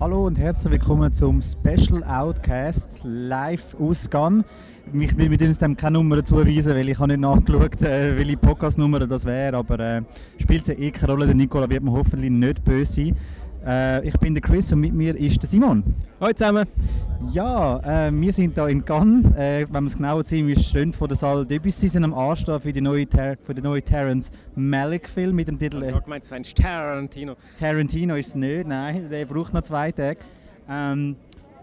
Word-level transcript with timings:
Hallo 0.00 0.26
und 0.26 0.36
herzlich 0.40 0.72
willkommen 0.72 1.12
zum 1.12 1.40
Special 1.40 2.02
Outcast 2.02 3.00
live 3.04 3.76
aus 3.78 4.10
Cannes. 4.10 4.44
Wir, 4.92 5.08
wir 5.16 5.46
uns 5.46 5.58
dem 5.58 5.76
keine 5.76 5.98
Nummer 5.98 6.22
zuweisen, 6.24 6.74
weil 6.74 6.88
ich 6.88 6.98
habe 6.98 7.16
nicht 7.16 7.20
nachgeschaut, 7.20 7.80
äh, 7.80 8.18
welche 8.18 8.36
Podcast-Nummer 8.36 9.06
das 9.06 9.24
wäre, 9.24 9.56
aber 9.56 9.78
äh, 9.78 10.02
spielt 10.40 10.66
ja 10.66 10.74
eh 10.74 10.90
keine 10.90 11.12
Rolle. 11.12 11.26
Der 11.26 11.36
Nicola 11.36 11.70
wird 11.70 11.84
mir 11.84 11.92
hoffentlich 11.92 12.30
nicht 12.30 12.64
böse 12.64 12.92
sein. 12.92 13.16
Äh, 13.66 14.06
ich 14.06 14.18
bin 14.18 14.34
der 14.34 14.42
Chris 14.42 14.70
und 14.72 14.80
mit 14.80 14.92
mir 14.92 15.16
ist 15.16 15.42
der 15.42 15.48
Simon. 15.48 15.82
Hallo 16.20 16.32
zusammen. 16.34 16.66
Ja, 17.32 18.08
äh, 18.08 18.12
wir 18.12 18.32
sind 18.32 18.54
hier 18.54 18.68
in 18.68 18.84
Cannes. 18.84 19.24
Äh, 19.36 19.66
wenn 19.70 19.84
wir 19.84 19.88
es 19.88 19.96
genauer 19.96 20.22
sehen, 20.22 20.46
wir 20.46 20.58
stehen 20.58 20.92
vor 20.92 21.08
der 21.08 21.16
Saal 21.16 21.46
Debussy 21.46 21.88
sind 21.88 22.04
am 22.04 22.12
Anstehen 22.12 22.60
für, 22.60 22.72
die 22.72 22.82
neue 22.82 23.06
Ter 23.06 23.36
für 23.42 23.54
den 23.54 23.64
neuen 23.64 23.82
Terrence 23.82 24.30
Malick-Film 24.54 25.34
mit 25.34 25.48
dem 25.48 25.58
Titel... 25.58 25.82
Äh, 25.82 25.88
ich 25.88 25.94
habe 25.94 26.04
gemeint, 26.04 26.24
es 26.24 26.32
ist 26.32 26.56
Tarantino. 26.56 27.36
Tarantino 27.58 28.16
ist 28.16 28.28
es 28.28 28.34
nicht, 28.34 28.66
nein, 28.66 29.08
der 29.10 29.24
braucht 29.24 29.54
noch 29.54 29.62
zwei 29.62 29.90
Tage. 29.90 30.18
Ähm, 30.68 31.16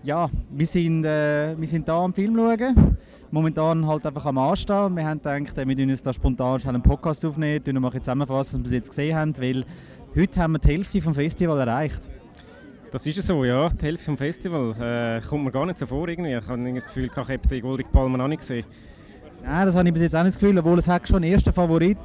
ja, 0.03 0.27
wir 0.49 0.65
sind, 0.65 1.05
äh, 1.05 1.55
wir 1.55 1.67
sind 1.67 1.87
da 1.87 2.03
am 2.03 2.13
Film 2.13 2.35
schauen. 2.35 2.97
Momentan 3.29 3.87
halt 3.87 4.05
einfach 4.05 4.25
am 4.25 4.39
Anstehen. 4.39 4.95
Wir 4.95 5.05
haben 5.05 5.19
gedacht, 5.19 5.55
wir 5.55 5.67
würden 5.67 5.89
uns 5.89 6.01
da 6.01 6.11
spontan 6.11 6.59
einen 6.65 6.81
Podcast 6.81 7.23
aufnehmen, 7.23 7.61
wir 7.63 7.79
mal 7.79 7.91
zusammenfassen, 7.91 8.63
was 8.63 8.71
wir 8.71 8.77
jetzt 8.77 8.89
gesehen 8.89 9.15
haben, 9.15 9.37
weil 9.37 9.63
Heute 10.13 10.41
haben 10.41 10.51
wir 10.51 10.59
die 10.59 10.67
Hälfte 10.67 11.01
vom 11.01 11.15
Festival 11.15 11.57
erreicht. 11.57 12.01
Das 12.91 13.07
ist 13.07 13.23
so, 13.23 13.45
ja. 13.45 13.69
Die 13.69 13.85
Hälfte 13.85 14.07
vom 14.07 14.17
Festival. 14.17 14.75
Äh, 14.77 15.25
kommt 15.25 15.45
mir 15.45 15.51
gar 15.51 15.65
nicht 15.65 15.79
so 15.79 15.85
vor 15.85 16.05
irgendwie. 16.09 16.33
Ich 16.33 16.47
habe 16.49 16.73
das 16.73 16.85
Gefühl, 16.85 17.05
ich 17.05 17.15
habe 17.15 17.37
die 17.49 17.61
Goldige 17.61 17.89
Palme 17.89 18.17
noch 18.17 18.27
nicht 18.27 18.39
gesehen. 18.39 18.65
Nein, 19.41 19.65
das 19.65 19.73
habe 19.73 19.87
ich 19.87 19.93
bis 19.93 20.03
jetzt 20.03 20.13
auch 20.13 20.23
nicht 20.23 20.35
das 20.35 20.41
Gefühl, 20.41 20.59
obwohl 20.59 20.77
es 20.79 20.87
hat 20.89 21.07
schon 21.07 21.23
einen 21.23 21.31
ersten 21.31 21.53
Favorit 21.53 21.97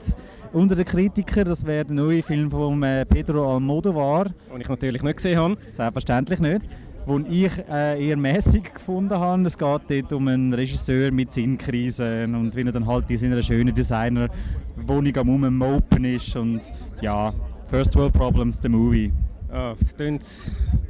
unter 0.53 0.77
den 0.77 0.85
Kritikern. 0.85 1.47
Das 1.47 1.67
wäre 1.67 1.85
der 1.85 1.97
neue 1.97 2.23
Film 2.23 2.49
von 2.49 2.81
äh, 2.85 3.05
Pedro 3.05 3.55
Almodovar. 3.55 4.27
Den 4.53 4.61
ich 4.61 4.69
natürlich 4.69 5.03
nicht 5.03 5.17
gesehen 5.17 5.41
habe. 5.41 5.57
Selbstverständlich 5.73 6.39
nicht. 6.39 6.63
Den 7.09 7.27
ich 7.29 7.51
äh, 7.69 8.07
eher 8.07 8.17
mäßig 8.17 8.73
gefunden 8.73 9.19
habe. 9.19 9.43
Es 9.47 9.59
geht 9.59 9.83
dort 9.89 10.13
um 10.13 10.29
einen 10.29 10.55
Regisseur 10.55 11.11
mit 11.11 11.33
Sinnkrisen 11.33 12.37
und 12.37 12.55
wie 12.55 12.63
er 12.63 12.71
dann 12.71 12.87
halt 12.87 13.11
in 13.11 13.17
seiner 13.17 13.43
schönen 13.43 13.75
Designer-Wohnung 13.75 15.17
am 15.17 15.29
Ummopen 15.29 16.05
ist. 16.05 16.37
Und 16.37 16.61
ja, 17.01 17.35
First 17.69 17.97
World 17.97 18.13
Problems, 18.13 18.61
the 18.63 18.69
movie. 18.69 19.13
Oh, 19.53 19.75
das 19.79 19.97
klingt 19.97 20.25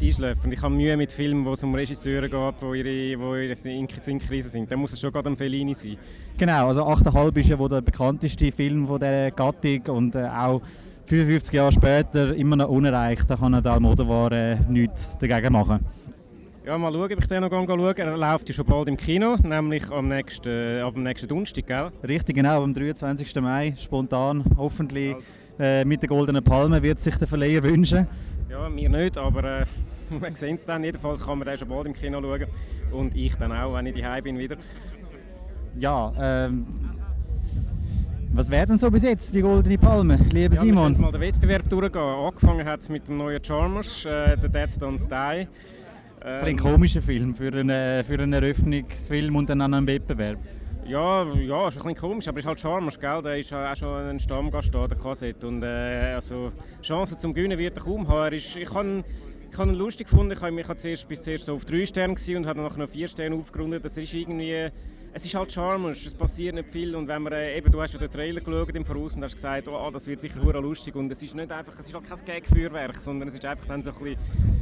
einschläfend. 0.01 0.53
Ich 0.53 0.61
habe 0.61 0.75
Mühe 0.75 0.95
mit 0.97 1.11
Filmen, 1.11 1.45
wo 1.47 1.55
es 1.55 1.63
um 1.63 1.75
Regisseure 1.75 2.29
geht, 2.29 2.55
die 2.61 2.79
ihre, 2.79 3.21
wo 3.21 3.35
ihre 3.35 3.55
in 3.71 4.19
Krise 4.19 4.51
sind. 4.51 4.71
Dann 4.71 4.81
muss 4.81 4.93
es 4.93 5.01
schon 5.01 5.11
gerade 5.11 5.31
ein 5.31 5.37
Fellini 5.37 5.75
sein. 5.75 5.97
Genau, 6.37 6.69
also 6.69 6.85
8,5 6.85 7.37
ist 7.39 7.49
ja 7.49 7.59
wohl 7.59 7.71
der 7.71 7.81
bekannteste 7.81 8.53
Film 8.53 8.87
von 8.87 9.01
dieser 9.01 9.31
Gattung 9.31 9.97
und 9.97 10.15
äh, 10.17 10.27
auch 10.27 10.61
55 11.07 11.55
Jahre 11.55 11.73
später 11.73 12.35
immer 12.35 12.57
noch 12.57 12.69
unerreicht. 12.69 13.25
Da 13.29 13.37
kann 13.37 13.53
der 13.53 13.73
Almodovar 13.73 14.33
äh, 14.33 14.57
nichts 14.69 15.17
dagegen 15.19 15.55
machen. 15.55 15.81
Ja, 16.67 16.77
mal 16.77 16.93
schauen, 16.93 17.13
ob 17.13 17.21
ich 17.21 17.27
den 17.29 17.41
noch 17.43 17.51
schauen 17.51 17.97
Er 17.97 18.17
läuft 18.17 18.49
ja 18.49 18.55
schon 18.55 18.67
bald 18.67 18.89
im 18.89 18.97
Kino, 18.97 19.37
nämlich 19.43 19.91
am 19.91 20.09
nächsten, 20.09 20.49
äh, 20.49 20.81
ab 20.81 20.95
dem 20.95 21.05
nächsten 21.05 21.29
Donnerstag, 21.29 21.67
gell? 21.67 21.91
Richtig, 22.07 22.37
genau, 22.37 22.63
am 22.63 22.75
23. 22.75 23.35
Mai, 23.41 23.75
spontan, 23.79 24.45
hoffentlich. 24.59 25.15
Also 25.15 25.27
äh, 25.59 25.85
mit 25.85 26.03
der 26.03 26.09
Goldenen 26.09 26.43
Palme 26.43 26.83
wird 26.83 27.01
sich 27.01 27.17
der 27.17 27.29
Verleiher 27.29 27.63
wünschen. 27.63 28.07
Ja, 28.51 28.69
mir 28.69 28.89
nicht, 28.89 29.19
aber 29.19 29.61
äh, 29.61 29.65
wir 30.21 30.31
sehen 30.31 30.57
es 30.57 30.67
dann. 30.67 30.85
Jedenfalls 30.85 31.25
kann 31.25 31.39
man 31.39 31.49
den 31.49 31.59
schon 31.59 31.69
bald 31.69 31.87
im 31.87 31.93
Kino 31.93 32.21
schauen. 32.21 32.47
Und 32.93 33.17
ich 33.17 33.35
dann 33.37 33.53
auch, 33.53 33.75
wenn 33.75 33.87
ich 33.87 34.01
daheim 34.01 34.25
bin 34.25 34.39
wieder. 34.39 34.57
Ja, 35.79 36.13
ähm, 36.19 36.67
was 38.33 38.51
wäre 38.51 38.67
denn 38.67 38.77
so 38.77 38.91
bis 38.91 39.03
jetzt 39.03 39.35
die 39.35 39.41
Goldene 39.41 39.79
Palme, 39.79 40.19
lieber 40.31 40.55
ja, 40.55 40.61
Simon? 40.61 40.95
Wir 40.95 41.03
mal 41.03 41.13
den 41.13 41.21
Wettbewerb 41.21 41.69
durchgehen. 41.69 42.03
Angefangen 42.03 42.67
hat 42.67 42.81
es 42.81 42.89
mit 42.89 43.09
dem 43.09 43.19
neuen 43.19 43.43
Charmers, 43.43 44.05
äh, 44.05 44.37
«The 44.41 44.49
Dead 44.49 44.71
Don't 44.79 45.09
Die». 45.09 45.49
Ähm, 46.25 46.45
ein 46.45 46.57
komischer 46.57 47.03
Film 47.03 47.35
für 47.35 47.53
einen, 47.53 48.05
für 48.05 48.15
einen 48.15 48.33
Eröffnungsfilm 48.33 49.37
und 49.37 49.49
dann 49.49 49.63
einen 49.63 49.87
Wettbewerb. 49.87 50.39
Ja, 50.89 51.25
ja, 51.25 51.67
ist 51.67 51.77
ein 51.77 51.83
bisschen 51.83 51.97
komisch, 51.97 52.29
aber 52.29 52.39
ist 52.39 52.47
halt 52.47 52.61
Charmers, 52.61 53.01
gell? 53.01 53.21
Der 53.21 53.39
ist 53.39 53.53
auch 53.53 53.75
schon 53.75 54.09
ein 54.09 54.21
Stammgast 54.21 54.73
da, 54.73 54.87
der 54.87 54.97
Kassett. 54.97 55.43
Und 55.43 55.65
äh, 55.65 56.13
also 56.15 56.53
Chancen 56.81 57.19
zum 57.19 57.35
Gewinnen 57.35 57.59
wird 57.59 57.77
er 57.77 57.83
kaum 57.83 58.07
haben. 58.07 58.27
Er 58.27 58.33
ist, 58.35 58.55
ich 58.57 58.73
habe 58.73 59.03
ich 59.51 59.59
habe 59.59 59.71
ihn 59.71 59.75
lustig 59.75 60.09
gefunden. 60.09 60.33
Ich 60.33 60.41
ich 60.41 60.69
habe 60.69 60.77
zuerst, 60.77 61.09
bis 61.09 61.23
zuerst 61.23 61.47
so 61.47 61.55
auf 61.55 61.65
drei 61.65 61.85
Sterne 61.87 62.15
und 62.15 62.47
habe 62.47 62.63
dann 62.63 62.79
noch 62.79 62.89
vier 62.89 63.09
Sterne 63.09 63.35
aufgerundet. 63.35 63.85
Das 63.85 63.97
ist 63.97 64.15
irgendwie 64.15 64.69
es 65.17 65.25
ist 65.25 65.35
halt 65.35 65.51
Charmers, 65.51 66.05
es 66.05 66.13
passiert 66.13 66.55
nicht 66.55 66.71
viel. 66.71 66.95
Und 66.95 67.09
wenn 67.09 67.23
man, 67.23 67.33
äh, 67.33 67.57
eben, 67.57 67.73
du 67.73 67.81
hast 67.81 67.95
ja 67.95 67.99
den 67.99 68.11
Trailer 68.11 68.43
geschaut 68.43 68.77
im 68.77 68.85
Voraus 68.85 69.15
und 69.15 69.25
hast 69.25 69.35
gesagt, 69.35 69.67
oh, 69.67 69.91
das 69.91 70.07
wird 70.07 70.21
sicher 70.21 70.41
lustig. 70.61 70.95
Und 70.95 71.11
es 71.11 71.23
ist 71.23 71.35
nicht 71.35 71.51
einfach, 71.51 71.73
es 71.79 71.87
ist 71.87 71.95
halt 71.95 72.07
kein 72.07 72.23
Gag-Feuerwerk, 72.23 72.97
sondern 72.97 73.29
es 73.29 73.35
ist 73.35 73.45
einfach 73.47 73.65
dann 73.65 73.83
so 73.83 73.93
ein 73.93 73.97
bisschen, 73.99 74.19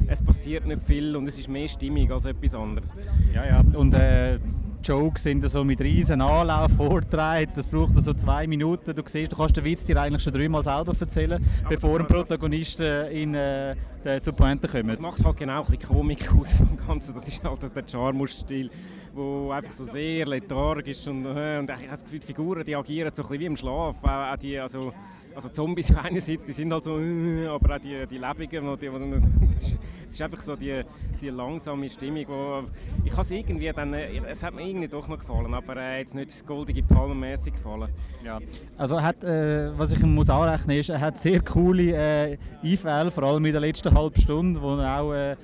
es 0.07 0.23
passiert 0.23 0.65
nicht 0.65 0.85
viel 0.85 1.17
und 1.17 1.27
es 1.27 1.41
ist 1.41 1.49
mehr 1.49 1.67
stimmig 1.67 2.09
als 2.09 2.25
etwas 2.25 2.55
anderes. 2.55 2.95
Ja, 3.35 3.45
ja, 3.45 3.65
und 3.75 3.95
äh, 3.95 4.39
Jokes 4.85 5.25
sind 5.25 5.49
so 5.51 5.65
mit 5.65 5.81
riesen 5.81 6.21
Anlauf 6.21 6.71
vortragen, 6.73 7.51
das 7.57 7.67
braucht 7.67 8.01
so 8.01 8.13
zwei 8.13 8.47
Minuten, 8.47 8.95
du 8.95 9.03
siehst, 9.07 9.33
du 9.33 9.37
kannst 9.37 9.57
den 9.57 9.65
Witz 9.65 9.87
dir 9.87 10.01
eigentlich 10.01 10.23
schon 10.23 10.35
dreimal 10.35 10.63
selber 10.63 10.95
erzählen, 10.99 11.43
Aber 11.65 11.75
bevor 11.75 11.99
ein 11.99 12.07
Protagonist 12.07 12.81
in, 12.81 13.35
äh, 13.35 13.75
zu 14.21 14.33
Pointe 14.33 14.69
kommt. 14.69 14.91
Das 14.91 15.01
macht 15.01 15.25
halt 15.25 15.37
genau 15.39 15.65
ein 15.65 15.71
bisschen 15.71 15.89
Komik 15.89 16.31
aus 16.35 16.53
vom 16.53 16.77
Ganzen, 16.87 17.15
das 17.15 17.27
ist 17.27 17.43
halt 17.43 17.63
der 17.63 17.85
Charmus-Stil 17.91 18.71
wo 19.15 19.51
einfach 19.51 19.73
so 19.73 19.85
sehr 19.85 20.27
lethargisch 20.27 21.07
und, 21.07 21.25
äh, 21.27 21.59
und 21.59 21.71
ich 21.71 21.77
habe 21.77 21.89
das 21.89 22.05
Gefühl, 22.05 22.19
die 22.21 22.27
Figuren 22.27 22.65
die 22.65 22.75
agieren 22.75 23.13
so 23.13 23.23
ein 23.23 23.29
bisschen 23.29 23.41
wie 23.41 23.47
im 23.47 23.57
Schlaf. 23.57 23.97
Auch, 24.03 24.37
die, 24.37 24.59
also, 24.59 24.93
also 25.35 25.49
Zombies 25.49 25.95
einerseits, 26.03 26.47
die 26.47 26.53
sind 26.53 26.73
halt 26.73 26.85
so, 26.85 26.99
äh, 26.99 27.47
aber 27.47 27.77
auch 27.77 27.81
die, 27.81 28.07
die 28.07 28.19
Lebenden, 28.19 28.77
die, 28.79 28.89
die, 28.89 29.69
es 30.07 30.15
ist 30.15 30.23
einfach 30.23 30.43
so 30.43 30.57
die, 30.57 30.83
die 31.21 31.31
langsame 31.31 31.89
Stimmung, 31.89 32.25
wo 32.29 32.63
ich 33.05 33.13
habe 33.13 33.23
es 33.23 33.31
irgendwie 33.31 33.73
dann, 33.73 33.95
äh, 33.95 34.21
es 34.31 34.43
hat 34.43 34.55
mir 34.55 34.67
irgendwie 34.67 34.89
doch 34.89 35.09
noch 35.09 35.19
gefallen, 35.19 35.55
aber 35.55 35.77
äh, 35.77 36.01
jetzt 36.01 36.15
nicht 36.15 36.47
goldige 36.47 36.83
Palmenmäßig 36.83 37.55
gefallen. 37.55 37.89
Ja, 38.25 38.39
also 38.77 39.01
hat, 39.01 39.23
äh, 39.23 39.77
was 39.79 39.93
ich 39.93 40.03
ihm 40.03 40.15
muss 40.15 40.31
anrechnen 40.31 40.79
ist, 40.79 40.89
er 40.89 41.01
hat 41.01 41.19
sehr 41.19 41.41
coole 41.41 41.93
äh, 41.93 42.39
Einfälle, 42.63 43.11
vor 43.11 43.25
allem 43.25 43.45
in 43.45 43.53
der 43.53 43.61
letzten 43.61 43.95
halben 43.95 44.21
Stunde, 44.21 44.61
wo 44.61 44.77
er 44.77 45.01
auch 45.01 45.37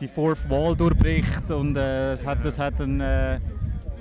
die 0.00 0.08
Fourth 0.08 0.48
Wall 0.48 0.76
durchbricht 0.76 1.50
und 1.50 1.76
äh, 1.76 2.12
es 2.12 2.24
hat, 2.24 2.44
das 2.44 2.58
hat 2.58 2.80
einen, 2.80 3.00
äh, 3.00 3.38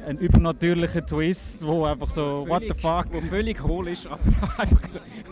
einen 0.06 0.20
übernatürlichen 0.20 1.06
Twist, 1.06 1.66
wo 1.66 1.86
einfach 1.86 2.10
so, 2.10 2.46
völlig, 2.46 2.50
what 2.50 2.64
the 2.64 2.82
fuck. 2.82 3.06
Wo 3.12 3.22
völlig 3.22 3.62
hohl 3.62 3.88
ist, 3.90 4.08
aber 4.08 4.20
einfach, 4.58 4.82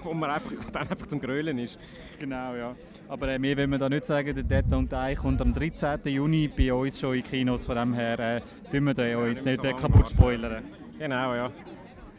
wo 0.04 0.14
man 0.14 0.30
einfach, 0.30 0.52
dann 0.72 0.88
einfach 0.88 1.08
zum 1.08 1.20
Grölen 1.20 1.58
ist. 1.58 1.80
Genau, 2.20 2.56
ja. 2.56 2.76
Aber 3.08 3.28
äh, 3.30 3.40
mehr 3.40 3.58
will 3.58 3.68
man 3.68 3.80
da 3.80 3.90
nicht 3.90 4.06
sagen, 4.06 4.34
der 4.36 4.44
Dead 4.44 4.74
und 4.74 4.92
Die 4.92 5.16
kommt 5.16 5.42
am 5.42 5.54
13. 5.54 6.00
Juni 6.06 6.48
bei 6.48 6.74
uns 6.74 7.00
schon 7.00 7.16
in 7.16 7.24
Kinos, 7.24 7.66
von 7.66 7.76
dem 7.76 7.94
her 7.94 8.20
äh, 8.20 8.42
tun 8.72 8.86
wir 8.86 8.94
da 8.94 9.18
uns 9.18 9.46
nicht, 9.46 9.64
nicht 9.64 9.80
so 9.80 9.88
kaputt 9.88 10.10
spoilern. 10.10 10.64
Genau, 10.98 11.36
ja. 11.36 11.52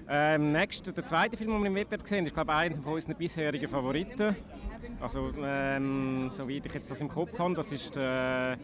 Ähm, 0.09 0.53
next, 0.53 0.97
der 0.97 1.05
zweite 1.05 1.37
Film, 1.37 1.51
den 1.51 1.61
wir 1.63 1.67
im 1.67 1.75
Wettbewerb 1.75 2.03
gesehen 2.05 2.19
haben, 2.19 2.27
ist 2.27 2.35
glaube 2.35 2.53
ich 2.53 2.59
einer 2.59 2.77
von 2.77 2.93
unseren 2.95 3.17
bisherigen 3.17 3.69
Favoriten. 3.69 4.37
Also, 5.01 5.33
ähm, 5.43 6.31
soweit 6.33 6.67
ich 6.67 6.75
jetzt 6.75 6.91
das 6.91 7.01
im 7.01 7.09
Kopf 7.09 7.39
habe, 7.39 7.55
das 7.55 7.73
ist, 7.73 7.97
äh, 7.97 8.53
äh, 8.53 8.57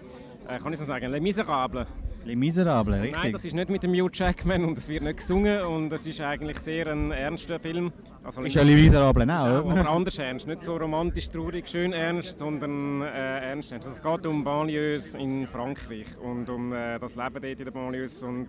kann 0.63 0.73
ich 0.73 0.79
so 0.79 0.85
sagen, 0.85 1.11
Les 1.11 1.21
Miserables. 1.21 1.87
Les 2.25 2.37
Miserables, 2.37 3.03
richtig? 3.03 3.23
Nein, 3.23 3.33
das 3.33 3.45
ist 3.45 3.55
nicht 3.55 3.69
mit 3.69 3.83
dem 3.83 3.93
Hugh 3.93 4.11
Jackman 4.13 4.65
und 4.65 4.79
es 4.79 4.89
wird 4.89 5.03
nicht 5.03 5.17
gesungen 5.19 5.63
und 5.63 5.93
es 5.93 6.07
ist 6.07 6.21
eigentlich 6.21 6.59
sehr 6.61 6.87
ein 6.87 7.11
ernster 7.11 7.59
Film. 7.59 7.91
Also 8.23 8.43
ist 8.43 8.55
ja 8.55 8.63
Les 8.63 8.81
Miserables 8.81 9.29
auch, 9.29 9.65
oder? 9.65 9.81
Aber 9.81 9.91
anders 9.91 10.19
ernst, 10.19 10.47
nicht 10.47 10.63
so 10.63 10.77
romantisch, 10.77 11.31
traurig, 11.31 11.69
schön 11.69 11.93
ernst, 11.93 12.39
sondern 12.39 13.03
äh, 13.03 13.51
ernst 13.51 13.73
ernst. 13.73 13.89
Also 13.89 13.97
es 13.97 14.03
geht 14.03 14.27
um 14.27 14.45
Banlieues 14.45 15.15
in 15.15 15.47
Frankreich 15.47 16.07
und 16.19 16.49
um 16.49 16.73
äh, 16.73 16.99
das 16.99 17.17
Leben 17.17 17.35
dort 17.35 17.45
in 17.45 17.65
den 17.65 17.73
Banlieues 17.73 18.23
und 18.23 18.49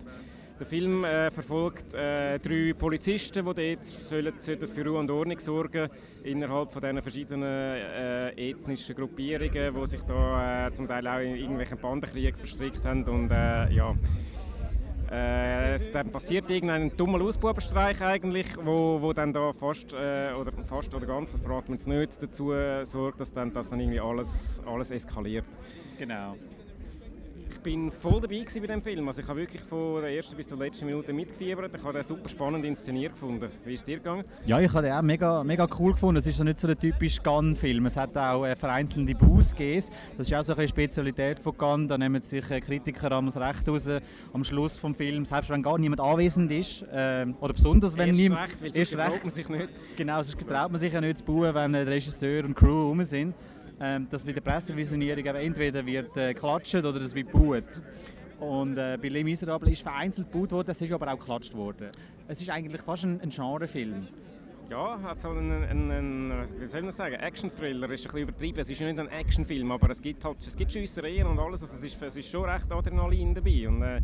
der 0.58 0.66
Film 0.66 1.04
äh, 1.04 1.30
verfolgt 1.30 1.94
äh, 1.94 2.38
drei 2.38 2.72
Polizisten, 2.74 3.44
die 3.44 3.76
dort 3.76 4.70
für 4.70 4.84
Ruhe 4.86 4.98
und 4.98 5.10
Ordnung 5.10 5.38
sorgen 5.38 5.88
innerhalb 6.22 6.72
von 6.72 6.80
diesen 6.80 7.02
verschiedenen 7.02 7.42
äh, 7.42 8.50
ethnischen 8.50 8.94
Gruppierungen, 8.94 9.74
die 9.74 9.86
sich 9.86 10.02
da 10.02 10.68
äh, 10.68 10.72
zum 10.72 10.86
Teil 10.86 11.06
auch 11.08 11.18
in 11.18 11.36
irgendwelchen 11.36 11.78
Bandenkriegen 11.78 12.36
verstrickt 12.36 12.84
haben. 12.84 13.04
Und, 13.04 13.30
äh, 13.30 13.72
ja, 13.72 13.94
äh, 15.10 15.74
es 15.74 15.90
dann 15.90 16.10
passiert 16.10 16.48
irgendein 16.48 16.96
dummer 16.96 17.20
Ausbubenstreich 17.20 18.00
eigentlich, 18.00 18.46
wo, 18.62 19.02
wo 19.02 19.12
dann 19.12 19.32
da 19.32 19.52
fast 19.52 19.92
oder 19.92 20.52
fast 20.66 20.94
oder 20.94 21.06
ganz, 21.06 21.32
das 21.32 21.40
verraten 21.40 21.68
wir 21.68 21.74
jetzt 21.74 21.88
nicht, 21.88 22.22
dazu 22.22 22.52
sorgt, 22.84 23.20
dass 23.20 23.32
dann, 23.32 23.52
dass 23.52 23.70
dann 23.70 23.80
irgendwie 23.80 24.00
alles, 24.00 24.62
alles 24.66 24.90
eskaliert. 24.90 25.44
Genau 25.98 26.34
bin 27.58 27.90
voll 27.90 28.20
dabei 28.20 28.44
bei 28.60 28.66
dem 28.66 28.82
Film. 28.82 29.08
Also 29.08 29.20
ich 29.20 29.28
habe 29.28 29.40
wirklich 29.40 29.62
von 29.62 30.02
der 30.02 30.14
ersten 30.14 30.36
bis 30.36 30.48
zur 30.48 30.58
letzten 30.58 30.86
Minute 30.86 31.12
mitgefiebert. 31.12 31.72
Ich 31.74 31.82
habe 31.82 31.92
den 31.92 32.02
super 32.02 32.28
spannend 32.28 32.64
inszeniert 32.64 33.12
gefunden. 33.12 33.48
Wie 33.64 33.74
ist 33.74 33.80
es 33.80 33.84
dir 33.84 33.98
gegangen? 33.98 34.24
Ja, 34.46 34.60
ich 34.60 34.72
habe 34.72 34.82
den 34.82 34.92
auch 34.92 35.02
mega, 35.02 35.44
mega 35.44 35.66
cool 35.78 35.92
gefunden. 35.92 36.18
Es 36.18 36.26
ist 36.26 36.36
so 36.36 36.44
nicht 36.44 36.60
so 36.60 36.66
der 36.66 36.78
typische 36.78 37.20
Gun-Film. 37.22 37.86
Es 37.86 37.96
hat 37.96 38.16
auch 38.16 38.44
äh, 38.44 38.56
vereinzelte 38.56 39.14
Bußgehs. 39.14 39.90
Das 40.16 40.26
ist 40.26 40.34
auch 40.34 40.44
so 40.44 40.54
eine 40.54 40.68
Spezialität 40.68 41.38
von 41.38 41.56
Gun. 41.56 41.88
Da 41.88 41.98
nehmen 41.98 42.20
sich 42.20 42.50
äh, 42.50 42.60
Kritiker 42.60 43.12
am 43.12 43.28
Recht 43.28 43.68
raus 43.68 43.88
am 44.32 44.44
Schluss 44.44 44.80
des 44.80 44.96
Films, 44.96 45.28
selbst 45.28 45.50
wenn 45.50 45.62
gar 45.62 45.78
niemand 45.78 46.00
anwesend 46.00 46.50
ist. 46.50 46.82
Äh, 46.82 47.26
oder 47.40 47.52
besonders, 47.52 47.96
wenn 47.96 48.14
niemand... 48.14 48.42
Recht, 48.42 48.62
weil 48.62 48.76
erst 48.76 48.98
recht 48.98 49.24
man 49.24 49.32
sich 49.32 49.48
nicht. 49.48 49.68
Genau, 49.96 50.22
sonst 50.22 50.46
traut 50.46 50.70
man 50.70 50.80
sich 50.80 50.92
ja 50.92 51.00
nicht 51.00 51.18
zu 51.18 51.24
bauen, 51.24 51.54
wenn 51.54 51.72
der 51.72 51.86
Regisseur 51.86 52.44
und 52.44 52.54
Crew 52.54 52.88
rum 52.88 53.02
sind. 53.04 53.34
Ähm, 53.80 54.08
dass 54.10 54.22
bei 54.22 54.32
der 54.32 54.40
Pressevisionierung 54.40 55.24
entweder 55.24 55.84
wird 55.84 56.16
äh, 56.16 56.34
klatscht 56.34 56.76
oder 56.76 57.00
es 57.00 57.14
wird 57.14 57.32
buht. 57.32 57.82
Und 58.38 58.76
äh, 58.76 58.98
bei 59.00 59.08
Les 59.08 59.24
Miserables 59.24 59.72
ist 59.72 59.82
vereinzelt 59.82 60.30
gebaut 60.30 60.52
worden, 60.52 60.70
es 60.70 60.80
ist 60.80 60.92
aber 60.92 61.12
auch 61.12 61.18
geklatscht 61.18 61.54
worden. 61.54 61.90
Es 62.28 62.40
ist 62.40 62.50
eigentlich 62.50 62.82
fast 62.82 63.04
ein, 63.04 63.20
ein 63.20 63.30
Genrefilm. 63.30 64.06
Ja, 64.70 64.98
hat 65.02 65.18
so 65.18 65.28
einen, 65.28 65.62
einen, 65.64 65.90
einen, 65.90 66.32
wie 66.58 66.66
soll 66.66 66.82
man 66.82 66.92
sagen, 66.92 67.16
Action-Thriller 67.16 67.90
ist 67.90 68.00
ein 68.00 68.04
bisschen 68.04 68.20
übertrieben. 68.20 68.58
Es 68.60 68.70
ist 68.70 68.80
nicht 68.80 68.98
ein 68.98 69.08
Actionfilm, 69.08 69.70
aber 69.70 69.90
es 69.90 70.00
gibt 70.00 70.24
halt, 70.24 70.38
es 70.38 70.56
gibt 70.56 70.72
Schiessereien 70.72 71.26
und 71.26 71.38
alles. 71.38 71.62
Also 71.62 71.76
es, 71.76 71.84
ist, 71.84 72.00
es 72.02 72.16
ist 72.16 72.30
schon 72.30 72.48
recht 72.48 72.72
Adrenalin 72.72 73.34
dabei. 73.34 73.68
Und, 73.68 73.82
äh, 73.82 74.00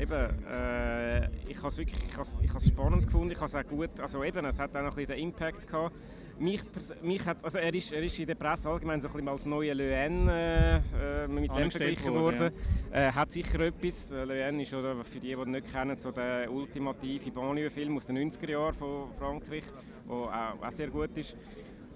eben, 0.00 0.46
äh, 0.46 1.26
ich 1.48 1.58
habe 1.58 1.68
es 1.68 1.78
wirklich, 1.78 2.02
ich 2.42 2.54
habe 2.54 2.64
spannend 2.64 3.04
gefunden, 3.04 3.32
ich 3.32 3.38
habe 3.38 3.46
es 3.46 3.54
auch 3.54 3.68
gut, 3.68 4.00
also 4.00 4.24
eben, 4.24 4.44
es 4.46 4.58
hat 4.58 4.74
auch 4.74 4.82
noch 4.82 4.96
ein 4.96 5.06
bisschen 5.06 5.08
den 5.08 5.18
Impact 5.18 5.66
gehabt 5.66 5.94
mich, 6.40 6.62
mich 7.02 7.24
hat, 7.26 7.44
also 7.44 7.58
er, 7.58 7.72
ist, 7.74 7.92
er 7.92 8.02
ist 8.02 8.18
in 8.18 8.26
der 8.26 8.34
Presse 8.34 8.68
allgemein 8.68 9.00
so 9.00 9.08
ein 9.08 9.12
bisschen 9.12 9.28
als 9.28 9.46
neuer 9.46 9.74
Le 9.74 9.92
äh, 9.92 10.76
äh, 10.76 11.28
mit 11.28 11.50
dem 11.54 11.70
verglichen 11.70 12.14
worden. 12.14 12.50
Ja. 12.92 13.08
Äh, 13.08 13.12
hat 13.12 13.30
sicher 13.30 13.60
etwas. 13.60 14.10
Äh, 14.12 14.24
Le 14.24 14.62
ist, 14.62 14.74
oder, 14.74 15.04
für 15.04 15.20
die, 15.20 15.28
die 15.28 15.32
ihn 15.32 15.50
nicht 15.50 15.72
kennen, 15.72 15.98
so 15.98 16.10
der 16.10 16.50
ultimative 16.50 17.30
Banlieue-Film 17.30 17.96
aus 17.96 18.06
den 18.06 18.18
90er 18.18 18.50
Jahren 18.50 18.74
von 18.74 19.12
Frankreich, 19.18 19.64
der 20.06 20.14
auch, 20.14 20.62
auch, 20.62 20.70
sehr 20.70 20.88
gut 20.88 21.16
ist, 21.16 21.36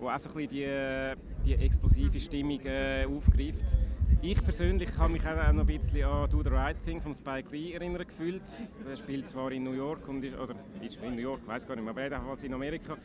der 0.00 0.14
auch 0.14 0.18
so 0.18 0.28
ein 0.28 0.34
bisschen 0.34 1.16
die, 1.44 1.56
die 1.56 1.64
explosive 1.64 2.20
Stimmung 2.20 2.60
äh, 2.66 3.06
aufgreift. 3.06 3.64
Ich 4.20 4.42
persönlich 4.42 4.96
habe 4.96 5.12
mich 5.12 5.26
auch 5.26 5.52
noch 5.52 5.60
ein 5.60 5.66
bisschen 5.66 6.04
an 6.04 6.30
«Do 6.30 6.42
the 6.42 6.48
Right 6.48 6.82
Thing» 6.82 7.00
von 7.00 7.14
Spike 7.14 7.50
Lee 7.50 7.72
erinnert 7.72 8.08
gefühlt. 8.08 8.42
Der 8.86 8.96
spielt 8.96 9.28
zwar 9.28 9.52
in 9.52 9.64
New 9.64 9.74
York, 9.74 10.08
und 10.08 10.24
ist, 10.24 10.38
oder 10.38 10.54
ist 10.80 10.98
in 11.02 11.14
New 11.16 11.20
York, 11.20 11.40
ich 11.42 11.48
weiß 11.48 11.66
gar 11.66 11.76
nicht 11.76 11.84
mehr, 11.84 11.90
aber 11.90 12.04
jedenfalls 12.04 12.42
in 12.42 12.54
Amerika 12.54 12.96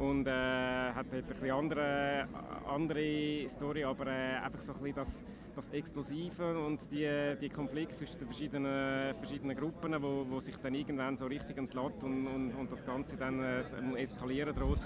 und 0.00 0.26
äh, 0.26 0.92
hat 0.94 1.06
dort 1.12 1.42
ein 1.42 1.50
andere, 1.50 2.26
andere 2.66 3.46
Story, 3.48 3.84
aber 3.84 4.06
äh, 4.06 4.38
einfach 4.42 4.60
so 4.60 4.72
ein 4.72 4.94
das, 4.94 5.22
das 5.54 5.68
Explosive 5.68 6.58
und 6.58 6.90
die, 6.90 7.36
die 7.38 7.50
Konflikte 7.50 7.94
zwischen 7.94 8.18
den 8.18 8.26
verschiedenen, 8.26 9.14
verschiedenen 9.14 9.56
Gruppen, 9.56 9.94
wo, 10.02 10.24
wo 10.28 10.40
sich 10.40 10.56
dann 10.56 10.74
irgendwann 10.74 11.16
so 11.18 11.26
richtig 11.26 11.58
entlädt 11.58 12.02
und, 12.02 12.26
und, 12.26 12.52
und 12.52 12.72
das 12.72 12.84
Ganze 12.84 13.16
dann 13.18 13.42
äh, 13.42 13.62
eskalieren 14.00 14.54
droht. 14.54 14.80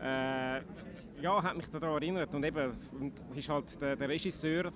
Äh, 0.00 0.60
ja, 1.20 1.42
hat 1.42 1.56
mich 1.56 1.68
daran 1.70 1.94
erinnert 1.94 2.32
und 2.34 2.44
eben, 2.44 2.72
ist 3.34 3.48
halt 3.48 3.80
der, 3.80 3.96
der 3.96 4.08
Regisseur, 4.08 4.70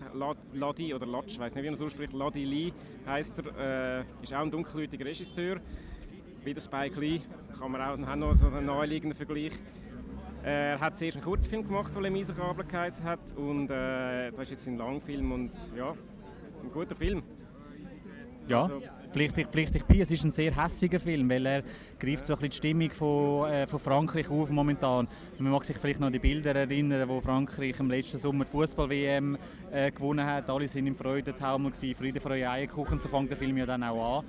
Ladi 0.55 0.93
oder 0.93 1.07
Latsch, 1.07 1.33
ich 1.33 1.39
weiß 1.39 1.55
nicht 1.55 1.63
wie 1.63 1.69
man 1.69 1.75
es 1.75 1.83
ausspricht, 1.83 2.13
Ladi 2.15 2.45
Lee 2.45 2.73
heißt 3.07 3.41
er, 3.41 4.01
äh, 4.01 4.05
ist 4.23 4.35
auch 4.35 4.41
ein 4.41 4.51
dunkelhäutiger 4.51 5.05
Regisseur 5.05 5.61
wie 6.45 6.55
der 6.55 6.61
Spike 6.61 6.99
Lee, 7.01 7.21
kann 7.59 7.71
man 7.71 7.81
auch 7.81 8.17
noch 8.17 8.35
so 8.35 8.47
einen 8.47 8.67
naheliegenden 8.67 9.17
Vergleich. 9.17 9.53
Äh, 10.45 10.73
er 10.73 10.81
hat 10.81 10.97
zuerst 10.97 11.17
einen 11.17 11.25
Kurzfilm 11.25 11.67
gemacht, 11.67 11.95
der 11.95 12.03
«Les 12.03 12.13
Miserables» 12.13 12.69
geheißen 12.69 13.05
hat 13.05 13.21
und 13.37 13.71
äh, 13.71 14.31
das 14.31 14.43
ist 14.43 14.51
jetzt 14.51 14.69
ein 14.69 14.79
Langfilm 14.79 15.33
und 15.33 15.51
ja, 15.77 15.95
ein 16.63 16.73
guter 16.73 16.95
Film. 16.95 17.23
Ja, 18.49 18.63
also, 18.63 18.81
pflichtig, 19.13 19.49
pflichtig 19.49 19.85
bei. 19.85 19.99
Es 19.99 20.11
ist 20.11 20.25
ein 20.25 20.31
sehr 20.31 20.57
hässiger 20.57 20.99
Film, 20.99 21.29
weil 21.29 21.45
er 21.45 21.63
greift 21.99 22.25
so 22.25 22.33
ein 22.33 22.39
bisschen 22.39 22.51
die 22.51 22.57
Stimmung 22.57 22.91
von, 22.91 23.51
äh, 23.51 23.67
von 23.67 23.79
Frankreich 23.79 24.31
auf 24.31 24.49
momentan. 24.49 25.07
Man 25.39 25.53
mag 25.53 25.65
sich 25.65 25.77
vielleicht 25.77 26.01
noch 26.01 26.07
an 26.07 26.15
die 26.15 26.19
Bilder 26.19 26.55
erinnern, 26.55 27.07
wo 27.09 27.21
Frankreich 27.21 27.79
im 27.79 27.91
letzten 27.91 28.17
Sommer 28.17 28.45
die 28.47 28.51
Fußball-WM 28.51 29.37
äh, 29.71 29.91
gewonnen 29.91 30.25
hat. 30.25 30.49
Alle 30.49 30.67
sind 30.67 30.87
im 30.87 30.97
Freudentaumel 30.97 31.75
Friede, 31.75 32.21
Freude, 32.21 32.49
Eierkuchen, 32.49 32.99
so 32.99 33.09
fängt 33.09 33.31
der 33.31 33.37
Film 33.37 33.59
ja 33.59 33.67
dann 33.67 33.83
auch 33.83 34.21
an. 34.21 34.25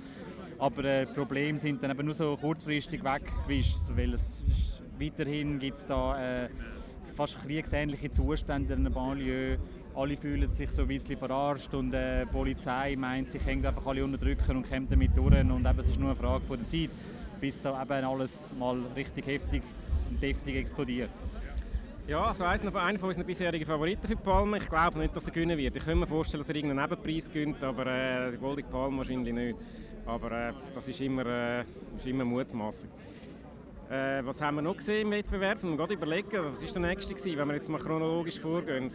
Aber 0.60 0.84
äh, 0.84 1.06
die 1.06 1.14
Probleme 1.14 1.58
sind 1.58 1.82
dann 1.82 1.90
eben 1.90 2.04
nur 2.04 2.14
so 2.14 2.36
kurzfristig 2.36 3.02
weggewischt, 3.02 3.84
weil 3.96 4.12
es 4.12 4.44
ist, 4.46 4.82
weiterhin 4.98 5.58
gibt 5.58 5.78
es 5.78 5.86
da 5.86 6.44
äh, 6.44 6.50
fast 7.16 7.42
kriegsähnliche 7.42 8.10
Zustände 8.10 8.74
in 8.74 8.84
der 8.84 8.90
Banlieue. 8.90 9.58
Alle 9.94 10.18
fühlen 10.18 10.50
sich 10.50 10.70
so 10.70 10.82
ein 10.82 10.88
bisschen 10.88 11.16
verarscht 11.16 11.72
und 11.72 11.94
äh, 11.94 12.26
die 12.26 12.30
Polizei 12.30 12.94
meint, 12.94 13.30
sie 13.30 13.38
können 13.38 13.64
einfach 13.64 13.86
alle 13.86 14.04
unterdrücken 14.04 14.58
und 14.58 14.70
kommt 14.70 14.92
damit 14.92 15.16
durch. 15.16 15.34
Und 15.34 15.66
eben, 15.66 15.78
es 15.78 15.88
ist 15.88 15.98
nur 15.98 16.10
eine 16.10 16.16
Frage 16.16 16.44
von 16.44 16.58
der 16.58 16.66
Zeit, 16.66 16.90
bis 17.40 17.62
da 17.62 17.82
eben 17.82 18.06
alles 18.06 18.50
mal 18.58 18.78
richtig 18.94 19.26
heftig 19.26 19.62
und 20.10 20.22
deftig 20.22 20.56
explodiert. 20.56 21.10
Ja, 22.06 22.24
also 22.24 22.44
eins 22.44 22.62
noch 22.62 22.74
einer 22.74 23.02
unserer 23.02 23.24
bisherigen 23.24 23.64
Favoriten 23.64 24.06
für 24.06 24.16
Palme. 24.16 24.58
Ich 24.58 24.68
glaube 24.68 24.98
nicht, 24.98 25.16
dass 25.16 25.26
er 25.26 25.32
gewinnen 25.32 25.56
wird. 25.56 25.76
Ich 25.76 25.84
kann 25.84 25.98
mir 25.98 26.06
vorstellen, 26.06 26.40
dass 26.40 26.50
er 26.50 26.56
irgendeinen 26.56 26.90
Nebenpreis 26.90 27.30
gewinnt, 27.30 27.62
aber 27.62 27.86
äh, 27.86 28.32
die 28.32 28.36
Goldige 28.36 28.68
Palme 28.68 28.98
wahrscheinlich 28.98 29.32
nicht. 29.32 29.56
Aber 30.10 30.32
äh, 30.32 30.52
das 30.74 30.88
ist 30.88 31.00
immer, 31.00 31.24
äh, 31.24 31.60
ist 31.94 32.06
immer 32.06 32.24
Mutmaßung. 32.24 32.90
Äh, 33.88 34.24
was 34.24 34.42
haben 34.42 34.56
wir 34.56 34.62
noch 34.62 34.76
gesehen 34.76 35.02
im 35.02 35.12
Wettbewerb? 35.12 35.62
Wir 35.62 35.76
gerade 35.76 35.94
überlegen, 35.94 36.46
was 36.50 36.64
war 36.64 36.72
der 36.72 36.82
nächste, 36.82 37.14
gewesen, 37.14 37.38
wenn 37.38 37.46
wir 37.46 37.54
jetzt 37.54 37.68
mal 37.68 37.78
chronologisch 37.78 38.40
vorgehen. 38.40 38.90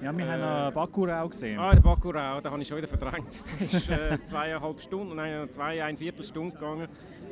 Ja, 0.00 0.16
wir 0.16 0.24
äh, 0.24 0.28
haben 0.28 0.74
Bakurau 0.74 1.28
gesehen. 1.28 1.58
Ah, 1.58 1.72
der 1.72 1.80
Bakurau, 1.80 2.40
den 2.40 2.52
habe 2.52 2.62
ich 2.62 2.68
schon 2.68 2.76
wieder 2.76 2.86
verdrängt. 2.86 3.26
Das 3.28 3.74
ist 3.74 3.90
äh, 3.90 4.22
zweieinhalb 4.26 4.80
Stunden, 4.80 5.16
nein, 5.16 5.50
zwei, 5.50 5.82
ein 5.82 5.96
Viertelstunde 5.96 6.54
gegangen. 6.54 6.86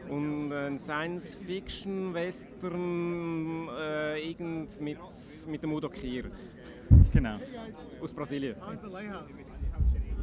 Und 0.09 0.53
ein 0.53 0.77
Science-Fiction-Western 0.79 3.69
äh, 3.69 4.31
irgend 4.31 4.81
mit, 4.81 4.99
mit 5.49 5.63
dem 5.63 5.73
Udo 5.73 5.89
Kier. 5.89 6.25
Genau. 7.13 7.39
Aus 8.03 8.13
Brasilien. 8.13 8.57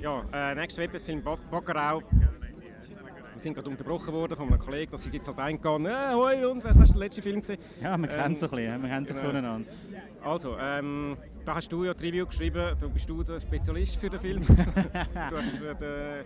Ja, 0.02 0.26
äh, 0.34 0.54
nächster 0.56 0.82
Wettbewerbsfilm 0.82 1.24
Bakurau 1.24 2.02
sind 3.44 3.54
gerade 3.54 3.70
unterbrochen 3.70 4.14
worden 4.14 4.36
von 4.36 4.48
einem 4.48 4.60
Kollegen, 4.60 4.92
dass 4.92 5.06
ich 5.06 5.14
jetzt 5.14 5.28
halt 5.28 5.38
eingegangen 5.38 5.86
äh, 5.86 6.14
hoi, 6.14 6.46
und 6.46 6.64
was 6.64 6.78
hast 6.80 6.90
du 6.90 6.94
den 6.94 7.00
letzten 7.00 7.22
Film 7.22 7.42
gesehen? 7.42 7.60
Ja, 7.82 7.98
man 7.98 8.10
ähm, 8.10 8.16
kennt 8.16 8.38
so 8.38 8.48
ein 8.48 8.52
bisschen, 8.52 8.82
man 8.82 8.90
kennt 8.90 9.08
sich 9.10 9.18
genau. 9.18 9.32
zueinander. 9.32 9.72
Also, 10.24 10.58
ähm, 10.58 11.18
da 11.44 11.56
hast 11.56 11.72
du 11.72 11.84
ja 11.84 11.94
die 11.94 12.08
Review 12.08 12.26
geschrieben, 12.26 12.76
du 12.80 12.90
bist 12.90 13.10
du 13.10 13.22
der 13.22 13.40
Spezialist 13.40 13.98
für 13.98 14.10
den 14.10 14.20
Film. 14.20 14.42
du 14.48 15.38
hast, 15.38 15.62
äh, 15.62 16.24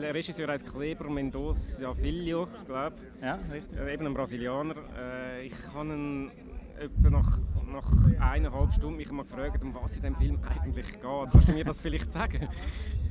der, 0.00 0.14
Regisseur 0.14 0.48
heißt 0.48 0.66
Kleber 0.66 1.10
Mendoza 1.10 1.92
Filho, 1.94 2.46
glaube 2.66 2.96
ich. 2.96 3.22
Ja, 3.22 3.38
richtig. 3.52 3.78
Äh, 3.78 3.94
eben 3.94 4.06
ein 4.06 4.14
Brasilianer. 4.14 4.76
Äh, 4.96 5.46
ich 5.46 5.54
habe 5.74 5.88
ihn 5.88 6.30
etwa 6.78 7.10
nach, 7.10 7.38
nach 7.72 8.20
eineinhalb 8.20 8.72
Stunden 8.72 8.96
mich 8.96 9.10
mal 9.10 9.24
gefragt, 9.24 9.62
um 9.62 9.74
was 9.74 9.96
in 9.96 10.02
dem 10.02 10.14
Film 10.14 10.38
eigentlich 10.48 10.86
geht. 10.86 11.02
Kannst 11.02 11.48
du 11.48 11.52
mir 11.52 11.64
das 11.64 11.80
vielleicht 11.80 12.12
sagen? 12.12 12.48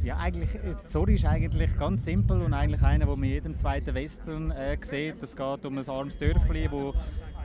Ja, 0.01 0.15
eigentlich, 0.17 0.51
die 0.51 0.87
Story 0.87 1.15
ist 1.15 1.25
eigentlich 1.25 1.77
ganz 1.77 2.05
simpel 2.05 2.41
und 2.41 2.53
eigentlich 2.53 2.81
einer, 2.81 3.05
den 3.05 3.19
man 3.19 3.23
in 3.23 3.31
jedem 3.31 3.55
zweiten 3.55 3.93
Western 3.93 4.51
äh, 4.51 4.77
sieht. 4.79 5.21
Es 5.21 5.35
geht 5.35 5.65
um 5.65 5.77
ein 5.77 5.89
armes 5.89 6.17
Dörfli, 6.17 6.69
das 6.71 6.93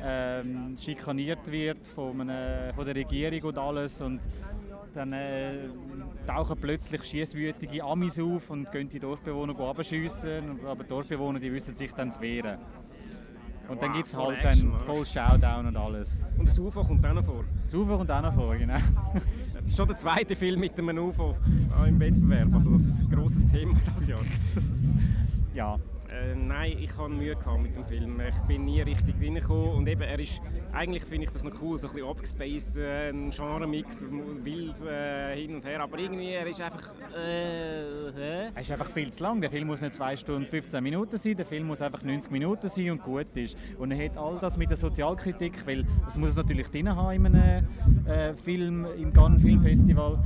ähm, 0.01 0.77
schikaniert 0.81 1.51
wird 1.51 1.89
von, 1.89 2.21
einer, 2.21 2.73
von, 2.73 2.85
der 2.85 2.95
Regierung 2.95 3.49
und 3.49 3.59
alles. 3.59 4.01
Und 4.01 4.21
dann 4.95 5.13
äh, 5.13 5.69
tauchen 6.29 6.57
plötzlich 6.61 7.03
schießwütige 7.03 7.83
Amis 7.83 8.21
auf 8.21 8.51
und 8.51 8.71
gehen 8.71 8.89
die 8.89 9.01
Dorfbewohner 9.01 9.59
abschiessen. 9.59 10.65
Aber 10.65 10.85
die 10.85 10.89
Dorfbewohner 10.89 11.41
die 11.41 11.53
wissen 11.53 11.75
sich 11.75 11.93
dann 11.93 12.13
zu 12.13 12.21
wehren. 12.21 12.59
Und 13.69 13.77
wow, 13.77 13.79
dann 13.81 13.93
gibt 13.95 14.07
es 14.07 14.17
halt 14.17 14.45
Action, 14.45 14.71
dann 14.71 14.81
voll 14.81 15.05
Showdown 15.05 15.67
und 15.67 15.77
alles. 15.77 16.21
Und 16.39 16.49
das 16.49 16.59
UFO 16.59 16.83
kommt 16.83 17.05
auch 17.05 17.15
noch 17.15 17.25
vor? 17.25 17.45
Das 17.65 17.75
UFO 17.75 17.97
kommt 17.97 18.11
auch 18.11 18.23
noch 18.23 18.35
vor, 18.35 18.55
genau. 18.57 18.75
Das 19.65 19.71
ist 19.71 19.77
schon 19.79 19.89
der 19.89 19.97
zweite 19.97 20.37
Film 20.37 20.61
mit 20.61 20.79
einem 20.79 20.99
UFO 20.99 21.35
im 21.89 21.99
Wettbewerb. 21.99 22.53
Also 22.53 22.71
das 22.73 22.83
ist 22.83 23.01
ein 23.01 23.11
grosses 23.11 23.47
Thema 23.47 23.81
das 23.95 24.07
Jahr. 24.07 24.21
ja, 25.55 25.79
äh, 26.11 26.35
nein, 26.35 26.77
ich 26.81 26.97
hatte 26.97 27.09
Mühe 27.09 27.37
mit 27.59 27.77
dem 27.77 27.85
Film. 27.85 28.21
Ich 28.21 28.41
bin 28.47 28.65
nie 28.65 28.81
richtig 28.83 29.15
reingekommen 29.21 29.71
und 29.71 29.87
eben, 29.87 30.03
er 30.03 30.19
ist, 30.19 30.41
eigentlich 30.73 31.05
finde 31.05 31.27
ich 31.27 31.31
das 31.31 31.45
noch 31.45 31.53
cool, 31.63 31.79
so 31.79 31.89
ein 31.89 31.95
bisschen 31.95 32.09
abgespaced, 32.09 32.77
äh, 32.77 33.11
ein 33.11 33.31
Genre-Mix, 33.31 34.05
wild 34.43 34.81
äh, 34.83 35.37
hin 35.37 35.57
und 35.57 35.65
her, 35.65 35.81
aber 35.81 35.99
irgendwie, 35.99 36.31
er 36.31 36.47
ist 36.47 36.61
einfach... 36.61 36.93
Äh, 37.17 38.51
er 38.55 38.61
ist 38.61 38.71
einfach 38.71 38.91
viel 38.91 39.11
zu 39.11 39.23
lang. 39.23 39.41
Der 39.41 39.51
Film 39.51 39.67
muss 39.67 39.81
nicht 39.81 39.95
2 39.95 40.17
Stunden 40.17 40.47
15 40.47 40.83
Minuten 40.83 41.17
sein, 41.17 41.37
der 41.37 41.47
Film 41.47 41.67
muss 41.67 41.81
einfach 41.81 42.03
90 42.03 42.31
Minuten 42.31 42.69
sein 42.69 42.91
und 42.91 43.03
gut 43.03 43.27
ist. 43.35 43.57
Und 43.79 43.91
er 43.91 44.05
hat 44.05 44.17
all 44.17 44.39
das 44.39 44.57
mit 44.57 44.71
der 44.71 44.77
Sozialkritik, 44.77 45.67
weil 45.67 45.85
das 46.05 46.17
muss 46.17 46.31
es 46.31 46.37
natürlich 46.37 46.69
drin 46.69 46.95
haben 46.95 47.27
in 47.27 47.35
einem 47.35 47.67
äh, 48.07 48.35
Film, 48.35 48.87
im 48.99 49.13
Cannes 49.13 49.43
Film 49.43 49.61
Festival 49.61 50.19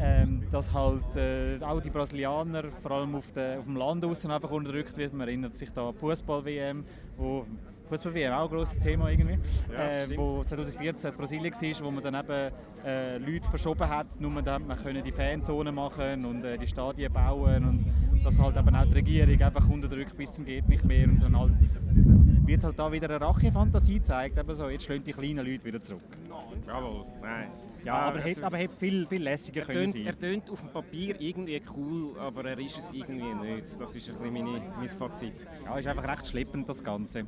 ähm, 0.00 0.42
dass 0.50 0.72
halt 0.72 1.16
äh, 1.16 1.58
auch 1.62 1.80
die 1.80 1.90
Brasilianer 1.90 2.64
vor 2.82 2.92
allem 2.92 3.14
auf, 3.14 3.30
de, 3.32 3.58
auf 3.58 3.64
dem 3.64 3.76
Land 3.76 4.04
außen 4.04 4.30
einfach 4.30 4.50
unterdrückt 4.50 4.96
wird. 4.96 5.12
Man 5.12 5.28
erinnert 5.28 5.58
sich 5.58 5.70
da 5.72 5.88
an 5.88 5.94
die 5.94 5.98
Fußball-WM, 5.98 6.84
wo 7.18 7.44
Fußball-WM 7.90 8.32
auch 8.32 8.50
ein 8.50 8.56
grosses 8.56 8.78
Thema 8.78 9.10
irgendwie, 9.10 9.38
ja, 9.72 10.04
äh, 10.04 10.16
wo 10.16 10.42
2014 10.44 11.10
in 11.10 11.16
Brasilien 11.16 11.52
war, 11.52 11.84
wo 11.84 11.90
man 11.90 12.02
dann 12.02 12.14
eben 12.14 12.54
äh, 12.84 13.18
Leute 13.18 13.50
verschoben 13.50 13.88
hat, 13.88 14.20
nur 14.20 14.40
dann 14.42 14.66
man 14.66 14.78
können 14.78 15.02
die 15.02 15.12
Fanzonen 15.12 15.74
machen 15.74 16.24
und 16.24 16.44
äh, 16.44 16.56
die 16.56 16.66
Stadien 16.66 17.12
bauen 17.12 17.64
und 17.64 18.24
dass 18.24 18.38
halt 18.38 18.56
eben 18.56 18.74
auch 18.74 18.84
die 18.84 18.94
Regierung 18.94 19.42
einfach 19.42 19.68
unterdrückt 19.68 20.16
bis 20.16 20.32
zum 20.32 20.44
geht 20.44 20.68
nicht 20.68 20.84
mehr 20.84 21.08
und 21.08 21.20
dann 21.22 21.38
halt 21.38 21.52
wird 22.46 22.64
halt 22.64 22.78
da 22.78 22.90
wieder 22.90 23.08
eine 23.08 23.20
Rachefantasie 23.20 23.94
gezeigt, 23.94 24.38
eben 24.38 24.54
so, 24.54 24.68
jetzt 24.68 24.84
schlagen 24.84 25.04
die 25.04 25.12
kleinen 25.12 25.46
Leute 25.46 25.64
wieder 25.64 25.80
zurück. 25.80 26.02
Jawohl, 26.66 27.04
nein. 27.20 27.48
Ja, 27.84 27.94
aber 27.94 28.18
er 28.18 28.24
hätte, 28.24 28.44
aber 28.44 28.56
hätte 28.58 28.76
viel, 28.76 29.06
viel 29.06 29.22
lässiger 29.22 29.62
können 29.62 29.92
sein. 29.92 30.06
Er 30.06 30.18
tönt 30.18 30.50
auf 30.50 30.60
dem 30.60 30.70
Papier 30.70 31.20
irgendwie 31.20 31.60
cool, 31.76 32.18
aber 32.18 32.44
er 32.44 32.58
ist 32.58 32.78
es 32.78 32.90
irgendwie 32.92 33.34
nicht. 33.34 33.80
Das 33.80 33.94
ist 33.94 34.08
ein 34.08 34.14
bisschen 34.18 34.32
meine, 34.32 34.62
mein 34.76 34.88
Fazit. 34.88 35.34
Ja, 35.64 35.78
ist 35.78 35.86
einfach 35.88 36.06
recht 36.08 36.26
schleppend, 36.26 36.68
das 36.68 36.82
Ganze. 36.84 37.24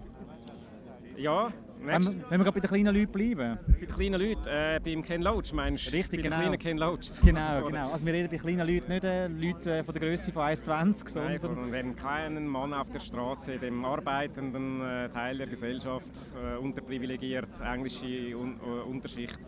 Ja, 1.17 1.53
Wenn, 1.85 2.03
wir- 2.05 2.31
wenn 2.31 2.41
wir 2.41 2.45
gerade 2.45 2.53
bei 2.53 2.61
den 2.61 2.69
kleinen 2.71 2.95
Leuten 2.95 3.13
bleiben. 3.13 3.59
Bei 3.67 3.73
den 3.87 3.89
kleinen 3.89 4.21
Leuten, 4.21 4.47
äh, 4.47 4.81
beim 4.83 5.03
Ken 5.03 5.21
Loach 5.21 5.53
meinst 5.53 5.87
du? 5.89 5.91
Richtig, 5.97 6.11
bei 6.11 6.17
den 6.17 6.23
genau. 6.25 6.37
kleinen 6.37 6.59
Ken 6.59 6.79
Loachs. 6.79 7.21
Genau, 7.25 7.67
genau. 7.67 7.93
Also 7.93 8.07
wir 8.07 8.13
reden 8.13 8.29
bei 8.31 8.37
kleinen 8.39 8.67
Leuten 8.69 8.89
nicht 8.93 9.05
äh, 9.05 9.27
Leute 9.29 9.79
äh, 9.79 9.85
von 9.85 9.93
der 9.95 10.03
Größe 10.09 10.33
von 10.33 10.43
1,20, 10.43 10.69
Nein, 10.71 11.39
sondern... 11.39 11.39
von 11.65 11.75
einem 11.75 11.97
kleinen 11.97 12.47
Mann 12.47 12.73
auf 12.73 12.91
der 12.91 13.01
Straße, 13.01 13.59
dem 13.59 13.85
arbeitenden 13.85 14.81
äh, 14.81 15.09
Teil 15.11 15.39
der 15.39 15.47
Gesellschaft, 15.49 16.07
äh, 16.41 16.57
unterprivilegiert, 16.57 17.49
englische 17.61 18.37
Un 18.37 18.59
äh, 18.65 18.89
Unterschicht. 18.89 19.39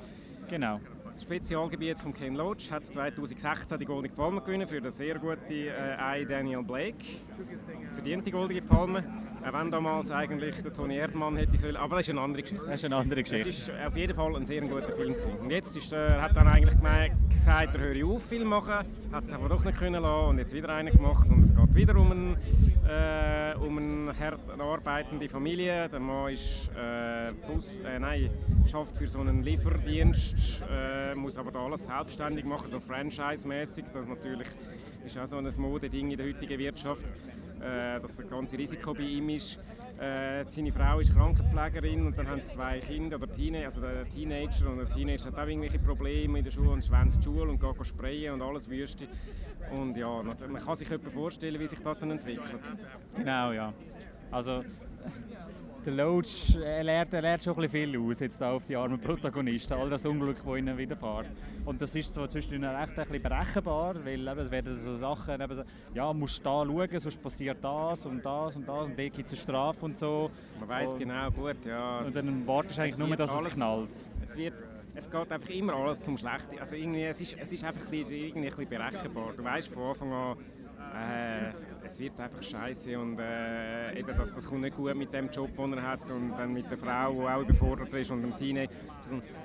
Genau. 0.48 0.80
Das 1.12 1.22
Spezialgebiet 1.22 2.00
von 2.00 2.12
Ken 2.12 2.34
Loach 2.34 2.70
hat 2.70 2.86
2016 2.86 3.78
die 3.78 3.84
Goldene 3.84 4.12
Palme 4.14 4.40
gewonnen 4.40 4.66
für 4.66 4.80
den 4.80 4.90
sehr 4.90 5.18
guten 5.18 5.50
äh, 5.50 6.20
I. 6.22 6.26
Daniel 6.26 6.62
Blake. 6.62 7.04
Verdient 7.94 8.26
die 8.26 8.30
Goldene 8.30 8.62
Palme. 8.62 9.04
Auch 9.46 9.52
wenn 9.52 9.70
damals 9.70 10.10
eigentlich 10.10 10.62
der 10.62 10.72
Toni 10.72 10.96
Erdmann 10.96 11.36
hätte 11.36 11.58
sollen. 11.58 11.76
Aber 11.76 11.96
das 11.96 12.06
ist 12.06 12.10
eine 12.12 12.22
andere 12.22 12.42
Geschichte. 12.42 12.64
Das 12.66 12.76
ist 12.76 12.84
eine 12.86 12.96
andere 12.96 13.20
Es 13.20 13.30
Geschichte. 13.30 13.48
ist 13.72 13.86
auf 13.86 13.94
jeden 13.96 14.14
Fall 14.14 14.36
ein 14.36 14.46
sehr 14.46 14.62
guter 14.62 14.90
Film 14.92 15.12
gewesen. 15.12 15.38
Und 15.38 15.50
jetzt 15.50 15.76
ist, 15.76 15.92
äh, 15.92 16.12
hat 16.18 16.34
er 16.34 16.46
eigentlich 16.46 16.74
gesagt, 17.30 17.74
er 17.74 17.80
höre 17.80 18.06
auf 18.06 18.22
Film 18.24 18.48
machen, 18.48 18.86
hat 19.12 19.22
es 19.22 19.32
aber 19.32 19.50
doch 19.50 19.62
nicht 19.62 19.76
können 19.76 20.02
lassen 20.02 20.28
und 20.30 20.38
jetzt 20.38 20.54
wieder 20.54 20.70
einen 20.70 20.96
gemacht 20.96 21.28
und 21.28 21.42
es 21.42 21.54
geht 21.54 21.74
wieder 21.74 21.94
um, 21.96 22.10
einen, 22.10 22.36
äh, 22.88 23.54
um 23.58 23.76
eine 23.76 24.18
hart 24.18 24.40
arbeitende 24.58 25.28
Familie. 25.28 25.90
Der 25.90 26.00
Mann 26.00 26.32
ist 26.32 26.70
äh, 26.74 27.32
Bus, 27.46 27.80
äh, 27.80 27.98
nein, 27.98 28.30
schafft 28.66 28.96
für 28.96 29.06
so 29.06 29.20
einen 29.20 29.42
Lieferdienst, 29.42 30.62
äh, 30.70 31.14
muss 31.14 31.36
aber 31.36 31.50
da 31.52 31.58
alles 31.60 31.84
selbstständig 31.84 32.46
machen, 32.46 32.70
so 32.70 32.80
franchise-mäßig. 32.80 33.84
Das 33.92 34.06
natürlich 34.06 34.48
ist 35.04 35.18
auch 35.18 35.26
so 35.26 35.36
ein 35.36 35.48
Modeding 35.58 36.12
in 36.12 36.16
der 36.16 36.28
heutigen 36.28 36.58
Wirtschaft 36.58 37.04
äh, 37.64 38.00
dass 38.00 38.16
das 38.16 38.28
ganze 38.28 38.58
Risiko 38.58 38.92
bei 38.92 39.02
ihm 39.02 39.30
ist. 39.30 39.58
Äh, 39.98 40.44
seine 40.48 40.72
Frau 40.72 40.98
ist 40.98 41.14
Krankenpflegerin 41.14 42.06
und 42.06 42.18
dann 42.18 42.28
haben 42.28 42.42
sie 42.42 42.50
zwei 42.50 42.78
Kinder, 42.80 43.16
oder 43.16 43.30
Teenie 43.30 43.64
also 43.64 43.80
der 43.80 44.04
Teenager 44.08 44.70
und 44.70 44.78
der 44.78 44.90
Teenager 44.90 45.26
hat 45.26 45.38
auch 45.38 45.46
irgendwelche 45.46 45.78
Probleme 45.78 46.38
in 46.38 46.44
der 46.44 46.50
Schule 46.50 46.70
und 46.70 46.84
schwänzt 46.84 47.20
die 47.20 47.24
Schule 47.24 47.50
und 47.50 47.60
geht 47.60 47.86
sprayen 47.86 48.34
und 48.34 48.42
alles 48.42 48.68
Wüste. 48.68 49.06
Und 49.70 49.96
ja, 49.96 50.22
man 50.22 50.36
kann 50.36 50.76
sich 50.76 50.90
etwa 50.90 51.10
vorstellen, 51.10 51.58
wie 51.60 51.66
sich 51.66 51.80
das 51.80 51.98
dann 51.98 52.10
entwickelt. 52.10 52.60
Genau, 53.16 53.52
ja. 53.52 53.72
Also, 54.30 54.64
der 55.84 55.92
Loach 55.94 56.54
er 56.62 56.84
lernt, 56.84 57.12
er 57.12 57.22
lernt 57.22 57.42
schon 57.44 57.54
ein 57.54 57.62
bisschen 57.68 57.92
viel 57.92 58.00
aus, 58.00 58.20
jetzt 58.20 58.40
da 58.40 58.52
auf 58.52 58.64
die 58.64 58.76
armen 58.76 58.98
Protagonisten, 59.00 59.74
all 59.74 59.90
das 59.90 60.04
Unglück, 60.06 60.36
das 60.44 60.56
ihnen 60.56 60.76
widerfährt. 60.76 61.26
Und 61.64 61.80
das 61.80 61.94
ist 61.94 62.12
so 62.12 62.26
zwischendurch 62.26 62.72
recht 62.72 62.98
ein 62.98 63.06
bisschen 63.06 63.22
berechenbar, 63.22 63.94
weil 64.04 64.26
eben, 64.26 64.38
es 64.40 64.50
werden 64.50 64.76
so 64.76 64.96
Sachen, 64.96 65.40
eben 65.40 65.54
so, 65.54 65.62
ja, 65.94 66.12
musst 66.12 66.44
da 66.44 66.64
schauen, 66.64 66.98
sonst 66.98 67.22
passiert 67.22 67.58
das 67.62 68.06
und 68.06 68.24
das 68.24 68.56
und 68.56 68.66
das 68.68 68.88
und 68.88 68.98
dort 68.98 69.12
gibt 69.14 69.26
es 69.26 69.32
eine 69.32 69.40
Strafe 69.40 69.84
und 69.84 69.98
so. 69.98 70.30
Man 70.60 70.68
weiß 70.68 70.96
genau, 70.96 71.30
gut, 71.30 71.56
ja. 71.66 71.98
Und 72.00 72.14
dann 72.16 72.46
wartest 72.46 72.78
du 72.78 72.82
eigentlich 72.82 72.92
Es 72.94 72.98
nur, 72.98 73.16
dass 73.16 73.30
es 73.30 73.36
alles- 73.36 73.54
knallt. 73.54 74.06
Es, 74.22 74.36
wird, 74.36 74.54
es 74.94 75.10
geht 75.10 75.32
einfach 75.32 75.48
immer 75.50 75.74
alles 75.74 76.00
zum 76.00 76.16
Schlechten. 76.16 76.58
Also 76.58 76.76
irgendwie, 76.76 77.02
es, 77.04 77.20
ist, 77.20 77.36
es 77.38 77.52
ist 77.52 77.64
einfach 77.64 77.84
ein 77.84 77.90
bisschen, 77.90 78.10
irgendwie 78.12 78.48
ein 78.48 78.56
bisschen 78.56 78.68
berechenbar. 78.68 79.32
Du 79.36 79.44
weißt 79.44 79.68
von 79.68 79.82
Anfang 79.82 80.12
an, 80.12 80.36
äh, 80.94 81.52
es 81.84 81.98
wird 81.98 82.18
einfach 82.20 82.42
scheiße 82.42 82.98
und 82.98 83.18
äh, 83.18 83.98
eben, 83.98 84.16
das, 84.16 84.34
das 84.34 84.46
kommt 84.46 84.62
nicht 84.62 84.76
gut 84.76 84.94
mit 84.94 85.12
dem 85.12 85.28
Job, 85.28 85.54
den 85.56 85.72
er 85.74 85.82
hat 85.82 86.10
und 86.10 86.30
dann 86.32 86.52
mit 86.52 86.70
der 86.70 86.78
Frau, 86.78 87.12
die 87.12 87.28
auch 87.28 87.40
überfordert 87.40 87.92
ist 87.92 88.10
und 88.10 88.22
dem 88.22 88.36
Teenager. 88.36 88.72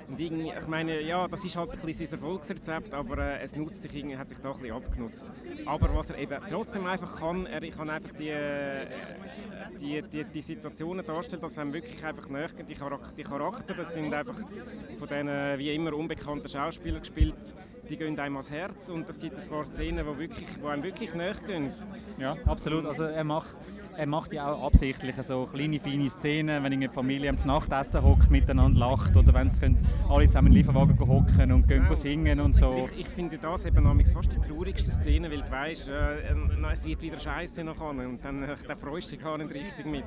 Und 0.08 0.18
ich 0.18 0.66
meine, 0.68 1.00
ja, 1.02 1.26
das 1.28 1.44
ist 1.44 1.56
halt 1.56 1.70
ein 1.72 1.80
bisschen 1.80 2.06
sein 2.06 2.20
Erfolgsrezept, 2.20 2.94
aber 2.94 3.18
äh, 3.18 3.42
es 3.42 3.54
nutzt 3.54 3.82
sich 3.82 3.90
hat 4.16 4.28
sich 4.28 4.38
da 4.38 4.52
ein 4.52 4.58
bisschen 4.58 4.76
abgenutzt. 4.76 5.30
Aber 5.66 5.94
was 5.94 6.10
er 6.10 6.18
eben 6.18 6.38
trotzdem 6.48 6.86
einfach 6.86 7.18
kann, 7.18 7.46
er 7.46 7.60
kann 7.68 7.90
einfach 7.90 8.12
die, 8.12 8.28
äh, 8.28 8.86
die, 9.80 10.02
die, 10.02 10.24
die 10.24 10.42
Situationen 10.42 11.04
darstellen, 11.04 11.42
dass 11.42 11.58
einem 11.58 11.72
wirklich 11.72 12.04
einfach 12.04 12.28
gehen. 12.28 12.66
die, 12.66 12.74
Charak 12.74 13.14
die 13.16 13.22
Charakter, 13.22 13.74
das 13.74 13.94
sind 13.94 14.12
einfach 14.14 14.38
von 14.98 15.08
diesen 15.08 15.28
wie 15.58 15.74
immer 15.74 15.94
unbekannten 15.94 16.48
Schauspielern 16.48 17.00
gespielt, 17.00 17.54
die 17.90 17.96
gehen 17.96 18.18
einem 18.18 18.36
ans 18.36 18.50
Herz 18.50 18.88
und 18.88 19.08
es 19.08 19.18
gibt 19.18 19.36
ein 19.36 19.48
paar 19.48 19.64
Szenen, 19.64 20.06
die, 20.06 20.18
wirklich, 20.18 20.46
die 20.46 20.66
einem 20.66 20.82
wirklich 20.82 21.12
näher 21.14 21.34
gehen. 21.44 21.70
Ja, 22.18 22.36
absolut. 22.46 22.86
Also 22.86 23.04
er 23.04 23.24
macht, 23.24 23.56
er 23.96 24.06
macht 24.06 24.32
ja 24.32 24.52
auch 24.52 24.66
absichtlich 24.66 25.14
so 25.22 25.46
kleine, 25.46 25.78
feine 25.80 26.08
Szenen, 26.08 26.62
wenn 26.62 26.80
die 26.80 26.88
Familie 26.88 27.30
am 27.30 27.36
Nachtessen 27.44 28.02
hockt, 28.02 28.30
miteinander 28.30 28.78
lacht 28.78 29.16
oder 29.16 29.34
wenn 29.34 29.50
sie 29.50 29.76
alle 30.08 30.26
zusammen 30.26 30.48
in 30.48 30.52
den 30.52 30.58
Lieferwagen 30.58 30.98
hocken 30.98 31.52
und 31.52 31.68
gehen 31.68 31.86
singen 31.94 32.40
und 32.40 32.56
so. 32.56 32.88
Ich, 32.92 33.00
ich 33.00 33.08
finde 33.08 33.38
das 33.38 33.64
eben 33.64 34.04
fast 34.06 34.32
die 34.32 34.40
traurigste 34.40 34.90
Szene, 34.90 35.30
weil 35.30 35.42
du 35.42 35.50
weißt, 35.50 35.88
äh, 35.88 36.18
äh, 36.30 36.72
es 36.72 36.84
wird 36.84 37.02
wieder 37.02 37.18
scheiße 37.18 37.64
nachher 37.64 37.90
und 37.90 38.24
dann, 38.24 38.42
äh, 38.42 38.56
dann 38.66 38.78
freust 38.78 39.12
du 39.12 39.16
dich 39.16 39.24
gar 39.24 39.38
nicht 39.38 39.52
richtig 39.52 39.86
mit. 39.86 40.04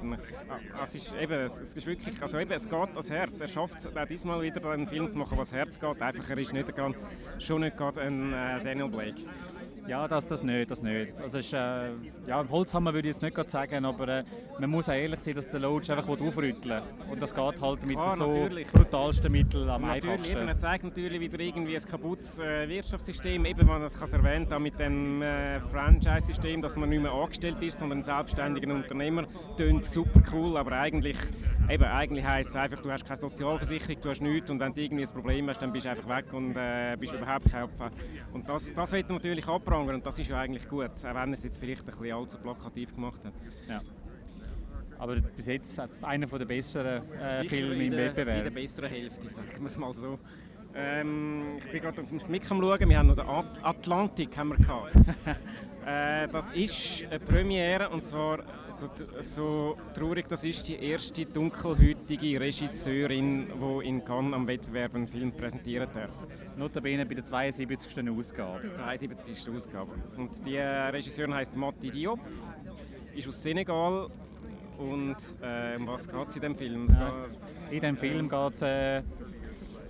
Ah, 0.49 0.83
Es 0.83 0.95
ist, 0.95 1.13
eben, 1.21 1.33
es 1.33 1.59
ist 1.59 1.85
wirklich, 1.85 2.21
also 2.21 2.39
eben, 2.39 2.51
es 2.51 2.63
geht 2.63 2.73
ans 2.73 3.09
Herz. 3.09 3.41
Er 3.41 3.47
schafft 3.47 3.79
es 3.79 3.87
auch 3.87 4.05
diesmal 4.07 4.41
wieder 4.41 4.71
einen 4.71 4.87
Film 4.87 5.09
zu 5.09 5.17
machen, 5.17 5.37
was 5.37 5.51
Herz 5.51 5.79
geht. 5.79 6.01
Einfach, 6.01 6.29
er 6.29 6.37
ist 6.37 6.53
nicht 6.53 6.75
gerade, 6.75 6.95
schon 7.39 7.61
nicht 7.61 7.77
gerade 7.77 8.01
ein 8.01 8.33
äh, 8.33 8.63
Daniel 8.63 8.89
Blake. 8.89 9.21
Ja, 9.87 10.07
das, 10.07 10.25
das 10.27 10.43
nicht, 10.43 10.71
das 10.71 10.81
nicht. 10.81 11.19
Also 11.19 11.39
ist, 11.39 11.51
äh, 11.53 11.89
ja, 12.25 12.45
Holzhammer 12.49 12.93
würde 12.93 13.09
ich 13.09 13.15
jetzt 13.15 13.21
nicht 13.21 13.49
sagen, 13.49 13.83
aber 13.83 14.07
äh, 14.07 14.23
man 14.59 14.69
muss 14.69 14.87
auch 14.87 14.93
ehrlich 14.93 15.19
sein, 15.19 15.35
dass 15.35 15.49
der 15.49 15.59
Loach 15.59 15.89
einfach 15.89 16.07
aufrütteln. 16.07 16.81
Und 17.11 17.21
das 17.21 17.35
geht 17.35 17.61
halt 17.61 17.85
mit 17.85 17.95
Klar, 17.95 18.15
so 18.15 18.27
natürlich. 18.27 18.71
brutalsten 18.71 19.31
Mitteln 19.31 19.69
am 19.69 19.81
Natürlich, 19.81 20.09
einfachsten. 20.11 20.37
eben, 20.37 20.47
er 20.47 20.57
zeigt 20.57 20.83
natürlich 20.85 21.19
wieder 21.19 21.39
irgendwie 21.39 21.75
ein 21.75 21.83
kaputtes 21.83 22.39
äh, 22.39 22.67
Wirtschaftssystem, 22.69 23.45
eben, 23.45 23.67
man 23.67 23.81
das 23.81 24.01
es 24.01 24.13
erwähnt 24.13 24.51
hat 24.51 24.61
mit 24.61 24.79
dem 24.79 25.21
äh, 25.21 25.59
Franchise-System, 25.59 26.61
dass 26.61 26.75
man 26.77 26.87
nicht 26.89 27.01
mehr 27.01 27.11
angestellt 27.11 27.61
ist, 27.61 27.79
sondern 27.79 27.99
ein 27.99 28.03
selbstständiger 28.03 28.73
Unternehmer. 28.73 29.25
Tönt 29.57 29.83
super 29.85 30.21
cool, 30.31 30.55
aber 30.57 30.71
eigentlich, 30.73 31.17
eben, 31.69 31.83
eigentlich 31.83 32.25
heisst 32.25 32.51
es 32.51 32.55
einfach, 32.55 32.79
du 32.79 32.89
hast 32.89 33.05
keine 33.05 33.19
Sozialversicherung, 33.19 34.01
du 34.01 34.09
hast 34.09 34.21
nichts 34.21 34.49
und 34.49 34.59
wenn 34.61 34.73
du 34.73 34.81
irgendwie 34.81 35.03
ein 35.03 35.13
Problem 35.13 35.49
hast, 35.49 35.61
dann 35.61 35.73
bist 35.73 35.85
du 35.85 35.89
einfach 35.89 36.07
weg 36.07 36.31
und 36.31 36.55
äh, 36.55 36.95
bist 36.97 37.13
überhaupt 37.13 37.51
kein 37.51 37.63
Opfer. 37.63 37.91
Und 38.31 38.47
das, 38.47 38.73
das 38.73 38.91
wird 38.93 39.09
natürlich 39.09 39.47
abprangern 39.73 39.95
und 39.95 40.05
das 40.05 40.19
ist 40.19 40.29
ja 40.29 40.39
eigentlich 40.39 40.67
gut, 40.67 40.91
auch 41.03 41.03
wenn 41.03 41.15
er 41.15 41.33
es 41.33 41.43
jetzt 41.43 41.57
vielleicht 41.57 41.81
ein 41.81 41.97
bisschen 41.97 42.15
allzu 42.15 42.37
plakativ 42.37 42.93
gemacht 42.93 43.19
hat. 43.23 43.33
Ja. 43.67 43.81
Aber 44.99 45.15
bis 45.15 45.47
jetzt 45.47 45.81
einer 46.01 46.27
der 46.27 46.45
besseren 46.45 47.01
äh, 47.13 47.43
Filme 47.45 47.73
im 47.73 47.79
der, 47.79 47.85
In 47.85 47.91
der 47.91 48.05
Wettbewerb. 48.15 48.53
besseren 48.53 48.89
Hälfte, 48.89 49.29
sagen 49.29 49.49
wir 49.59 49.65
es 49.65 49.77
mal 49.77 49.93
so. 49.93 50.19
Ähm, 50.75 51.53
ich 51.57 51.71
bin 51.71 51.81
gerade 51.81 52.01
auf 52.01 52.09
dem 52.09 52.19
Mick 52.31 52.49
am 52.49 52.59
schauen, 52.59 52.89
wir 52.89 52.97
haben 52.97 53.07
noch 53.07 53.15
den 53.15 53.27
At 53.27 53.63
Atlantik 53.63 54.35
haben 54.37 54.49
wir 54.49 54.57
gehabt. 54.57 54.95
äh, 55.85 56.27
das 56.27 56.51
ist 56.51 57.05
eine 57.09 57.19
Premiere 57.19 57.89
und 57.89 58.03
zwar, 58.03 58.39
so, 58.69 58.89
so 59.21 59.77
traurig 59.93 60.27
das 60.27 60.43
ist, 60.43 60.67
die 60.67 60.75
erste 60.75 61.25
dunkelhäutige 61.25 62.39
Regisseurin, 62.39 63.47
die 63.49 63.87
in 63.87 64.03
Cannes 64.03 64.33
am 64.33 64.47
Wettbewerb 64.47 64.95
einen 64.95 65.07
Film 65.07 65.31
präsentieren 65.31 65.89
darf. 65.93 66.15
Notabene 66.57 67.05
bei 67.05 67.15
der 67.15 67.23
72. 67.23 68.09
Ausgabe. 68.09 68.71
72 68.73 69.29
ist 69.29 69.47
die 69.47 69.51
Ausgabe. 69.51 69.91
Und 70.17 70.45
die 70.45 70.55
äh, 70.55 70.89
Regisseurin 70.89 71.33
heißt 71.33 71.55
Matti 71.55 71.91
Diop, 71.91 72.19
ist 73.15 73.27
aus 73.27 73.41
Senegal 73.41 74.07
und 74.77 75.15
äh, 75.41 75.77
um 75.77 75.87
was 75.87 76.07
geht 76.07 76.27
es 76.27 76.35
in 76.35 76.41
dem 76.41 76.55
Film? 76.55 76.87
Ja. 76.89 77.25
In 77.69 77.79
diesem 77.79 77.97
Film 77.97 78.29
geht 78.29 78.53
es 78.53 78.61
äh, 78.61 79.01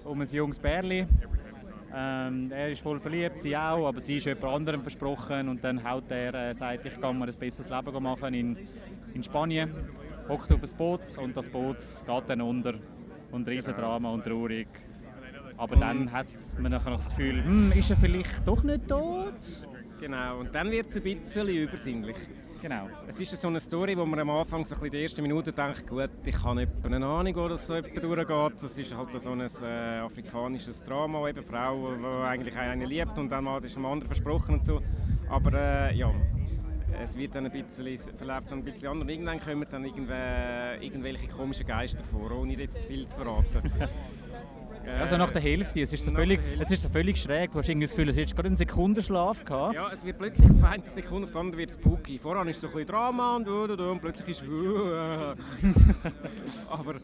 um 0.03 0.22
ein 0.22 0.27
junges 0.27 0.60
Bärli. 0.60 1.05
Ähm, 1.96 2.51
er 2.51 2.72
ist 2.72 2.82
voll 2.82 3.00
verliebt, 3.00 3.39
sie 3.39 3.55
auch, 3.55 3.88
aber 3.88 4.00
sie 4.00 4.17
ist 4.17 4.25
jemand 4.25 4.46
anderem 4.46 4.82
versprochen 4.82 5.48
und 5.48 5.63
dann 5.63 5.84
haut 5.84 6.10
er, 6.10 6.34
äh, 6.34 6.53
sagt, 6.53 6.86
ich 6.88 7.00
kann 7.00 7.20
mir 7.20 7.25
ein 7.27 7.36
besseres 7.36 7.70
Leben 7.70 8.03
machen 8.03 8.34
in, 8.34 8.58
in 9.13 9.22
Spanien, 9.22 9.72
hockt 10.27 10.51
auf 10.51 10.63
ein 10.63 10.77
Boot 10.77 11.17
und 11.22 11.38
das 11.38 11.50
Boot 11.50 11.77
geht 11.77 12.24
dann 12.29 12.41
unter 12.41 12.74
und 13.32 13.48
Riesendrama 13.48 14.10
und 14.10 14.24
traurig. 14.24 14.67
Aber 15.57 15.75
dann 15.75 16.12
hat 16.12 16.27
man 16.60 16.72
nachher 16.72 16.91
noch 16.91 17.00
das 17.00 17.10
Gefühl, 17.10 17.43
hm, 17.43 17.72
ist 17.74 17.89
er 17.89 17.98
vielleicht 17.98 18.48
doch 18.48 18.63
nicht 18.63 18.88
tot? 18.88 19.33
Genau, 20.00 20.39
und 20.39 20.53
dann 20.53 20.69
wird 20.72 20.89
es 20.89 20.98
ein 20.98 21.03
bisschen 21.03 21.48
übersinnlich. 21.48 22.17
Genau. 22.62 22.88
Es 23.07 23.19
ist 23.19 23.36
so 23.38 23.50
eine 23.50 23.60
Story, 23.60 23.98
wo 23.98 24.05
man 24.05 24.19
am 24.19 24.29
Anfang 24.29 24.63
so 24.63 24.74
ein 24.74 24.79
bisschen 24.79 24.91
die 24.91 25.03
ersten 25.03 25.22
Minuten 25.22 25.53
denkt, 25.53 25.86
gut, 25.86 26.10
ich 26.25 26.43
habe 26.43 26.62
etwa 26.62 26.88
eine 26.88 27.05
Ahnung, 27.05 27.36
wo 27.36 27.50
das 27.50 27.67
so 27.67 27.74
etwa 27.74 28.00
durchgeht. 28.00 28.63
Das 28.63 28.77
ist 28.77 28.95
halt 28.95 29.22
so 29.22 29.31
ein 29.31 29.41
äh, 29.41 30.00
afrikanisches 30.00 30.81
Drama, 30.81 31.19
wo 31.19 31.27
eben 31.27 31.39
eine 31.39 31.48
Frau, 31.48 31.93
die 31.93 32.25
eigentlich 32.25 32.55
einen 32.55 32.88
liebt 32.88 33.17
und 33.17 33.29
dann 33.29 33.43
mal 33.43 33.62
ist 33.65 33.75
dem 33.75 33.86
anderen 33.86 34.07
versprochen 34.07 34.55
und 34.55 34.65
so. 34.65 34.79
Aber 35.29 35.51
äh, 35.53 35.93
ja, 35.95 36.10
es 37.01 37.17
wird 37.17 37.36
dann 37.36 37.45
ein 37.45 37.51
bisschen, 37.51 37.98
verläuft 38.15 38.50
dann 38.50 38.60
ein 38.60 38.63
bisschen 38.63 38.88
anders. 38.88 39.03
Und 39.03 39.10
irgendwann 39.10 39.41
kommen 39.41 39.67
dann 39.69 39.83
irgendwelche, 39.83 40.86
irgendwelche 40.86 41.27
komischen 41.27 41.67
Geister 41.67 42.03
vor, 42.05 42.31
ohne 42.31 42.53
jetzt 42.53 42.81
zu 42.81 42.88
viel 42.88 43.05
zu 43.07 43.17
verraten. 43.17 43.62
Also 44.85 45.17
nach 45.17 45.31
der 45.31 45.41
Hälfte, 45.41 45.81
es 45.81 45.93
ist 45.93 46.05
so 46.05 46.11
völlig, 46.11 46.39
der 46.39 46.49
Hälfte. 46.49 46.63
es 46.65 46.71
ist 46.71 46.81
so 46.83 46.89
völlig 46.89 47.17
schräg, 47.17 47.51
du 47.51 47.59
hast 47.59 47.69
irgendwie 47.69 47.85
das 47.85 47.91
Gefühl, 47.91 48.09
es 48.09 48.17
hättest 48.17 48.35
gerade 48.35 48.47
einen 48.47 48.55
Sekundenschlaf 48.55 49.45
gehabt. 49.45 49.75
Ja, 49.75 49.89
es 49.91 50.03
wird 50.03 50.17
plötzlich 50.17 50.49
auf 50.49 50.63
eine 50.71 50.89
Sekunde, 50.89 51.25
auf 51.25 51.31
die 51.31 51.37
andere 51.37 51.57
wird 51.57 51.69
es 51.69 51.75
spooky. 51.75 52.19
Voran 52.19 52.47
ist 52.47 52.57
es 52.57 52.61
so 52.61 52.67
ein 52.67 52.73
bisschen 52.73 52.87
Drama 52.87 53.35
und, 53.37 53.47
und, 53.47 53.71
und, 53.71 53.79
und 53.79 54.01
plötzlich 54.01 54.29
ist 54.29 54.43
aber, 56.69 56.95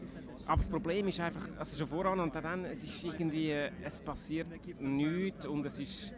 aber 0.46 0.56
das 0.56 0.68
Problem 0.68 1.08
ist 1.08 1.20
einfach, 1.20 1.48
also 1.58 1.78
schon 1.78 1.86
voran 1.86 2.20
und 2.20 2.34
dann, 2.34 2.64
es 2.64 2.82
ist 2.84 3.04
irgendwie, 3.04 3.52
es 3.84 4.00
passiert 4.00 4.48
nichts 4.80 5.46
und 5.46 5.64
es 5.66 5.78
ist, 5.78 6.14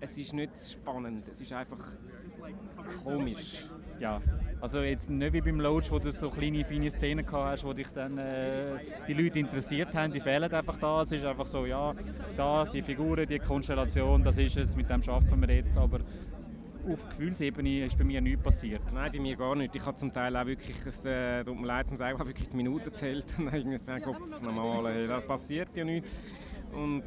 es 0.00 0.18
ist 0.18 0.32
nicht 0.34 0.50
spannend. 0.70 1.28
Es 1.28 1.40
ist 1.40 1.52
einfach 1.52 1.78
komisch. 3.02 3.68
Ja, 3.98 4.20
Also 4.60 4.80
jetzt 4.80 5.10
nicht 5.10 5.32
wie 5.32 5.40
beim 5.40 5.60
Lodge, 5.60 5.88
wo 5.90 5.98
du 5.98 6.10
so 6.12 6.30
kleine, 6.30 6.64
feine 6.64 6.90
Szenen 6.90 7.24
gehabt 7.24 7.52
hast, 7.52 7.64
wo 7.64 7.72
dich 7.72 7.88
dann 7.88 8.18
äh, 8.18 8.78
die 9.06 9.14
Leute 9.14 9.38
interessiert 9.38 9.94
haben, 9.94 10.12
die 10.12 10.20
fehlen 10.20 10.52
einfach 10.52 10.76
da. 10.78 11.02
Es 11.02 11.12
ist 11.12 11.24
einfach 11.24 11.46
so, 11.46 11.66
ja, 11.66 11.94
da, 12.36 12.64
die 12.64 12.82
Figuren, 12.82 13.26
die 13.26 13.38
Konstellation, 13.38 14.22
das 14.22 14.38
ist 14.38 14.56
es, 14.56 14.76
mit 14.76 14.88
dem 14.90 15.02
schaffen 15.02 15.40
wir 15.40 15.54
jetzt, 15.54 15.76
aber 15.76 16.00
auf 16.92 17.08
Gefühlsebene 17.08 17.86
ist 17.86 17.98
bei 17.98 18.04
mir 18.04 18.20
nichts 18.20 18.42
passiert. 18.42 18.82
Nein, 18.92 19.12
bei 19.12 19.20
mir 19.20 19.36
gar 19.36 19.54
nicht. 19.56 19.74
Ich 19.74 19.84
habe 19.84 19.96
zum 19.96 20.12
Teil 20.12 20.36
auch 20.36 20.46
wirklich, 20.46 20.76
es 20.86 21.04
äh, 21.04 21.44
tut 21.44 21.58
mir 21.60 21.66
leid, 21.66 21.88
zum 21.88 21.96
sagen, 21.96 22.18
wirklich 22.18 22.48
die 22.48 22.56
Minuten 22.56 22.92
zählt 22.94 23.24
und 23.38 23.46
dann 23.46 23.54
irgendwie 23.54 23.78
sagen, 23.78 24.04
Kopf 24.04 24.40
normal, 24.40 24.92
hey, 24.92 25.06
da 25.06 25.20
passiert 25.20 25.74
ja 25.74 25.84
nichts. 25.84 26.10
Und 26.72 27.02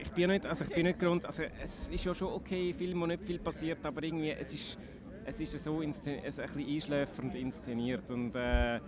ich 0.00 0.10
bin 0.12 0.30
nicht, 0.30 0.46
also 0.46 0.64
ich 0.64 0.74
bin 0.74 0.86
nicht 0.86 0.98
Grund, 0.98 1.26
also 1.26 1.42
es 1.62 1.90
ist 1.90 2.04
ja 2.04 2.14
schon 2.14 2.32
okay, 2.32 2.72
Film, 2.72 3.00
wo 3.00 3.06
nicht 3.06 3.22
viel 3.22 3.38
passiert, 3.38 3.84
aber 3.84 4.02
irgendwie, 4.02 4.30
es 4.30 4.52
ist, 4.52 4.78
es 5.24 5.40
ist 5.40 5.58
so 5.62 5.82
es 5.82 6.06
ein 6.06 6.22
bisschen 6.22 6.66
einschläfernd 6.66 7.34
inszeniert 7.34 8.10
und 8.10 8.34
äh, 8.34 8.80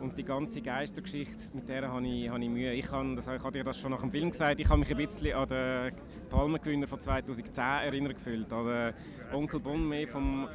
und 0.00 0.16
die 0.16 0.24
ganze 0.24 0.62
Geistergeschichte, 0.62 1.36
mit 1.52 1.68
der 1.68 1.92
habe 1.92 2.06
ich, 2.06 2.28
habe 2.28 2.42
ich 2.42 2.50
Mühe. 2.50 2.72
Ich 2.72 2.90
habe, 2.90 3.14
das, 3.14 3.26
ich 3.26 3.42
habe 3.42 3.52
dir 3.52 3.64
das 3.64 3.78
schon 3.78 3.90
nach 3.90 4.00
dem 4.00 4.10
Film 4.10 4.30
gesagt, 4.30 4.58
ich 4.58 4.68
habe 4.68 4.80
mich 4.80 4.90
ein 4.90 4.96
bisschen 4.96 5.34
an 5.34 5.48
den 5.48 5.92
Palmengewinner 6.30 6.86
von 6.86 7.00
2010 7.00 7.62
erinnert 7.62 8.14
gefühlt. 8.14 8.50
An 8.50 8.66
den 8.66 8.94
Onkel 9.32 9.60
Bonme 9.60 10.06
vom, 10.06 10.48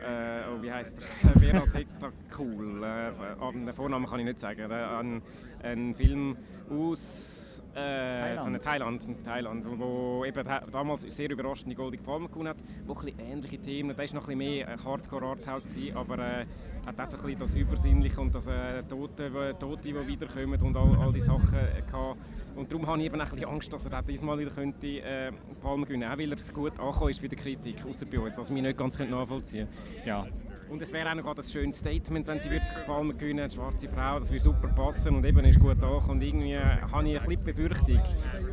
äh, 0.00 0.42
oh, 0.48 0.62
wie 0.62 0.70
heißt 0.70 1.00
er? 1.22 1.64
Zeta 1.66 2.12
Cool. 2.38 2.84
Äh, 2.84 3.52
den 3.52 3.72
Vornamen 3.72 4.06
kann 4.06 4.20
ich 4.20 4.26
nicht 4.26 4.40
sagen. 4.40 4.70
Ein, 4.70 5.22
ein 5.62 5.94
Film 5.94 6.36
aus 6.70 7.41
äh, 7.74 8.36
Thailand. 8.36 8.62
Thailand, 8.62 9.24
Thailand, 9.24 9.64
wo 9.78 10.24
eben 10.24 10.44
da- 10.44 10.60
damals 10.70 11.02
sehr 11.02 11.30
überraschend 11.30 11.70
die 11.70 11.74
Goldige 11.74 12.02
Palme 12.02 12.28
gewonnen 12.28 12.48
hat, 12.48 12.56
wo 12.86 12.94
ein 12.94 13.12
ähnliche 13.18 13.58
Themen, 13.58 13.90
da 13.90 13.98
war 13.98 14.04
noch 14.04 14.28
ein 14.28 14.38
bisschen 14.38 14.38
mehr 14.38 14.68
ein 14.68 14.84
Hardcore 14.84 15.26
Arthouse, 15.26 15.66
gewesen, 15.66 15.96
aber 15.96 16.18
äh, 16.18 16.46
hat 16.86 17.00
auch 17.00 17.06
so 17.06 17.16
ein 17.16 17.22
bisschen 17.22 17.38
das 17.40 17.54
Übersinnliche 17.54 18.20
und 18.20 18.34
das 18.34 18.46
äh, 18.46 18.82
Tote, 18.84 19.54
Tote, 19.58 19.82
die 19.82 20.06
wiederkommen 20.06 20.60
und 20.60 20.76
all, 20.76 20.96
all 21.00 21.12
die 21.12 21.20
Sachen 21.20 21.58
äh, 21.58 21.82
gehabt. 21.82 22.18
Und 22.56 22.70
darum 22.70 22.86
habe 22.86 22.98
ich 23.00 23.06
eben 23.06 23.20
auch 23.20 23.24
ein 23.24 23.30
bisschen 23.30 23.48
Angst, 23.48 23.72
dass 23.72 23.86
er 23.86 23.98
auch 23.98 24.02
diesmal 24.04 24.38
wieder 24.38 24.50
könnte, 24.50 24.86
äh, 24.86 25.30
die 25.30 25.54
Palme 25.60 25.84
gewinnen 25.86 26.02
könnte, 26.02 26.14
auch 26.14 26.18
weil 26.18 26.32
er 26.32 26.38
so 26.42 26.52
gut 26.52 26.78
angekommen 26.80 27.10
ist 27.10 27.22
bei 27.22 27.28
der 27.28 27.38
Kritik, 27.38 27.76
außer 27.88 28.06
bei 28.06 28.18
uns, 28.18 28.36
was 28.36 28.54
wir 28.54 28.62
nicht 28.62 28.76
ganz 28.76 28.98
nachvollziehen 28.98 29.68
können. 29.68 30.06
Ja. 30.06 30.26
Und 30.72 30.80
es 30.80 30.90
wäre 30.90 31.10
auch 31.10 31.14
noch 31.14 31.36
ein 31.36 31.42
schönes 31.42 31.76
Statement, 31.76 32.26
wenn 32.26 32.40
sie 32.40 32.50
würde 32.50 32.64
die 32.74 32.86
Palme 32.86 33.12
gewinnen, 33.12 33.40
eine 33.40 33.50
schwarze 33.50 33.90
Frau, 33.90 34.18
das 34.18 34.30
würde 34.30 34.42
super 34.42 34.68
passen 34.68 35.16
und 35.16 35.26
eben 35.26 35.44
ist 35.44 35.60
gut 35.60 35.72
angekommen. 35.72 36.08
Und 36.12 36.22
irgendwie 36.22 36.56
habe 36.56 37.08
ich 37.10 37.20
ein 37.20 37.26
bisschen 37.26 37.44
Befürchtung, 37.44 38.00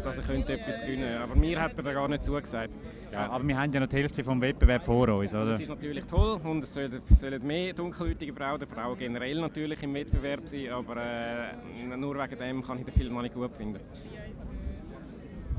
dass 0.04 0.18
er 0.18 0.24
könnte 0.26 0.60
etwas 0.60 0.82
gewinnen 0.82 1.08
könnte. 1.08 1.20
Aber 1.22 1.36
mir 1.36 1.62
hat 1.62 1.78
er 1.78 1.84
da 1.84 1.94
gar 1.94 2.10
nicht 2.10 2.26
zugesagt. 2.26 2.74
ja. 3.14 3.30
Aber 3.30 3.48
wir 3.48 3.58
haben 3.58 3.72
ja 3.72 3.80
noch 3.80 3.88
die 3.88 3.96
Hälfte 3.96 4.22
vom 4.22 4.42
Wettbewerb 4.42 4.84
vor 4.84 5.08
uns, 5.08 5.34
oder? 5.34 5.46
Das 5.46 5.62
ist 5.62 5.70
natürlich 5.70 6.06
toll 6.08 6.42
und 6.44 6.62
es 6.62 6.74
sollen, 6.74 7.02
sollen 7.10 7.48
mehr 7.48 7.72
dunkelhäutige 7.72 8.34
Frauen, 8.34 8.56
oder 8.56 8.68
Frauen 8.68 8.98
generell 8.98 9.40
natürlich 9.40 9.82
im 9.84 9.94
Wettbewerb 9.94 10.46
sein, 10.46 10.72
aber 10.72 10.98
äh, 10.98 11.96
nur 11.96 12.22
wegen 12.22 12.38
dem 12.38 12.62
kann 12.62 12.80
ich 12.80 12.84
den 12.84 12.94
Film 12.96 13.14
noch 13.14 13.22
nicht 13.22 13.34
gut 13.34 13.56
finden. 13.56 13.80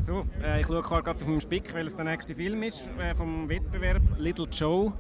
So, 0.00 0.26
äh, 0.42 0.60
ich 0.60 0.66
schaue 0.66 0.82
gerade 0.82 1.10
auf 1.12 1.26
meinem 1.26 1.40
Spick, 1.40 1.72
weil 1.72 1.86
es 1.86 1.96
der 1.96 2.04
nächste 2.04 2.34
Film 2.34 2.62
ist 2.64 2.82
äh, 2.98 3.14
vom 3.14 3.48
Wettbewerb, 3.48 4.02
Little 4.18 4.46
Joe. 4.50 4.92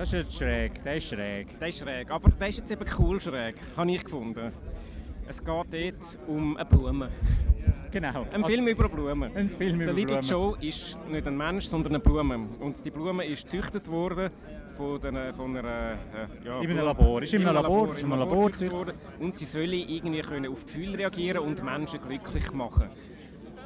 Das 0.00 0.14
ist 0.14 0.14
jetzt 0.14 0.38
schräg, 0.38 0.82
der 0.82 0.96
ist 0.96 1.08
schräg. 1.08 1.58
Der 1.58 1.68
ist 1.68 1.78
schräg, 1.78 2.10
aber 2.10 2.30
der 2.30 2.48
ist 2.48 2.56
jetzt 2.56 2.70
eben 2.70 2.86
cool 2.98 3.20
schräg, 3.20 3.56
habe 3.76 3.90
ich 3.92 4.02
gefunden. 4.02 4.50
Es 5.28 5.44
geht 5.44 5.46
dort 5.46 6.18
um 6.26 6.56
eine 6.56 6.64
Blume. 6.64 7.10
Genau. 7.90 8.26
Ein 8.32 8.42
Film 8.46 8.66
über 8.68 8.88
Blumen. 8.88 9.30
Ein 9.36 9.50
Film 9.50 9.78
Der 9.78 9.88
über 9.88 9.92
Little 9.92 10.20
Blumen. 10.20 10.56
Joe 10.56 10.56
ist 10.66 10.96
nicht 11.06 11.26
ein 11.26 11.36
Mensch, 11.36 11.66
sondern 11.66 11.96
eine 11.96 12.02
Blume. 12.02 12.48
Und 12.60 12.82
die 12.82 12.90
Blume 12.90 13.26
ist 13.26 13.42
gezüchtet 13.42 13.88
worden 13.88 14.30
von, 14.74 14.98
den, 15.02 15.34
von 15.34 15.54
einer... 15.54 15.68
Äh, 15.68 16.46
ja, 16.46 16.60
In 16.62 16.70
einem 16.70 16.86
Labor. 16.86 17.22
Ist 17.22 17.34
in 17.34 17.46
einem 17.46 17.56
Labor, 17.56 17.94
ist 17.94 18.02
in 18.02 18.06
in 18.06 18.12
einem 18.14 18.22
einem 18.22 18.30
Labor 18.30 18.50
gezüchtet 18.50 18.78
worden. 18.78 18.94
Und 19.18 19.36
sie 19.36 19.44
sollen 19.44 19.70
irgendwie 19.70 20.22
können 20.22 20.50
auf 20.50 20.64
Gefühle 20.64 20.96
reagieren 20.96 21.42
und 21.42 21.62
Menschen 21.62 22.00
glücklich 22.00 22.50
machen. 22.52 22.88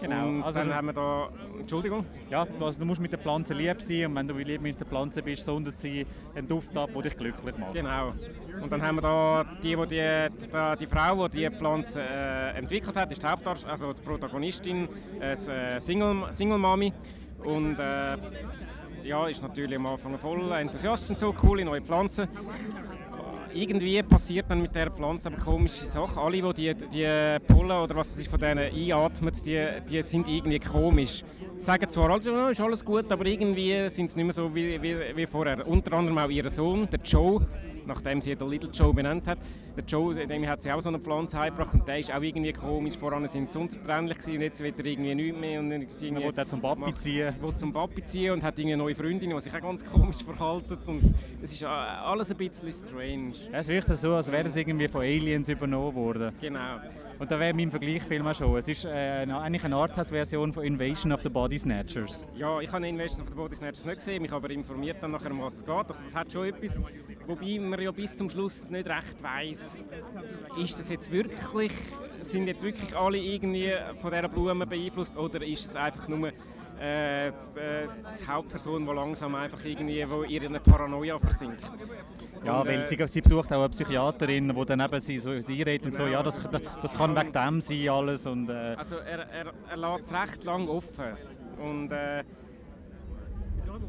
Genau, 0.01 0.29
Und 0.29 0.43
also- 0.43 0.59
dann 0.59 0.75
haben 0.75 0.87
wir 0.87 0.93
da... 0.93 1.29
Entschuldigung? 1.59 2.05
Ja, 2.29 2.47
also 2.61 2.79
du 2.79 2.85
musst 2.85 3.01
mit 3.01 3.13
der 3.13 3.19
Pflanze 3.19 3.55
lieb 3.55 3.81
sein 3.81 4.07
und 4.07 4.17
wenn 4.17 4.29
du 4.29 4.35
lieb 4.35 4.61
mit 4.61 4.79
der 4.79 4.87
Pflanze 4.87 5.23
bist, 5.23 5.45
sondert 5.45 5.77
sie 5.77 6.07
einen 6.35 6.47
Duft 6.47 6.77
ab, 6.77 6.91
der 6.93 7.03
dich 7.03 7.17
glücklich 7.17 7.57
macht. 7.57 7.73
Genau. 7.73 8.13
Und 8.61 8.71
dann 8.71 8.83
haben 8.83 8.97
wir 8.97 9.03
da 9.03 9.45
die, 9.63 9.79
wo 9.79 9.85
die, 9.87 9.97
die, 9.97 10.77
die 10.81 10.87
Frau, 10.87 11.29
die 11.29 11.49
die 11.49 11.51
Pflanze 11.51 12.01
äh, 12.03 12.51
entwickelt 12.59 12.97
hat, 12.97 13.11
ist 13.13 13.23
die 13.23 13.27
Hauptdarstellerin, 13.27 13.71
also 13.71 13.93
die 13.93 14.03
Protagonistin, 14.03 14.89
eine 15.21 15.81
Single, 15.81 16.27
Single 16.31 16.59
Mami. 16.59 16.93
Und 17.43 17.79
äh, 17.79 18.17
ja, 19.05 19.27
ist 19.29 19.43
natürlich 19.43 19.77
am 19.77 19.87
Anfang 19.87 20.19
voll 20.19 20.51
enthusiastisch 20.53 21.11
und 21.11 21.19
so, 21.19 21.33
coole 21.33 21.65
neue 21.65 21.83
Pflanzen. 21.83 22.29
Irgendwie 23.55 24.03
passiert 24.03 24.47
dann 24.51 24.61
mit 24.61 24.75
dieser 24.75 24.91
Pflanze 24.91 25.29
aber 25.29 25.37
komische 25.37 25.85
Sachen. 25.85 26.19
Alle, 26.19 26.53
die 26.53 26.75
die, 26.75 26.89
die 26.93 27.39
Pollen 27.47 27.71
oder 27.71 27.95
was 27.95 28.11
es 28.11 28.19
ist 28.19 28.29
von 28.29 28.41
denen 28.41 28.75
einatmen, 28.75 29.33
die, 29.47 29.65
die 29.89 30.03
sind 30.03 30.27
irgendwie 30.27 30.59
komisch. 30.59 31.23
Sagen 31.57 31.89
zwar 31.89 32.11
alle, 32.11 32.47
oh, 32.47 32.49
ist 32.49 32.61
alles 32.61 32.85
gut, 32.85 33.11
aber 33.13 33.25
irgendwie 33.27 33.89
sind 33.89 34.11
sie 34.11 34.17
nicht 34.17 34.25
mehr 34.25 34.33
so 34.35 34.53
wie, 34.53 34.83
wie, 34.83 34.97
wie 35.15 35.27
vorher. 35.27 35.67
Unter 35.69 35.93
anderem 35.93 36.19
auch 36.19 36.29
ihr 36.29 36.51
Sohn, 36.51 36.89
der 36.91 36.99
Joe, 37.01 37.47
nachdem 37.87 38.21
sie 38.21 38.35
den 38.35 38.49
Little 38.49 38.71
Joe 38.71 38.93
benannt 38.93 39.27
hat. 39.27 39.39
Der 39.77 39.85
Joe, 39.85 40.15
dem 40.15 40.47
hat 40.47 40.63
sie 40.63 40.71
auch 40.73 40.81
so 40.81 40.89
eine 40.89 40.99
Pflanze 40.99 41.39
heimgebracht 41.39 41.75
und 41.75 41.87
der 41.89 41.99
ist 41.99 42.13
auch 42.13 42.23
irgendwie 42.23 42.53
komisch. 42.53 42.97
Voran 42.97 43.27
sind 43.27 43.51
sie 43.51 43.59
unzertrennlich 43.59 44.19
gewesen 44.19 44.35
und 44.37 44.43
jetzt 44.43 44.63
will 44.63 44.75
er 44.77 44.85
irgendwie 44.87 45.15
nichts 45.15 45.41
mehr. 45.41 45.61
Und 45.61 45.73
Er 45.73 45.81
irgendwie 45.81 46.15
will 46.25 46.41
auch 46.41 46.45
zum 46.47 46.61
Papi 46.61 46.95
ziehen. 46.95 47.35
will 47.41 47.57
zum 47.57 47.73
Papi 47.73 48.05
ziehen 48.05 48.33
und 48.33 48.43
hat 48.43 48.59
eine 48.59 48.77
neue 48.77 48.95
Freundin, 48.95 49.31
die 49.31 49.41
sich 49.41 49.55
auch 49.55 49.61
ganz 49.61 49.85
komisch 49.85 50.23
verhalten. 50.25 50.79
Und 50.87 51.15
es 51.43 51.53
ist 51.53 51.63
äh, 51.63 51.67
alles 51.67 52.31
ein 52.31 52.37
bisschen 52.37 52.73
strange. 52.73 53.33
Es 53.53 53.69
wirkt 53.69 53.89
so, 53.97 54.15
als 54.15 54.31
wäre 54.31 54.49
es 54.49 54.57
irgendwie 54.57 54.89
von 54.89 55.01
Aliens 55.03 55.49
übernommen 55.49 55.95
worden. 55.95 56.33
Genau. 56.41 56.79
Und 57.19 57.31
da 57.31 57.39
wäre 57.39 57.55
mein 57.55 57.71
Vergleichsfilm 57.71 58.27
auch 58.27 58.35
schon. 58.35 58.57
Es 58.57 58.69
ist 58.69 58.85
äh, 58.85 59.27
eigentlich 59.29 59.65
eine 59.65 59.77
Arthouse-Version 59.77 60.53
von 60.53 60.65
Invasion 60.65 61.13
of 61.13 61.23
the 61.23 61.29
Body 61.29 61.59
Snatchers. 61.59 62.29
Ja, 62.35 62.61
ich 62.61 62.73
habe 62.73 62.87
Invasion 62.87 63.21
of 63.23 63.29
the 63.29 63.35
Body 63.35 63.55
Snatchers 63.55 63.85
nicht 63.85 63.99
gesehen, 63.99 64.23
mich 64.23 64.33
aber 64.33 64.51
informiert 64.51 64.99
dann 65.01 65.13
nachher, 65.13 65.31
um 65.31 65.41
was 65.43 65.59
es 65.59 65.65
geht. 65.65 65.75
Also, 65.75 66.03
das 66.03 66.15
hat 66.15 66.33
schon 66.33 66.47
etwas, 66.47 66.81
wobei 67.27 67.59
man 67.61 67.81
ja 67.81 67.91
bis 67.93 68.17
zum 68.17 68.29
Schluss 68.29 68.69
nicht 68.69 68.89
recht 68.89 69.23
weiß, 69.23 69.87
ist 70.61 70.79
das 70.79 70.89
jetzt 70.89 71.11
wirklich, 71.11 71.73
sind 72.21 72.47
jetzt 72.47 72.63
wirklich 72.63 72.97
alle 72.97 73.19
irgendwie 73.19 73.73
von 74.01 74.11
dieser 74.11 74.29
Blume 74.29 74.67
beeinflusst 74.67 75.17
oder 75.17 75.43
ist 75.43 75.67
es 75.67 75.77
einfach 75.77 76.09
nur 76.09 76.33
äh, 76.81 77.31
die, 77.31 77.61
äh, 77.61 77.89
die 78.21 78.27
Hauptperson, 78.27 78.87
die 78.87 78.93
langsam 78.93 79.35
einfach 79.35 79.65
irgendwie 79.65 80.09
wo 80.09 80.23
in 80.23 80.31
ihrer 80.31 80.59
Paranoia 80.61 81.19
versinkt. 81.19 81.63
Ja, 82.45 82.61
Und, 82.61 82.69
weil 82.69 82.81
äh, 82.81 82.85
sie, 82.85 82.99
sie 83.07 83.21
besucht 83.21 83.53
auch 83.53 83.61
eine 83.61 83.69
Psychiaterin, 83.69 84.55
die 84.55 84.65
dann 84.67 84.81
eben 84.81 85.01
sie, 85.01 85.19
so, 85.19 85.39
sie 85.41 85.63
redet 85.63 85.87
und 85.87 85.95
so, 85.95 86.07
ja, 86.07 86.23
das, 86.23 86.41
das 86.83 86.97
kann 86.97 87.17
wegen 87.17 87.33
dem 87.33 87.61
sein 87.61 87.89
alles. 87.89 88.27
Und, 88.27 88.49
äh, 88.51 88.75
Also 88.77 88.97
er, 88.97 89.29
er, 89.31 89.53
er 89.71 89.77
lässt 89.77 90.07
es 90.07 90.13
recht 90.13 90.45
lang 90.45 90.69
offen. 90.69 91.17
Und 91.59 91.93
äh, 91.93 92.25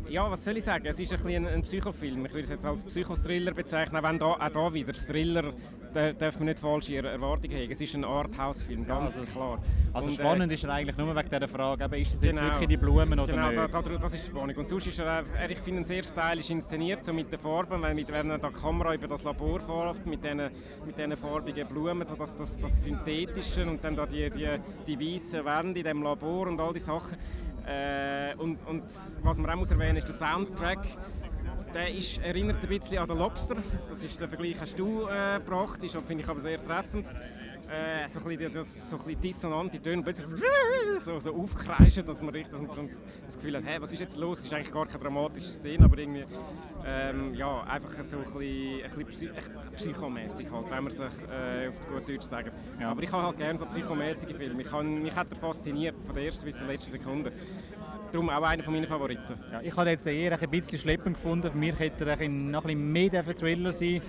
ja, 0.10 0.30
was 0.30 0.44
soll 0.44 0.58
ich 0.58 0.64
sagen? 0.64 0.86
Es 0.86 1.00
ist 1.00 1.12
ein, 1.14 1.18
bisschen 1.24 1.48
ein, 1.48 1.62
Psychofilm. 1.62 2.26
Ich 2.26 2.32
würde 2.34 2.44
es 2.44 2.50
jetzt 2.50 2.66
als 2.66 2.84
Psychothriller 2.84 3.54
bezeichnen, 3.54 3.98
auch 4.04 4.10
wenn 4.10 4.20
da, 4.20 4.26
auch 4.26 4.50
da 4.50 4.74
wieder 4.74 4.94
Thriller 4.94 5.54
da 5.94 6.12
darf 6.12 6.36
man 6.40 6.48
nicht 6.48 6.60
falsche 6.60 6.94
Er- 6.96 7.06
Erwartungen 7.06 7.56
haben. 7.56 7.72
Es 7.72 7.80
ist 7.80 7.96
ein 7.96 8.04
Arthouse-Film, 8.04 8.86
ganz 8.86 9.16
klar. 9.32 9.60
also 9.94 10.08
Und, 10.10 10.14
äh, 10.14 10.22
spannend 10.22 10.52
ist 10.52 10.66
er 10.66 10.72
eigentlich 10.74 10.98
nur 10.98 11.16
wegen 11.16 11.30
dieser 11.30 11.48
Frage, 11.48 11.86
eben, 11.86 11.94
ist 12.02 12.16
es 12.16 12.22
jetzt 12.22 12.38
Genau. 12.38 12.52
wirklich 12.52 12.68
die 12.68 12.76
Blumen 12.76 13.18
oder 13.18 13.32
Genau, 13.34 13.48
nicht? 13.50 13.74
da, 13.74 13.82
da, 13.82 13.90
das 13.98 14.14
ist 14.14 14.26
die 14.28 14.32
Spannung. 14.32 14.56
Und 14.58 14.68
sonst 14.68 14.88
ist 14.88 15.00
er, 15.00 15.22
auch- 15.22 15.40
er 15.40 15.50
ich 15.50 15.60
finde 15.60 15.80
ihn 15.82 15.86
sehr 15.86 16.04
stylisch 16.04 16.50
inszeniert, 16.50 17.06
so 17.06 17.14
mit 17.14 17.32
den 17.32 17.40
Farben, 17.40 17.82
weil 17.82 17.96
mit, 17.96 18.12
wenn 18.12 18.28
da 18.28 18.38
die 18.38 18.54
Kamera 18.54 18.94
über 18.94 19.08
das 19.08 19.24
Labor 19.24 19.62
fährt, 19.62 20.06
mit 20.06 20.22
diesen 20.22 20.50
mit 20.86 21.18
farbigen 21.18 21.66
Blumen, 21.66 22.06
so 22.06 22.16
das, 22.16 22.36
das, 22.36 22.60
das 22.60 22.84
Synthetische 22.84 23.66
und 23.66 23.82
dann 23.82 23.96
da 23.96 24.06
die, 24.06 24.30
die, 24.32 24.50
die 24.86 25.00
weißen 25.16 25.46
Wände 25.46 25.80
in 25.80 25.86
dem 25.86 26.04
Labor 26.04 26.48
und 26.48 26.60
all 26.60 26.74
die 26.74 26.80
Sachen. 26.82 27.18
Äh, 27.68 28.36
und, 28.38 28.58
und 28.68 28.84
was 29.24 29.38
man 29.38 29.50
auch 29.50 29.56
muss 29.56 29.72
erwähnen 29.72 29.98
ist 29.98 30.08
der 30.08 30.16
Soundtrack. 30.16 30.86
Der 31.74 31.90
ist, 31.94 32.20
erinnert 32.20 32.62
ein 32.62 32.70
bisschen 32.70 33.00
an 33.00 33.08
den 33.08 33.18
Lobster. 33.18 33.56
Das 33.90 34.04
ist 34.04 34.22
der 34.22 34.30
Vergleich, 34.30 34.60
hast 34.62 34.78
du 34.80 35.08
äh, 35.08 35.40
gebracht, 35.40 35.84
ist, 35.84 35.98
finde 35.98 36.24
ich 36.24 36.30
aber 36.30 36.40
sehr 36.40 36.64
treffend. 36.64 37.08
Äh, 37.70 38.08
so 38.08 38.20
ein 38.20 38.26
bisschen, 38.26 38.54
das, 38.54 38.90
so 38.90 38.96
ein 38.98 39.04
bisschen 39.04 39.22
dissonante 39.22 39.82
Töne, 39.82 39.98
und 39.98 40.04
plötzlich 40.04 40.28
so, 41.00 41.20
so 41.20 41.34
aufkreischen, 41.34 42.06
dass 42.06 42.22
man 42.22 42.34
richtig 42.34 42.52
dass 42.52 42.78
man 42.78 42.88
das 43.26 43.36
Gefühl 43.36 43.58
hat, 43.58 43.64
hey, 43.66 43.82
was 43.82 43.92
ist 43.92 44.00
jetzt 44.00 44.18
los? 44.18 44.40
Es 44.40 44.46
ist 44.46 44.54
eigentlich 44.54 44.72
gar 44.72 44.86
keine 44.86 45.00
dramatische 45.00 45.48
Szene, 45.48 45.86
aber 45.86 45.98
irgendwie 45.98 46.26
ähm, 46.86 47.34
ja, 47.34 47.64
einfach 47.64 48.04
so 48.04 48.18
ein 48.18 48.24
bisschen, 48.24 48.84
ein 48.84 49.06
bisschen 49.06 49.34
psy 49.34 49.50
psychomässig 49.76 50.52
halt, 50.52 50.70
wenn 50.70 50.84
man 50.84 50.94
sich 50.94 51.06
äh, 51.06 51.70
auf 51.70 51.88
gut 51.88 52.08
Deutsch 52.08 52.26
sagen. 52.26 52.52
Ja. 52.80 52.92
Aber 52.92 53.02
ich 53.02 53.12
habe 53.12 53.24
halt 53.24 53.38
gerne 53.38 53.58
so 53.58 53.66
psychomäßige 53.66 54.36
Filme. 54.36 54.62
Ich 54.62 54.68
kann, 54.68 55.02
mich 55.02 55.16
hat 55.16 55.28
er 55.32 55.36
fasziniert, 55.36 55.96
von 56.06 56.14
der 56.16 56.26
ersten 56.26 56.46
bis 56.46 56.56
zur 56.56 56.68
letzten 56.68 56.92
Sekunde. 56.92 57.32
Darum 58.12 58.30
auch 58.30 58.44
einer 58.44 58.70
meiner 58.70 58.88
Favoriten. 58.88 59.40
Ja, 59.52 59.62
ich 59.62 59.76
habe 59.76 59.90
jetzt 59.90 60.06
eher 60.06 60.40
ein 60.40 60.50
bisschen 60.50 60.78
schleppend 60.78 61.16
gefunden. 61.16 61.52
Für 61.52 61.58
mich 61.58 61.78
hätte 61.80 62.06
er 62.06 62.14
ein 62.14 62.18
bisschen- 62.20 62.52
noch 62.52 62.64
ein 62.66 62.92
bisschen 62.92 62.92
mehr 62.92 63.36
Thriller 63.36 63.72
sein 63.72 64.02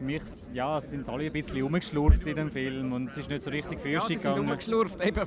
für 0.00 0.04
mich, 0.04 0.22
ja, 0.54 0.78
es 0.78 0.88
sind 0.88 1.06
alle 1.10 1.26
ein 1.26 1.32
bisschen 1.32 1.62
umgeschlurft 1.62 2.26
in 2.26 2.34
dem 2.34 2.50
Film 2.50 2.92
und 2.92 3.10
es 3.10 3.18
ist 3.18 3.28
nicht 3.28 3.42
so 3.42 3.50
richtig 3.50 3.78
für 3.80 3.90
ja, 3.90 4.00
sie 4.00 4.16
gegangen. 4.16 4.48
umgeschlurft, 4.48 4.98
eben, 5.04 5.26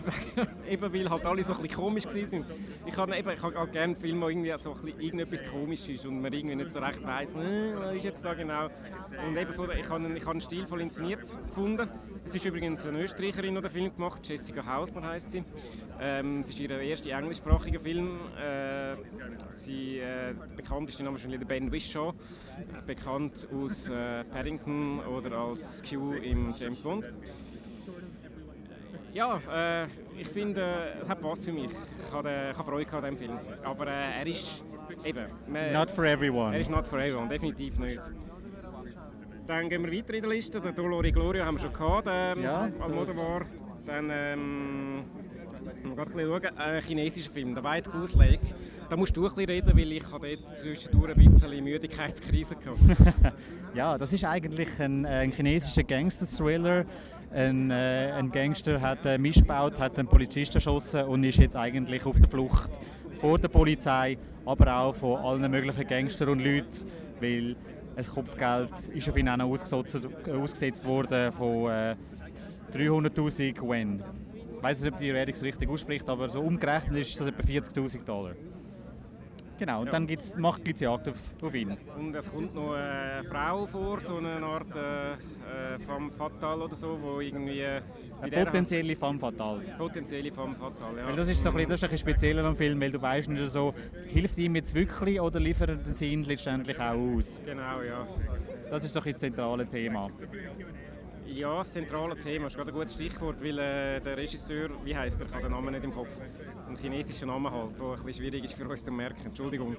eben 0.68 0.94
weil 0.94 1.10
halt 1.10 1.26
alle 1.26 1.44
so 1.44 1.54
ein 1.54 1.62
bisschen 1.62 1.78
komisch 1.78 2.06
waren. 2.06 2.46
Ich 2.86 2.98
habe 2.98 3.16
eben, 3.16 3.30
ich 3.30 3.44
habe 3.44 3.56
halt 3.56 3.72
gerne 3.72 3.96
Filme, 3.96 4.26
wo 4.26 4.30
irgendwie 4.30 4.52
so 4.58 4.74
ein 4.74 4.82
bisschen 4.82 5.00
irgendetwas 5.00 5.44
komisch 5.52 5.88
ist 5.90 6.06
und 6.08 6.22
man 6.22 6.34
irgendwie 6.34 6.56
nicht 6.56 6.72
so 6.72 6.80
recht 6.80 7.04
weiss, 7.04 7.36
äh, 7.36 7.76
was 7.76 7.96
ist 7.96 8.04
jetzt 8.04 8.26
da 8.26 8.34
genau. 8.34 8.66
Und 9.28 9.38
eben, 9.38 9.52
ich 9.54 9.60
habe, 9.60 9.74
ich 10.18 10.26
habe 10.26 10.32
einen 10.32 10.42
Stil 10.42 10.66
voll 10.66 10.82
inszeniert 10.82 11.38
gefunden. 11.48 11.88
Es 12.26 12.34
ist 12.34 12.44
übrigens 12.44 12.84
eine 12.86 13.00
Österreicherin, 13.00 13.54
die 13.54 13.62
den 13.62 13.70
Film 13.70 13.96
gemacht 13.96 14.28
Jessica 14.28 14.66
Hausner 14.66 15.04
heißt 15.04 15.32
sie. 15.32 15.44
Ähm, 16.00 16.40
es 16.40 16.50
ist 16.50 16.60
ihr 16.60 16.70
erster 16.70 17.18
englischsprachiger 17.18 17.80
Film. 17.80 18.20
Äh, 18.38 18.96
sie, 19.54 20.00
äh, 20.00 20.34
bekannteste 20.56 21.04
Name 21.04 21.18
ist 21.18 21.24
wahrscheinlich 21.24 21.48
Ben 21.48 21.72
Whishaw, 21.72 22.14
bekannt 22.86 23.48
aus 23.54 23.90
äh, 23.90 24.24
Paddington 24.26 25.00
oder 25.02 25.38
als 25.38 25.82
Q 25.88 26.14
im 26.14 26.54
James 26.58 26.82
Bond. 26.82 27.12
Ja, 29.14 29.40
äh, 29.52 29.86
ich 30.18 30.28
finde, 30.28 30.96
es 31.02 31.08
hat 31.08 31.20
Spaß 31.20 31.46
für 31.46 31.54
mich. 31.54 31.70
Ich 31.72 32.12
habe, 32.12 32.50
ich 32.52 32.58
habe 32.58 32.72
Freude 32.72 32.92
an 32.92 33.02
diesem 33.04 33.18
Film. 33.18 33.40
Aber 33.64 33.88
äh, 33.88 34.20
er 34.20 34.28
ist 34.28 34.64
eben... 35.06 35.28
Man, 35.48 35.72
not 35.72 35.92
for 35.92 36.04
everyone. 36.06 36.56
Er 36.56 36.62
ist 36.62 36.72
not 36.72 36.88
for 36.88 37.00
everyone, 37.00 37.30
definitiv 37.30 37.78
nicht. 37.78 38.02
Dann 39.46 39.70
gehen 39.70 39.84
wir 39.86 39.92
weiter 39.92 40.14
in 40.16 40.22
der 40.22 40.32
Liste. 40.32 40.60
Der 40.60 40.72
Dolori 40.72 41.12
Gloria 41.12 41.46
haben 41.46 41.58
wir 41.58 41.62
schon 41.62 41.74
gehabt, 41.74 42.08
ähm, 42.10 42.42
ja, 42.42 42.70
Almodovar. 42.80 43.42
Dann, 43.86 44.10
ähm, 44.12 45.04
wir 45.84 45.96
gerade 45.96 46.12
ein 46.12 46.26
schauen, 46.26 46.58
ein 46.58 46.82
chinesischer 46.82 47.32
Film, 47.32 47.56
«The 47.56 47.64
White 47.64 47.90
Goose 47.90 48.18
Lake». 48.18 48.40
Da 48.90 48.96
musst 48.96 49.16
du 49.16 49.22
ein 49.22 49.28
bisschen 49.28 49.46
reden, 49.46 49.78
weil 49.78 49.92
ich 49.92 50.12
habe 50.12 50.28
dort 50.28 50.58
zwischendurch 50.58 51.16
ein 51.16 51.32
bisschen 51.32 51.64
Müdigkeitskrise 51.64 52.56
gehabt. 52.56 52.80
ja, 53.74 53.98
das 53.98 54.14
ist 54.14 54.24
eigentlich 54.24 54.70
ein, 54.80 55.06
ein 55.06 55.32
chinesischer 55.32 55.84
Gangster-Thriller. 55.84 56.86
Ein, 57.32 57.72
äh, 57.72 58.12
ein, 58.16 58.32
Gangster 58.32 58.80
hat 58.80 59.06
äh, 59.06 59.18
missbaut, 59.18 59.80
hat 59.80 59.98
einen 59.98 60.08
Polizisten 60.08 60.56
erschossen 60.56 61.04
und 61.06 61.24
ist 61.24 61.40
jetzt 61.40 61.56
eigentlich 61.56 62.06
auf 62.06 62.20
der 62.20 62.30
Flucht 62.30 62.72
vor 63.18 63.40
der 63.40 63.48
Polizei, 63.48 64.18
aber 64.46 64.78
auch 64.78 64.96
von 64.96 65.18
allen 65.18 65.50
möglichen 65.50 65.88
Gangstern 65.88 66.30
und 66.30 66.44
Leuten, 66.44 66.86
weil 67.20 67.56
ein 67.96 68.06
Kopfgeld 68.06 68.70
ist 68.94 69.10
auf 69.10 69.18
ihn 69.18 69.30
auch 69.30 69.40
ausgesetzt, 69.40 70.08
ausgesetzt 70.30 70.86
worden 70.86 71.32
von 71.32 71.72
äh, 71.72 71.96
300'000 72.74 73.70
Wen. 73.70 74.04
Ich 74.58 74.64
weiß 74.64 74.82
nicht, 74.82 74.94
ob 74.94 75.00
die 75.00 75.12
Redux 75.12 75.44
richtig 75.44 75.70
ausspricht, 75.70 76.08
aber 76.10 76.30
so 76.30 76.40
umgerechnet 76.40 77.02
ist 77.02 77.20
das 77.20 77.28
etwa 77.28 77.44
40'000 77.44 78.04
Dollar. 78.04 78.34
Genau, 79.60 79.82
und 79.82 79.86
ja. 79.86 79.92
dann 79.92 80.08
gibt's, 80.08 80.36
macht 80.36 80.68
es 80.68 80.80
Jagd 80.82 81.08
auf, 81.08 81.18
auf 81.42 81.54
ihn. 81.54 81.78
Und 81.98 82.16
es 82.16 82.30
kommt 82.30 82.56
noch 82.56 82.74
eine 82.74 83.24
Frau 83.24 83.66
vor, 83.66 84.02
so 84.02 84.18
eine 84.18 84.44
Art 84.44 84.76
äh, 84.76 85.12
äh, 85.14 85.80
femme 85.80 86.12
fatale 86.12 86.64
oder 86.64 86.76
so, 86.76 86.98
wo 87.02 87.22
irgendwie... 87.22 87.62
Äh, 87.62 87.82
eine 88.22 88.46
potenzielle 88.46 88.96
femme 88.96 89.20
fatale. 89.20 89.64
Potenzielle 89.78 90.32
femme 90.32 90.56
fatale, 90.56 91.02
ja. 91.02 91.08
Weil 91.08 91.16
das 91.16 91.30
ist 91.30 91.44
so 91.44 91.50
ein 91.50 91.56
bisschen, 91.56 91.70
das 91.70 91.78
ist 91.78 91.84
ein 91.84 91.90
bisschen 91.92 92.10
speziell 92.10 92.40
am 92.40 92.56
Film, 92.56 92.82
weil 92.82 92.92
du 92.92 93.02
weißt 93.02 93.30
nicht 93.30 93.48
so, 93.50 93.74
hilft 94.08 94.38
ihm 94.38 94.56
jetzt 94.56 94.74
wirklich 94.74 95.22
oder 95.22 95.40
liefert 95.40 95.70
er 95.70 95.76
den 95.76 95.94
Sinn 95.94 96.24
letztendlich 96.24 96.80
auch 96.80 96.96
aus? 96.96 97.40
Genau, 97.46 97.82
ja. 97.82 98.08
Das 98.70 98.84
ist 98.84 98.96
doch 98.96 99.06
das 99.06 99.20
zentrale 99.20 99.68
Thema. 99.68 100.10
Ja, 101.36 101.58
das 101.58 101.72
zentrale 101.74 102.16
Thema 102.16 102.48
ist 102.48 102.56
gerade 102.56 102.72
ein 102.72 102.76
gutes 102.76 102.94
Stichwort, 102.94 103.44
weil 103.44 103.58
äh, 103.58 104.00
der 104.00 104.18
Regisseur, 104.18 104.70
wie 104.84 104.96
heißt 104.96 105.20
er, 105.20 105.26
ich 105.26 105.34
habe 105.34 105.44
den 105.44 105.52
Namen 105.52 105.74
nicht 105.74 105.84
im 105.84 105.92
Kopf, 105.92 106.10
einen 106.68 106.78
chinesischen 106.78 107.28
Namen 107.28 107.52
halt, 107.52 107.80
der 107.80 107.86
ein 107.86 107.96
bisschen 107.96 108.14
schwierig 108.14 108.44
ist 108.44 108.54
für 108.54 108.68
uns 108.68 108.84
zu 108.84 108.92
merken, 108.92 109.26
Entschuldigung. 109.26 109.76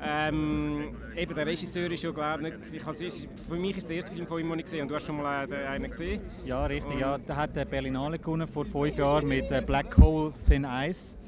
Ähm, 0.00 0.94
eben, 1.16 1.34
der 1.34 1.46
Regisseur 1.46 1.90
ist 1.90 2.02
ja 2.02 2.10
glaube 2.12 2.44
nicht, 2.44 2.56
ich 2.72 2.86
habe, 2.86 2.94
für 2.94 3.56
mich 3.56 3.76
ist 3.76 3.88
der 3.88 3.96
erste 3.96 4.12
Film 4.12 4.26
von 4.26 4.40
ihm, 4.40 4.50
den 4.50 4.58
ich 4.60 4.64
gesehen 4.66 4.82
und 4.82 4.88
du 4.88 4.94
hast 4.94 5.06
schon 5.06 5.16
mal 5.16 5.50
äh, 5.50 5.66
einen 5.66 5.90
gesehen. 5.90 6.20
Ja, 6.44 6.64
richtig, 6.66 6.92
und 6.92 7.00
ja, 7.00 7.18
der 7.18 7.36
hat 7.36 7.56
der 7.56 7.64
Berlinale 7.64 8.18
gewonnen 8.18 8.46
vor 8.46 8.64
fünf 8.64 8.96
Jahren 8.96 9.26
mit 9.26 9.50
äh, 9.50 9.62
Black 9.66 9.96
Hole 9.96 10.32
Thin 10.48 10.64
Ice. 10.64 11.18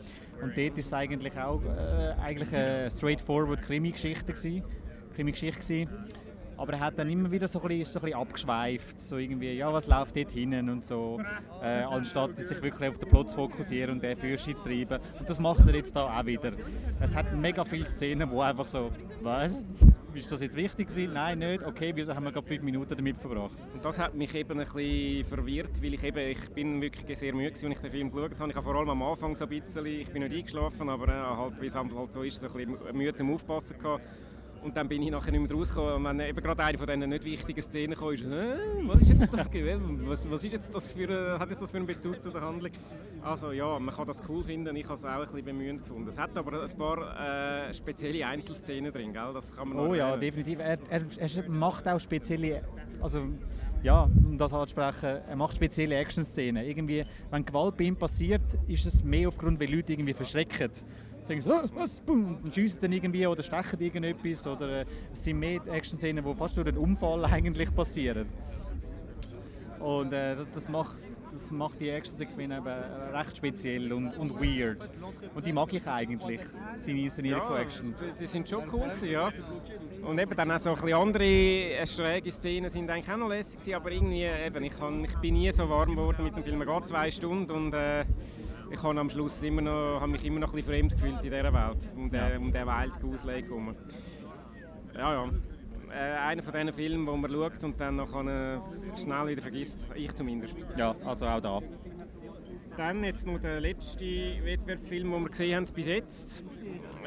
Und 0.42 0.57
dort 0.57 0.79
ist 0.79 0.87
es 0.87 0.92
eigentlich 0.92 1.37
auch 1.38 1.62
äh, 1.64 2.14
eigentlich 2.22 2.55
eine 2.55 2.90
straightforward 2.90 3.62
Krimi-Geschichte 3.62 4.33
Krimi-Geschichte 5.14 5.88
aber 6.56 6.74
er 6.74 6.80
hat 6.80 6.98
dann 6.98 7.08
immer 7.10 7.30
wieder 7.30 7.48
so 7.48 7.60
ein 7.60 7.68
bisschen, 7.68 7.84
so 7.84 7.98
ein 8.00 8.04
bisschen 8.04 8.20
abgeschweift, 8.20 9.00
so 9.00 9.16
irgendwie, 9.18 9.52
ja, 9.52 9.72
was 9.72 9.86
läuft 9.86 10.16
dort 10.16 10.30
hinten 10.30 10.68
und 10.68 10.84
so, 10.84 11.20
äh, 11.62 11.82
anstatt 11.82 12.36
sich 12.36 12.62
wirklich 12.62 12.88
auf 12.88 12.98
den 12.98 13.08
Plot 13.08 13.30
zu 13.30 13.36
fokussieren 13.36 13.92
und 13.92 14.02
den 14.02 14.16
Führerschein 14.16 14.56
zu 14.56 14.64
treiben. 14.64 14.98
Und 15.18 15.28
das 15.28 15.38
macht 15.38 15.66
er 15.66 15.74
jetzt 15.74 15.94
da 15.94 16.18
auch 16.18 16.26
wieder. 16.26 16.52
Es 17.00 17.14
hat 17.14 17.34
mega 17.34 17.64
viele 17.64 17.84
Szenen, 17.84 18.30
wo 18.30 18.40
einfach 18.40 18.66
so, 18.66 18.90
was? 19.22 19.64
Ist 20.14 20.32
das 20.32 20.40
jetzt 20.40 20.56
wichtig 20.56 20.88
gewesen? 20.88 21.12
Nein, 21.12 21.40
nicht. 21.40 21.62
Okay, 21.62 21.94
wir 21.94 22.06
haben 22.06 22.24
wir 22.24 22.32
gerade 22.32 22.46
fünf 22.46 22.62
Minuten 22.62 22.96
damit 22.96 23.18
verbracht. 23.18 23.58
Und 23.74 23.84
das 23.84 23.98
hat 23.98 24.14
mich 24.14 24.34
eben 24.34 24.58
ein 24.58 24.64
bisschen 24.64 25.26
verwirrt, 25.26 25.82
weil 25.82 25.92
ich 25.92 26.04
eben, 26.04 26.30
ich 26.30 26.50
bin 26.52 26.80
wirklich 26.80 27.18
sehr 27.18 27.34
müde, 27.34 27.50
als 27.50 27.62
ich 27.62 27.78
den 27.78 27.90
Film 27.90 28.10
geschaut 28.10 28.38
habe. 28.38 28.50
Ich 28.50 28.56
habe 28.56 28.64
vor 28.64 28.76
allem 28.76 28.88
am 28.88 29.02
Anfang 29.02 29.36
so 29.36 29.44
ein 29.44 29.50
bisschen, 29.50 29.84
ich 29.84 30.10
bin 30.10 30.22
nicht 30.22 30.34
eingeschlafen, 30.34 30.88
aber 30.88 31.08
äh, 31.08 31.36
halt, 31.36 31.60
wie 31.60 31.66
es 31.66 31.74
halt 31.74 31.92
so 32.14 32.22
ist, 32.22 32.40
so 32.40 32.46
ein 32.46 32.52
bisschen 32.52 32.96
müde 32.96 33.14
zum 33.14 33.34
Aufpassen 33.34 33.76
gehabt. 33.76 34.02
Und 34.66 34.76
dann 34.76 34.88
bin 34.88 35.00
ich 35.00 35.12
nachher 35.12 35.31
nicht 35.31 35.48
mehr 35.48 35.57
rausgekommen. 35.57 35.94
Und 35.94 36.05
wenn 36.05 36.20
eben 36.20 36.42
gerade 36.42 36.64
eine 36.64 36.76
von 36.76 36.88
diesen 36.88 37.09
nicht 37.09 37.24
wichtigen 37.24 37.62
Szenen 37.62 37.94
kam, 37.94 38.11
ist, 38.11 38.24
was 38.24 39.00
ist 39.00 39.09
jetzt 39.09 39.33
das 39.33 39.46
was, 40.09 40.31
was 40.31 40.44
ist 40.44 40.52
jetzt 40.52 40.74
das 40.74 40.90
für 40.90 41.09
eine, 41.09 41.38
hat 41.38 41.48
jetzt 41.50 41.62
das 41.62 41.70
für 41.70 41.76
einen 41.76 41.87
Bezug 41.87 42.20
zu 42.20 42.31
der 42.31 42.40
Handlung? 42.40 42.72
Also 43.22 43.52
ja, 43.52 43.79
man 43.79 43.94
kann 43.94 44.09
das 44.09 44.20
cool 44.29 44.42
finden, 44.42 44.74
ich 44.74 44.85
habe 44.87 44.94
es 44.94 45.05
auch 45.05 45.09
ein 45.09 45.20
bisschen 45.20 45.44
bemühend 45.44 45.83
gefunden. 45.85 46.09
Es 46.09 46.18
hat 46.18 46.37
aber 46.37 46.61
ein 46.61 46.76
paar 46.76 47.68
äh, 47.68 47.74
spezielle 47.74 48.26
Einzelszenen 48.26 48.92
drin, 48.92 49.12
gell? 49.12 49.31
das 49.33 49.55
kann 49.55 49.68
man 49.68 49.79
Oh 49.79 49.94
ja, 49.94 50.11
erwähnen. 50.11 50.20
definitiv. 50.20 50.59
Er, 50.59 50.79
er, 50.90 51.02
er, 51.16 51.48
macht 51.48 51.87
auch 51.87 52.00
spezielle, 52.00 52.62
also 53.00 53.22
ja, 53.85 54.02
um 54.02 54.37
das 54.37 54.52
anzusprechen, 54.52 55.20
er 55.29 55.37
macht 55.37 55.55
spezielle 55.55 55.94
Action-Szenen. 55.94 56.66
Irgendwie, 56.66 57.05
wenn 57.31 57.44
Gewalt 57.44 57.76
bei 57.76 57.85
ihm 57.85 57.96
passiert, 57.96 58.42
ist 58.66 58.85
es 58.85 59.05
mehr 59.05 59.29
aufgrund, 59.29 59.61
weil 59.61 59.72
Leute 59.72 59.92
irgendwie 59.92 60.14
verschrecken 60.14 60.72
sagen 61.26 61.40
sie, 61.40 61.50
oh, 61.50 61.68
was, 61.74 62.00
boom, 62.00 62.38
und 62.42 62.54
schiessen 62.54 62.80
dann 62.80 62.92
irgendwie 62.92 63.26
oder 63.26 63.42
stechen 63.42 63.80
irgendetwas 63.80 64.46
oder 64.46 64.80
äh, 64.80 64.84
es 65.12 65.24
sind 65.24 65.38
mehr 65.38 65.60
Action-Szenen, 65.66 66.24
die 66.24 66.34
fast 66.34 66.56
durch 66.56 66.68
einen 66.68 66.78
Unfall 66.78 67.24
eigentlich 67.32 67.74
passieren. 67.74 68.26
Und 69.80 70.12
äh, 70.12 70.36
das, 70.54 70.68
macht, 70.68 70.96
das 71.30 71.50
macht 71.50 71.80
die 71.80 71.90
Action-Sequenz 71.90 72.54
eben 72.54 73.14
recht 73.14 73.36
speziell 73.36 73.92
und, 73.92 74.16
und 74.16 74.34
weird. 74.40 74.90
Und 75.34 75.46
die 75.46 75.52
mag 75.52 75.72
ich 75.72 75.86
eigentlich, 75.86 76.40
seine 76.78 77.00
Inszenierung 77.02 77.42
ja, 77.42 77.46
von 77.46 77.56
Action. 77.58 77.94
Die 78.18 78.26
sind 78.26 78.48
schon 78.48 78.64
cool 78.72 78.90
ja. 79.08 79.28
Und 80.02 80.18
eben 80.18 80.34
dann 80.34 80.50
auch 80.50 80.58
so 80.58 80.70
ein 80.70 80.74
bisschen 80.76 80.94
andere 80.94 81.24
äh, 81.24 81.86
schräge 81.86 82.32
Szenen 82.32 82.70
sind 82.70 82.90
eigentlich 82.90 83.12
auch 83.12 83.18
noch 83.18 83.28
lässig 83.28 83.74
aber 83.74 83.90
irgendwie, 83.92 84.24
eben, 84.24 84.64
ich, 84.64 84.78
kann, 84.78 85.04
ich 85.04 85.14
bin 85.16 85.34
nie 85.34 85.52
so 85.52 85.68
warm 85.68 85.90
geworden 85.90 86.24
mit 86.24 86.36
dem 86.36 86.42
Film. 86.42 86.60
Es 86.62 86.68
geht 86.68 86.86
zwei 86.88 87.10
Stunden 87.10 87.50
und 87.50 87.74
äh, 87.74 88.04
ich 88.70 88.83
habe 88.83 88.98
am 88.98 89.11
Schluss 89.11 89.42
immer 89.42 89.62
noch, 89.62 90.00
habe 90.00 90.12
mich 90.12 90.24
immer 90.24 90.40
noch 90.40 90.50
ein 90.50 90.57
bisschen 90.57 90.74
fremd 90.74 90.92
gefühlt 90.92 91.16
in 91.16 91.31
dieser 91.31 91.52
Welt, 91.52 91.79
um 91.94 92.11
den, 92.11 92.20
ja. 92.20 92.37
um 92.37 92.52
den 92.52 92.66
Wild 92.66 93.00
Goose 93.00 93.33
herum. 93.33 93.74
Ja, 94.94 95.12
ja. 95.12 95.31
Äh, 95.94 96.18
einer 96.18 96.42
von 96.42 96.52
diesen 96.52 96.72
Filmen, 96.72 97.07
wo 97.07 97.16
man 97.16 97.31
schaut 97.31 97.62
und 97.62 97.81
dann 97.81 97.96
noch 97.96 98.11
schnell 98.11 99.29
wieder 99.29 99.42
vergisst. 99.42 99.88
Ich 99.94 100.14
zumindest. 100.14 100.57
Ja, 100.76 100.94
also 101.05 101.26
auch 101.26 101.40
da. 101.40 101.61
Dann 102.76 103.05
jetzt 103.05 103.26
noch 103.26 103.38
der 103.38 103.61
letzte 103.61 104.05
Wettbewerbsfilm, 104.05 105.11
den 105.11 105.22
wir 105.22 105.29
gesehen 105.31 105.57
haben 105.57 105.66
bis 105.72 105.87
jetzt. 105.87 106.44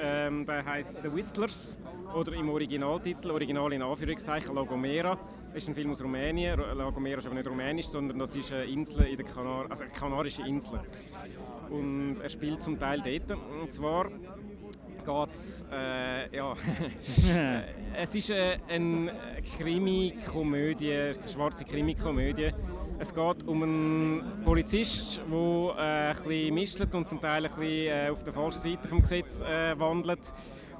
Ähm, 0.02 0.45
der 0.45 0.65
heißt 0.65 1.00
The 1.04 1.13
Whistlers 1.13 1.78
oder 2.15 2.34
im 2.34 2.50
Originaltitel, 2.50 3.32
Original 3.32 3.74
in 3.74 3.82
Anführungszeichen, 3.82 4.56
Lagomera. 4.56 5.19
Ist 5.53 5.67
ein 5.67 5.73
Film 5.73 5.91
aus 5.91 6.01
Rumänien. 6.01 6.59
La 6.59 6.89
Gomera 6.91 7.17
ist 7.17 7.25
aber 7.25 7.35
nicht 7.35 7.47
rumänisch, 7.47 7.88
sondern 7.88 8.19
das 8.19 8.35
ist 8.35 8.53
eine 8.53 8.65
Insel 8.65 9.05
in 9.05 9.17
der 9.17 9.25
Kanar 9.25 9.65
also 9.69 9.83
eine 9.83 9.91
kanarische 9.91 10.43
Insel. 10.47 10.79
Und 11.69 12.17
er 12.21 12.29
spielt 12.29 12.62
zum 12.62 12.79
Teil 12.79 13.01
dort. 13.01 13.39
Und 13.62 13.73
zwar 13.73 14.09
geht 14.09 15.33
es, 15.33 15.65
äh, 15.71 16.35
ja, 16.35 16.53
es 17.97 18.13
ist 18.13 18.29
äh, 18.29 18.57
eine 18.67 19.12
Krimi-Komödie, 19.57 20.93
eine 20.93 21.15
schwarze 21.27 21.65
Krimi-Komödie. 21.65 22.51
Es 22.99 23.13
geht 23.13 23.47
um 23.47 23.63
einen 23.63 24.41
Polizist, 24.43 25.21
der 25.31 25.75
äh, 25.77 26.09
ein 26.12 26.23
bisschen 26.27 26.53
mischt 26.53 26.93
und 26.93 27.09
zum 27.09 27.19
Teil 27.19 27.45
ein 27.45 27.51
bisschen 27.51 27.88
äh, 27.88 28.09
auf 28.12 28.23
der 28.23 28.33
falschen 28.33 28.62
Seite 28.62 28.88
des 28.88 29.01
Gesetzes 29.01 29.41
äh, 29.41 29.79
wandelt 29.79 30.19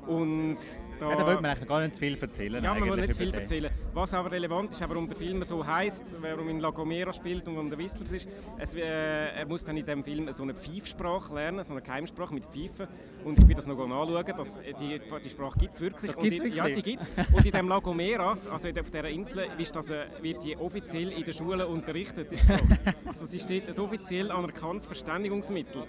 und 0.10 0.58
da, 1.00 1.12
ja, 1.12 1.16
da 1.18 1.28
will 1.28 1.36
man 1.36 1.46
eigentlich 1.46 1.68
gar 1.68 1.82
nicht 1.82 1.94
zu 1.94 2.00
viel 2.00 2.18
erzählen. 2.20 2.64
Ja, 2.64 2.74
man 2.74 2.90
will 2.90 3.00
nicht 3.00 3.14
zu 3.14 3.20
viel 3.20 3.34
erzählen. 3.34 3.72
Was 3.94 4.12
aber 4.14 4.32
relevant 4.32 4.72
ist, 4.72 4.82
warum 4.82 5.08
der 5.08 5.16
Film 5.16 5.44
so 5.44 5.66
heisst, 5.66 6.18
warum 6.20 6.50
in 6.50 6.60
La 6.60 6.72
Gomera 6.72 7.14
spielt 7.14 7.48
und 7.48 7.56
warum 7.56 7.70
der 7.70 7.78
Whistler 7.78 8.12
ist, 8.12 8.28
es, 8.58 8.74
äh, 8.74 8.82
er 8.82 9.46
muss 9.46 9.64
dann 9.64 9.78
in 9.78 9.86
diesem 9.86 10.04
Film 10.04 10.32
so 10.34 10.42
eine 10.42 10.56
Pfeifsprache 10.56 11.34
lernen, 11.36 11.64
so 11.64 11.74
eine 11.74 11.84
Geheimsprache 11.84 12.34
mit 12.34 12.46
Pfeifen. 12.46 12.88
Und 13.24 13.38
ich 13.38 13.48
will 13.48 13.56
das 13.56 13.68
noch 13.68 13.78
anschauen, 13.80 14.26
dass 14.36 14.58
die, 14.80 15.00
die 15.24 15.30
Sprache 15.30 15.60
gibt 15.60 15.76
es 15.76 15.82
wirklich. 15.82 16.12
Das 16.12 16.22
gibt's 16.22 16.40
und 16.40 16.46
wirklich? 16.46 16.56
Ja, 16.56 16.68
die 16.68 16.82
gibt 16.82 17.04
es. 17.04 17.12
Und 17.32 17.46
in 17.46 17.52
diesem 17.52 17.68
La 17.68 17.80
Gomera, 17.80 18.36
also 18.52 18.68
auf 18.68 18.90
dieser 18.90 19.10
Insel, 19.10 19.48
ist 19.60 19.76
das, 19.76 19.92
äh, 19.92 20.06
wird 20.22 20.44
die 20.44 20.58
offiziell 20.58 21.12
in 21.12 21.24
den 21.24 21.34
Schulen 21.36 21.62
unterrichtet. 21.62 22.30
also 23.06 23.22
das 23.22 23.34
ist 23.34 23.48
dort 23.48 23.68
ein 23.68 23.80
offiziell 23.80 24.32
anerkanntes 24.32 24.88
Verständigungsmittel. 24.88 25.84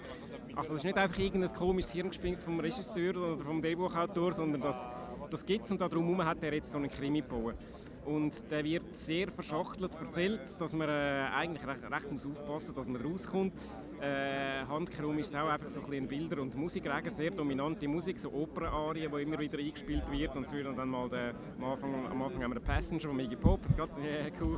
Also 0.55 0.73
das 0.73 0.79
ist 0.79 0.83
nicht 0.83 0.97
einfach 0.97 1.17
irgendein 1.17 1.53
komisches 1.53 1.91
Hirngespinst 1.91 2.43
vom 2.43 2.59
Regisseur 2.59 3.15
oder 3.15 3.43
vom 3.43 3.61
Drehbuchautor, 3.61 4.33
sondern 4.33 4.61
das, 4.61 4.87
das 5.29 5.45
gibt 5.45 5.65
es 5.65 5.71
und 5.71 5.79
darum 5.79 6.23
hat 6.25 6.43
er 6.43 6.53
jetzt 6.53 6.71
so 6.71 6.77
einen 6.77 6.89
Krimi 6.89 7.21
gebaut. 7.21 7.55
Und 8.05 8.51
der 8.51 8.63
wird 8.63 8.95
sehr 8.95 9.29
verschachtelt 9.29 9.93
erzählt, 9.93 10.59
dass 10.59 10.73
man 10.73 10.89
äh, 10.89 11.27
eigentlich 11.35 11.65
recht, 11.67 11.83
recht 11.83 12.11
muss 12.11 12.25
aufpassen 12.25 12.73
dass 12.75 12.87
man 12.87 12.99
rauskommt. 13.01 13.53
Äh, 14.01 14.65
Handkrumm 14.67 15.19
ist 15.19 15.35
auch 15.35 15.47
einfach 15.47 15.69
so 15.69 15.81
ein 15.81 15.89
bisschen 15.89 16.07
Bilder- 16.07 16.41
und 16.41 16.55
Musikregen, 16.55 17.13
sehr 17.13 17.29
dominante 17.29 17.87
Musik, 17.87 18.17
so 18.17 18.31
Opernarien, 18.33 19.11
die 19.11 19.21
immer 19.21 19.37
wieder 19.37 19.59
eingespielt 19.59 20.09
wird. 20.09 20.35
Und 20.35 20.49
so 20.49 20.55
dann 20.63 20.89
mal 20.89 21.07
der, 21.09 21.35
am, 21.59 21.63
Anfang, 21.63 21.93
am 22.07 22.21
Anfang 22.23 22.41
haben 22.41 22.51
wir 22.51 22.57
einen 22.57 22.65
Passenger 22.65 23.01
von 23.01 23.19
Iggy 23.19 23.35
Pop, 23.35 23.59
ganz 23.77 23.95
yeah, 23.97 24.31
cool. 24.41 24.57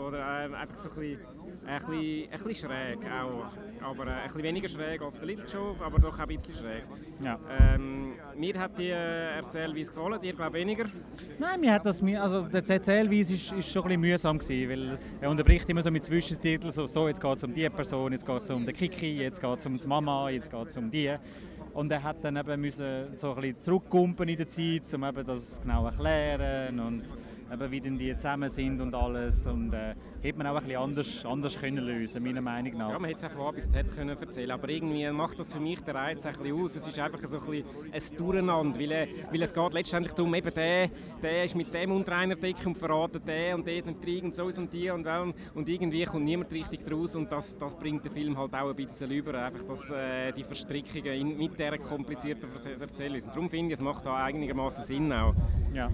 Oder 0.00 0.18
äh, 0.18 0.54
einfach 0.54 0.78
so 0.78 0.88
ein 0.90 0.94
bisschen, 0.94 1.18
ein 1.66 1.78
bisschen, 1.78 2.32
ein 2.32 2.44
bisschen 2.44 2.70
schräg 2.70 2.98
auch. 3.10 3.52
Aber 3.82 4.06
äh, 4.06 4.10
ein 4.10 4.22
bisschen 4.24 4.42
weniger 4.42 4.68
schräg 4.68 5.02
als 5.02 5.18
der 5.18 5.26
Little 5.26 5.48
Show, 5.48 5.76
aber 5.80 5.98
doch 5.98 6.18
ein 6.18 6.28
bisschen 6.28 6.54
schräg. 6.54 6.84
Ja. 7.22 7.38
Ähm, 7.60 8.14
mir 8.36 8.58
hat 8.58 8.78
die 8.78 8.90
äh, 8.90 9.36
Erzählweise 9.36 9.92
gefallen, 9.92 10.20
dir 10.20 10.32
glaube 10.32 10.54
weniger? 10.54 10.84
Nein, 11.38 11.60
mir 11.60 11.72
hat 11.72 11.86
das, 11.86 12.02
also 12.02 12.42
der 12.42 12.68
Erzählweise 12.68 13.34
ist, 13.34 13.52
ist 13.52 13.68
schon 13.68 13.82
ein 13.82 13.88
bisschen 13.88 14.00
mühsam 14.00 14.38
gewesen, 14.38 14.70
weil 14.70 14.98
er 15.20 15.30
unterbricht 15.30 15.68
immer 15.68 15.82
so 15.82 15.90
mit 15.90 16.04
Zwischentiteln, 16.04 16.72
so, 16.72 16.86
so 16.86 17.08
jetzt 17.08 17.20
geht 17.20 17.36
es 17.36 17.44
um 17.44 17.54
die 17.54 17.68
Person, 17.68 18.12
jetzt 18.12 18.26
geht 18.26 18.42
es 18.42 18.50
um 18.50 18.64
den 18.64 18.74
Kiki, 18.74 19.18
jetzt 19.18 19.40
geht 19.40 19.58
es 19.58 19.66
um 19.66 19.78
die 19.78 19.86
Mama, 19.86 20.30
jetzt 20.30 20.50
geht 20.50 20.68
es 20.68 20.76
um 20.76 20.90
die. 20.90 21.14
Und 21.74 21.90
er 21.90 22.02
hat 22.02 22.22
dann 22.22 22.36
eben 22.36 22.60
müssen 22.60 23.16
so 23.16 23.34
ein 23.34 23.40
bisschen 23.40 23.60
zurückkumpen 23.60 24.28
in 24.28 24.36
der 24.36 24.46
Zeit, 24.46 24.82
um 24.94 25.04
eben 25.04 25.26
das 25.26 25.60
genau 25.60 25.86
erklären 25.86 26.78
und 26.78 27.02
eben 27.54 27.70
wie 27.70 27.80
denn 27.80 27.98
die 27.98 28.16
zusammen 28.16 28.48
sind 28.48 28.80
und 28.80 28.94
alles. 28.94 29.46
Und 29.46 29.72
äh, 29.72 29.94
hätte 30.22 30.38
man 30.38 30.46
auch 30.46 30.56
ein 30.56 30.64
bisschen 30.64 30.80
anders, 30.80 31.24
anders 31.24 31.60
können 31.60 31.84
lösen 31.84 32.22
meiner 32.22 32.40
Meinung 32.40 32.78
nach. 32.78 32.90
Ja, 32.90 32.98
man 32.98 33.10
hätte 33.10 33.26
es 33.26 33.32
auch 33.32 33.36
von 33.36 33.46
A 33.46 33.50
bis 33.50 33.68
Z 33.68 33.90
können 33.94 34.16
erzählen 34.16 34.50
aber 34.50 34.68
irgendwie 34.68 35.10
macht 35.10 35.38
das 35.38 35.48
für 35.48 35.60
mich 35.60 35.80
den 35.80 35.96
Reiz 35.96 36.24
ein 36.26 36.32
bisschen 36.32 36.62
aus. 36.62 36.76
Es 36.76 36.86
ist 36.86 36.98
einfach 36.98 37.20
so 37.20 37.38
ein, 37.38 37.46
bisschen 37.46 37.64
ein 37.92 38.16
Durcheinander, 38.16 38.80
weil, 38.80 38.92
äh, 38.92 39.08
weil 39.30 39.42
es 39.42 39.52
geht 39.52 39.72
letztendlich 39.72 40.12
darum, 40.12 40.34
eben 40.34 40.54
der, 40.54 40.88
der 41.22 41.44
ist 41.44 41.54
mit 41.54 41.72
dem 41.72 41.92
unter 41.92 42.16
einer 42.16 42.36
Decke 42.36 42.66
und 42.66 42.78
verratet 42.78 43.26
den 43.26 43.54
und 43.54 43.66
den 43.66 43.84
Intrigen 43.84 44.26
und 44.26 44.34
so 44.34 44.44
und 44.44 44.72
die 44.72 44.90
und, 44.90 45.06
und, 45.06 45.34
und 45.54 45.68
irgendwie 45.68 46.04
kommt 46.04 46.24
niemand 46.24 46.50
richtig 46.52 46.84
draus 46.84 47.14
und 47.14 47.30
das, 47.30 47.56
das 47.58 47.76
bringt 47.76 48.04
den 48.04 48.12
Film 48.12 48.36
halt 48.36 48.54
auch 48.54 48.70
ein 48.70 48.76
bisschen 48.76 49.10
über, 49.10 49.34
einfach 49.34 49.64
dass, 49.66 49.90
äh, 49.90 50.32
die 50.32 50.44
Verstrickungen 50.44 51.12
in, 51.12 51.36
mit 51.36 51.58
dieser 51.58 51.78
komplizierten 51.78 52.48
Erzählung. 52.80 53.22
Und 53.22 53.28
darum 53.28 53.50
finde 53.50 53.68
ich, 53.68 53.74
es 53.74 53.80
macht 53.80 54.06
da 54.06 54.24
einigermaßen 54.24 54.84
Sinn 54.84 55.12
auch. 55.12 55.34
Ja. 55.72 55.90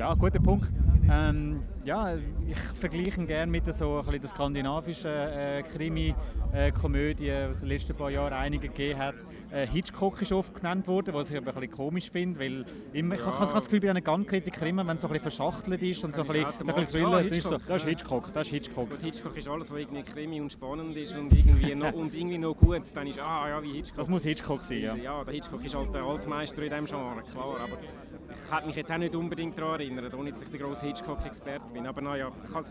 Ja, 0.00 0.14
guter 0.14 0.40
Punkt. 0.40 0.72
Ähm, 1.12 1.62
ja, 1.84 2.14
ich 2.48 2.58
vergleiche 2.80 3.20
ihn 3.20 3.26
gerne 3.26 3.52
mit 3.52 3.66
so 3.74 3.98
ein 3.98 4.04
bisschen 4.04 4.20
der 4.22 4.30
skandinavischen 4.30 5.10
äh, 5.10 5.62
Krimi-Komödie, 5.62 7.28
äh, 7.28 7.48
die 7.48 7.50
es 7.50 7.62
in 7.62 7.68
den 7.68 7.76
letzten 7.76 7.94
paar 7.94 8.08
Jahren 8.08 8.32
einige 8.32 8.68
gegeben 8.68 8.98
hat. 8.98 9.14
Äh, 9.50 9.66
Hitchcock 9.66 10.22
ist 10.22 10.32
oft 10.32 10.54
genannt 10.54 10.88
worden, 10.88 11.12
was 11.12 11.30
ich 11.30 11.36
aber 11.36 11.48
ein 11.48 11.54
bisschen 11.54 11.70
komisch 11.72 12.10
finde, 12.10 12.40
weil 12.40 12.64
immer, 12.94 13.16
ja. 13.16 13.20
ich, 13.20 13.26
ich, 13.26 13.40
habe 13.40 13.52
das 13.52 13.64
Gefühl, 13.64 13.80
bei 13.80 13.90
einem 13.90 14.02
Gun-Kritiker 14.02 14.66
immer, 14.66 14.86
wenn 14.86 14.96
es 14.96 15.02
so 15.02 15.08
ein 15.08 15.12
bisschen 15.12 15.30
verschachtelt 15.30 15.82
ist 15.82 16.02
und 16.02 16.14
so 16.14 16.22
ein 16.22 16.28
bisschen, 16.28 16.46
so 16.50 16.58
ein 16.58 16.74
bisschen 16.76 16.88
Thriller, 16.88 17.20
ist 17.22 17.42
so, 17.42 17.58
das 17.58 17.82
ist 17.82 17.88
Hitchcock, 17.88 18.32
das 18.32 18.46
ist 18.46 18.52
Hitchcock. 18.54 18.90
Und 18.90 19.00
Hitchcock 19.02 19.36
ist 19.36 19.48
alles, 19.48 19.70
was 19.70 19.78
irgendwie 19.80 20.02
Krimi 20.02 20.40
und 20.40 20.50
spannend 20.50 20.96
ist 20.96 21.14
und 21.14 21.30
irgendwie, 21.30 21.74
noch, 21.74 21.92
und 21.92 22.14
irgendwie 22.14 22.38
noch 22.38 22.54
gut, 22.54 22.80
dann 22.94 23.06
ist, 23.06 23.18
ah 23.18 23.50
ja, 23.50 23.62
wie 23.62 23.72
Hitchcock. 23.72 23.98
Das 23.98 24.08
muss 24.08 24.22
Hitchcock 24.22 24.62
sein, 24.62 24.80
ja. 24.80 24.94
Ja, 24.94 25.24
der 25.24 25.34
Hitchcock 25.34 25.62
ist 25.62 25.74
halt 25.74 25.92
der 25.92 26.04
Altmeister 26.04 26.62
in 26.62 26.70
diesem 26.70 26.86
Genre, 26.86 27.22
klar, 27.22 27.60
aber 27.60 27.76
ich 28.32 28.54
hätte 28.54 28.66
mich 28.66 28.76
jetzt 28.76 28.92
auch 28.92 28.98
nicht 28.98 29.14
unbedingt 29.14 29.58
daran 29.58 29.80
erinnert, 29.80 30.14
ohne 30.14 30.32
dass 30.32 30.42
ich 30.42 30.48
der 30.48 30.60
grosse 30.60 30.86
Hitchcock-Experte 30.86 31.72
bin, 31.72 31.86
aber 31.86 32.00
naja, 32.00 32.30
ich 32.44 32.52
kann 32.52 32.64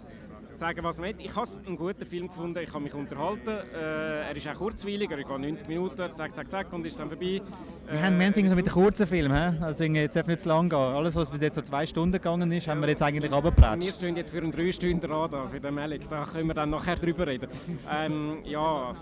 sagen, 0.60 0.84
was 0.84 0.98
man 0.98 1.10
will. 1.10 1.26
Ich 1.26 1.36
habe 1.36 1.48
einen 1.66 1.78
guten 1.78 2.06
Film 2.06 2.28
gefunden, 2.28 2.60
ich 2.62 2.74
habe 2.74 2.84
mich 2.84 2.94
unterhalten. 2.94 3.50
Äh, 3.74 4.28
er 4.28 4.36
ist 4.36 4.48
auch 4.48 4.56
kurzweilig, 4.56 5.10
er 5.10 5.18
geht 5.18 5.30
90 5.30 5.68
Minuten, 5.68 6.16
zack, 6.16 6.36
zack, 6.36 6.52
zack 6.52 6.74
und 6.74 6.86
ist 6.86 7.00
dann 7.00 7.08
vorbei. 7.08 7.42
Wir 7.88 7.94
äh, 7.94 8.02
haben, 8.02 8.20
wir 8.20 8.26
haben 8.26 8.48
so 8.48 8.56
mit 8.56 8.66
den 8.66 8.74
kurzen 8.74 9.08
Filmen, 9.08 9.64
also 9.64 9.84
jetzt 9.84 10.16
darf 10.16 10.28
nicht 10.28 10.42
zu 10.42 10.50
lang 10.50 10.70
gehen. 10.70 10.78
Alles, 10.78 11.16
was 11.16 11.32
bis 11.32 11.42
jetzt 11.42 11.56
so 11.56 11.62
zwei 11.62 11.86
Stunden 11.86 12.14
gegangen 12.14 12.52
ist, 12.52 12.68
haben 12.68 12.82
wir 12.82 12.90
jetzt 12.90 13.02
eigentlich 13.02 13.32
abgeplatscht. 13.32 13.86
Wir 13.86 13.94
stehen 13.94 14.18
jetzt 14.18 14.32
für 14.32 14.40
einen 14.40 14.52
drei 14.52 14.72
Stunden 14.72 15.12
an 15.12 15.32
da, 15.32 15.48
für 15.48 15.60
den 15.60 15.74
Malik, 15.74 16.10
da 16.10 16.26
können 16.26 16.48
wir 16.48 16.54
dann 16.54 16.70
nachher 16.70 16.96
drüber 16.96 17.28
reden. 17.28 17.48
ähm, 18.06 18.40
ja, 18.44 18.94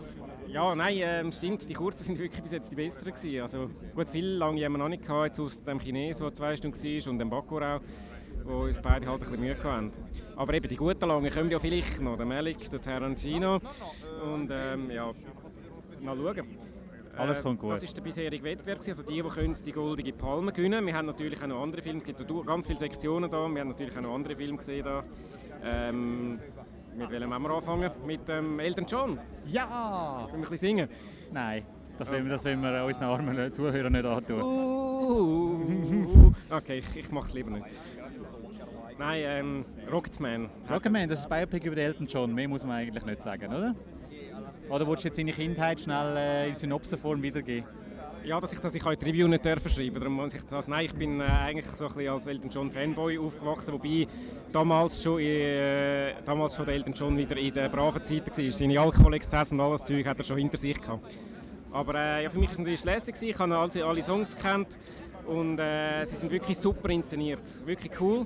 ja, 0.48 0.76
nein, 0.76 0.98
ähm, 1.00 1.32
stimmt. 1.32 1.68
Die 1.68 1.74
kurzen 1.74 2.04
sind 2.04 2.20
wirklich 2.20 2.42
bis 2.42 2.52
jetzt 2.52 2.72
die 2.72 2.76
besseren 2.76 3.14
gewesen. 3.14 3.42
Also 3.42 3.70
gut, 3.96 4.10
viel 4.10 4.26
lange 4.26 4.64
haben 4.64 4.74
wir 4.74 4.80
noch 4.80 4.90
nicht 4.90 5.04
gehabt, 5.04 5.28
jetzt 5.28 5.40
aus 5.40 5.64
dem 5.64 5.80
Chinesen, 5.80 6.24
der 6.24 6.34
zwei 6.34 6.56
Stunden 6.56 6.78
war, 6.78 7.12
und 7.12 7.20
dem 7.20 7.30
Bakurau 7.30 7.80
wo 8.48 8.64
uns 8.64 8.80
beide 8.82 9.06
halt 9.06 9.16
ein 9.16 9.20
bisschen 9.20 9.40
Mühe 9.40 9.64
hatten. 9.64 9.92
Aber 10.36 10.54
eben 10.54 10.68
die 10.68 10.76
guten 10.76 11.06
Langen 11.08 11.30
kommen 11.32 11.52
ja 11.52 11.60
vielleicht 11.60 12.02
noch, 12.02 12.18
der 12.18 12.26
Melik, 12.26 12.70
der 12.70 12.82
Tarantino 12.82 13.60
und 14.24 14.50
ähm, 14.52 14.90
ja, 14.92 15.12
mal 16.02 16.16
schauen. 16.16 16.58
Alles 17.18 17.42
kommt 17.42 17.60
gut. 17.60 17.72
Das 17.72 17.84
ist 17.84 17.98
der 17.98 18.04
bisherige 18.04 18.44
Wettbewerb, 18.44 18.80
also 18.88 19.04
die, 19.04 19.22
die 19.22 19.28
können 19.28 19.56
die 19.66 19.72
goldige 19.72 20.14
Palme 20.14 20.52
gewinnen. 20.52 20.86
Wir 20.86 20.94
haben 20.94 21.08
natürlich 21.08 21.42
auch 21.42 21.48
noch 21.48 21.64
andere 21.64 21.82
Filme, 21.82 22.00
es 22.00 22.06
gibt 22.06 22.24
ganz 22.46 22.68
viele 22.68 22.80
Sektionen 22.80 23.30
da, 23.30 23.48
wir 23.48 23.60
haben 23.60 23.70
natürlich 23.70 23.98
auch 23.98 24.02
noch 24.02 24.14
andere 24.14 24.36
Filme 24.36 24.58
gesehen 24.58 24.86
da. 24.86 25.04
Ähm, 25.64 26.40
mit 26.96 27.10
welchem 27.12 27.30
wir 27.30 27.50
anfangen? 27.50 27.92
Mit 28.06 28.22
ähm, 28.30 28.60
Elton 28.60 28.86
John. 28.86 29.20
Ja! 29.46 30.28
Können 30.30 30.44
wir 30.44 30.48
ein 30.48 30.52
bisschen 30.52 30.58
singen? 30.58 30.90
Nein. 31.32 31.64
Das 31.98 32.12
wollen 32.12 32.26
wir, 32.26 32.32
das 32.32 32.46
wollen 32.46 32.62
wir 32.62 32.86
unseren 32.86 33.06
armen 33.06 33.54
Zuhörern 33.54 33.92
nicht 33.92 34.06
antun. 34.06 34.42
Uh, 34.42 36.34
okay, 36.50 36.80
ich, 36.80 36.96
ich 36.96 37.12
mache 37.12 37.28
es 37.28 37.34
lieber 37.34 37.50
nicht. 37.50 37.66
Nein, 39.00 39.22
ähm, 39.26 39.66
Rocketman. 39.92 40.50
Rocketman, 40.70 41.10
das 41.10 41.20
ist 41.20 41.32
ein 41.32 41.48
Biopic 41.48 41.68
über 41.68 41.78
Elton 41.78 42.08
John. 42.08 42.34
Mehr 42.34 42.48
muss 42.48 42.64
man 42.64 42.78
eigentlich 42.78 43.06
nicht 43.06 43.22
sagen, 43.22 43.48
oder? 43.48 43.76
Oder 44.70 44.88
willst 44.88 45.04
du 45.04 45.08
jetzt 45.08 45.18
seine 45.18 45.32
Kindheit 45.32 45.80
schnell 45.80 46.18
äh, 46.18 46.48
in 46.50 46.56
Synopsenform 46.56 47.22
wiedergeben? 47.22 47.68
Ja, 48.28 48.42
dass 48.42 48.52
ich, 48.52 48.60
dass 48.60 48.76
ich 48.76 48.84
heute 48.84 49.06
die 49.06 49.12
Review 49.12 49.26
nicht 49.30 49.46
dürfen 49.46 49.72
schreiben 49.72 49.96
darum 50.02 50.16
muss 50.16 50.34
ich 50.34 50.44
das. 50.44 50.68
Nein, 50.68 50.84
ich 50.84 50.94
bin 50.94 51.22
äh, 51.22 51.24
eigentlich 51.24 51.66
so 51.68 51.86
ein 51.86 51.94
bisschen 51.94 52.10
als 52.14 52.28
Elton 52.28 52.50
John 52.50 52.70
Fanboy 52.70 53.18
aufgewachsen, 53.18 53.72
wobei 53.72 54.06
damals 54.52 55.02
schon, 55.02 55.22
äh, 55.22 56.14
damals 56.26 56.58
schon 56.58 56.66
der 56.66 56.76
Elton 56.76 56.92
John 56.92 57.18
wieder 57.18 57.38
in 57.38 57.54
den 57.54 57.72
braven 57.72 58.04
Zeiten 58.04 58.30
war. 58.30 58.52
Seine 58.52 58.82
Alkoholexzesse 58.82 59.56
und 59.56 59.62
alles 59.62 59.82
Zeug 59.84 60.06
hat 60.06 60.18
er 60.18 60.26
schon 60.26 60.40
hinter 60.40 60.58
sich 60.58 60.78
gehabt. 60.82 61.18
Aber 61.72 61.96
äh, 61.96 62.24
ja, 62.24 62.30
für 62.30 62.38
mich 62.38 62.50
war 62.50 62.52
es 62.52 62.58
natürlich 62.58 62.84
lässig, 62.84 63.16
ich 63.22 63.40
habe 63.40 63.58
alle, 63.58 63.86
alle 63.86 64.04
Songs 64.04 64.36
kennt 64.36 64.68
und 65.26 65.58
äh, 65.58 66.04
sie 66.04 66.18
sind 66.18 66.30
wirklich 66.30 66.58
super 66.58 66.90
inszeniert, 66.90 67.40
wirklich 67.66 67.94
cool. 68.02 68.26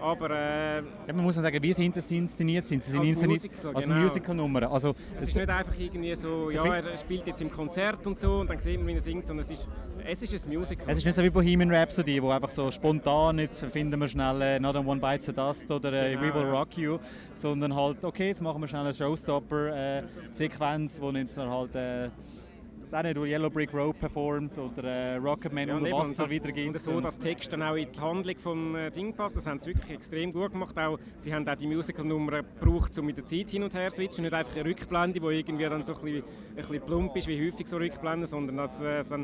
Aber 0.00 0.30
äh, 0.30 0.76
ja, 0.78 1.12
man 1.12 1.24
muss 1.24 1.34
sagen, 1.34 1.60
wie 1.62 1.72
sie 1.72 1.86
inszeniert 1.86 2.66
sind. 2.66 2.82
Sie 2.82 2.90
sind 2.90 3.00
als 3.00 3.08
inszeniert 3.08 3.42
Musical, 3.42 3.74
als 3.74 3.86
genau. 3.86 4.00
Musical-Nummer. 4.00 4.70
Also, 4.70 4.94
es 5.16 5.30
ist 5.30 5.36
nicht 5.36 5.48
einfach 5.48 5.78
irgendwie 5.78 6.14
so, 6.14 6.50
ja, 6.50 6.76
er 6.76 6.94
spielt 6.96 7.26
jetzt 7.26 7.42
im 7.42 7.50
Konzert 7.50 8.06
und 8.06 8.20
so 8.20 8.40
und 8.40 8.50
dann 8.50 8.60
sieht 8.60 8.78
man, 8.78 8.88
wie 8.88 8.94
er 8.94 9.00
singt, 9.00 9.26
sondern 9.26 9.44
es 9.44 9.50
ist, 9.50 9.70
es 10.04 10.22
ist 10.22 10.46
ein 10.46 10.56
Musical. 10.56 10.86
Es 10.88 10.98
ist 10.98 11.04
nicht 11.04 11.14
so 11.14 11.22
wie 11.22 11.30
Bohemian 11.30 11.72
Rhapsody, 11.72 12.20
wo 12.22 12.30
einfach 12.30 12.50
so 12.50 12.70
spontan, 12.70 13.38
jetzt 13.38 13.64
finden 13.66 13.98
wir 14.00 14.08
schnell 14.08 14.40
äh, 14.40 14.58
Not 14.60 14.76
One 14.76 15.00
Bites 15.00 15.26
the 15.26 15.32
Dust 15.32 15.70
oder 15.70 15.92
äh, 15.92 16.14
genau. 16.14 16.22
We 16.22 16.34
Will 16.34 16.50
Rock 16.50 16.76
You, 16.76 16.98
sondern 17.34 17.74
halt, 17.74 18.04
okay, 18.04 18.28
jetzt 18.28 18.40
machen 18.40 18.60
wir 18.60 18.68
schnell 18.68 18.84
eine 18.84 18.94
Showstopper-Sequenz, 18.94 20.98
äh, 20.98 21.02
wo 21.02 21.10
jetzt 21.10 21.36
dann 21.36 21.50
halt... 21.50 21.74
Äh, 21.74 22.10
auch 22.94 23.02
nicht, 23.02 23.16
wo 23.18 23.24
Yellow 23.24 23.50
Brick 23.50 23.72
Road 23.74 23.98
performt 23.98 24.58
oder 24.58 24.84
äh, 24.84 25.16
Rocketman 25.16 25.68
ja, 25.68 25.76
unter 25.76 25.90
Wasser 25.90 26.22
das, 26.24 26.30
wiedergibt. 26.30 26.68
Und 26.68 26.80
so, 26.80 27.00
dass 27.00 27.18
Text 27.18 27.52
dann 27.52 27.62
auch 27.62 27.74
in 27.74 27.90
die 27.90 28.00
Handlung 28.00 28.38
vom 28.38 28.76
äh, 28.76 28.90
Ding 28.90 29.14
passt, 29.14 29.36
das 29.36 29.46
haben 29.46 29.58
sie 29.60 29.68
wirklich 29.68 29.90
extrem 29.90 30.32
gut 30.32 30.52
gemacht. 30.52 30.78
Auch, 30.78 30.98
sie 31.16 31.32
haben 31.32 31.48
auch 31.48 31.56
die 31.56 31.66
Musical-Nummer 31.66 32.42
gebraucht, 32.42 32.98
um 32.98 33.06
mit 33.06 33.16
der 33.16 33.26
Zeit 33.26 33.50
hin 33.50 33.62
und 33.62 33.74
her 33.74 33.90
zu 33.90 33.96
switchen, 33.96 34.24
nicht 34.24 34.34
einfach 34.34 34.54
eine 34.56 34.64
Rückblende, 34.64 35.20
die 35.20 35.26
irgendwie 35.26 35.64
dann 35.64 35.84
so 35.84 35.94
ein 35.94 36.00
bisschen, 36.00 36.22
ein 36.22 36.56
bisschen 36.56 36.80
plump 36.82 37.16
ist, 37.16 37.28
wie 37.28 37.46
häufig 37.46 37.66
so 37.66 37.76
Rückblenden, 37.76 38.26
sondern 38.26 38.56
dass 38.56 38.80
äh, 38.80 39.02
so 39.02 39.16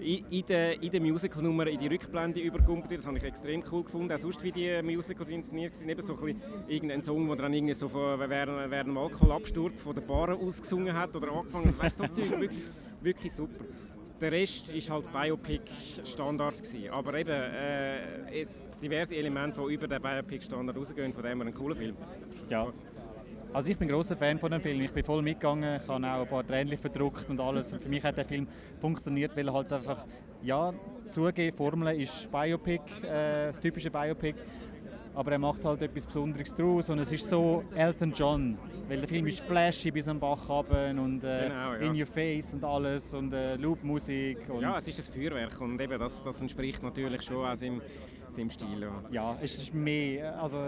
in, 0.00 0.24
in 0.30 0.46
der, 0.46 0.82
in 0.82 0.90
der 0.90 1.00
Musical-Nummer 1.00 1.66
in 1.66 1.78
die 1.78 1.88
Rückblende 1.88 2.40
übergumpelt 2.40 2.90
wird. 2.90 3.00
Das 3.00 3.06
habe 3.06 3.18
ich 3.18 3.24
extrem 3.24 3.62
cool 3.70 3.84
gefunden. 3.84 4.12
Auch 4.12 4.18
sonst, 4.18 4.42
wie 4.42 4.52
die 4.52 4.82
Musicals 4.82 5.28
inszeniert 5.28 5.74
sind, 5.74 5.88
eben 5.88 6.02
so 6.02 6.14
ein 6.14 6.20
bisschen 6.20 6.42
irgendein 6.68 7.02
Song, 7.02 7.26
der 7.26 7.36
dann 7.36 7.52
irgendwie 7.52 7.74
so 7.74 7.88
von, 7.88 8.18
während, 8.18 8.70
während 8.70 8.88
dem 8.88 8.98
Alkoholabsturz 8.98 9.82
von 9.82 9.94
der 9.94 10.02
Bar 10.02 10.34
ausgesungen 10.34 10.94
hat 10.94 11.16
oder 11.16 11.32
angefangen 11.32 11.68
hat. 11.68 11.78
Weißt 11.78 12.00
du, 12.00 12.06
so 12.06 12.22
Zeug, 12.22 12.40
wirklich 12.40 12.62
wirklich 13.06 13.32
super. 13.32 13.64
Der 14.20 14.32
Rest 14.32 14.68
war 14.90 14.96
halt 14.96 15.12
Biopic-Standard. 15.12 16.54
Aber 16.90 17.14
eben, 17.18 17.30
äh, 17.30 18.40
es 18.40 18.66
diverse 18.82 19.14
Elemente, 19.14 19.60
die 19.66 19.74
über 19.74 19.86
den 19.86 20.02
Biopic-Standard 20.02 20.76
rausgehen, 20.76 21.12
von 21.12 21.22
dem 21.22 21.38
her 21.38 21.46
ein 21.46 21.54
cooler 21.54 21.76
Film. 21.76 21.96
Ja. 22.50 22.72
Also 23.52 23.70
ich 23.70 23.78
bin 23.78 23.88
großer 23.88 24.16
Fan 24.16 24.38
von 24.38 24.50
dem 24.50 24.60
Film. 24.60 24.80
Ich 24.80 24.90
bin 24.90 25.04
voll 25.04 25.22
mitgegangen, 25.22 25.80
ich 25.80 25.88
habe 25.88 26.06
auch 26.06 26.20
ein 26.22 26.28
paar 26.28 26.46
Tränen 26.46 26.76
verdruckt 26.76 27.28
und 27.30 27.40
alles. 27.40 27.72
Und 27.72 27.82
für 27.82 27.88
mich 27.88 28.02
hat 28.02 28.16
der 28.16 28.24
Film 28.24 28.46
funktioniert, 28.80 29.36
weil 29.36 29.48
er 29.48 29.54
halt 29.54 29.72
einfach, 29.72 30.04
ja, 30.42 30.74
zugeben, 31.10 31.56
Formel 31.56 32.00
ist 32.00 32.30
Biopic, 32.30 32.82
äh, 33.02 33.46
das 33.48 33.60
typische 33.60 33.90
Biopic, 33.90 34.34
aber 35.16 35.32
er 35.32 35.38
macht 35.38 35.64
halt 35.64 35.82
etwas 35.82 36.06
Besonderes 36.06 36.54
draus 36.54 36.90
und 36.90 37.00
es 37.00 37.10
ist 37.10 37.28
so 37.28 37.64
Elton 37.74 38.12
John 38.12 38.56
weil 38.88 38.98
der 38.98 39.08
Film 39.08 39.26
ist 39.26 39.40
flashy 39.40 39.90
bis 39.90 40.06
am 40.08 40.20
Bach 40.20 40.48
runter 40.48 40.90
und 40.90 41.24
äh, 41.24 41.48
Genau, 41.48 41.72
ja. 41.72 41.78
in 41.78 42.00
your 42.00 42.06
face 42.06 42.54
und 42.54 42.64
alles 42.64 43.14
und 43.14 43.32
äh, 43.32 43.56
Loop-Musik. 43.56 44.38
Ja, 44.60 44.76
es 44.76 44.88
ist 44.88 45.08
ein 45.08 45.12
Feuerwerk 45.12 45.60
und 45.60 45.80
eben 45.80 45.98
das, 45.98 46.22
das 46.22 46.40
entspricht 46.40 46.82
natürlich 46.82 47.22
schon 47.22 47.44
auch 47.44 47.54
seinem, 47.54 47.82
seinem 48.28 48.50
Stil. 48.50 48.80
Ja. 48.80 49.02
Ja, 49.10 49.38
es 49.42 49.58
ist 49.58 49.74
mehr, 49.74 50.40
also 50.40 50.58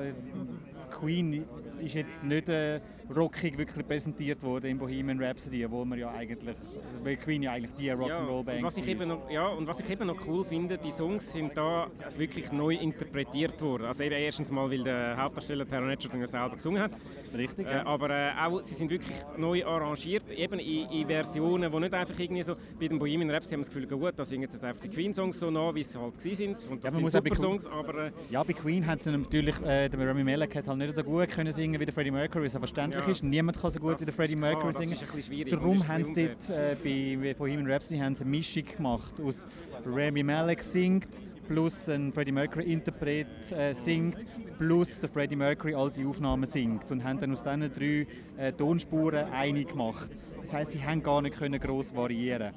Queen 0.90 1.44
ist 1.80 1.94
jetzt 1.94 2.24
nicht 2.24 2.48
äh, 2.48 2.80
rockig 3.14 3.56
wirklich 3.56 3.86
präsentiert 3.86 4.42
worden 4.42 4.66
in 4.66 4.78
Bohemian 4.78 5.22
Rhapsody, 5.22 5.64
obwohl 5.64 5.84
man 5.84 5.98
ja 5.98 6.10
eigentlich, 6.10 6.56
weil 7.02 7.16
Queen 7.16 7.42
ja 7.42 7.52
eigentlich 7.52 7.74
die 7.74 7.86
Ja, 7.86 7.94
Rock'n'Roll-Band 7.94 8.58
und 8.58 8.64
was 8.64 8.76
ich 8.76 8.82
ist. 8.84 8.88
eben 8.90 9.08
noch, 9.08 9.30
ja, 9.30 9.46
und 9.48 9.66
was 9.66 9.80
ich 9.80 9.88
eben 9.90 10.06
noch 10.06 10.26
cool 10.26 10.44
finde, 10.44 10.76
die 10.78 10.90
Songs 10.90 11.32
sind 11.32 11.56
da 11.56 11.86
wirklich 12.16 12.50
neu 12.52 12.74
interpretiert 12.74 13.60
worden. 13.62 13.84
Also 13.86 14.02
eben 14.02 14.14
erstens 14.16 14.50
mal, 14.50 14.70
weil 14.70 14.82
der 14.82 15.16
Hauptdarsteller 15.16 15.66
Taron 15.66 15.90
Egerton 15.90 16.20
ja 16.20 16.26
selber 16.26 16.56
gesungen 16.56 16.82
hat, 16.82 16.92
Richtig, 17.36 17.66
äh, 17.66 17.70
ja. 17.76 17.86
aber 17.86 18.10
äh, 18.10 18.30
auch 18.44 18.62
sie 18.62 18.74
sind 18.74 18.90
wirklich 18.90 19.16
neu 19.36 19.64
arrangiert, 19.64 20.22
eben 20.30 20.58
in, 20.58 20.88
in 20.90 21.06
Versionen, 21.06 21.70
die 21.70 21.78
nicht 21.80 21.94
einfach 21.94 22.18
irgendwie 22.18 22.42
so, 22.42 22.54
bei 22.78 22.88
den 22.88 22.98
Bohemian 22.98 23.30
Raps 23.30 23.46
haben 23.46 23.60
wir 23.60 23.64
das 23.64 23.68
Gefühl, 23.70 23.86
gut, 23.86 24.12
da 24.16 24.24
singen 24.24 24.42
jetzt 24.42 24.64
einfach 24.64 24.80
die 24.82 24.88
Queen-Songs 24.88 25.38
so 25.38 25.50
nah, 25.50 25.74
wie 25.74 25.84
sie 25.84 25.98
halt 26.00 26.18
gewesen 26.18 26.36
sind 26.56 26.70
und 26.70 26.76
Ja, 26.84 26.90
das 26.90 26.92
man 26.94 27.02
muss 27.02 27.12
sind 27.12 27.24
super 27.24 27.34
Queen- 27.36 27.40
Songs, 27.42 27.66
aber 27.66 28.06
äh, 28.06 28.10
Ja, 28.30 28.42
bei 28.42 28.52
Queen 28.52 28.86
hat 28.86 29.02
sie 29.02 29.10
natürlich, 29.12 29.60
äh, 29.62 29.88
der 29.88 30.08
Rami 30.08 30.24
Malek 30.24 30.54
hat 30.56 30.66
halt 30.68 30.78
nicht 30.78 30.94
so 30.94 31.02
gut 31.04 31.28
können 31.28 31.52
singen 31.52 31.78
wie 31.80 31.84
der 31.84 31.94
Freddie 31.94 32.10
Mercury, 32.10 32.44
was 32.46 32.52
ja 32.54 32.58
verständlich 32.58 33.04
Ja. 33.04 33.10
ist. 33.12 33.22
Niemand 33.22 33.60
kann 33.60 33.70
so 33.70 33.80
gut 33.80 33.92
Das 33.94 34.00
wie 34.00 34.04
der 34.06 34.14
Freddie 34.14 34.32
ist 34.34 34.38
klar, 34.38 34.50
Mercury 34.52 34.72
das 34.72 34.76
singen. 34.78 34.92
ist 34.92 35.02
ein 35.02 35.06
bisschen 35.16 35.22
schwierig 35.34 35.50
Darum 35.52 35.86
haben 35.88 36.04
sie 36.04 36.26
dort 36.28 36.50
äh, 36.50 36.76
bei 36.82 37.34
Bohemian 37.34 37.70
Rhapsody 37.70 37.98
haben 38.00 38.14
sie 38.14 38.22
eine 38.24 38.30
Mischung 38.30 38.64
gemacht 38.64 39.20
aus 39.20 39.46
Rami 39.86 40.22
Malek 40.22 40.62
singt 40.62 41.08
plus 41.46 41.88
ein 41.88 42.12
Freddie 42.12 42.32
Mercury 42.32 42.70
Interpret 42.72 43.26
äh, 43.52 43.72
singt 43.72 44.18
plus 44.58 45.00
der 45.00 45.08
Freddie 45.08 45.36
Mercury 45.36 45.74
alte 45.74 46.06
Aufnahmen 46.06 46.44
singt 46.46 46.90
und 46.90 47.02
haben 47.02 47.17
dann 47.20 47.32
aus 47.32 47.42
diesen 47.42 47.72
drei 47.72 48.06
äh, 48.36 48.52
Tonspuren 48.52 49.26
eine 49.32 49.64
gemacht. 49.64 50.10
Das 50.40 50.52
heißt, 50.52 50.70
sie 50.72 50.82
haben 50.82 51.02
gar 51.02 51.22
nicht 51.22 51.36
können 51.36 51.60
groß 51.60 51.94
variieren. 51.94 52.52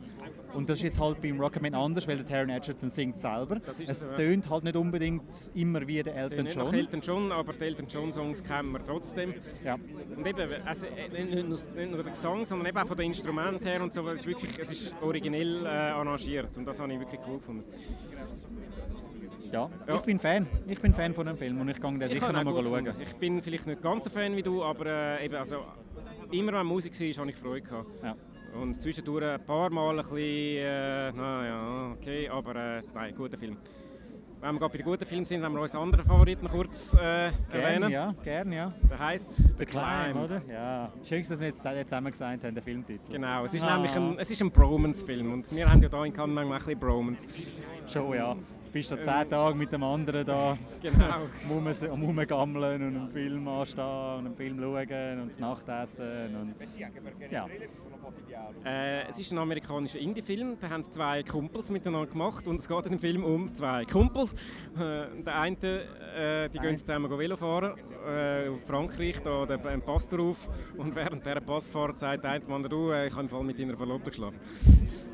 Und 0.53 0.69
das 0.69 0.77
ist 0.79 0.83
jetzt 0.83 0.99
halt 0.99 1.21
beim 1.21 1.39
Rocketman 1.39 1.73
anders, 1.73 2.07
weil 2.07 2.17
der 2.17 2.25
Taron 2.25 2.49
Egerton 2.49 2.89
singt 2.89 3.19
selber. 3.19 3.61
Es 3.87 4.07
tönt 4.15 4.49
halt 4.49 4.63
nicht 4.63 4.75
unbedingt 4.75 5.51
immer 5.53 5.87
wie 5.87 6.03
der 6.03 6.15
Elton 6.15 6.43
nicht 6.43 6.57
nach 6.57 6.65
John. 6.65 6.73
Elton 6.73 7.01
John, 7.01 7.31
aber 7.31 7.53
die 7.53 7.63
Elton 7.63 7.87
John 7.87 8.13
Songs 8.13 8.43
kennen 8.43 8.71
wir 8.71 8.85
trotzdem. 8.85 9.33
Ja. 9.63 9.77
Und 10.15 10.27
eben, 10.27 10.49
also, 10.65 10.85
äh, 10.85 11.23
nicht, 11.23 11.47
nur, 11.47 11.57
nicht 11.57 11.91
nur 11.91 12.03
der 12.03 12.11
Gesang, 12.11 12.45
sondern 12.45 12.67
eben 12.67 12.77
auch 12.77 12.87
von 12.87 12.97
den 12.97 13.07
Instrumenten 13.07 13.65
her 13.65 13.81
und 13.81 13.93
so, 13.93 14.07
es 14.09 14.21
ist 14.21 14.27
wirklich, 14.27 14.51
es 14.59 14.71
ist 14.71 14.95
originell 15.01 15.65
äh, 15.65 15.69
arrangiert 15.69 16.57
und 16.57 16.65
das 16.65 16.79
habe 16.79 16.91
ich 16.93 16.99
wirklich 16.99 17.21
cool 17.27 17.37
gefunden. 17.37 17.63
Ja. 19.51 19.69
Ja. 19.87 19.95
ich 19.95 20.01
bin 20.01 20.19
Fan. 20.19 20.47
Ich 20.67 20.79
bin 20.79 20.93
Fan 20.93 21.13
von 21.13 21.25
dem 21.27 21.37
Film 21.37 21.59
und 21.61 21.69
ich 21.69 21.81
gehe 21.81 21.91
den 21.91 22.01
Ich 22.03 22.09
sicher 22.13 22.31
noch 22.31 22.43
mal 22.43 22.53
schauen. 22.53 22.63
gefunden. 22.85 23.01
Ich 23.01 23.15
bin 23.15 23.41
vielleicht 23.41 23.67
nicht 23.67 23.81
ganz 23.81 24.05
ein 24.07 24.11
Fan 24.11 24.35
wie 24.35 24.43
du, 24.43 24.63
aber 24.63 24.85
äh, 24.85 25.25
eben, 25.25 25.35
also, 25.35 25.57
immer 26.31 26.53
wenn 26.53 26.65
Musik 26.65 26.97
war, 26.99 27.21
habe 27.21 27.29
ich 27.29 27.35
Freude 27.35 27.61
gehabt. 27.61 27.89
Ja. 28.03 28.15
Und 28.59 28.81
zwischendurch 28.81 29.25
ein 29.25 29.45
paar 29.45 29.69
Mal 29.69 29.91
ein 29.91 29.97
bisschen, 29.97 30.17
äh, 30.17 31.11
naja, 31.11 31.91
okay, 31.97 32.29
aber 32.29 32.55
äh, 32.55 32.81
nein, 32.93 33.13
guter 33.15 33.37
Film. 33.37 33.57
Wenn 34.41 34.53
wir 34.55 34.59
gerade 34.59 34.71
bei 34.71 34.77
den 34.79 34.85
guten 34.85 35.05
Filmen 35.05 35.23
sind, 35.23 35.41
wollen 35.43 35.53
wir 35.53 35.61
unseren 35.61 35.83
anderen 35.83 36.03
Favoriten 36.05 36.47
kurz 36.47 36.95
äh, 36.95 37.27
erwähnen. 37.51 37.89
Gerne, 37.89 37.91
ja, 37.91 38.15
gerne, 38.23 38.55
ja. 38.55 38.73
Der 38.89 38.97
heisst 38.99 39.37
The 39.59 39.65
Climb, 39.65 40.15
oder? 40.15 40.41
Ja. 40.49 40.91
Schön, 41.03 41.21
dass 41.21 41.39
wir 41.39 41.47
jetzt 41.47 41.59
zusammen 41.59 42.11
gesagt 42.11 42.43
haben, 42.43 42.55
den 42.55 42.63
Filmtitel. 42.63 43.11
Genau, 43.11 43.45
es 43.45 43.53
ist 43.53 43.63
Ah. 43.63 43.75
nämlich 43.75 43.95
ein, 43.95 44.17
es 44.17 44.31
ist 44.31 44.41
ein 44.41 44.49
Bromance-Film 44.49 45.31
und 45.31 45.55
wir 45.55 45.71
haben 45.71 45.83
ja 45.83 45.89
hier 45.89 46.05
in 46.05 46.13
Cannes 46.13 46.33
manchmal 46.33 46.57
ein 46.57 46.65
bisschen 46.65 46.79
Bromance. 46.79 47.27
Schon, 47.87 48.15
ja. 48.15 48.35
Du 48.71 48.79
bist 48.79 48.89
da 48.89 48.97
zehn 49.01 49.29
Tage 49.29 49.53
mit 49.53 49.69
dem 49.69 49.83
anderen 49.83 50.25
da 50.25 50.57
Genau. 50.81 51.27
am 51.91 52.03
Rumgammeln 52.03 52.81
und 52.87 52.95
einen 52.95 53.09
Film 53.11 53.45
anstehen 53.45 53.83
und 53.83 54.25
einen 54.27 54.35
Film 54.37 54.59
schauen 54.61 55.19
und 55.19 55.27
das 55.27 55.39
Nachtessen 55.39 56.35
und... 56.37 56.55
Ja. 57.29 57.47
Äh, 58.63 59.07
es 59.07 59.17
ist 59.17 59.31
ein 59.31 59.39
amerikanischer 59.39 59.99
Indie-Film, 59.99 60.57
da 60.59 60.69
haben 60.69 60.83
zwei 60.83 61.23
Kumpels 61.23 61.71
miteinander 61.71 62.07
gemacht 62.07 62.45
und 62.47 62.59
es 62.59 62.67
geht 62.67 62.85
in 62.85 62.91
dem 62.91 62.99
Film 62.99 63.23
um 63.23 63.51
zwei 63.53 63.85
Kumpels. 63.85 64.33
Äh, 64.75 65.23
der 65.23 65.39
eine, 65.39 65.57
äh, 66.15 66.49
die 66.49 66.59
gehen 66.59 66.77
zusammen 66.77 67.09
go 67.09 67.17
Velo 67.17 67.35
fahren, 67.37 67.73
äh, 68.05 68.49
auf 68.49 68.63
Frankreich, 68.67 69.19
da 69.21 69.45
der 69.47 69.65
einen 69.65 69.81
Pass 69.81 70.07
drauf 70.07 70.47
und 70.77 70.95
während 70.95 71.25
dieser 71.25 71.41
Passfahrt 71.41 71.97
sagt 71.97 72.23
der 72.23 72.31
eine 72.31 72.45
Mann, 72.45 72.63
du, 72.63 72.91
äh, 72.91 73.07
ich 73.07 73.13
habe 73.13 73.23
im 73.23 73.29
Fall 73.29 73.43
mit 73.43 73.57
deiner 73.57 73.75
Verlobten 73.75 74.09
geschlafen. 74.09 74.39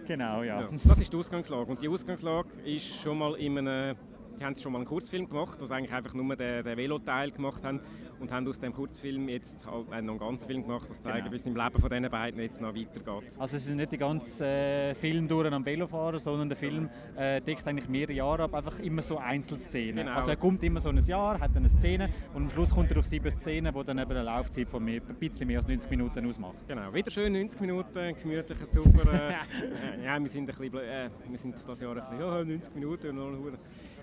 Genau, 0.06 0.44
ja. 0.44 0.62
Ja, 0.62 0.68
das 0.84 1.00
ist 1.00 1.14
die 1.14 1.18
Ausgangslage 1.18 1.72
und 1.72 1.82
die 1.82 1.88
Ausgangslage 1.88 2.50
ist 2.66 3.02
schon 3.02 3.18
mal 3.18 3.36
in 3.36 3.58
einem 3.60 3.96
die 4.40 4.46
haben 4.46 4.56
schon 4.56 4.72
mal 4.72 4.80
einen 4.80 4.88
Kurzfilm 4.88 5.28
gemacht, 5.28 5.58
wo 5.60 5.66
sie 5.66 5.74
eigentlich 5.76 5.94
einfach 5.94 6.14
nur 6.14 6.36
den, 6.36 6.64
den 6.64 6.78
Veloteil 6.78 7.32
gemacht 7.32 7.64
haben 7.64 7.80
und 8.20 8.32
haben 8.32 8.48
aus 8.48 8.60
dem 8.60 8.74
Kurzfilm 8.74 9.30
jetzt 9.30 9.66
halt 9.66 9.88
äh, 9.92 10.02
noch 10.02 10.14
einen 10.14 10.20
ganzen 10.20 10.48
Film 10.48 10.64
gemacht, 10.64 10.90
das 10.90 11.02
zeigen, 11.02 11.18
Genau. 11.20 11.32
wie 11.32 11.36
es 11.36 11.46
im 11.46 11.56
Leben 11.56 11.80
von 11.80 11.90
diesen 11.90 12.10
beiden 12.10 12.40
jetzt 12.42 12.62
noch 12.62 12.76
weitergeht. 12.76 13.34
Also 13.38 13.58
es 13.58 13.68
ist 13.68 13.76
nicht 13.76 13.92
der 13.92 14.00
ganze 14.00 14.46
äh, 14.46 14.94
Film 14.96 15.28
durch 15.28 15.52
am 15.52 15.66
Velofahren, 15.66 16.20
sondern 16.20 16.50
der 16.50 16.58
Film 16.58 16.90
äh, 17.16 17.42
deckt 17.42 17.68
eigentlich 17.68 17.90
mehrere 17.90 18.14
Jahre 18.14 18.44
ab, 18.44 18.54
einfach 18.54 18.80
immer 18.80 19.02
so 19.02 19.18
Einzelszenen. 19.18 20.06
Genau. 20.06 20.12
Also 20.16 20.30
er 20.32 20.36
kommt 20.38 20.64
immer 20.64 20.80
so 20.80 20.90
ein 20.90 20.98
Jahr, 20.98 21.40
hat 21.40 21.56
eine 21.56 21.70
Szene 21.70 22.10
und 22.34 22.44
am 22.44 22.50
Schluss 22.50 22.72
kommt 22.74 22.92
er 22.92 23.00
auf 23.00 23.06
sieben 23.06 23.36
Szenen, 23.38 23.74
die 23.74 23.84
dann 23.84 23.98
eben 23.98 24.12
eine 24.12 24.24
Laufzeit 24.24 24.68
von 24.70 24.84
mehr, 24.84 25.02
ein 25.08 25.16
bisschen 25.16 25.48
mehr 25.48 25.58
als 25.58 25.68
90 25.68 25.90
Minuten 25.90 26.26
ausmacht. 26.28 26.58
Genau, 26.68 26.94
wieder 26.94 27.12
schön 27.12 27.34
90 27.34 27.62
Minuten, 27.62 28.16
gemütlich, 28.22 28.58
super. 28.66 29.14
Äh, 29.14 29.34
äh, 30.02 30.06
ja, 30.06 30.20
wir 30.20 30.28
sind, 30.30 30.44
ein 30.50 30.56
bisschen, 30.58 30.74
äh, 30.80 31.10
wir 31.28 31.38
sind 31.38 31.56
das 31.66 31.80
Jahr 31.80 31.92
ein 31.96 32.02
bisschen, 32.02 32.20
ja, 32.20 32.44
90 32.44 32.76
Minuten 32.76 33.18
und 33.18 33.44
noch. 33.44 33.58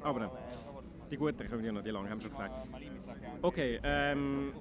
Aber 0.05 0.21
äh, 0.27 0.29
die 1.11 1.17
guten 1.17 1.49
kommen 1.49 1.65
ja 1.65 1.73
noch, 1.73 1.83
die 1.83 1.91
lange, 1.91 2.09
haben 2.11 2.19
wir 2.19 2.23
schon 2.23 2.31
gesagt. 2.31 2.55
Okay, 3.43 3.81
ähm, 3.83 4.53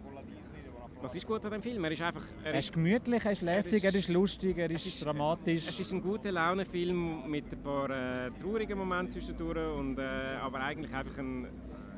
was 1.02 1.14
ist 1.16 1.28
gut 1.28 1.44
an 1.46 1.52
dem 1.52 1.62
Film? 1.62 1.84
Er 1.84 1.92
ist 1.92 2.02
einfach... 2.02 2.24
Er 2.44 2.56
ist 2.56 2.72
gemütlich, 2.74 3.26
er 3.26 3.32
ist 3.34 3.42
lässig, 3.42 3.84
er 3.84 3.94
ist 3.94 4.08
lustig, 4.08 4.58
er 4.58 4.72
ist, 4.72 4.86
ist- 4.86 5.06
dramatisch. 5.06 5.68
Es 5.68 5.80
ist 5.80 5.92
ein 5.92 6.02
guter 6.02 6.32
Laune-Film 6.32 7.30
mit 7.30 7.52
ein 7.52 7.62
paar 7.62 7.90
äh, 7.90 8.32
traurigen 8.42 8.78
Momenten 8.78 9.10
zwischendurch, 9.10 9.58
und, 9.78 10.00
äh, 10.00 10.04
aber 10.42 10.62
eigentlich 10.62 10.94
einfach 10.94 11.18
ein, 11.18 11.48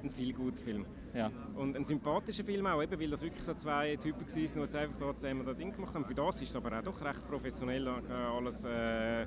ein 0.04 0.10
viel 0.10 0.34
gut 0.34 0.60
Film. 0.60 0.86
Ja. 1.16 1.32
Und 1.56 1.76
ein 1.76 1.86
sympathischer 1.86 2.44
Film 2.44 2.68
auch, 2.68 2.82
eben, 2.84 3.00
weil 3.00 3.10
das 3.10 3.22
wirklich 3.22 3.44
so 3.44 3.54
zwei 3.54 3.96
Typen 3.96 4.22
waren, 4.22 4.34
die 4.36 4.60
jetzt 4.60 4.76
einfach 4.76 5.00
da 5.00 5.18
zusammen 5.18 5.46
das 5.46 5.58
Ding 5.58 5.72
gemacht 5.72 5.94
haben. 5.96 6.06
Für 6.06 6.14
das 6.14 6.42
ist 6.42 6.50
es 6.50 6.56
aber 6.56 6.78
auch 6.78 6.84
doch 6.84 7.04
recht 7.04 7.28
professionell 7.28 7.88
äh, 7.88 8.14
alles 8.38 8.64
äh, 8.66 9.26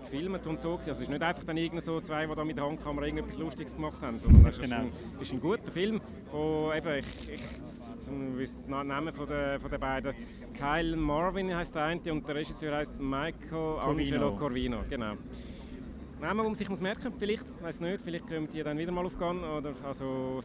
gefilmt 0.00 0.46
und 0.46 0.60
so. 0.60 0.76
Also 0.76 0.90
es 0.90 1.00
ist 1.00 1.10
nicht 1.10 1.22
einfach 1.22 1.44
dann 1.44 1.56
irgend 1.56 1.82
so 1.82 2.00
zwei, 2.00 2.26
die 2.26 2.34
da 2.34 2.44
mit 2.44 2.56
der 2.56 2.64
Handkamera 2.64 3.06
irgendetwas 3.06 3.36
Lustiges 3.38 3.74
gemacht 3.74 4.00
haben, 4.00 4.18
sondern 4.18 4.46
es 4.46 4.56
ist, 4.56 4.62
Genau. 4.62 4.76
ein, 4.76 4.92
ist 5.20 5.32
ein 5.32 5.40
guter 5.40 5.70
Film 5.70 6.00
von, 6.30 6.76
eben, 6.76 6.98
ich, 6.98 7.28
ich, 7.28 7.40
wüsste 8.36 8.62
den 8.62 8.86
Namen 8.86 9.12
von 9.12 9.26
den, 9.26 9.60
von 9.60 9.70
den 9.70 9.80
beiden. 9.80 10.14
Kyle 10.54 10.96
Marvin 10.96 11.54
heißt 11.54 11.74
der 11.74 11.82
eine 11.84 12.12
und 12.12 12.26
der 12.26 12.34
Regisseur 12.36 12.74
heißt 12.74 13.00
Michael 13.00 13.78
Angelo 13.80 14.34
Corvino. 14.34 14.78
Genau. 14.88 15.14
Namen, 16.20 16.38
die 16.38 16.44
man 16.44 16.54
sich 16.54 16.68
muss 16.68 16.80
merken 16.80 17.10
muss, 17.10 17.18
vielleicht, 17.18 17.62
weiß 17.62 17.80
nicht, 17.80 18.00
vielleicht 18.02 18.26
kommen 18.26 18.48
die 18.50 18.62
dann 18.62 18.78
wieder 18.78 18.90
mal 18.90 19.04
aufgehen. 19.04 19.44
Oder, 19.44 19.74
also, 19.84 20.40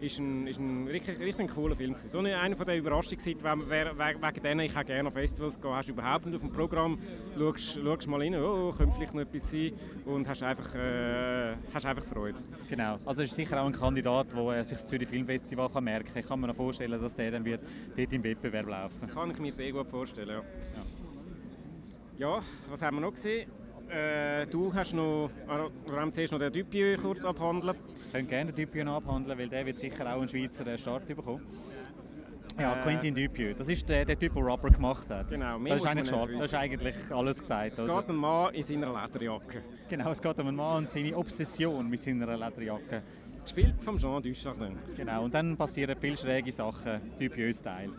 ist 0.00 0.18
ein, 0.18 0.46
ist 0.46 0.58
ein 0.58 0.86
richtig, 0.86 1.18
richtig 1.20 1.50
cooler 1.50 1.74
Film. 1.74 1.92
gewesen. 1.92 2.08
So 2.08 2.18
eine, 2.18 2.38
einer 2.38 2.56
von 2.56 2.66
den 2.66 2.78
Überraschungen, 2.78 3.24
wegen 3.24 4.42
denen 4.42 4.60
ich 4.60 4.76
auch 4.76 4.84
gerne 4.84 5.08
auf 5.08 5.14
Festivals 5.14 5.60
gehe, 5.60 5.70
hast 5.70 5.88
du 5.88 5.92
überhaupt 5.92 6.26
nicht 6.26 6.34
auf 6.36 6.42
dem 6.42 6.52
Programm, 6.52 6.98
schaust, 7.36 7.80
schaust 7.82 8.06
mal 8.06 8.20
rein, 8.20 8.34
oh, 8.36 8.72
könnte 8.76 8.94
vielleicht 8.94 9.14
noch 9.14 9.22
etwas 9.22 9.50
sein 9.50 9.72
und 10.04 10.28
hast 10.28 10.42
einfach, 10.42 10.74
äh, 10.74 11.54
hast 11.72 11.86
einfach 11.86 12.04
Freude. 12.06 12.38
Genau. 12.68 12.98
Also 13.04 13.22
es 13.22 13.30
ist 13.30 13.36
sicher 13.36 13.60
auch 13.60 13.66
ein 13.66 13.72
Kandidat, 13.72 14.32
der 14.32 14.64
sich 14.64 14.78
das 14.78 14.86
Zürich 14.86 15.08
Filmfestival 15.08 15.68
kann 15.68 15.84
merken 15.84 16.08
kann. 16.08 16.20
Ich 16.20 16.28
kann 16.28 16.40
mir 16.40 16.48
noch 16.48 16.56
vorstellen, 16.56 17.00
dass 17.00 17.16
der 17.16 17.30
dann 17.30 17.44
wird 17.44 17.62
dort 17.96 18.12
im 18.12 18.24
Wettbewerb 18.24 18.68
laufen 18.68 19.08
Kann 19.08 19.30
ich 19.30 19.38
mir 19.38 19.52
sehr 19.52 19.72
gut 19.72 19.88
vorstellen, 19.88 20.42
ja. 20.76 20.82
Ja, 22.18 22.42
was 22.68 22.82
haben 22.82 22.96
wir 22.96 23.00
noch 23.02 23.12
gesehen? 23.12 23.48
Äh, 23.88 24.46
du 24.48 24.74
hast 24.74 24.92
noch, 24.92 25.30
oder 25.46 26.00
haben 26.00 26.12
zuerst 26.12 26.32
noch 26.32 26.40
den 26.40 26.52
Dupieux 26.52 27.00
kurz 27.00 27.24
abhandeln. 27.24 27.76
Können 28.12 28.28
gerne 28.28 28.52
Dupieux 28.52 28.86
abhandeln, 28.86 29.38
weil 29.38 29.48
der 29.48 29.66
wird 29.66 29.78
sicher 29.78 30.06
auch 30.06 30.20
einen 30.20 30.28
Schweizer 30.28 30.66
äh, 30.66 30.78
Start 30.78 31.06
bekommen. 31.06 31.42
Ja, 32.58 32.74
Äh, 32.74 32.82
Quentin 32.82 33.14
Dupieux. 33.14 33.54
Das 33.56 33.68
ist 33.68 33.88
der, 33.88 34.04
der 34.04 34.18
Typ, 34.18 34.34
der 34.34 34.42
Rubber 34.42 34.70
gemacht 34.70 35.08
hat. 35.10 35.30
Genau, 35.30 35.58
das, 35.58 35.76
ist 35.76 35.86
eigentlich 35.86 36.08
schon, 36.08 36.32
das 36.38 36.44
ist 36.46 36.54
eigentlich 36.54 36.96
alles 37.10 37.38
gesagt. 37.38 37.72
Es 37.74 37.82
oder? 37.82 38.00
geht 38.00 38.10
ein 38.10 38.16
Mann 38.16 38.54
in 38.54 38.62
seiner 38.62 39.06
Lederjacke. 39.06 39.62
Genau, 39.88 40.10
es 40.10 40.20
geht 40.20 40.38
um 40.40 40.46
einen 40.48 40.56
Mann 40.56 40.78
und 40.78 40.88
seine 40.88 41.16
Obsession 41.16 41.88
mit 41.88 42.02
seiner 42.02 42.36
Lederjacke. 42.36 43.02
Gespielt 43.44 43.76
vom 43.80 43.96
Jean 43.96 44.22
Dujardin. 44.22 44.76
Genau, 44.96 45.24
und 45.24 45.32
dann 45.32 45.56
passieren 45.56 45.96
viele 46.00 46.16
schräge 46.16 46.50
Sachen, 46.50 47.00
Dupieux-Style. 47.18 47.92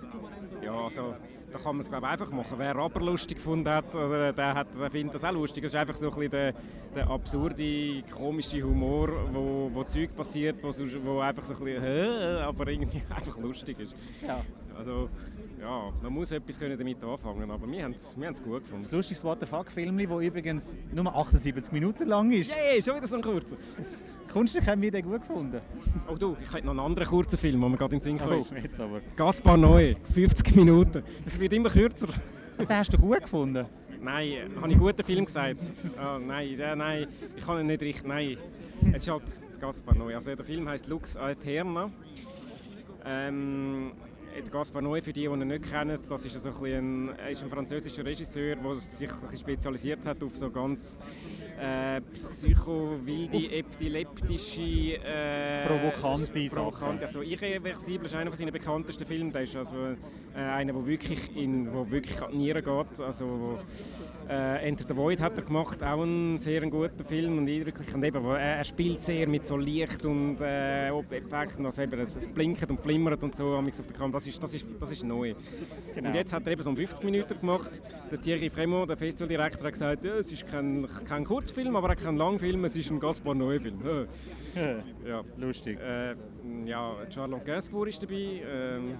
Ja, 0.61 0.73
also, 0.73 1.15
da 1.51 1.57
kann 1.57 1.75
man 1.75 1.81
es 1.81 1.89
glaube 1.89 2.07
einfach 2.07 2.29
machen. 2.31 2.55
Wer 2.57 2.75
Rubber 2.75 3.01
lustig 3.01 3.37
gefunden 3.37 3.69
hat, 3.69 3.93
oder 3.93 4.33
der, 4.33 4.53
hat, 4.53 4.67
der 4.79 4.89
findet 4.91 5.15
das 5.15 5.23
auch 5.23 5.31
lustig. 5.31 5.63
Es 5.63 5.73
ist 5.73 5.79
einfach 5.79 5.95
so 5.95 6.07
ein 6.07 6.11
bisschen 6.11 6.31
der, 6.31 6.53
der 6.95 7.09
absurde, 7.09 8.03
komische 8.11 8.61
Humor, 8.61 9.09
wo, 9.33 9.69
wo 9.73 9.83
Zeug 9.83 10.15
passiert, 10.15 10.57
wo, 10.61 10.69
wo 11.03 11.19
einfach 11.19 11.43
so 11.43 11.53
ein 11.55 11.63
bisschen, 11.63 12.37
aber 12.37 12.67
irgendwie 12.67 13.01
einfach 13.15 13.37
lustig 13.37 13.79
ist. 13.79 13.95
Ja. 14.25 14.41
Also, 14.77 15.09
ja, 15.59 15.91
man 16.01 16.13
muss 16.13 16.31
etwas 16.31 16.57
können 16.57 16.77
damit 16.77 17.03
anfangen 17.03 17.49
aber 17.51 17.69
wir 17.69 17.83
haben 17.83 17.93
es 17.93 18.15
wir 18.15 18.31
gut 18.31 18.63
gefunden. 18.63 18.87
Das 18.89 19.23
What 19.23 19.39
the 19.41 19.45
Fuck-Film, 19.45 19.97
das 19.97 20.21
übrigens 20.21 20.75
nur 20.93 21.15
78 21.15 21.71
Minuten 21.71 22.07
lang 22.07 22.31
ist. 22.31 22.55
Yay, 22.55 22.81
schon 22.81 22.95
wieder 22.95 23.07
so 23.07 23.17
ein 23.17 23.21
kurzer. 23.21 23.57
Kunststück 24.31 24.67
haben 24.67 24.81
wir 24.81 24.91
den 24.91 25.03
gut 25.03 25.21
gefunden. 25.21 25.59
Oh 26.09 26.15
du, 26.15 26.37
ich 26.41 26.53
hätte 26.53 26.65
noch 26.65 26.71
einen 26.71 26.79
anderen 26.79 27.07
kurzen 27.07 27.37
Film, 27.37 27.61
den 27.61 27.71
wir 27.71 27.77
gerade 27.77 27.95
in 27.95 27.99
den 27.99 28.03
Sinn 28.03 28.17
kommen. 28.17 28.41
Oh, 28.41 28.83
aber. 28.83 29.01
Gaspar 29.15 29.57
Noé, 29.57 29.97
50 30.13 30.55
Minuten. 30.55 31.03
Es 31.25 31.39
wird 31.39 31.53
immer 31.53 31.69
kürzer. 31.69 32.07
Den 32.57 32.69
hast 32.69 32.93
du 32.93 32.97
gut 32.97 33.21
gefunden? 33.21 33.65
Nein, 34.01 34.33
habe 34.55 34.67
ich 34.67 34.73
einen 34.73 34.79
guten 34.79 35.03
Film 35.03 35.25
gesagt? 35.25 35.59
oh, 35.99 36.19
nein, 36.25 36.55
der, 36.57 36.75
nein, 36.75 37.07
ich 37.35 37.45
kann 37.45 37.59
ihn 37.59 37.67
nicht 37.67 37.81
richtig, 37.81 38.07
nein. 38.07 38.37
Es 38.93 39.03
ist 39.03 39.11
halt 39.11 39.23
Gaspar 39.59 39.95
Noé. 39.95 40.15
Also 40.15 40.33
der 40.35 40.45
Film 40.45 40.69
heißt 40.69 40.87
Lux 40.87 41.17
Aeterna. 41.17 41.91
Ähm, 43.05 43.91
Gaspar 44.51 44.81
Noé, 44.81 45.01
für 45.01 45.13
die, 45.13 45.21
die 45.21 45.25
ihn 45.27 45.47
nicht 45.47 45.69
kennen, 45.69 45.99
das 46.07 46.25
ist, 46.25 46.41
so 46.41 46.49
ein, 46.63 47.09
ein, 47.09 47.31
ist 47.31 47.43
ein 47.43 47.49
französischer 47.49 48.05
Regisseur, 48.05 48.55
der 48.55 48.75
sich 48.75 49.09
ein 49.09 49.37
spezialisiert 49.37 50.05
hat 50.05 50.23
auf 50.23 50.35
so 50.35 50.49
ganz 50.49 50.97
äh, 51.59 52.01
psycho-wilde, 52.01 53.51
epileptische... 53.51 54.95
Äh, 55.03 55.67
provokante 55.67 56.47
Sachen. 56.49 56.99
Also 56.99 57.21
«Irreversibel» 57.21 58.05
ist 58.05 58.15
einer 58.15 58.31
seiner 58.31 58.51
bekanntesten 58.51 59.05
Filme. 59.05 59.31
Der 59.31 59.41
ist 59.41 59.55
also 59.55 59.75
äh, 60.35 60.39
einer, 60.39 60.73
der 60.73 60.85
wirklich, 60.85 61.35
in, 61.35 61.71
wo 61.73 61.89
wirklich 61.89 62.21
an 62.21 62.31
die 62.31 62.37
Nieren 62.37 62.63
geht. 62.63 62.99
Also, 62.99 63.59
äh, 64.29 64.67
Enter 64.67 64.85
the 64.87 64.95
Void 64.95 65.19
hat 65.19 65.35
er 65.37 65.43
gemacht, 65.43 65.81
auch 65.83 66.03
ein 66.03 66.37
sehr 66.37 66.61
guter 66.69 67.03
Film 67.03 67.39
und 67.39 67.49
eindrücklich. 67.49 67.93
Und 67.93 68.03
eben, 68.03 68.23
er 68.23 68.63
spielt 68.63 69.01
sehr 69.01 69.27
mit 69.27 69.45
so 69.45 69.57
Licht 69.57 70.05
und 70.05 70.39
äh, 70.39 70.89
Effekten, 70.89 71.65
also 71.65 71.81
eben, 71.81 71.99
es, 71.99 72.15
es 72.15 72.27
blinkt 72.27 72.69
und 72.69 72.79
flimmert 72.79 73.23
und 73.23 73.35
so 73.35 73.55
auf 73.55 73.65
der 73.65 73.95
Kamera. 73.95 74.19
Das 74.19 74.27
ist, 74.27 74.41
das 74.41 74.53
ist, 74.53 74.65
das 74.79 74.91
ist 74.91 75.03
neu. 75.03 75.33
Genau. 75.95 76.09
Und 76.09 76.15
jetzt 76.15 76.31
hat 76.31 76.45
er 76.45 76.53
eben 76.53 76.61
so 76.61 76.75
50 76.75 77.03
Minuten 77.03 77.39
gemacht. 77.39 77.81
Der 78.11 78.21
Thierry 78.21 78.49
Fremont, 78.49 78.89
der 78.89 78.97
Festivaldirektor, 78.97 79.65
hat 79.65 79.73
gesagt, 79.73 80.05
ja, 80.05 80.15
es 80.15 80.31
ist 80.31 80.47
kein, 80.47 80.87
kein 81.07 81.23
Kurzfilm, 81.23 81.75
aber 81.75 81.91
auch 81.91 81.95
kein 81.95 82.15
Langfilm, 82.15 82.63
es 82.65 82.75
ist 82.75 82.91
ein 82.91 82.99
Gaspar 82.99 83.33
Noé-Film. 83.33 83.79
ja. 85.07 85.23
Lustig. 85.37 85.79
Äh, 85.79 86.15
ja, 86.65 86.95
Charlotte 87.09 87.45
Gainsbourg 87.45 87.87
ist 87.87 88.03
dabei. 88.03 88.43
Ähm, 88.47 88.99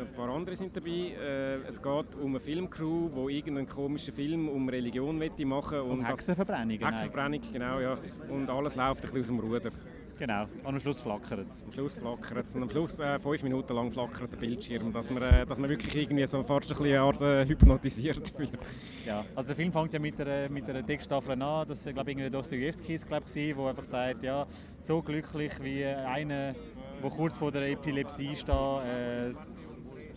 ein 0.00 0.12
paar 0.14 0.28
andere 0.28 0.56
sind 0.56 0.76
dabei. 0.76 0.90
Äh, 0.90 1.68
es 1.68 1.80
geht 1.80 2.14
um 2.16 2.30
eine 2.30 2.40
Filmcrew, 2.40 3.08
die 3.08 3.36
irgendeinen 3.36 3.68
komischen 3.68 4.14
Film 4.14 4.48
um 4.48 4.68
Religion 4.68 5.18
machen 5.44 5.80
und 5.80 5.90
Um 6.00 6.04
Hexenverbrennung. 6.04 6.78
Hexenverbrennung, 6.78 7.40
genau, 7.52 7.80
ja. 7.80 7.98
Und 8.28 8.48
alles 8.48 8.76
läuft 8.76 9.04
ein 9.04 9.12
bisschen 9.12 9.20
aus 9.20 9.26
dem 9.26 9.40
Ruder. 9.40 9.70
Genau, 10.18 10.42
und 10.42 10.66
am 10.66 10.78
Schluss 10.78 11.00
flackert 11.00 11.48
es. 11.48 11.64
Am 11.64 11.72
Schluss 11.72 11.98
flackert 11.98 12.46
es. 12.46 12.54
Und 12.54 12.62
am 12.62 12.70
Schluss, 12.70 12.98
äh, 13.00 13.18
fünf 13.18 13.42
Minuten 13.42 13.74
lang 13.74 13.90
flackert 13.90 14.30
der 14.30 14.36
Bildschirm, 14.36 14.92
dass 14.92 15.10
man, 15.10 15.22
äh, 15.22 15.44
dass 15.44 15.58
man 15.58 15.68
wirklich 15.68 15.94
irgendwie 15.96 16.26
so 16.26 16.44
fast 16.44 16.70
ein 16.70 16.78
bisschen 16.78 16.98
Art, 16.98 17.20
äh, 17.22 17.44
hypnotisiert 17.44 18.32
wird. 18.38 18.58
Ja, 19.04 19.24
also 19.34 19.48
der 19.48 19.56
Film 19.56 19.72
fängt 19.72 19.92
ja 19.92 19.98
mit 19.98 20.20
einer, 20.20 20.48
mit 20.48 20.68
einer 20.68 20.86
Texttafel 20.86 21.42
an, 21.42 21.66
das 21.66 21.84
war 21.86 21.92
glaube 21.92 22.12
ich 22.12 22.30
Dostoevsky 22.30 22.96
glaube 22.98 23.24
ich, 23.34 23.56
wo 23.56 23.66
einfach 23.66 23.84
sagt, 23.84 24.22
ja, 24.22 24.46
so 24.80 25.02
glücklich 25.02 25.52
wie 25.60 25.84
einer, 25.86 26.54
der 27.02 27.10
kurz 27.10 27.38
vor 27.38 27.50
der 27.50 27.68
Epilepsie 27.68 28.36
steht, 28.36 28.54
äh, 28.54 29.32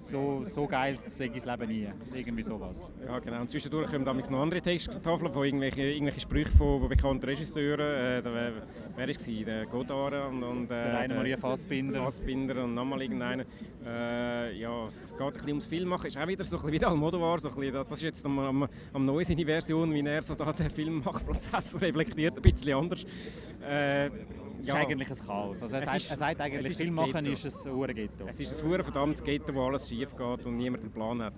so, 0.06 0.44
so 0.46 0.68
geil 0.68 0.98
sehe 1.02 1.28
ich 1.28 1.44
das 1.44 1.46
Leben 1.46 1.68
nie. 1.68 1.88
Irgendwie 2.14 2.44
sowas. 2.44 2.92
Ja, 3.06 3.20
genau. 3.20 3.42
Und 3.42 3.50
zwischendurch 3.50 3.90
kommen 3.90 4.06
damals 4.06 4.30
noch 4.30 4.42
andere 4.42 4.62
Texttafeln 4.62 5.32
von 5.32 5.44
irgendwelchen, 5.44 5.84
irgendwelchen 5.84 6.22
Sprüchen 6.22 6.52
von 6.58 6.88
bekannten 6.88 7.26
Regisseuren. 7.26 7.80
Äh, 7.80 8.24
wer, 8.24 8.34
wer 8.34 8.54
war 8.98 9.10
es? 9.10 9.26
Der 9.26 9.66
Godard 9.66 10.30
und, 10.30 10.44
und 10.44 10.66
äh, 10.66 10.68
der 10.68 10.94
Rainer 10.94 11.16
Maria 11.16 11.38
Fassbinder. 11.38 12.04
Fassbinder 12.04 12.64
und 12.64 12.76
nochmal 12.76 13.02
irgendeiner. 13.02 13.46
Äh, 13.86 14.58
ja, 14.58 14.86
es 14.86 15.12
geht 15.12 15.22
ein 15.22 15.34
bisschen 15.34 15.50
ums 15.50 15.66
Filmmachen. 15.66 16.08
Ist 16.08 16.18
auch 16.18 16.28
wieder 16.28 16.46
so 16.46 16.58
ein 16.58 16.62
bisschen 16.62 16.74
wie 16.74 16.80
der 16.80 16.90
Almodovar. 16.90 17.40
So 17.40 17.50
ein 17.50 17.56
bisschen, 17.56 17.74
das 17.74 17.92
ist 17.92 18.02
jetzt 18.04 18.26
am, 18.26 18.40
am, 18.40 18.68
am 18.94 19.06
neuen 19.06 19.26
seine 19.26 19.46
Version, 19.46 19.94
wie 19.94 20.02
er 20.02 20.22
so 20.22 20.36
da 20.36 20.54
den 20.54 20.70
Filmmachprozess 20.70 21.82
reflektiert. 21.82 22.36
Ein 22.36 22.42
bisschen 22.42 22.78
anders. 22.78 23.06
Äh, 23.68 24.10
es 24.66 24.74
ja. 24.74 24.82
ist 24.82 24.92
eigentlich 24.92 25.12
ein 25.12 25.28
Chaos. 25.28 25.62
Also 25.62 25.76
er, 25.76 25.82
sagt, 25.84 25.98
ist, 25.98 26.12
er 26.12 26.18
sagt 26.18 26.42
eigentlich, 26.42 26.72
ist 26.72 26.82
Film 26.82 26.96
machen 26.96 27.26
ist 27.26 27.66
ein 27.66 27.72
Uhrghetto. 27.72 28.26
Es 28.28 28.40
ist 28.40 28.64
ein 28.64 28.84
verdammtes 28.84 29.24
Ghetto, 29.24 29.54
wo 29.54 29.68
alles 29.68 29.88
schief 29.88 30.16
geht 30.16 30.46
und 30.46 30.58
niemand 30.58 30.84
einen 30.84 30.92
Plan 30.92 31.22
hat. 31.22 31.34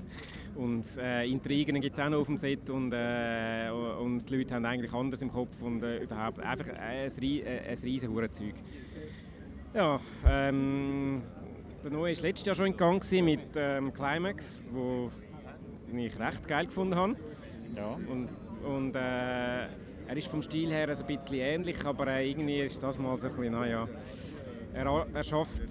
Und 0.56 0.86
äh, 0.98 1.26
Intrigen 1.26 1.82
gibt 1.82 1.98
es 1.98 2.04
auch 2.04 2.10
noch 2.10 2.20
auf 2.20 2.28
dem 2.28 2.38
Set 2.38 2.70
und, 2.70 2.92
äh, 2.94 3.70
und 3.70 4.30
die 4.30 4.38
Leute 4.38 4.56
haben 4.56 4.66
eigentlich 4.66 4.94
anders 4.94 5.22
im 5.22 5.32
Kopf 5.32 5.62
und 5.62 5.84
äh, 5.84 6.04
überhaupt 6.04 6.40
einfach 6.40 6.70
ein, 6.70 7.12
ein, 7.12 7.68
ein 7.70 7.78
riesen 7.84 8.30
Zeug. 8.30 8.56
Ja, 9.74 10.00
ähm, 10.26 11.22
der 11.84 11.92
Neue 11.92 12.16
war 12.16 12.22
letztes 12.22 12.46
Jahr 12.46 12.56
schon 12.56 12.68
in 12.68 12.78
Gang 12.78 13.12
mit 13.24 13.42
ähm, 13.56 13.94
Climax, 13.94 14.64
wo 14.72 15.10
ich 15.94 16.20
recht 16.20 16.48
geil 16.48 16.66
gefunden 16.66 16.96
habe. 16.96 17.16
Ja. 17.76 17.98
Und, 18.10 18.30
und 18.66 18.96
äh, 18.96 19.68
er 20.08 20.18
ist 20.18 20.28
vom 20.28 20.42
Stil 20.42 20.72
her 20.72 20.90
ein 20.90 21.06
bisschen 21.06 21.40
ähnlich, 21.40 21.86
aber 21.86 22.20
irgendwie 22.20 22.62
ist 22.62 22.82
das 22.82 22.98
mal 22.98 23.18
so 23.20 23.28
ein 23.28 23.36
bisschen, 23.36 23.52
naja, 23.52 23.88
er, 24.74 25.08
er 25.14 25.24
schafft 25.24 25.64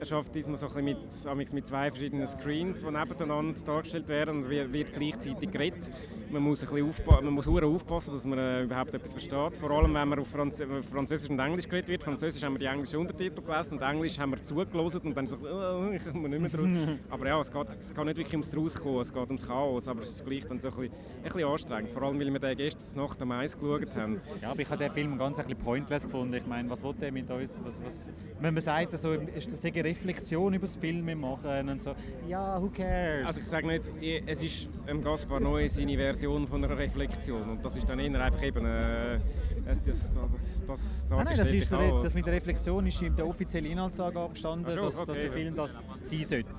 er 0.00 0.06
schafft 0.06 0.34
diesmal 0.34 0.56
so 0.56 0.66
ein 0.66 0.84
bisschen 0.84 1.36
mit, 1.36 1.52
mit 1.52 1.66
zwei 1.66 1.90
verschiedenen 1.90 2.26
Screens, 2.26 2.80
die 2.80 2.90
nebeneinander 2.90 3.60
dargestellt 3.66 4.08
werden 4.08 4.36
und 4.38 4.48
wird, 4.48 4.72
wird 4.72 4.94
gleichzeitig 4.94 5.50
geredet. 5.50 5.90
Man 6.30 6.42
muss, 6.42 6.72
ein 6.72 6.82
aufpa 6.82 7.20
man 7.20 7.34
muss 7.34 7.48
aufpassen, 7.48 8.12
dass 8.12 8.24
man 8.24 8.38
äh, 8.38 8.62
überhaupt 8.62 8.94
etwas 8.94 9.12
versteht. 9.12 9.56
Vor 9.56 9.70
allem, 9.70 9.94
wenn 9.94 10.08
man 10.08 10.18
auf 10.18 10.28
Franz 10.28 10.62
Französisch 10.90 11.30
und 11.30 11.38
Englisch 11.38 11.68
geredet 11.68 11.88
wird. 11.88 12.04
Französisch 12.04 12.42
haben 12.42 12.54
wir 12.54 12.60
die 12.60 12.66
englischen 12.66 13.00
Untertitel 13.00 13.42
gelesen 13.42 13.74
und 13.74 13.82
Englisch 13.82 14.18
haben 14.18 14.32
wir 14.32 14.42
zugelassen 14.44 15.00
und 15.02 15.16
dann 15.16 15.26
so, 15.26 15.36
oh, 15.36 15.90
ich 15.92 16.04
komme 16.04 16.28
nicht 16.28 16.40
mehr 16.40 16.50
drauf. 16.50 16.98
aber 17.10 17.26
ja, 17.26 17.40
es 17.40 17.50
geht, 17.50 17.66
es 17.78 17.94
geht 17.94 18.04
nicht 18.04 18.16
wirklich 18.16 18.32
ums 18.34 18.56
Rauskommen, 18.56 19.00
es 19.00 19.12
geht 19.12 19.26
ums 19.26 19.46
Chaos, 19.46 19.88
aber 19.88 20.02
es 20.02 20.10
ist 20.10 20.24
gleich 20.24 20.46
dann 20.46 20.60
so 20.60 20.68
ein 20.68 20.74
bisschen, 20.74 20.92
ein 20.92 21.22
bisschen 21.24 21.44
anstrengend. 21.44 21.90
Vor 21.90 22.02
allem, 22.02 22.20
weil 22.20 22.32
wir 22.32 22.38
den 22.38 22.56
gestern 22.56 23.02
Nacht 23.02 23.20
am 23.22 23.32
Eis 23.32 23.58
geschaut 23.58 23.94
haben. 23.96 24.20
Ja, 24.40 24.50
aber 24.50 24.60
ich 24.60 24.70
habe 24.70 24.84
den 24.84 24.92
Film 24.92 25.18
ganz 25.18 25.38
ein 25.38 25.46
bisschen 25.46 25.62
pointless 25.62 26.04
gefunden. 26.04 26.34
Ich 26.34 26.46
meine, 26.46 26.70
was 26.70 26.82
wollte 26.82 27.06
er 27.06 27.12
mit 27.12 27.30
uns? 27.30 27.58
Was, 27.64 27.82
was, 27.84 28.10
wenn 28.40 28.54
man 28.54 28.62
sagt, 28.62 28.92
also, 28.92 29.12
ist 29.12 29.50
das 29.50 29.64
Reflexion 29.64 30.54
über 30.54 30.66
das 30.66 30.76
Filme 30.76 31.16
machen 31.16 31.68
und 31.68 31.82
so. 31.82 31.94
Ja, 32.28 32.60
who 32.60 32.68
cares? 32.68 33.26
Also 33.26 33.40
ich 33.40 33.46
sage 33.46 33.66
nicht, 33.66 33.90
es 34.26 34.42
ist 34.42 34.68
ähm, 34.86 35.02
Gaspar 35.02 35.40
Noé 35.40 35.68
seine 35.68 35.96
Version 35.96 36.19
von 36.20 36.64
einer 36.64 36.76
Reflexion 36.76 37.48
und 37.48 37.64
das 37.64 37.76
ist 37.76 37.88
dann 37.88 37.98
eher 37.98 38.22
einfach 38.22 38.42
eben 38.42 38.64
äh, 38.64 39.18
das, 39.64 39.84
das, 39.86 40.12
das, 40.14 40.64
das, 40.66 41.06
nein, 41.08 41.24
nein, 41.24 41.36
das, 41.36 41.50
ist 41.50 41.70
der, 41.70 42.00
das 42.02 42.14
mit 42.14 42.26
der 42.26 42.34
Reflexion 42.34 42.86
ist 42.86 43.02
in 43.02 43.16
der 43.16 43.26
offiziellen 43.26 43.70
Inhaltsangabe 43.70 44.32
gestanden, 44.32 44.74
so, 44.74 44.80
dass, 44.80 44.98
okay. 44.98 45.06
dass, 45.06 45.16
der 45.16 45.32
Film 45.32 45.54
das 45.54 45.86
sein 46.02 46.24
sollte. 46.24 46.50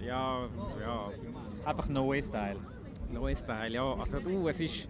Ja, 0.00 0.46
ja. 0.80 1.10
Einfach 1.64 1.88
Noé-Style. 1.88 2.58
Noé-Style, 3.12 3.74
ja. 3.74 3.94
Also 3.94 4.20
du, 4.20 4.48
es 4.48 4.60
ist 4.60 4.88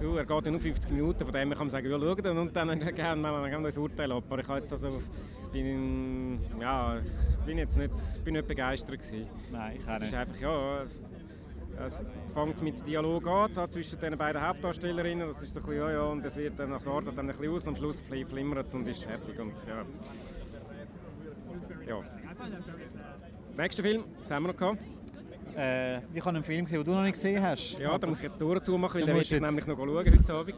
du, 0.00 0.16
er 0.16 0.24
geht 0.24 0.44
ja 0.44 0.50
nur 0.50 0.60
50 0.60 0.90
Minuten, 0.90 1.24
von 1.24 1.32
dem 1.32 1.50
kann 1.50 1.58
man 1.58 1.70
sagen, 1.70 1.90
ja, 1.90 1.98
schau 1.98 2.14
dann 2.14 2.38
und 2.38 2.54
dann 2.54 2.78
gerne 2.94 3.22
wir 3.22 3.60
das 3.62 3.78
Urteil 3.78 4.12
ab. 4.12 4.24
Aber 4.28 4.40
ich 4.40 4.48
jetzt 4.48 4.72
also, 4.72 5.00
bin, 5.52 6.40
ja, 6.60 6.98
bin 7.44 7.58
jetzt 7.58 7.76
nicht, 7.76 7.92
bin 8.24 8.34
nicht 8.34 8.46
begeistert 8.46 9.00
gewesen. 9.00 9.26
Nein, 9.50 9.76
ich 9.78 9.88
auch 9.88 9.92
nicht. 9.92 10.02
Es 10.02 10.08
ist 10.08 10.14
einfach, 10.14 10.40
ja, 10.40 10.82
es 11.86 12.02
fängt 12.34 12.62
mit 12.62 12.86
Dialog 12.86 13.26
an 13.26 13.52
so 13.52 13.66
zwischen 13.66 13.98
den 14.00 14.16
beiden 14.18 14.40
Hauptdarstellerinnen. 14.46 15.28
Das 15.28 15.42
ist 15.42 15.54
so 15.54 15.60
ein 15.60 15.66
bisschen, 15.66 15.80
ja, 15.80 15.92
ja, 15.92 16.02
und 16.02 16.24
es 16.24 16.36
wird 16.36 16.58
dann, 16.58 16.72
also 16.72 17.00
dann 17.00 17.18
ein 17.18 17.26
bisschen 17.26 17.50
aus 17.52 17.62
und 17.64 17.68
am 17.70 17.76
Schluss 17.76 18.00
flimmert 18.00 18.66
es 18.66 18.74
und 18.74 18.86
ist 18.86 19.04
fertig. 19.04 19.38
Und, 19.38 19.54
ja. 19.66 19.84
ja. 21.88 22.02
Nächster 23.56 23.82
Film, 23.82 24.04
was 24.20 24.30
haben 24.30 24.44
wir 24.44 24.48
noch 24.48 24.56
gehabt? 24.56 24.82
Äh, 25.56 25.98
ich 26.14 26.20
habe 26.20 26.36
einen 26.36 26.44
Film 26.44 26.64
gesehen, 26.64 26.84
den 26.84 26.84
du 26.84 26.92
noch 26.92 27.02
nicht 27.02 27.14
gesehen 27.14 27.42
hast. 27.42 27.78
Ja, 27.78 27.98
da 27.98 28.06
muss 28.06 28.18
ich 28.18 28.24
jetzt 28.24 28.40
die 28.40 28.60
zumachen, 28.62 29.00
weil 29.00 29.06
der 29.06 29.14
möchte 29.14 29.34
ich 29.34 29.40
nämlich 29.40 29.66
noch 29.66 29.76
schauen 29.76 29.88
heute 29.96 30.34
Abend. 30.34 30.54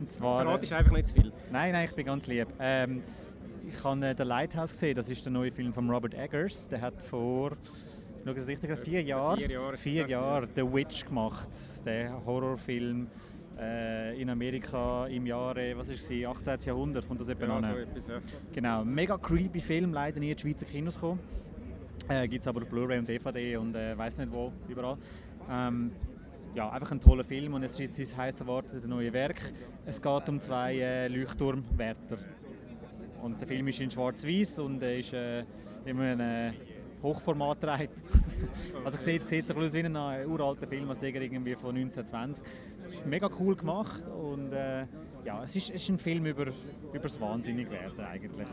Und 0.00 0.10
zwar, 0.10 0.36
Verrat 0.38 0.62
ist 0.62 0.72
einfach 0.72 0.92
nicht 0.92 1.06
zu 1.06 1.14
viel. 1.14 1.32
Nein, 1.52 1.72
nein, 1.72 1.84
ich 1.84 1.94
bin 1.94 2.06
ganz 2.06 2.26
lieb. 2.26 2.48
Ähm, 2.58 3.02
ich 3.68 3.84
habe 3.84 4.04
äh, 4.04 4.14
«The 4.16 4.24
Lighthouse» 4.24 4.72
gesehen, 4.72 4.96
das 4.96 5.08
ist 5.08 5.24
der 5.24 5.32
neue 5.32 5.52
Film 5.52 5.72
von 5.72 5.88
Robert 5.88 6.14
Eggers. 6.14 6.68
Der 6.68 6.80
hat 6.80 7.00
vor 7.00 7.52
schau 8.24 8.32
es 8.32 8.46
richtig, 8.46 8.78
vier 8.78 9.02
Jahren 9.02 9.38
vier 9.38 9.50
Jahre, 9.50 9.76
vier 9.76 10.08
Jahre 10.08 10.48
«The 10.54 10.62
Witch» 10.62 11.04
gemacht, 11.04 11.48
der 11.84 12.24
Horrorfilm 12.24 13.08
äh, 13.58 14.20
in 14.20 14.30
Amerika 14.30 15.06
im 15.06 15.26
Jahre, 15.26 15.76
was 15.76 15.88
ist 15.88 16.06
sie, 16.06 16.26
18. 16.26 16.58
Jahrhundert, 16.66 17.06
kommt 17.06 17.20
das 17.20 17.28
etwa 17.28 17.46
ja, 17.46 17.62
so 17.62 17.78
etwas, 17.78 18.06
ja. 18.06 18.20
Genau, 18.52 18.84
mega 18.84 19.16
creepy 19.16 19.60
Film, 19.60 19.92
leider 19.92 20.20
nie 20.20 20.30
in 20.30 20.36
die 20.36 20.42
Schweizer 20.42 20.66
Kinos 20.66 20.94
gekommen. 20.94 21.20
Äh, 22.08 22.28
Gibt 22.28 22.42
es 22.42 22.48
aber 22.48 22.62
auf 22.62 22.68
Blu-ray 22.68 22.98
und 22.98 23.08
DVD 23.08 23.56
und 23.56 23.74
äh, 23.74 23.96
weiß 23.96 24.18
nicht 24.18 24.32
wo, 24.32 24.52
überall. 24.68 24.96
Ähm, 25.50 25.92
ja, 26.54 26.70
einfach 26.70 26.90
ein 26.90 27.00
toller 27.00 27.24
Film 27.24 27.54
und 27.54 27.62
es 27.62 27.78
ist 27.78 27.96
sein 27.96 28.24
heißer 28.24 28.46
Wort, 28.46 28.66
das 28.72 28.84
neue 28.84 29.12
Werk. 29.12 29.40
Es 29.86 30.00
geht 30.00 30.28
um 30.28 30.38
zwei 30.38 30.78
äh, 30.78 31.08
Leuchtturmwärter. 31.08 32.18
Und 33.22 33.40
der 33.40 33.48
Film 33.48 33.68
ist 33.68 33.80
in 33.80 33.90
schwarz-weiß 33.90 34.58
und 34.58 34.82
äh, 34.82 34.98
ist 34.98 35.12
äh, 35.12 35.44
immer 35.84 36.02
ein 36.02 36.54
Hochformat 37.02 37.62
dreht. 37.62 37.90
also 38.84 38.98
sieht, 39.00 39.28
sieht 39.28 39.46
sich 39.46 39.56
aus 39.56 39.72
wie 39.72 39.80
ein 39.80 39.96
äh, 39.96 40.26
uralter 40.26 40.66
Film, 40.66 40.88
was 40.88 41.00
von 41.00 41.76
1920. 41.76 42.44
Ist 42.90 43.06
mega 43.06 43.28
cool 43.38 43.56
gemacht 43.56 44.02
und 44.08 44.52
äh, 44.52 44.86
ja, 45.24 45.42
es 45.44 45.56
ist, 45.56 45.70
ist 45.70 45.88
ein 45.88 45.98
Film 45.98 46.26
über, 46.26 46.46
über 46.46 46.98
das 47.02 47.20
Wahnsinnigwerden 47.20 48.00
eigentlich. 48.04 48.48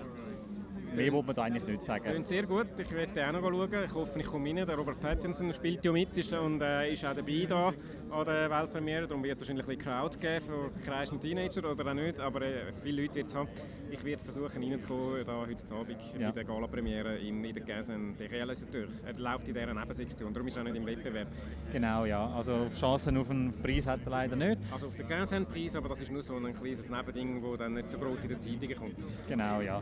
Mehr 0.96 1.12
wollte 1.12 1.28
man 1.28 1.36
da 1.36 1.44
eigentlich 1.44 1.66
nicht 1.66 1.86
sagen. 1.86 2.04
Klingt 2.04 2.28
sehr 2.28 2.44
gut, 2.44 2.68
ich 2.78 2.92
werde 2.92 3.28
auch 3.28 3.32
noch 3.32 3.42
schauen. 3.42 3.84
Ich 3.86 3.94
hoffe, 3.94 4.20
ich 4.20 4.26
komme 4.26 4.50
rein. 4.50 4.68
Der 4.68 4.76
Robert 4.76 5.00
Pattinson 5.00 5.54
spielt 5.54 5.84
ja 5.86 5.92
mit 5.92 6.18
ist, 6.18 6.34
und 6.34 6.62
äh, 6.62 6.92
ist 6.92 7.06
auch 7.06 7.14
dabei 7.14 7.46
da 7.48 7.74
an 8.12 8.26
der 8.26 8.50
Weltpremiere. 8.50 9.08
Darum 9.08 9.24
wird 9.24 9.36
es 9.36 9.42
wahrscheinlich 9.42 9.68
ein 9.68 9.78
bisschen 9.78 9.92
Crowd 9.92 10.18
geben 10.18 10.46
für 10.46 10.72
kreisende 10.86 11.28
Teenager 11.28 11.72
oder 11.72 11.86
auch 11.86 11.94
nicht. 11.94 12.20
Aber 12.20 12.42
äh, 12.42 12.74
viele 12.82 13.04
Leute 13.04 13.22
es 13.22 13.34
haben. 13.34 13.50
Ich 13.92 14.04
werde 14.04 14.24
versuchen 14.24 14.64
reinzukommen 14.64 15.26
da 15.26 15.46
heute 15.48 15.74
Abend 15.74 15.98
ja. 16.20 16.28
bei 16.28 16.32
der 16.32 16.44
Gala-Premiere 16.44 17.18
in, 17.18 17.44
in 17.44 17.56
der 17.56 17.64
Gazen. 17.64 18.16
Der 18.18 18.30
Realisateur. 18.30 18.88
Er 19.06 19.14
läuft 19.14 19.48
in 19.48 19.54
dieser 19.54 19.74
Nebensektion, 19.74 20.34
darum 20.34 20.48
ist 20.48 20.58
er 20.58 20.62
auch 20.62 20.66
nicht 20.66 20.76
im 20.76 20.86
Wettbewerb. 20.86 21.28
Genau, 21.72 22.06
ja. 22.06 22.28
Also 22.36 22.68
Chancen 22.76 23.18
auf 23.18 23.30
einen 23.30 23.52
Preis 23.52 23.88
hat 23.88 24.02
er 24.06 24.12
leider 24.12 24.36
nicht. 24.36 24.60
Also 24.72 24.88
auf 24.88 24.96
den 24.96 25.08
Gazen-Preis, 25.08 25.76
aber 25.76 25.90
das 25.90 26.02
ist 26.02 26.12
nur 26.12 26.22
so 26.22 26.36
ein 26.36 26.54
kleines 26.54 26.90
Nebending, 26.90 27.42
das 27.42 27.58
dann 27.58 27.74
nicht 27.74 27.90
so 27.90 27.98
groß 27.98 28.24
in 28.24 28.30
den 28.30 28.40
Zeitungen 28.40 28.78
kommt. 28.78 28.96
Genau, 29.28 29.62
ja. 29.62 29.82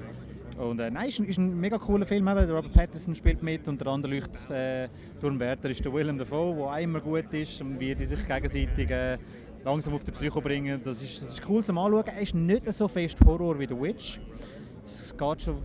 Und 0.58 0.80
äh, 0.80 0.90
nein, 0.90 1.08
ist, 1.08 1.20
ist 1.20 1.38
ein 1.38 1.60
mega 1.60 1.78
cooler 1.78 2.06
Film. 2.06 2.28
Eben. 2.28 2.50
Robert 2.50 2.74
Pattinson 2.74 3.16
spielt 3.16 3.44
mit 3.44 3.68
und 3.68 3.80
der 3.80 3.88
andere 3.88 4.16
Leucht 4.16 4.50
äh, 4.50 4.88
Turmwärter 5.20 5.70
ist 5.70 5.84
der 5.84 5.94
Willem 5.94 6.18
Dafoe, 6.18 6.56
der 6.56 6.66
auch 6.66 6.78
immer 6.78 7.00
gut 7.00 7.32
ist 7.34 7.62
und 7.62 7.80
wie 7.80 7.94
die 7.94 8.06
sich 8.06 8.26
gegenseitig 8.26 8.90
äh, 8.90 9.18
langsam 9.64 9.94
auf 9.94 10.04
die 10.04 10.12
Psycho 10.12 10.42
bringen. 10.42 10.82
Das 10.84 11.04
ist, 11.04 11.22
das 11.22 11.30
ist 11.30 11.50
cool 11.50 11.64
zum 11.64 11.78
Anschauen. 11.78 12.06
Er 12.08 12.22
ist 12.22 12.34
nicht 12.34 12.74
so 12.74 12.88
fest 12.88 13.18
Horror 13.26 13.60
wie 13.60 13.68
The 13.68 13.80
Witch. 13.80 14.20
Es 14.86 15.16
geht 15.16 15.42
schon 15.42 15.58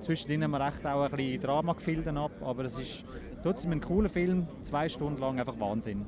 zwischendrin 0.00 0.44
haben 0.44 0.52
wir 0.52 0.66
recht 0.66 0.84
auch 0.86 1.02
ein 1.02 1.10
bisschen 1.10 1.40
Drama-Gefilden 1.42 2.16
ab, 2.16 2.32
aber 2.40 2.64
es 2.64 2.78
ist 2.78 3.04
trotzdem 3.42 3.72
ein 3.72 3.80
cooler 3.80 4.08
Film, 4.08 4.46
zwei 4.62 4.88
Stunden 4.88 5.20
lang 5.20 5.38
einfach 5.38 5.58
Wahnsinn. 5.58 6.06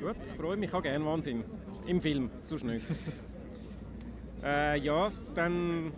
Gut, 0.00 0.16
ich 0.26 0.34
freue 0.34 0.56
mich 0.56 0.72
auch 0.74 0.82
gerne 0.82 1.04
Wahnsinn. 1.04 1.44
Im 1.86 2.00
Film, 2.00 2.30
sonst 2.42 2.64
nicht. 2.64 2.84
äh, 4.44 4.78
ja, 4.78 5.10
dann 5.34 5.92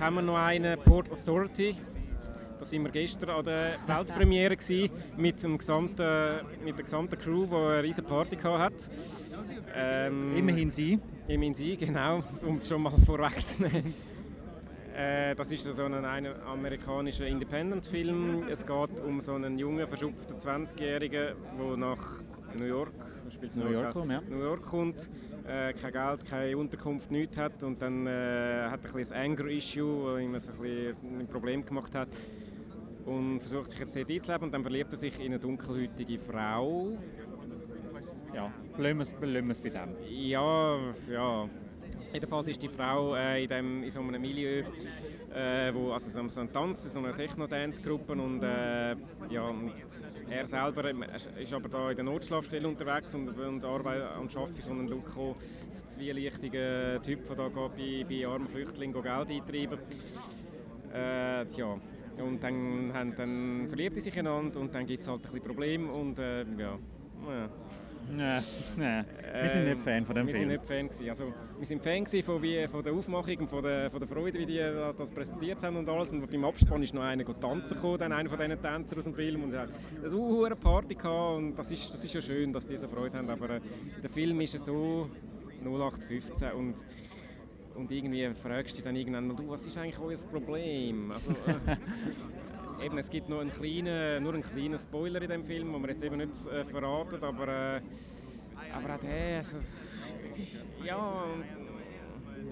haben 0.00 0.16
wir 0.16 0.22
noch 0.22 0.36
einen 0.36 0.78
Port 0.80 1.10
Authority. 1.10 1.76
Da 2.60 2.70
waren 2.70 2.84
wir 2.84 2.90
gestern 2.90 3.30
an 3.30 3.44
der 3.44 3.74
Weltpremiere 3.86 4.56
mit, 5.16 5.42
dem 5.42 5.58
gesamten, 5.58 6.40
mit 6.64 6.76
der 6.76 6.84
gesamten 6.84 7.18
Crew, 7.18 7.46
die 7.46 7.54
eine 7.54 7.82
riesige 7.82 8.06
Party 8.06 8.36
hatte. 8.36 8.90
Ähm, 9.74 10.36
immerhin 10.36 10.70
Sie. 10.70 10.98
Immerhin 11.28 11.54
Sie, 11.54 11.76
genau, 11.76 12.22
um 12.42 12.56
es 12.56 12.68
schon 12.68 12.82
mal 12.82 12.92
vorwegzunehmen. 13.06 13.94
Äh, 14.96 15.34
das 15.34 15.50
ist 15.50 15.64
so 15.64 15.82
ein, 15.82 16.04
ein 16.04 16.26
amerikanischer 16.46 17.26
Independent-Film. 17.26 18.46
Es 18.48 18.64
geht 18.64 19.00
um 19.04 19.20
so 19.20 19.34
einen 19.34 19.58
jungen, 19.58 19.86
verschupften 19.86 20.36
20-Jährigen, 20.36 21.34
der 21.58 21.76
nach 21.76 22.22
New 22.56 22.64
York, 22.64 22.92
New 23.56 23.68
York, 23.68 23.94
York, 23.94 24.10
ja. 24.10 24.22
New 24.28 24.38
York 24.38 24.62
kommt 24.62 25.10
äh, 25.46 25.72
kein 25.72 25.92
Geld, 25.92 26.26
keine 26.26 26.56
Unterkunft, 26.56 27.10
nichts 27.10 27.36
hat 27.36 27.62
und 27.62 27.80
dann 27.80 28.06
äh, 28.06 28.68
hat 28.70 28.80
er 28.84 28.94
ein, 28.94 29.12
ein 29.12 29.32
Anger-Issue, 29.32 30.30
das 30.32 30.48
ihm 30.48 30.64
ein, 30.64 31.20
ein 31.20 31.26
Problem 31.26 31.64
gemacht 31.64 31.94
hat 31.94 32.08
und 33.04 33.40
versucht 33.40 33.70
sich 33.70 33.80
jetzt 33.80 33.96
dort 33.96 34.10
einzuleben 34.10 34.44
und 34.46 34.52
dann 34.52 34.62
verliebt 34.62 34.92
er 34.92 34.96
sich 34.96 35.18
in 35.18 35.26
eine 35.26 35.38
dunkelhäutige 35.38 36.18
Frau. 36.18 36.96
Ja, 38.34 38.52
bleiben 38.76 38.98
wir 38.98 39.02
es 39.52 39.60
bei 39.60 39.70
dem. 39.70 39.96
Ja, 40.08 40.78
ja. 41.10 41.48
Jedenfalls 42.14 42.46
ist 42.46 42.62
die 42.62 42.68
Frau 42.68 43.16
äh, 43.16 43.42
in, 43.42 43.48
dem, 43.48 43.82
in 43.82 43.90
so 43.90 43.98
einem 43.98 44.22
Milieu, 44.22 44.62
äh, 45.34 45.74
wo, 45.74 45.90
also 45.90 46.08
so, 46.10 46.28
so 46.28 46.42
ein 46.42 46.52
Tanz, 46.52 46.84
so 46.84 47.00
eine 47.00 47.12
Techno-Dance-Gruppe 47.12 48.12
und, 48.12 48.40
äh, 48.40 48.94
ja, 49.30 49.42
und 49.42 49.72
er 50.30 50.46
selber 50.46 50.92
ist 51.36 51.52
aber 51.52 51.68
da 51.68 51.90
in 51.90 51.96
der 51.96 52.04
Notschlafstelle 52.04 52.68
unterwegs 52.68 53.16
und, 53.16 53.36
und, 53.36 53.64
arbeitet, 53.64 54.16
und 54.20 54.30
schafft 54.30 54.54
für 54.54 54.62
so 54.62 54.70
einen 54.70 54.86
Luko, 54.86 55.34
so 55.68 55.86
zwielichtigen 55.86 57.02
Typ, 57.02 57.24
der 57.26 57.34
da 57.34 57.48
bei, 57.48 58.06
bei 58.08 58.26
armen 58.28 58.46
Flüchtlingen 58.46 59.02
Geld 59.02 59.30
eintreiben. 59.30 59.80
Äh, 60.94 61.48
ja. 61.48 61.80
Und 62.22 62.44
dann, 62.44 62.92
haben, 62.94 63.14
dann 63.16 63.66
verliebt 63.66 63.96
sie 63.96 64.02
sich 64.02 64.16
einander 64.16 64.60
und 64.60 64.72
dann 64.72 64.86
gibt 64.86 65.02
es 65.02 65.08
halt 65.08 65.18
ein 65.18 65.22
bisschen 65.22 65.42
Probleme 65.42 65.90
und 65.90 66.16
äh, 66.20 66.44
ja. 66.44 66.78
ja. 67.26 67.50
Nein, 68.10 68.44
nein. 68.76 69.06
Wir 69.40 69.50
sind 69.50 69.64
nicht 69.64 69.80
Fan 69.80 70.04
von 70.04 70.14
dem 70.14 70.26
wir 70.26 70.34
Film. 70.34 70.50
Wir 70.50 70.60
sind 70.60 70.78
nicht 70.78 70.98
Fan 70.98 71.08
Also, 71.08 71.32
wir 71.58 71.66
sind 71.66 71.82
Fan 71.82 72.06
von, 72.22 72.42
wie, 72.42 72.68
von 72.68 72.82
der 72.82 72.92
Aufmachung 72.92 73.38
und 73.38 73.50
von 73.50 73.62
der, 73.62 73.90
von 73.90 74.00
der 74.00 74.08
Freude, 74.08 74.38
wie 74.38 74.46
die 74.46 74.58
das 74.96 75.10
präsentiert 75.10 75.62
haben 75.62 75.76
und 75.76 75.88
alles. 75.88 76.12
Und 76.12 76.30
beim 76.30 76.44
Abspann 76.44 76.82
ist 76.82 76.94
noch 76.94 77.02
einer 77.02 77.24
tanzen 77.24 77.74
gekommen, 77.74 77.98
dann 77.98 78.12
einer 78.12 78.28
von 78.28 78.38
diesen 78.38 78.60
Tänzern 78.60 78.98
aus 78.98 79.04
dem 79.04 79.14
Film 79.14 79.44
und 79.44 79.56
hat 79.56 79.70
eine 80.02 80.12
hohe 80.12 80.54
Party 80.56 80.94
gehabt 80.94 81.38
und 81.38 81.56
das 81.56 81.70
ist, 81.70 81.92
das 81.92 82.04
ist 82.04 82.14
ja 82.14 82.22
schön, 82.22 82.52
dass 82.52 82.66
die 82.66 82.76
so 82.76 82.88
Freude 82.88 83.18
haben. 83.18 83.30
Aber 83.30 83.50
äh, 83.50 83.60
der 84.02 84.10
Film 84.10 84.40
ist 84.40 84.58
so 84.64 85.08
0815 85.64 86.52
und 86.52 86.74
und 87.74 87.90
irgendwie 87.90 88.30
fragst 88.34 88.72
du 88.72 88.76
dich 88.76 88.84
dann 88.84 88.94
irgendwann 88.94 89.26
mal, 89.26 89.34
du, 89.34 89.48
was 89.48 89.66
ist 89.66 89.76
eigentlich 89.76 89.98
euer 89.98 90.16
Problem? 90.30 91.10
Also, 91.10 91.32
äh, 91.32 91.76
eben, 92.84 92.98
es 92.98 93.10
gibt 93.10 93.28
noch 93.28 93.40
einen 93.40 93.50
kleinen, 93.50 94.22
nur 94.22 94.34
einen 94.34 94.42
kleinen 94.42 94.78
Spoiler 94.78 95.22
in 95.22 95.30
dem 95.30 95.44
Film, 95.44 95.72
den 95.72 95.82
wir 95.82 95.90
jetzt 95.90 96.02
eben 96.02 96.16
nicht 96.16 96.46
äh, 96.46 96.64
verraten, 96.64 97.22
aber, 97.22 97.48
äh, 97.48 97.80
aber 98.72 98.94
auch 98.94 99.00
der, 99.00 99.38
also, 99.38 99.56
ja, 100.84 101.24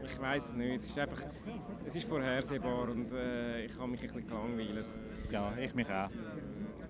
ich 0.05 0.21
weiß 0.21 0.55
nicht, 0.55 0.81
es 0.81 0.87
ist 0.87 0.99
einfach, 0.99 1.23
es 1.85 1.97
ist 1.97 2.09
vorhersehbar 2.09 2.89
und 2.89 3.13
äh, 3.13 3.67
ich 3.67 3.79
habe 3.79 3.89
mich 3.89 4.01
ein 4.01 4.07
bisschen 4.07 4.27
gelangweilt. 4.27 4.87
Ja, 5.31 5.53
ich 5.61 5.75
mich 5.75 5.89
auch. 5.89 6.11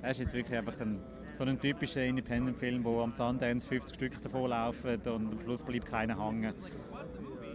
Er 0.03 0.11
ist 0.11 0.21
jetzt 0.21 0.35
wirklich 0.35 0.59
einfach 0.59 0.79
ein, 0.81 1.01
so 1.37 1.45
ein 1.45 1.59
typischer 1.59 2.05
Independent-Film, 2.05 2.85
wo 2.85 3.03
am 3.03 3.13
Sundance 3.13 3.67
50 3.67 3.95
Stück 3.95 4.23
davon 4.23 4.51
laufen 4.51 5.01
und 5.07 5.33
am 5.33 5.41
Schluss 5.41 5.63
bleibt 5.65 5.87
keiner 5.87 6.19
hängen 6.25 6.55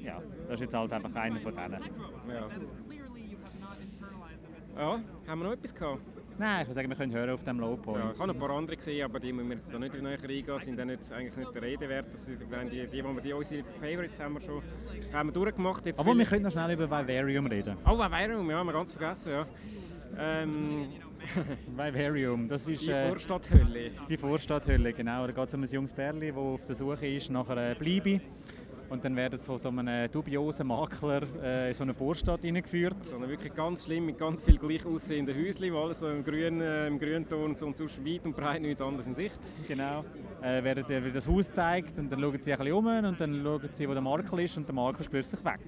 ja, 0.08 0.22
das 0.48 0.56
ist 0.56 0.62
jetzt 0.62 0.74
halt 0.74 0.94
einfach 0.94 1.14
einer 1.16 1.40
von 1.40 1.54
denen. 1.54 1.82
Ja. 2.30 2.48
Ja, 4.78 4.99
haben 5.28 5.39
wir 5.39 5.45
noch 5.45 5.53
etwas 5.53 5.73
gehabt? 5.73 6.01
Nein, 6.39 6.61
ich 6.61 6.67
würde 6.67 6.75
sagen, 6.75 6.89
wir 6.89 6.95
können 6.95 7.11
hören 7.13 7.32
auf 7.32 7.43
dem 7.43 7.59
Low 7.59 7.75
Point. 7.78 8.03
Ja, 8.03 8.11
ich 8.13 8.19
habe 8.19 8.32
ein 8.32 8.38
paar 8.38 8.51
andere 8.51 8.78
gesehen, 8.78 9.03
aber 9.03 9.19
die 9.19 9.34
müssen 9.34 9.49
wir 9.49 9.55
jetzt 9.55 9.73
da 9.73 9.80
nicht 9.80 9.93
näher 9.99 10.21
reingehen, 10.21 10.59
sind 10.59 10.78
dann 10.78 10.88
nicht, 10.88 11.11
eigentlich 11.11 11.36
nicht 11.36 11.55
der 11.55 11.61
Rede 11.63 11.89
wert. 11.89 12.13
Das 12.13 12.25
sind 12.25 12.39
die, 12.39 12.45
die, 12.69 12.88
die, 12.88 13.21
die, 13.23 13.34
unsere 13.34 13.63
Favorites 13.82 14.19
haben 14.19 14.36
wir 14.36 14.41
schon 14.41 14.61
haben 15.11 15.30
wir 15.30 15.34
durchgemacht. 15.34 15.84
Jetzt 15.84 15.99
aber 15.99 16.15
wir 16.15 16.25
können 16.25 16.43
noch 16.43 16.51
schnell 16.51 16.73
über 16.73 16.86
Vivarium 16.86 17.47
reden. 17.47 17.75
Oh, 17.88 17.97
Vivarium, 17.97 18.51
ja, 18.51 18.57
haben 18.57 18.67
wir 18.67 18.73
ganz 18.73 18.93
vergessen, 18.93 19.32
ja. 19.32 19.47
Ähm, 20.19 20.89
Vivarium, 21.75 22.47
das 22.47 22.67
ist... 22.67 22.84
Die 22.84 22.91
äh, 22.91 23.07
Vorstadthölle. 23.07 23.91
Die 24.07 24.17
Vorstadthölle, 24.17 24.93
genau. 24.93 25.25
Da 25.25 25.34
geht 25.34 25.47
es 25.47 25.53
um 25.55 25.63
ein 25.63 25.69
junges 25.69 25.93
Bärli, 25.93 26.28
das 26.28 26.38
auf 26.38 26.65
der 26.67 26.75
Suche 26.75 27.07
ist 27.07 27.32
nach 27.32 27.49
einer 27.49 27.73
Bleibe. 27.73 28.21
Und 28.90 29.04
dann 29.04 29.16
werden 29.16 29.38
sie 29.38 29.46
von 29.46 29.58
so 29.58 29.70
einem 29.70 30.10
dubiosen 30.12 30.68
Makler 30.68 31.22
äh, 31.44 31.68
in 31.68 31.74
so 31.74 31.84
eine 31.84 31.94
Vorstadt 31.94 32.42
hineingeführt. 32.42 33.04
So 33.04 33.18
eine 33.18 33.28
wirklich 33.28 33.54
ganz 33.54 33.86
schlimm, 33.86 34.06
mit 34.06 34.18
ganz 34.18 34.42
viel 34.42 34.58
gleich 34.58 34.86
aussehenden 34.86 35.36
Häuschen, 35.36 35.74
wo 35.74 35.80
alles 35.80 36.00
so 36.00 36.10
im, 36.10 36.24
Grün, 36.24 36.62
äh, 36.62 36.88
im 36.88 36.98
Grünton 36.98 37.44
und 37.44 37.58
sonst 37.58 38.06
weit 38.06 38.26
und 38.26 38.36
breit 38.36 38.62
nichts 38.62 38.82
anderes 38.82 39.08
in 39.08 39.16
Sicht. 39.16 39.38
Genau. 39.68 40.06
Äh, 40.42 40.64
werden 40.64 40.86
dir 40.88 41.02
das 41.12 41.28
Haus 41.28 41.52
zeigt 41.52 41.98
und 42.00 42.10
dann 42.10 42.22
schauen 42.22 42.40
sie 42.40 42.54
ein 42.54 42.58
bisschen 42.58 42.74
um 42.74 42.86
und 42.86 43.20
dann 43.20 43.44
schauen 43.44 43.70
sie, 43.74 43.90
wo 43.90 43.94
der 43.94 44.02
Makler 44.02 44.40
ist 44.40 44.58
und 44.58 44.68
der 44.68 44.76
Makler 44.76 45.04
spürt 45.04 45.26
sich 45.26 45.44
weg. 45.44 45.60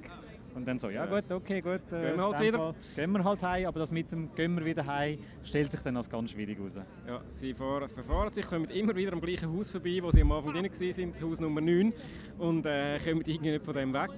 Und 0.60 0.68
dann 0.68 0.78
so, 0.78 0.90
ja 0.90 1.06
gut, 1.06 1.32
okay, 1.32 1.62
gut. 1.62 1.80
Äh, 1.90 2.02
gehen 2.02 2.18
wir 2.18 2.24
halt 2.26 2.40
wieder. 2.42 2.58
Fall, 2.58 2.76
gehen 2.98 3.12
wir 3.14 3.24
halt 3.24 3.42
heim, 3.44 3.66
aber 3.68 3.80
das 3.80 3.94
mit 3.94 4.12
dem 4.12 4.36
«Gehen 4.36 4.58
wir 4.58 4.66
wieder 4.66 4.86
heim» 4.86 5.18
stellt 5.42 5.72
sich 5.72 5.80
dann 5.80 5.96
als 5.96 6.10
ganz 6.10 6.32
schwierig 6.32 6.58
heraus. 6.58 6.78
Ja, 7.08 7.22
sie 7.30 7.54
fahren, 7.54 7.88
verfahren 7.88 8.34
sich, 8.34 8.46
kommen 8.46 8.70
immer 8.70 8.94
wieder 8.94 9.14
am 9.14 9.22
gleichen 9.22 9.50
Haus 9.56 9.72
vorbei, 9.72 10.00
wo 10.02 10.12
sie 10.12 10.22
am 10.22 10.34
Anfang 10.34 10.52
drin 10.52 10.66
waren, 10.66 11.12
das 11.14 11.24
Haus 11.24 11.40
Nummer 11.40 11.62
9, 11.62 11.94
und 12.40 12.66
äh, 12.66 12.98
kommen 12.98 13.22
irgendwie 13.26 13.52
nicht 13.52 13.64
von 13.64 13.74
dem 13.74 13.94
weg. 13.94 14.12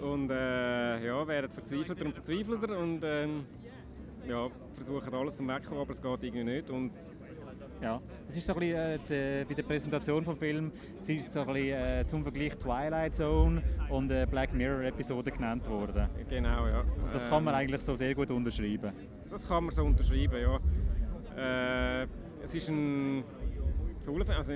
Und 0.00 0.30
äh, 0.30 1.04
ja, 1.04 1.26
werden 1.26 1.50
verzweifelter 1.50 2.06
und 2.06 2.12
verzweifelter 2.12 2.78
und 2.78 3.02
äh, 3.02 3.26
ja, 4.28 4.48
versuchen 4.74 5.14
alles 5.14 5.36
zu 5.36 5.48
wegkommen, 5.48 5.80
aber 5.80 5.90
es 5.90 6.00
geht 6.00 6.22
irgendwie 6.22 6.44
nicht. 6.44 6.70
Und 6.70 6.92
ja, 7.82 8.00
es 8.28 8.36
ist 8.36 8.46
so 8.46 8.54
ein 8.54 8.60
bisschen, 8.60 8.78
äh, 8.78 8.98
die, 9.08 9.44
bei 9.48 9.54
der 9.54 9.62
Präsentation 9.64 10.24
des 10.24 10.38
Films 10.38 10.72
es 10.96 11.08
ist 11.08 11.32
so 11.32 11.40
ein 11.40 11.46
bisschen, 11.46 11.78
äh, 11.78 12.06
zum 12.06 12.22
Vergleich 12.22 12.56
Twilight 12.56 13.14
Zone 13.14 13.62
und 13.88 14.10
äh, 14.10 14.26
Black 14.30 14.54
Mirror 14.54 14.84
Episode 14.84 15.30
genannt 15.30 15.68
worden. 15.68 16.08
Genau, 16.28 16.66
ja. 16.66 16.80
Und 16.80 17.12
das 17.12 17.28
kann 17.28 17.44
man 17.44 17.54
ähm, 17.54 17.60
eigentlich 17.60 17.80
so 17.82 17.94
sehr 17.94 18.14
gut 18.14 18.30
unterschreiben. 18.30 18.92
Das 19.30 19.46
kann 19.46 19.64
man 19.64 19.74
so 19.74 19.84
unterschreiben, 19.84 20.40
ja. 20.40 22.02
Äh, 22.02 22.06
es 22.42 22.54
ist 22.54 22.68
ein 22.68 23.24
cooler 24.04 24.24
Film, 24.24 24.38
also 24.38 24.52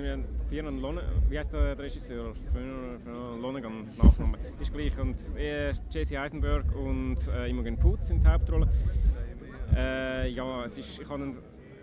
Fionn 0.48 0.78
Lone, 0.78 1.02
wie 1.28 1.38
heißt 1.38 1.52
der 1.52 1.78
Regisseur? 1.78 2.34
Fionn 2.52 3.40
Lonegan, 3.40 3.88
Nachname, 4.02 4.38
ist 4.60 4.72
gleich. 4.72 4.98
Und 4.98 5.16
äh, 5.36 5.72
Jesse 5.90 6.20
Eisenberg 6.20 6.64
und 6.76 7.16
äh, 7.28 7.48
Imogen 7.48 7.76
Poots 7.76 8.08
sind 8.08 8.22
die 8.22 8.28
Hauptrolle. 8.28 8.68
Äh, 9.74 10.30
ja, 10.30 10.64
es 10.64 10.78
ist, 10.78 11.00
ich 11.00 11.08
habe 11.08 11.34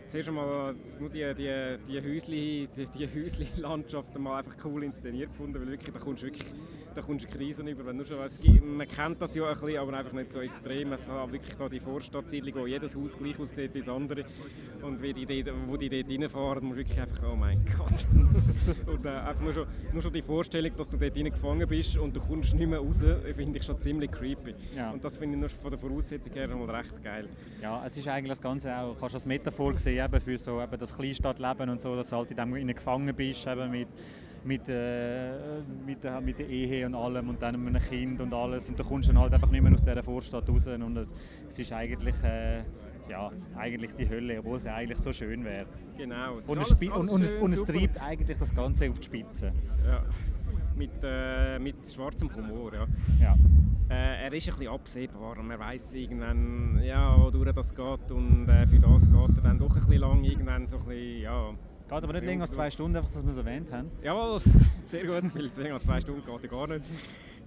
zuerst 0.08 0.30
einmal 0.30 0.76
nur 1.00 1.10
die, 1.10 1.34
die, 1.36 1.78
die, 1.88 2.02
Häusli, 2.02 2.70
die, 2.76 2.88
die 2.88 3.08
Häusli-Landschaft 3.08 4.18
mal 4.20 4.40
einfach 4.40 4.56
cool 4.66 4.84
inszeniert 4.84 5.32
gefunden, 5.32 5.60
weil 5.60 5.68
wirklich, 5.68 5.94
da 5.94 6.00
kommst 6.00 6.24
du 6.24 6.28
wirklich 6.28 6.52
da 6.96 7.02
kommst 7.02 7.26
du 7.26 7.30
Krisen 7.30 7.68
über, 7.68 7.86
wenn 7.86 7.98
du 7.98 8.06
schon 8.06 8.20
weißt, 8.20 8.44
man 8.64 8.88
kennt 8.88 9.22
das 9.22 9.34
ja 9.36 9.48
ein 9.48 9.54
bisschen, 9.54 9.78
aber 9.78 9.94
einfach 9.94 10.14
nicht 10.14 10.32
so 10.32 10.42
extrem. 10.42 10.94
Es 10.94 11.10
hat 11.10 11.32
wirklich 11.32 11.56
da 11.56 11.68
die 11.68 11.80
Vorstadtsiedlung, 11.80 12.56
wo 12.56 12.68
jedes 12.68 12.96
Haus 12.96 13.18
gleich 13.18 13.40
aussieht 13.40 13.74
wie 13.74 13.80
das 13.80 13.90
andere 13.90 14.26
und 14.82 15.02
wie 15.02 15.14
die, 15.14 15.46
wo 15.68 15.78
die 15.78 15.90
dort 15.90 16.10
reinfahren, 16.10 16.66
musst 16.66 16.80
du 16.80 16.84
wirklich 16.84 17.02
einfach, 17.02 17.24
oh 17.32 17.36
mein 17.36 17.64
Gott. 17.78 18.06
und 18.88 19.06
äh, 19.06 19.10
einfach 19.10 19.42
nur 19.42 19.54
schon, 19.54 19.68
nur 19.92 20.02
schon 20.02 20.14
die 20.14 20.22
Vorstellung, 20.22 20.72
dass 20.78 20.90
du 20.90 20.98
dort 20.98 21.16
gefangen 21.16 21.68
bist 21.68 21.98
und 21.98 22.16
du 22.16 22.20
kommst 22.20 22.54
nicht 22.54 22.70
mehr 22.70 22.80
raus, 22.80 23.04
finde 23.36 23.58
ich 23.58 23.66
schon 23.66 23.80
ziemlich 23.80 24.12
creepy. 24.12 24.54
Ja. 24.76 24.92
Und 24.92 25.04
das 25.04 25.18
finde 25.18 25.36
ich 25.36 25.40
nur 25.40 25.50
von 25.50 25.72
der 25.72 25.80
Voraussetzung 25.80 26.34
her 26.34 26.48
mal 26.48 26.70
recht 26.70 27.04
geil. 27.04 27.28
Ja, 27.62 27.84
es 27.86 27.98
ist 27.98 28.08
eigentlich 28.08 28.30
das 28.30 28.42
Ganze 28.42 28.76
auch, 28.76 28.96
kannst 29.00 29.14
du 29.14 29.18
als 29.18 29.26
Metaphor 29.26 29.78
sehen, 29.78 29.93
eben 30.00 30.22
für 30.22 30.38
so 30.38 30.62
eben 30.62 30.78
das 30.78 30.96
Kleinstadtleben 30.96 31.70
und 31.70 31.80
so, 31.80 31.96
dass 31.96 32.10
du 32.10 32.18
halt 32.18 32.32
in 32.32 32.38
dem 32.38 32.68
gefangen 32.68 33.16
bist, 33.16 33.48
eben 33.48 33.72
mit 33.72 33.88
mit, 34.46 34.68
äh, 34.68 35.62
mit, 35.86 36.04
der, 36.04 36.22
mit 36.22 36.38
der 36.38 36.50
Ehe 36.50 36.86
und 36.86 36.96
allem 36.96 37.30
und 37.30 37.42
dann 37.42 37.64
mit 37.64 37.76
einem 37.76 37.84
Kind 37.84 38.20
und 38.20 38.34
alles 38.34 38.70
und 38.70 38.78
du 38.78 38.84
kommst 38.84 39.10
dann 39.10 39.20
halt 39.20 39.34
einfach 39.34 39.50
nicht 39.50 39.62
mehr 39.62 39.74
aus 39.74 39.84
dieser 39.84 40.04
Vorstadt 40.04 40.50
raus 40.50 40.68
und 40.68 40.98
es, 40.98 41.14
es 41.48 41.60
ist 41.60 41.72
eigentlich, 41.72 42.16
äh, 42.24 42.64
ja, 43.10 43.32
eigentlich 43.56 43.92
die 43.96 44.08
Hölle, 44.10 44.40
obwohl 44.40 44.58
es 44.58 44.66
eigentlich 44.66 44.98
so 44.98 45.12
schön 45.12 45.44
wäre. 45.44 45.66
Genau. 45.98 46.36
Und, 46.48 46.58
alles, 46.58 46.72
es, 46.72 46.82
und, 46.90 47.10
und, 47.10 47.22
es, 47.22 47.38
und 47.38 47.54
es 47.54 47.64
treibt 47.64 48.02
eigentlich 48.02 48.38
das 48.38 48.54
Ganze 48.54 48.90
auf 48.90 49.00
die 49.00 49.06
Spitze. 49.06 49.54
Ja. 49.86 50.04
Mit, 50.76 50.92
äh, 51.04 51.60
mit 51.60 51.76
schwarzem 51.92 52.34
Humor, 52.36 52.74
ja. 52.74 52.88
ja. 53.22 53.36
Äh, 53.90 54.24
er 54.24 54.34
ist 54.34 54.48
ein 54.48 54.58
bisschen 54.58 54.74
absehbar 54.74 55.38
und 55.38 55.48
man 55.48 55.60
weiß 55.60 55.94
irgendwann, 55.94 56.82
ja, 56.84 57.16
wodurch 57.20 57.54
das 57.54 57.76
geht 57.76 58.12
und 58.12 58.48
äh, 58.50 58.66
für 58.66 58.80
das 58.80 59.06
geht 59.06 59.38
er 59.38 59.42
dann 59.44 59.60
doch 59.60 59.70
ein 59.70 59.74
bisschen 59.76 60.00
lang 60.00 60.24
irgendwann 60.24 60.66
so 60.66 60.78
ein 60.78 60.86
bisschen, 60.86 61.22
ja, 61.22 61.54
Geht 61.88 62.04
aber 62.04 62.14
nicht 62.14 62.26
länger 62.26 62.44
als 62.44 62.52
zwei 62.52 62.72
Stunden, 62.72 62.96
einfach, 62.96 63.12
dass 63.12 63.24
wir 63.24 63.32
es 63.32 63.38
erwähnt 63.38 63.72
haben. 63.72 63.92
Jawohl, 64.02 64.40
sehr 64.86 65.06
gut, 65.06 65.36
weil 65.36 65.52
länger 65.58 65.76
als 65.76 65.84
zwei 65.84 66.00
Stunden 66.02 66.26
geht 66.26 66.44
ja 66.44 66.50
gar 66.50 66.68
nicht. 66.68 66.82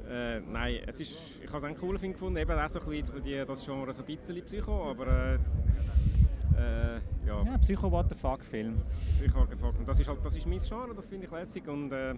Äh, 0.09 0.41
nein, 0.41 0.81
es 0.87 1.01
ist, 1.01 1.19
ich 1.43 1.49
habe 1.49 1.59
es 1.59 1.65
einen 1.65 1.77
coolen 1.77 1.99
Film 1.99 2.13
gefunden, 2.13 2.37
eben 2.39 2.53
auch 2.53 2.69
so 2.69 2.79
ein 2.79 2.87
bisschen 2.87 3.25
die, 3.25 3.45
das 3.45 3.65
Genre 3.65 3.93
so 3.93 4.03
ein 4.03 4.07
bisschen 4.07 4.45
Psycho, 4.45 4.91
aber 4.91 5.07
äh, 5.07 5.35
äh, 5.35 7.01
ja. 7.27 7.43
Ja, 7.45 7.59
Psycho 7.59 7.91
What 7.91 8.11
the 8.11 8.15
Fuck 8.15 8.45
Film. 8.45 8.77
Psycho 9.19 9.41
What 9.41 9.49
the 9.51 9.57
Fuck 9.57 9.79
und 9.79 9.89
das 9.89 9.99
ist 9.99 10.09
halt, 10.09 10.25
das 10.25 10.37
ist 10.37 10.47
mein 10.47 10.61
Genre, 10.61 10.95
das 10.95 11.09
finde 11.09 11.27
ich 11.27 11.33
lässig 11.33 11.67
und 11.67 11.91
äh, 11.91 12.15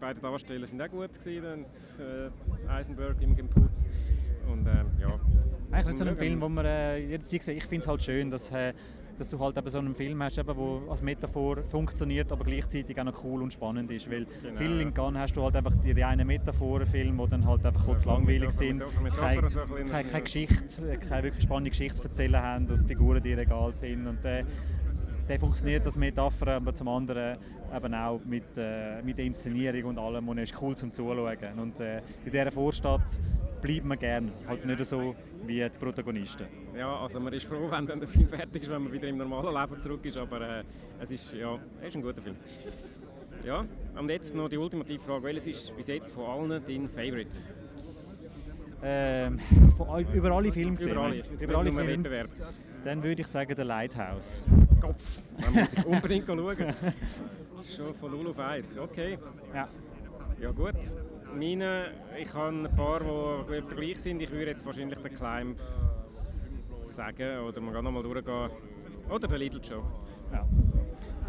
beide 0.00 0.20
Darsteller 0.20 0.66
sind 0.66 0.80
auch 0.82 0.88
gut 0.88 1.12
gewesen 1.12 1.46
und 1.46 1.66
äh, 2.04 2.70
Eisenberg, 2.70 3.20
Imogen 3.20 3.48
Putz 3.48 3.84
und 4.50 4.66
äh, 4.66 4.84
ja. 5.00 5.20
Eigentlich 5.70 5.86
nicht 5.86 5.98
so 5.98 6.04
ein 6.04 6.16
Film, 6.16 6.40
wo 6.40 6.48
man 6.48 6.64
äh, 6.64 6.98
jederzeit 6.98 7.42
sieht, 7.42 7.56
ich 7.56 7.64
finde 7.64 7.82
es 7.82 7.88
halt 7.88 8.02
schön, 8.02 8.30
dass 8.30 8.50
äh, 8.50 8.72
dass 9.18 9.30
du 9.30 9.38
halt 9.38 9.56
eben 9.56 9.68
so 9.68 9.78
einen 9.78 9.94
Film 9.94 10.22
hast, 10.22 10.36
der 10.36 10.44
als 10.88 11.02
Metaphor 11.02 11.62
funktioniert, 11.64 12.30
aber 12.30 12.44
gleichzeitig 12.44 12.98
auch 13.00 13.04
noch 13.04 13.24
cool 13.24 13.42
und 13.42 13.52
spannend 13.52 13.90
ist. 13.90 14.10
Weil 14.10 14.26
genau. 14.42 14.58
viel 14.58 14.80
in 14.80 14.94
Gun 14.94 15.18
hast 15.18 15.34
du 15.34 15.42
halt 15.42 15.56
einfach 15.56 15.74
die 15.74 16.00
reinen 16.00 16.26
Metaphorenfilme, 16.26 17.24
die 17.24 17.30
dann 17.30 17.46
halt 17.46 17.66
einfach 17.66 17.84
kurz 17.84 18.04
ja, 18.04 18.12
langweilig 18.12 18.50
sind, 18.52 18.82
keine, 19.18 19.42
keine, 19.42 20.08
keine 20.08 20.22
Geschichte, 20.22 20.98
keine 20.98 21.24
wirklich 21.24 21.42
spannende 21.42 21.70
Geschichte 21.70 22.00
zu 22.00 22.04
erzählen 22.04 22.40
haben 22.40 22.66
und 22.66 22.86
Figuren, 22.86 23.22
die 23.22 23.32
egal 23.32 23.74
sind. 23.74 24.06
Und, 24.06 24.24
äh, 24.24 24.44
der 25.28 25.38
funktioniert 25.38 25.84
das 25.84 25.96
Metapher, 25.96 26.54
aber 26.54 26.74
zum 26.74 26.88
anderen 26.88 27.36
eben 27.74 27.94
auch 27.94 28.20
mit, 28.24 28.56
äh, 28.56 29.02
mit 29.02 29.18
der 29.18 29.26
Inszenierung 29.26 29.90
und 29.90 29.98
allem 29.98 30.28
und 30.28 30.38
ist 30.38 30.54
cool 30.60 30.74
zum 30.74 30.92
Zuschauen. 30.92 31.58
Und 31.58 31.78
äh, 31.80 31.98
in 32.24 32.32
dieser 32.32 32.50
Vorstadt 32.50 33.20
bleibt 33.60 33.84
man 33.84 33.98
gerne, 33.98 34.32
halt 34.46 34.64
nicht 34.64 34.84
so 34.84 35.14
wie 35.46 35.60
die 35.60 35.78
Protagonisten. 35.78 36.46
Ja, 36.76 36.96
also 36.96 37.20
man 37.20 37.32
ist 37.32 37.46
froh, 37.46 37.70
wenn 37.70 37.86
dann 37.86 38.00
der 38.00 38.08
Film 38.08 38.28
fertig 38.28 38.62
ist, 38.62 38.70
wenn 38.70 38.82
man 38.82 38.92
wieder 38.92 39.08
im 39.08 39.18
normalen 39.18 39.54
Leben 39.54 39.80
zurück 39.80 40.04
ist, 40.04 40.16
aber 40.16 40.40
äh, 40.40 40.64
es 41.00 41.10
ist, 41.10 41.32
ja, 41.34 41.58
es 41.78 41.88
ist 41.88 41.96
ein 41.96 42.02
guter 42.02 42.22
Film. 42.22 42.36
Ja, 43.44 43.64
und 43.98 44.10
jetzt 44.10 44.34
noch 44.34 44.48
die 44.48 44.56
ultimative 44.56 45.02
Frage, 45.02 45.24
welches 45.24 45.46
ist 45.46 45.76
bis 45.76 45.86
jetzt 45.88 46.12
von 46.12 46.24
allen 46.26 46.62
dein 46.66 46.88
Favourite? 46.88 47.36
Ähm, 48.82 49.38
von, 49.76 50.06
über 50.12 50.30
alle 50.30 50.52
Filme 50.52 50.76
gesehen. 50.76 50.92
Über 50.92 51.02
alle, 51.02 51.22
über 51.40 51.58
alle 51.58 51.72
Filme. 51.72 52.24
Dann 52.84 53.02
würde 53.02 53.22
ich 53.22 53.28
sagen, 53.28 53.54
der 53.54 53.64
Lighthouse. 53.64 54.44
Kopf, 54.80 55.22
man 55.40 55.52
muss 55.54 55.70
sich 55.70 55.84
unbedingt 55.84 56.26
schauen. 56.26 56.56
Schon 57.76 57.94
von 57.94 58.10
0 58.12 58.28
auf 58.28 58.38
1, 58.38 58.78
okay. 58.78 59.18
Ja. 59.52 59.68
Ja 60.40 60.52
gut. 60.52 60.76
Meine, 61.34 61.90
ich 62.16 62.32
habe 62.32 62.56
ein 62.56 62.76
paar, 62.76 63.00
die 63.00 63.74
gleich 63.74 63.98
sind. 63.98 64.22
Ich 64.22 64.30
würde 64.30 64.46
jetzt 64.46 64.64
wahrscheinlich 64.64 64.98
den 65.00 65.14
Climb 65.14 65.58
sagen. 66.84 67.38
Oder 67.40 67.60
man 67.60 67.74
kann 67.74 67.84
nochmal 67.84 68.02
durchgehen. 68.02 68.50
Oder 69.10 69.26
der 69.26 69.38
Little 69.38 69.62
Show. 69.62 69.82
Ja. 70.32 70.46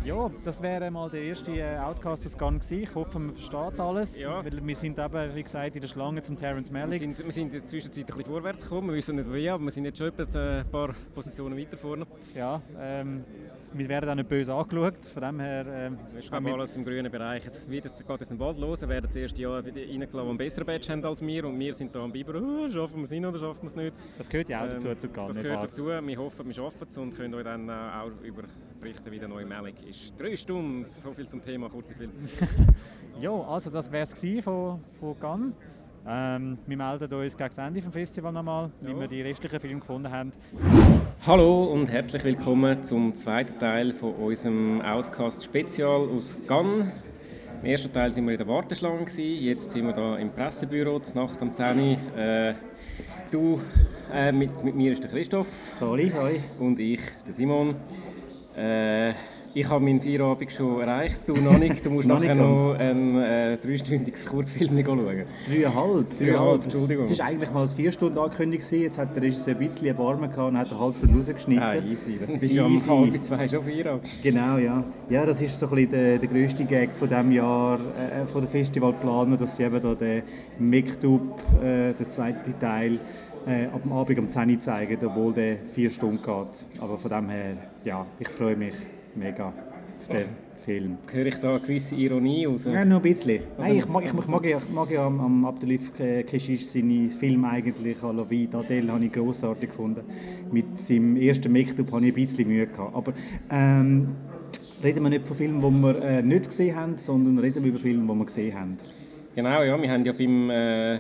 Ja, 0.06 0.32
das 0.46 0.62
wäre 0.62 0.90
mal 0.90 1.10
der 1.10 1.22
erste 1.22 1.52
äh, 1.52 1.78
Outcast 1.78 2.26
aus 2.26 2.38
Gun 2.38 2.60
gewesen. 2.60 2.84
Ich 2.84 2.96
hoffe, 2.96 3.20
man 3.20 3.34
versteht 3.34 3.80
alles. 3.80 4.22
Ja. 4.22 4.44
Weil 4.44 4.66
wir 4.66 4.76
sind 4.76 4.98
eben, 4.98 5.36
wie 5.36 5.44
gesagt, 5.44 5.76
in 5.76 5.82
der 5.82 5.90
Schlange 5.90 6.22
zum 6.22 6.38
Terence 6.38 6.72
Malick. 6.72 7.02
Wir 7.02 7.14
sind, 7.14 7.26
wir 7.26 7.32
sind 7.34 7.48
in 7.48 7.52
der 7.60 7.68
Zwischenzeit 7.68 8.06
ein 8.06 8.08
bisschen 8.08 8.32
vorwärts 8.32 8.64
gekommen. 8.64 8.88
Wir 8.88 8.96
wissen 8.96 9.18
nicht 9.18 9.32
wie, 9.32 9.50
aber 9.50 9.64
wir 9.66 9.72
sind 9.72 9.86
jetzt 9.86 9.98
schon 9.98 10.12
ein 10.18 10.66
paar 10.72 10.96
Positionen 11.14 11.58
weiter 11.58 11.78
vorne. 11.78 12.08
Ja, 12.34 12.62
ähm, 12.80 13.26
wir 13.74 13.90
werden 13.90 14.10
auch 14.10 14.16
nicht 14.16 14.30
böse 14.30 14.54
angeschaut. 14.54 15.06
Von 15.06 15.22
dem 15.22 15.40
her... 15.42 15.66
Ähm, 15.68 15.98
wir 16.14 16.20
ist 16.20 16.34
alles 16.34 16.76
im 16.78 16.86
grünen 16.86 17.12
Bereich. 17.12 17.46
Es 17.46 17.70
wird, 17.70 17.86
es 17.86 17.98
geht 17.98 18.20
jetzt 18.20 18.38
bald 18.38 18.58
los. 18.58 18.82
Wir 18.82 18.90
werden 18.90 19.08
das 19.08 19.16
erste 19.18 19.42
Jahr 19.42 19.66
wieder 19.66 19.82
reingelassen, 19.82 20.12
die 20.14 20.20
einen 20.20 20.38
besseren 20.38 20.66
Badge 20.66 20.92
haben 20.94 21.06
als 21.06 21.22
wir. 21.22 21.46
Und 21.46 21.60
wir 21.60 21.74
sind 21.74 21.94
da 21.94 22.00
am 22.00 22.12
Biber, 22.12 22.42
oh, 22.42 22.72
schaffen 22.72 22.98
wir 22.98 23.04
es 23.04 23.12
hin 23.12 23.26
oder 23.26 23.38
schaffen 23.38 23.64
wir 23.64 23.70
es 23.70 23.76
nicht. 23.76 23.94
Das 24.18 24.30
gehört 24.30 24.50
ja 24.50 24.64
auch 24.64 24.70
dazu, 24.70 24.88
ähm, 24.88 24.98
zu 24.98 25.10
Gun. 25.10 25.28
Das 25.28 25.42
gehört 25.42 25.64
dazu. 25.64 25.88
Wir 25.88 26.18
hoffen, 26.18 26.48
wir 26.48 26.54
schaffen 26.54 26.88
es 26.90 26.98
und 26.98 27.16
können 27.16 27.34
euch 27.34 27.44
dann 27.44 27.68
äh, 27.68 27.72
auch 27.72 28.24
über 28.24 28.44
berichten, 28.80 29.12
wie 29.12 29.20
der 29.20 29.28
neue 29.28 29.46
Malik 29.46 29.76
ist. 29.90 30.20
Drei 30.20 30.36
Stunden, 30.36 30.86
so 30.88 31.12
viel 31.14 31.28
zum 31.28 31.42
Thema 31.42 31.70
kurze 31.70 31.96
Film. 31.96 32.12
ja, 33.22 33.32
also 33.32 33.70
das 33.70 33.92
wäre 33.92 34.04
es 34.04 34.44
von, 34.44 34.80
von 35.00 35.20
Gun. 35.20 35.54
Ähm, 36.08 36.58
wir 36.66 36.78
melden 36.78 37.14
uns 37.14 37.36
gegen 37.36 37.50
das 37.50 37.58
Ende 37.58 37.82
des 37.82 37.92
Festivals 37.92 38.34
nochmal, 38.34 38.72
wie 38.82 38.98
wir 38.98 39.08
die 39.08 39.22
restlichen 39.22 39.60
Filme 39.60 39.80
gefunden 39.80 40.10
haben. 40.10 40.32
Hallo 41.26 41.66
und 41.66 41.88
herzlich 41.88 42.24
willkommen 42.24 42.84
zum 42.84 43.16
zweiten 43.16 43.60
Teil 43.60 43.92
von 43.92 44.14
unserem 44.16 44.82
Outcast 44.82 45.44
Spezial 45.44 46.08
aus 46.10 46.38
Gun. 46.48 46.92
Im 47.62 47.66
ersten 47.66 47.92
Teil 47.92 48.16
waren 48.16 48.26
wir 48.26 48.32
in 48.34 48.38
der 48.38 48.48
Warteschlange, 48.48 49.06
jetzt 49.18 49.72
sind 49.72 49.86
wir 49.86 49.94
hier 49.94 50.20
im 50.20 50.32
Pressebüro, 50.32 51.00
zur 51.00 51.24
Nacht 51.24 51.42
am 51.42 51.54
10 51.54 51.80
Uhr. 51.80 52.18
Äh, 52.18 52.54
du, 53.32 53.60
äh, 54.14 54.32
mit, 54.32 54.64
mit 54.64 54.76
mir 54.76 54.94
ist 54.94 55.04
der 55.04 55.12
Christoph. 55.12 55.50
Hallo, 55.82 55.98
hi. 55.98 56.40
Und 56.58 56.80
ich, 56.80 57.02
der 57.28 57.34
Simon. 57.34 57.76
Äh, 58.56 59.14
ich 59.54 59.70
habe 59.70 59.84
meinen 59.84 60.00
Feierabend 60.00 60.52
schon 60.52 60.80
erreicht, 60.80 61.28
du 61.28 61.34
noch 61.34 61.58
nicht. 61.58 61.86
Du 61.86 61.90
musst 61.90 62.08
noch 62.08 62.20
nachher 62.20 62.36
noch 62.36 62.76
ein 62.78 63.18
äh, 63.18 63.58
dreistündiges 63.58 64.26
Kurzfilm 64.26 64.84
schauen. 64.86 65.26
Dreieinhalb? 65.48 66.18
Dreieinhalb, 66.20 66.64
Entschuldigung. 66.64 67.06
Es 67.06 67.18
war 67.18 67.26
eigentlich 67.26 67.52
mal 67.52 67.64
ein 67.64 67.68
vier 67.68 67.92
Stunden 67.92 68.18
angekündigt. 68.18 68.72
Jetzt 68.72 68.98
hat 68.98 69.16
der 69.16 69.24
Regisseur 69.24 69.56
ein 69.56 69.68
bisschen 69.68 69.88
Erbarmen 69.88 70.30
gehabt 70.30 70.52
und 70.52 70.58
hat 70.58 70.70
eine 70.70 70.80
halbe 70.80 70.98
Stunde 70.98 71.16
rausgeschnitten. 71.18 71.64
Ah, 71.64 71.76
easy. 71.76 72.20
Dann 72.20 72.40
bist 72.40 72.56
du 72.56 72.66
um 72.66 72.88
halb 72.88 73.24
zwei 73.24 73.48
schon 73.48 73.64
Feierabend. 73.64 74.08
Genau, 74.22 74.58
ja. 74.58 74.84
Ja, 75.10 75.26
das 75.26 75.42
ist 75.42 75.60
so 75.60 75.68
ein 75.68 75.76
bisschen 75.76 75.92
der, 75.92 76.18
der 76.20 76.30
grösste 76.30 76.66
Gag 76.66 76.96
von 76.96 77.10
diesem 77.10 77.32
Jahr, 77.32 77.76
äh, 77.76 78.26
von 78.28 78.42
der 78.42 78.50
Festivalplaner, 78.50 79.38
dass 79.38 79.58
sie 79.58 79.64
eben 79.64 79.82
da 79.82 79.96
den 79.96 80.24
Mektub, 80.60 81.40
äh, 81.62 81.94
den 81.94 82.10
zweiten 82.10 82.60
Teil, 82.60 83.00
äh, 83.48 83.66
ab 83.66 83.82
dem 83.82 83.92
Abend 83.92 84.20
um 84.20 84.30
10 84.30 84.52
Uhr 84.52 84.60
zeigen, 84.60 84.98
obwohl 85.06 85.34
der 85.34 85.58
vier 85.74 85.90
Stunden 85.90 86.22
geht. 86.22 86.82
Aber 86.82 86.98
von 86.98 87.10
dem 87.10 87.30
her, 87.30 87.58
ja, 87.84 88.06
ich 88.20 88.30
freue 88.30 88.56
mich 88.56 88.76
mega 89.16 89.48
auf 89.48 89.54
oh. 90.10 90.16
Film. 90.66 90.98
Höre 91.12 91.26
ich 91.26 91.36
da 91.36 91.52
eine 91.52 91.60
gewisse 91.62 91.96
Ironie 91.96 92.46
raus? 92.46 92.66
Ja, 92.66 92.84
nur 92.86 93.00
ein 93.00 93.02
bisschen. 93.02 93.42
Nein, 93.58 93.78
ich, 93.78 93.88
mag, 93.88 94.04
ich, 94.04 94.14
ich 94.14 94.28
mag, 94.28 94.46
ja, 94.46 94.60
mag 94.74 94.92
ja 94.92 95.06
am, 95.06 95.20
am 95.20 95.46
Abdelif 95.46 95.94
Keshish 95.96 96.66
seine 96.66 97.10
Filme 97.10 97.50
eigentlich, 97.50 98.04
«A 98.04 98.12
la 98.12 98.30
vie 98.30 98.48
d'Adèle» 98.48 98.90
habe 98.92 99.06
ich 99.06 99.12
grossartig 99.12 99.70
gefunden. 99.70 100.02
Mit 100.52 100.78
seinem 100.78 101.16
ersten 101.18 101.52
Make-up 101.52 101.92
hatte 101.92 102.06
ich 102.06 102.12
ein 102.12 102.14
bisschen 102.14 102.48
Mühe 102.48 102.68
gehabt. 102.68 102.96
Aber 102.96 103.14
ähm, 103.50 104.10
reden 104.84 105.04
wir 105.04 105.10
nicht 105.10 105.28
von 105.28 105.38
Filmen, 105.38 105.62
die 105.62 105.82
wir 105.82 106.04
äh, 106.04 106.22
nicht 106.22 106.46
gesehen 106.46 106.76
haben, 106.76 106.98
sondern 106.98 107.38
reden 107.40 107.64
wir 107.64 107.72
über 107.72 107.80
Filme, 107.80 108.14
die 108.14 108.20
wir 108.20 108.26
gesehen 108.26 108.60
haben. 108.60 108.78
Genau, 109.36 109.64
ja, 109.64 109.82
wir 109.82 109.90
haben 109.90 110.06
ja 110.06 110.12
beim... 110.12 110.50
Äh 110.50 111.00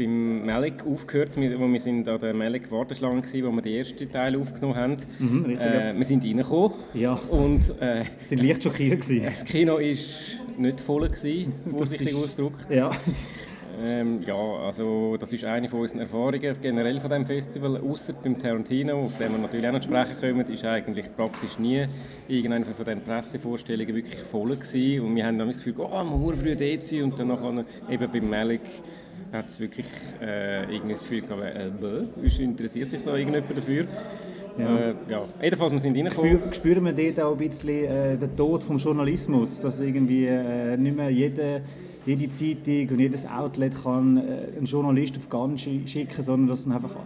beim 0.00 0.46
Malik 0.46 0.86
aufgehört, 0.86 1.36
wo 1.36 1.68
wir 1.68 1.80
sind 1.80 2.08
an 2.08 2.18
der 2.18 2.32
Malik 2.32 2.70
Warteschlange 2.70 3.22
waren, 3.22 3.44
wo 3.44 3.52
wir 3.56 3.62
den 3.62 3.74
ersten 3.74 4.10
Teil 4.10 4.36
aufgenommen 4.36 4.76
haben. 4.76 4.96
Mhm, 5.18 5.44
richtig, 5.44 5.66
äh, 5.66 5.94
wir 5.96 6.04
sind 6.06 6.24
reingekommen 6.24 6.72
ja. 6.94 7.12
und 7.28 7.62
äh, 7.80 8.04
sind 8.24 8.42
leicht 8.42 8.62
schockiert 8.62 9.02
gewesen. 9.02 9.24
Das 9.30 9.44
Kino 9.44 9.74
war 9.74 9.80
nicht 9.80 10.80
voll 10.80 11.08
gewesen, 11.08 11.52
vorsichtig 11.70 12.14
ausgedrückt. 12.14 12.66
Ja. 12.70 12.90
Ähm, 13.82 14.22
ja, 14.26 14.34
also 14.34 15.16
das 15.18 15.32
ist 15.32 15.44
eine 15.44 15.68
von 15.68 15.80
unseren 15.80 16.00
Erfahrungen 16.00 16.56
generell 16.60 17.00
von 17.00 17.08
diesem 17.08 17.26
Festival, 17.26 17.76
außer 17.78 18.12
beim 18.14 18.38
Tarantino, 18.38 19.04
auf 19.04 19.16
dem 19.16 19.32
wir 19.32 19.38
natürlich 19.38 19.66
auch 19.66 19.72
noch 19.72 19.82
sprechen 19.82 20.16
können, 20.20 20.40
ist 20.40 20.64
eigentlich 20.64 21.06
praktisch 21.16 21.58
nie 21.58 21.86
irgendeine 22.28 22.64
von 22.64 22.84
diesen 22.84 23.02
Pressevorstellungen 23.02 23.94
wirklich 23.94 24.20
voll 24.20 24.56
gewesen. 24.56 25.06
Und 25.06 25.16
wir 25.16 25.24
haben 25.24 25.38
dann 25.38 25.48
das 25.48 25.58
Gefühl, 25.58 25.74
oh, 25.78 25.90
wir 25.90 26.04
müssen 26.04 26.40
früh 26.40 26.56
dort 26.56 26.84
sein 26.84 27.02
und 27.04 27.18
dann 27.18 27.64
eben 27.88 28.12
beim 28.12 28.28
Malik 28.28 28.62
hat 29.32 29.48
es 29.48 29.60
wirklich 29.60 29.86
äh, 30.20 30.64
irgendwie 30.72 30.94
das 30.94 31.00
Gefühl 31.00 31.22
gehabt, 31.22 31.42
äh, 31.42 32.42
interessiert 32.42 32.90
sich 32.90 33.04
da 33.04 33.16
irgendjemand 33.16 33.56
dafür? 33.56 33.86
Ja. 34.58 34.78
Äh, 34.78 34.94
ja. 35.08 35.24
Jedenfalls, 35.42 35.72
wir 35.72 35.80
sind 35.80 35.96
reingekommen. 35.96 36.38
Spür, 36.38 36.52
spüren 36.52 36.84
wir 36.84 36.92
dort 36.92 37.20
auch 37.20 37.32
ein 37.32 37.48
bisschen 37.48 37.84
äh, 37.84 38.16
den 38.16 38.36
Tod 38.36 38.62
vom 38.62 38.76
Journalismus, 38.76 39.60
dass 39.60 39.80
irgendwie 39.80 40.26
äh, 40.26 40.76
nicht 40.76 40.96
mehr 40.96 41.10
jede, 41.10 41.62
jede 42.06 42.28
Zeitung 42.28 42.88
und 42.90 42.98
jedes 42.98 43.26
Outlet 43.26 43.72
kann 43.82 44.16
äh, 44.16 44.56
einen 44.56 44.66
Journalist 44.66 45.16
auf 45.16 45.28
ganz 45.28 45.60
schicken, 45.60 46.22
sondern 46.22 46.48
dass 46.48 46.64
dann 46.64 46.74
einfach 46.74 46.96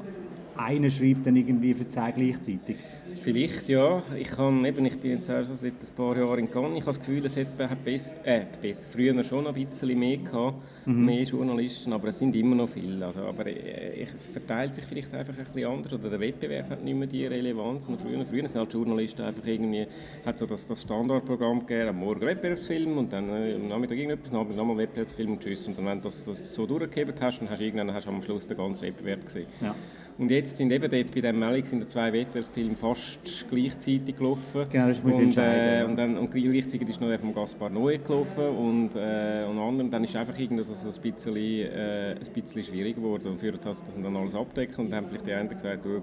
einer 0.56 0.90
schreibt 0.90 1.26
dann 1.26 1.36
irgendwie 1.36 1.74
für 1.74 1.88
zehn 1.88 2.12
gleichzeitig. 2.14 2.76
Vielleicht 3.24 3.70
ja. 3.70 4.02
Ich, 4.18 4.28
kann, 4.28 4.62
eben, 4.66 4.84
ich 4.84 5.00
bin 5.00 5.12
jetzt 5.12 5.30
auch 5.30 5.46
schon 5.46 5.56
seit 5.56 5.72
ein 5.72 5.94
paar 5.96 6.14
Jahren 6.14 6.40
in 6.40 6.50
Cannes. 6.50 6.72
Ich 6.76 6.82
habe 6.82 6.94
das 6.94 6.98
Gefühl, 6.98 7.24
es 7.24 7.34
hätte 7.36 7.74
besser, 7.82 8.16
äh, 8.22 8.42
besser, 8.60 8.86
früher 8.90 9.24
schon 9.24 9.46
ein 9.46 9.54
bisschen 9.54 9.98
mehr 9.98 10.18
gehabt, 10.18 10.56
mhm. 10.84 11.06
mehr 11.06 11.22
Journalisten, 11.22 11.94
aber 11.94 12.08
es 12.08 12.18
sind 12.18 12.36
immer 12.36 12.54
noch 12.54 12.68
viele. 12.68 13.06
Also, 13.06 13.20
aber 13.20 13.46
äh, 13.46 14.02
es 14.02 14.26
verteilt 14.28 14.74
sich 14.74 14.84
vielleicht 14.84 15.14
einfach 15.14 15.38
ein 15.38 15.42
bisschen 15.42 15.64
anders 15.64 15.94
oder 15.94 16.10
der 16.10 16.20
Wettbewerb 16.20 16.68
hat 16.68 16.84
nicht 16.84 16.98
mehr 16.98 17.06
die 17.06 17.24
Relevanz. 17.24 17.88
Und 17.88 17.98
früher, 17.98 18.22
früher 18.26 18.46
sind 18.46 18.60
halt 18.60 18.74
Journalisten 18.74 19.22
einfach 19.22 19.46
irgendwie, 19.46 19.86
hat 20.26 20.38
so 20.38 20.44
das, 20.44 20.66
das 20.66 20.82
Standardprogramm 20.82 21.60
gegeben, 21.60 21.88
am 21.88 22.00
Morgen 22.00 22.20
Wettbewerbsfilm 22.20 22.98
und 22.98 23.10
dann 23.10 23.30
äh, 23.30 23.54
am 23.54 23.68
Nachmittag 23.68 23.96
irgendetwas, 23.96 24.32
am 24.32 24.40
Abend 24.40 24.54
nochmal 24.58 24.76
Wettbewerbsfilm 24.76 25.32
und 25.32 25.40
tschüss. 25.42 25.66
Und 25.66 25.78
dann, 25.78 25.86
wenn 25.86 25.98
du 25.98 26.04
das, 26.04 26.26
das 26.26 26.54
so 26.54 26.66
durchgehebt 26.66 27.18
hast, 27.22 27.40
dann 27.40 27.48
hast 27.48 27.60
du 27.60 27.64
irgendwann 27.64 27.94
hast 27.94 28.06
du 28.06 28.10
am 28.10 28.20
Schluss 28.20 28.46
den 28.46 28.58
ganzen 28.58 28.82
Wettbewerb 28.82 29.24
gesehen. 29.24 29.46
Ja. 29.62 29.74
Und 30.16 30.30
jetzt 30.30 30.56
sind 30.58 30.70
eben 30.70 30.88
dort 30.88 31.12
bei 31.12 31.20
diesem 31.20 31.38
Meldung 31.40 31.64
sind 31.64 31.88
zwei 31.88 32.12
Wettbewerbsfilme 32.12 32.76
fast 32.76 33.46
gleichzeitig 33.50 34.16
gelaufen. 34.16 34.66
Genau, 34.70 34.86
das 34.86 35.02
muss 35.02 35.16
und, 35.16 35.36
äh, 35.36 35.84
und, 35.84 35.96
dann, 35.96 36.16
und 36.16 36.30
gleichzeitig 36.30 36.88
ist 36.88 37.00
noch 37.00 37.08
der 37.08 37.18
von 37.18 37.34
Gaspar 37.34 37.68
Noé 37.68 37.98
gelaufen 37.98 38.44
und, 38.44 38.94
äh, 38.94 39.44
und 39.44 39.58
anderen. 39.58 39.90
Dann 39.90 40.04
ist 40.04 40.14
einfach 40.14 40.38
irgendwie 40.38 40.62
das 40.62 40.86
ein 40.86 41.02
bisschen, 41.02 41.36
äh, 41.36 42.12
ein 42.12 42.32
bisschen 42.32 42.62
schwierig 42.62 42.94
geworden 42.94 43.26
und 43.26 43.40
führt 43.40 43.64
das, 43.64 43.82
dass 43.84 43.96
man 43.96 44.04
dann 44.04 44.16
alles 44.16 44.36
abdecken 44.36 44.84
und 44.84 44.90
dann 44.90 44.98
haben 45.04 45.08
vielleicht 45.08 45.26
die 45.26 45.32
einen 45.32 45.48
gesagt, 45.48 45.84
oh, 45.84 46.02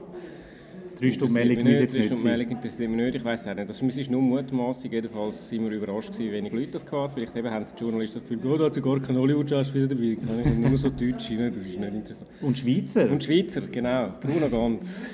Drei 1.02 1.12
Stunden 1.12 1.34
Meldung 1.34 1.64
muss 1.64 1.80
jetzt 1.80 1.96
nicht 1.96 2.24
Meldung 2.24 2.52
interessiert 2.52 2.90
mich 2.92 3.02
nicht, 3.02 3.16
ich 3.16 3.26
weiß 3.26 3.48
auch 3.48 3.56
nicht. 3.56 3.68
Das 3.68 3.82
ist 3.82 4.12
nur 4.12 4.22
mutmaßig, 4.22 4.92
jedenfalls 4.92 5.50
sind 5.50 5.64
wir 5.64 5.72
überrascht 5.72 6.12
gewesen, 6.12 6.26
wie 6.26 6.32
wenig 6.32 6.54
Leute 6.54 6.72
das 6.74 6.86
hatten. 6.92 7.14
Vielleicht 7.14 7.36
eben 7.36 7.50
haben 7.50 7.66
die 7.66 7.84
Journalisten 7.84 8.20
das 8.20 8.30
Gefühl, 8.30 8.52
oh, 8.52 8.58
da 8.58 8.66
hat 8.66 8.76
ja 8.76 8.82
gar 8.84 9.00
keinen 9.00 9.18
Hollywood-Schauspieler 9.18 9.88
dabei. 9.88 10.18
Nur 10.58 10.78
so 10.78 10.90
Deutsche, 10.90 11.34
ne? 11.34 11.50
das 11.50 11.66
ist 11.66 11.80
nicht 11.80 11.94
interessant. 11.94 12.30
Und 12.42 12.56
Schweizer? 12.56 13.10
Und 13.10 13.24
Schweizer, 13.24 13.62
genau. 13.62 14.14
Bruno 14.22 14.48
Ganz. 14.48 15.08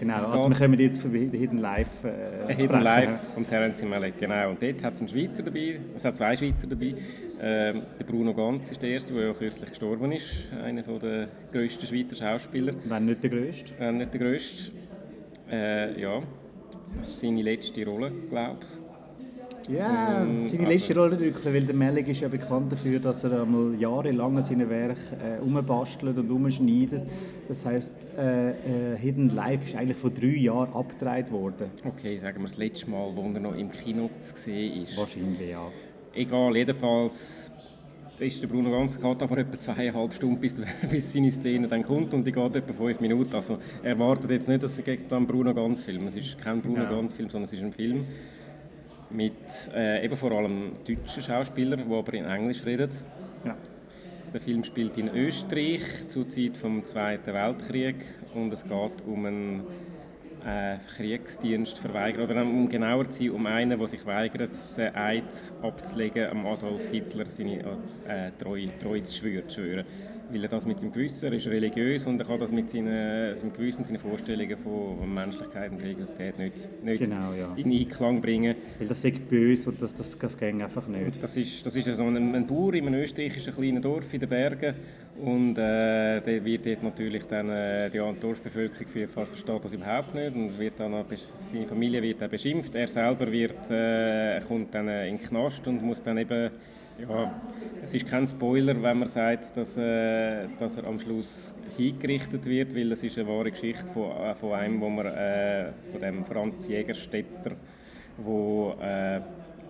Genau, 0.00 0.14
also 0.14 0.48
wir 0.48 0.56
kommen 0.56 0.80
jetzt 0.80 1.02
für 1.02 1.08
Hidden 1.08 1.58
Life 1.58 2.08
äh, 2.08 2.52
Hidden 2.54 2.80
Life 2.80 3.20
von 3.34 3.46
Terence 3.46 3.84
Malick, 3.84 4.18
genau. 4.18 4.50
Und 4.50 4.60
dort 4.60 4.82
hat 4.82 4.94
es 4.94 5.00
einen 5.00 5.08
Schweizer 5.08 5.42
dabei, 5.42 5.78
es 5.94 6.04
hat 6.04 6.16
zwei 6.16 6.34
Schweizer 6.34 6.66
dabei. 6.66 6.94
Ähm, 7.40 7.82
der 7.98 8.04
Bruno 8.04 8.34
Ganz 8.34 8.72
ist 8.72 8.82
der 8.82 8.90
erste, 8.90 9.12
der 9.12 9.26
ja 9.28 9.32
kürzlich 9.32 9.70
gestorben 9.70 10.10
ist, 10.10 10.48
einer 10.62 10.82
der 10.82 11.28
grössten 11.52 11.86
Schweizer 11.86 12.16
Schauspieler. 12.16 12.72
Wenn 12.84 13.04
nicht 13.04 13.22
der 13.22 13.30
grösste? 13.30 13.72
Wenn 13.78 13.98
nicht 13.98 14.12
der 14.12 14.20
grösste. 14.20 14.72
Äh, 15.50 16.00
ja, 16.00 16.22
das 16.96 17.08
ist 17.08 17.20
seine 17.20 17.42
letzte 17.42 17.84
Rolle, 17.84 18.10
glaube 18.30 18.58
ich. 18.60 18.84
Ja, 19.68 20.22
ähm, 20.22 20.46
seine 20.46 20.66
letzte 20.66 20.90
also, 20.90 21.02
Rolle 21.02 21.20
wirklich, 21.20 21.54
weil 21.54 21.62
der 21.62 21.74
Mellig 21.74 22.08
ist 22.08 22.20
ja 22.20 22.28
bekannt 22.28 22.70
dafür, 22.72 22.98
dass 22.98 23.24
er 23.24 23.42
einmal 23.42 23.74
jahrelang 23.78 24.36
an 24.36 24.70
Werk 24.70 24.98
äh, 25.12 25.40
umbastelt 25.40 26.18
und 26.18 26.30
umschneidet. 26.30 27.08
Das 27.48 27.64
heisst, 27.64 27.94
äh, 28.18 28.50
äh, 28.50 28.96
Hidden 28.98 29.30
Life 29.30 29.64
ist 29.64 29.74
eigentlich 29.74 29.96
vor 29.96 30.10
drei 30.10 30.36
Jahren 30.36 30.72
abgedreht 30.74 31.32
worden. 31.32 31.70
Okay, 31.84 32.18
sagen 32.18 32.40
wir 32.40 32.48
das 32.48 32.58
letzte 32.58 32.90
Mal, 32.90 33.10
wo 33.14 33.22
er 33.22 33.40
noch 33.40 33.56
im 33.56 33.70
Kino 33.70 34.10
zu 34.20 34.36
sehen 34.36 34.82
ist. 34.82 34.98
Wahrscheinlich, 34.98 35.48
ja. 35.48 35.70
Egal, 36.12 36.56
jedenfalls 36.56 37.50
ist 38.18 38.42
der 38.42 38.48
Bruno 38.48 38.70
Ganz 38.70 39.00
geht 39.00 39.22
aber 39.22 39.38
etwa 39.38 39.58
zweieinhalb 39.58 40.12
Stunden, 40.12 40.40
bis, 40.40 40.56
bis 40.90 41.12
seine 41.12 41.30
Szene 41.30 41.68
dann 41.68 41.82
kommt 41.82 42.14
und 42.14 42.24
die 42.24 42.32
geht 42.32 42.56
etwa 42.56 42.72
fünf 42.72 43.00
Minuten. 43.00 43.34
Also 43.34 43.58
er 43.82 43.90
erwartet 43.90 44.30
jetzt 44.30 44.48
nicht, 44.48 44.62
dass 44.62 44.78
es 44.78 45.12
einen 45.12 45.26
Bruno 45.26 45.52
Ganz 45.54 45.82
Film. 45.82 46.06
Es 46.06 46.16
ist 46.16 46.38
kein 46.38 46.60
Bruno 46.60 46.84
ja. 46.84 46.90
Ganz 46.90 47.14
Film, 47.14 47.28
sondern 47.30 47.44
es 47.44 47.52
ist 47.52 47.62
ein 47.62 47.72
Film 47.72 48.04
mit 49.10 49.32
äh, 49.74 50.04
eben 50.04 50.16
vor 50.16 50.32
allem 50.32 50.72
deutschen 50.86 51.22
Schauspielern, 51.22 51.82
die 51.88 51.94
aber 51.94 52.14
in 52.14 52.24
Englisch 52.24 52.64
reden. 52.64 52.90
Ja. 53.44 53.56
Der 54.32 54.40
Film 54.40 54.64
spielt 54.64 54.98
in 54.98 55.08
Österreich 55.14 56.08
zur 56.08 56.28
Zeit 56.28 56.54
des 56.60 56.90
Zweiten 56.90 57.32
Weltkrieg 57.32 57.96
und 58.34 58.52
es 58.52 58.64
geht 58.64 59.06
um 59.06 59.26
einen 59.26 59.62
äh, 60.46 60.76
Kriegsdienst 60.96 61.78
verweigert, 61.78 62.30
oder 62.30 62.42
um 62.42 62.68
genauer 62.68 63.10
zu 63.10 63.24
sein, 63.24 63.30
um 63.30 63.46
einen, 63.46 63.78
der 63.78 63.88
sich 63.88 64.04
weigert, 64.06 64.52
den 64.76 64.94
Eid 64.94 65.24
abzulegen, 65.62 66.46
Adolf 66.46 66.86
Hitler 66.90 67.26
seine 67.28 67.60
äh, 68.06 68.30
Treue, 68.38 68.76
Treue 68.78 69.02
zu 69.02 69.18
schwören 69.18 69.84
weil 70.34 70.42
er 70.42 70.48
das 70.48 70.66
mit 70.66 70.80
seinem 70.80 70.92
Gewissen, 70.92 71.26
er 71.26 71.32
ist 71.32 71.46
religiös 71.46 72.06
und 72.06 72.18
er 72.18 72.26
kann 72.26 72.40
das 72.40 72.50
mit 72.50 72.68
seinen, 72.68 73.34
seinem 73.36 73.52
Gewissen 73.52 73.84
seinen 73.84 74.00
Vorstellungen 74.00 74.56
von 74.58 75.14
Menschlichkeit 75.14 75.70
und 75.70 75.80
Religiosität 75.80 76.38
nicht, 76.38 76.68
nicht 76.82 77.04
genau, 77.04 77.32
ja. 77.32 77.52
in 77.56 77.70
Einklang 77.70 78.20
bringen. 78.20 78.56
Weil 78.78 78.88
das 78.88 79.04
ist 79.04 79.28
böse 79.28 79.70
und 79.70 79.80
das, 79.80 79.94
das, 79.94 80.18
das 80.18 80.36
geht 80.36 80.60
einfach 80.60 80.88
nicht. 80.88 81.22
Das 81.22 81.36
ist, 81.36 81.64
das 81.64 81.76
ist 81.76 81.86
so 81.86 82.02
ein, 82.02 82.34
ein 82.34 82.46
Bauer 82.46 82.74
in 82.74 82.86
einem 82.86 83.00
österreichischen 83.00 83.54
kleinen 83.54 83.80
Dorf 83.80 84.12
in 84.12 84.20
den 84.20 84.28
Bergen 84.28 84.74
und 85.18 85.52
äh, 85.52 86.20
der 86.20 86.44
wird 86.44 86.66
dort 86.66 86.82
natürlich 86.82 87.24
dann, 87.24 87.48
äh, 87.48 87.88
die 87.90 87.98
Dorfbevölkerung 87.98 89.08
versteht 89.08 89.64
das 89.64 89.72
überhaupt 89.72 90.14
nicht 90.14 90.34
und 90.34 90.58
wird 90.58 90.80
dann, 90.80 91.04
seine 91.44 91.66
Familie 91.66 92.02
wird 92.02 92.20
dann 92.20 92.30
beschimpft, 92.30 92.74
er 92.74 92.88
selber 92.88 93.30
wird, 93.30 93.70
äh, 93.70 94.40
kommt 94.40 94.74
dann 94.74 94.88
äh, 94.88 95.08
in 95.08 95.18
den 95.18 95.26
Knast 95.26 95.66
und 95.68 95.82
muss 95.82 96.02
dann 96.02 96.18
eben 96.18 96.50
ja, 96.98 97.40
es 97.82 97.94
ist 97.94 98.06
kein 98.06 98.26
Spoiler, 98.26 98.80
wenn 98.82 98.98
man 98.98 99.08
sagt, 99.08 99.56
dass, 99.56 99.76
äh, 99.76 100.46
dass 100.58 100.76
er 100.76 100.84
am 100.84 100.98
Schluss 100.98 101.54
hingerichtet 101.76 102.46
wird, 102.46 102.74
weil 102.74 102.92
es 102.92 103.02
ist 103.02 103.18
eine 103.18 103.28
wahre 103.28 103.50
Geschichte 103.50 103.86
von, 103.92 104.10
äh, 104.10 104.34
von 104.34 104.52
einem, 104.52 104.80
wo 104.80 104.88
man, 104.88 105.06
äh, 105.06 105.72
von 105.90 106.00
dem 106.00 106.24
Franz 106.24 106.68
Jägerstätter, 106.68 107.52
wo 108.18 108.74
äh, 108.80 109.20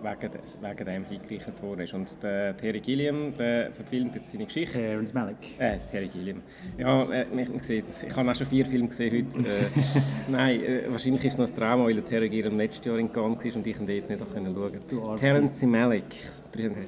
wegen, 0.05 0.31
wegen 0.61 0.85
dem 0.85 1.05
hingerichtet 1.05 1.61
worden 1.61 1.87
Und 1.93 2.23
der 2.23 2.55
Terry 2.57 2.79
Gilliam 2.79 3.35
der 3.37 3.71
verfilmt 3.71 4.15
jetzt 4.15 4.31
seine 4.31 4.45
Geschichte. 4.45 4.77
Terence 4.81 5.13
Malick. 5.13 5.59
Äh, 5.59 5.79
Terry 5.89 6.07
Gilliam. 6.07 6.41
Ja, 6.77 7.03
äh, 7.11 7.25
man 7.33 7.59
sieht 7.61 7.87
es. 7.87 8.03
Ich 8.03 8.15
habe 8.15 8.29
auch 8.29 8.35
schon 8.35 8.47
vier 8.47 8.65
Filme 8.65 8.87
gesehen 8.87 9.13
heute. 9.13 9.25
Äh, 9.55 10.31
nein, 10.31 10.63
äh, 10.63 10.83
wahrscheinlich 10.89 11.23
ist 11.25 11.33
es 11.33 11.37
noch 11.37 11.47
ein 11.47 11.55
Trauma, 11.55 11.85
weil 11.85 11.93
der 11.93 12.05
Terry 12.05 12.29
Gilliam 12.29 12.57
letztes 12.57 12.85
Jahr 12.85 12.97
in 12.97 13.11
Cannes 13.11 13.45
war 13.45 13.55
und 13.55 13.67
ich 13.67 13.79
ihn 13.79 13.85
dort 13.85 14.09
nicht 14.09 14.19
schauen 14.19 14.55
konnte. 14.55 15.19
Terence 15.19 15.63
Malick. 15.63 16.15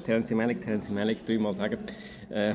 Terence 0.06 0.32
Malick, 0.32 0.62
Terence 0.62 0.90
Malick, 0.90 1.26
dreimal 1.26 1.56
sagen. 1.56 1.78
Äh, 2.30 2.54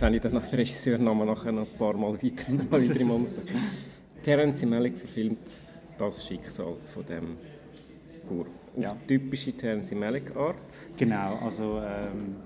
wenn 0.00 0.14
ich 0.14 0.20
dann 0.20 0.32
nach 0.32 0.48
dem 0.48 0.56
Regisseurnamen 0.56 1.26
nachher 1.26 1.52
noch 1.52 1.62
ein 1.62 1.78
paar 1.78 1.94
Mal 1.94 2.12
weiter, 2.14 2.44
weiter 2.70 3.00
im 3.00 3.08
Mund 3.08 3.28
Terence 4.22 4.64
Malick 4.64 4.98
verfilmt 4.98 5.50
das 5.98 6.26
Schicksal 6.26 6.76
von 6.86 7.04
dem 7.06 7.36
Bauer 8.28 8.46
ja. 8.76 8.96
typische 9.06 9.52
Terence 9.52 9.94
Malick 9.94 10.34
Art. 10.36 10.90
Genau, 10.96 11.38
also 11.44 11.80
ähm, 11.80 12.36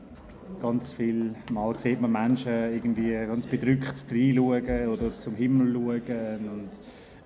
ganz 0.60 0.92
viel 0.92 1.32
Mal 1.52 1.78
sieht 1.78 2.00
man 2.00 2.12
Menschen 2.12 2.52
irgendwie 2.52 3.12
ganz 3.12 3.46
bedrückt 3.46 4.04
reinschauen 4.10 4.88
oder 4.88 5.18
zum 5.18 5.34
Himmel 5.36 5.72
schauen 5.72 6.48
und 6.48 6.70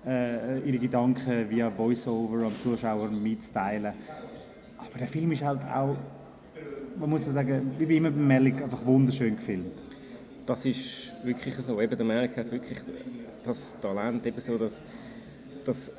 äh, 0.05 0.59
ihre 0.59 0.77
Gedanken 0.79 1.49
via 1.49 1.71
Voiceover 1.75 2.45
am 2.45 2.57
Zuschauer 2.59 3.09
mitteilen. 3.09 3.93
Aber 4.77 4.99
der 4.99 5.07
Film 5.07 5.31
ist 5.31 5.43
halt 5.43 5.63
auch, 5.63 5.95
man 6.99 7.09
muss 7.09 7.25
sagen, 7.25 7.71
wie 7.77 7.97
immer 7.97 8.11
bei 8.11 8.19
Malick, 8.19 8.61
einfach 8.61 8.85
wunderschön 8.85 9.35
gefilmt. 9.35 9.81
Das 10.45 10.65
ist 10.65 11.13
wirklich 11.23 11.55
so. 11.55 11.81
Eben 11.81 11.95
der 11.95 12.05
Malick 12.05 12.35
hat 12.37 12.51
wirklich 12.51 12.79
das 13.43 13.79
Talent, 13.79 14.25
eben 14.25 14.41
so, 14.41 14.57
dass, 14.57 14.81
dass 15.63 15.91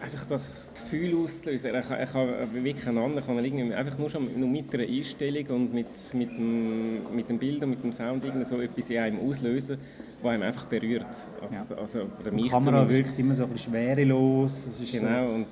einfach 0.00 0.24
das 0.24 0.70
Gefühl 0.74 1.16
auslösen. 1.16 1.74
Er 1.74 1.82
kann, 1.82 1.98
er 1.98 2.06
kann 2.06 2.28
wirklich 2.52 2.86
einander 2.86 3.22
kann 3.22 3.36
er 3.36 3.44
irgendwie 3.44 3.74
einfach 3.74 3.98
nur 3.98 4.08
schon 4.08 4.38
nur 4.38 4.48
mit 4.48 4.72
einer 4.74 4.84
Einstellung 4.84 5.46
und 5.48 5.74
mit, 5.74 5.86
mit, 6.14 6.30
dem, 6.30 7.14
mit 7.14 7.28
dem 7.28 7.38
Bild 7.38 7.62
und 7.62 7.70
mit 7.70 7.84
dem 7.84 7.92
Sound 7.92 8.24
irgendwie 8.24 8.44
so 8.44 8.60
etwas 8.60 8.90
in 8.90 8.98
einem 8.98 9.20
auslösen, 9.20 9.78
was 10.22 10.32
einem 10.32 10.42
einfach 10.44 10.64
berührt. 10.64 11.06
Also, 11.42 11.74
ja. 11.74 11.80
also, 11.80 12.00
oder 12.20 12.32
mich 12.32 12.44
Die 12.44 12.50
Kamera 12.50 12.88
wirkt 12.88 13.18
immer 13.18 13.34
so 13.34 13.44
ein 13.44 13.50
bisschen 13.50 13.72
schwerelos. 13.72 14.68
genau. 14.90 15.26
So. 15.28 15.34
Und 15.34 15.46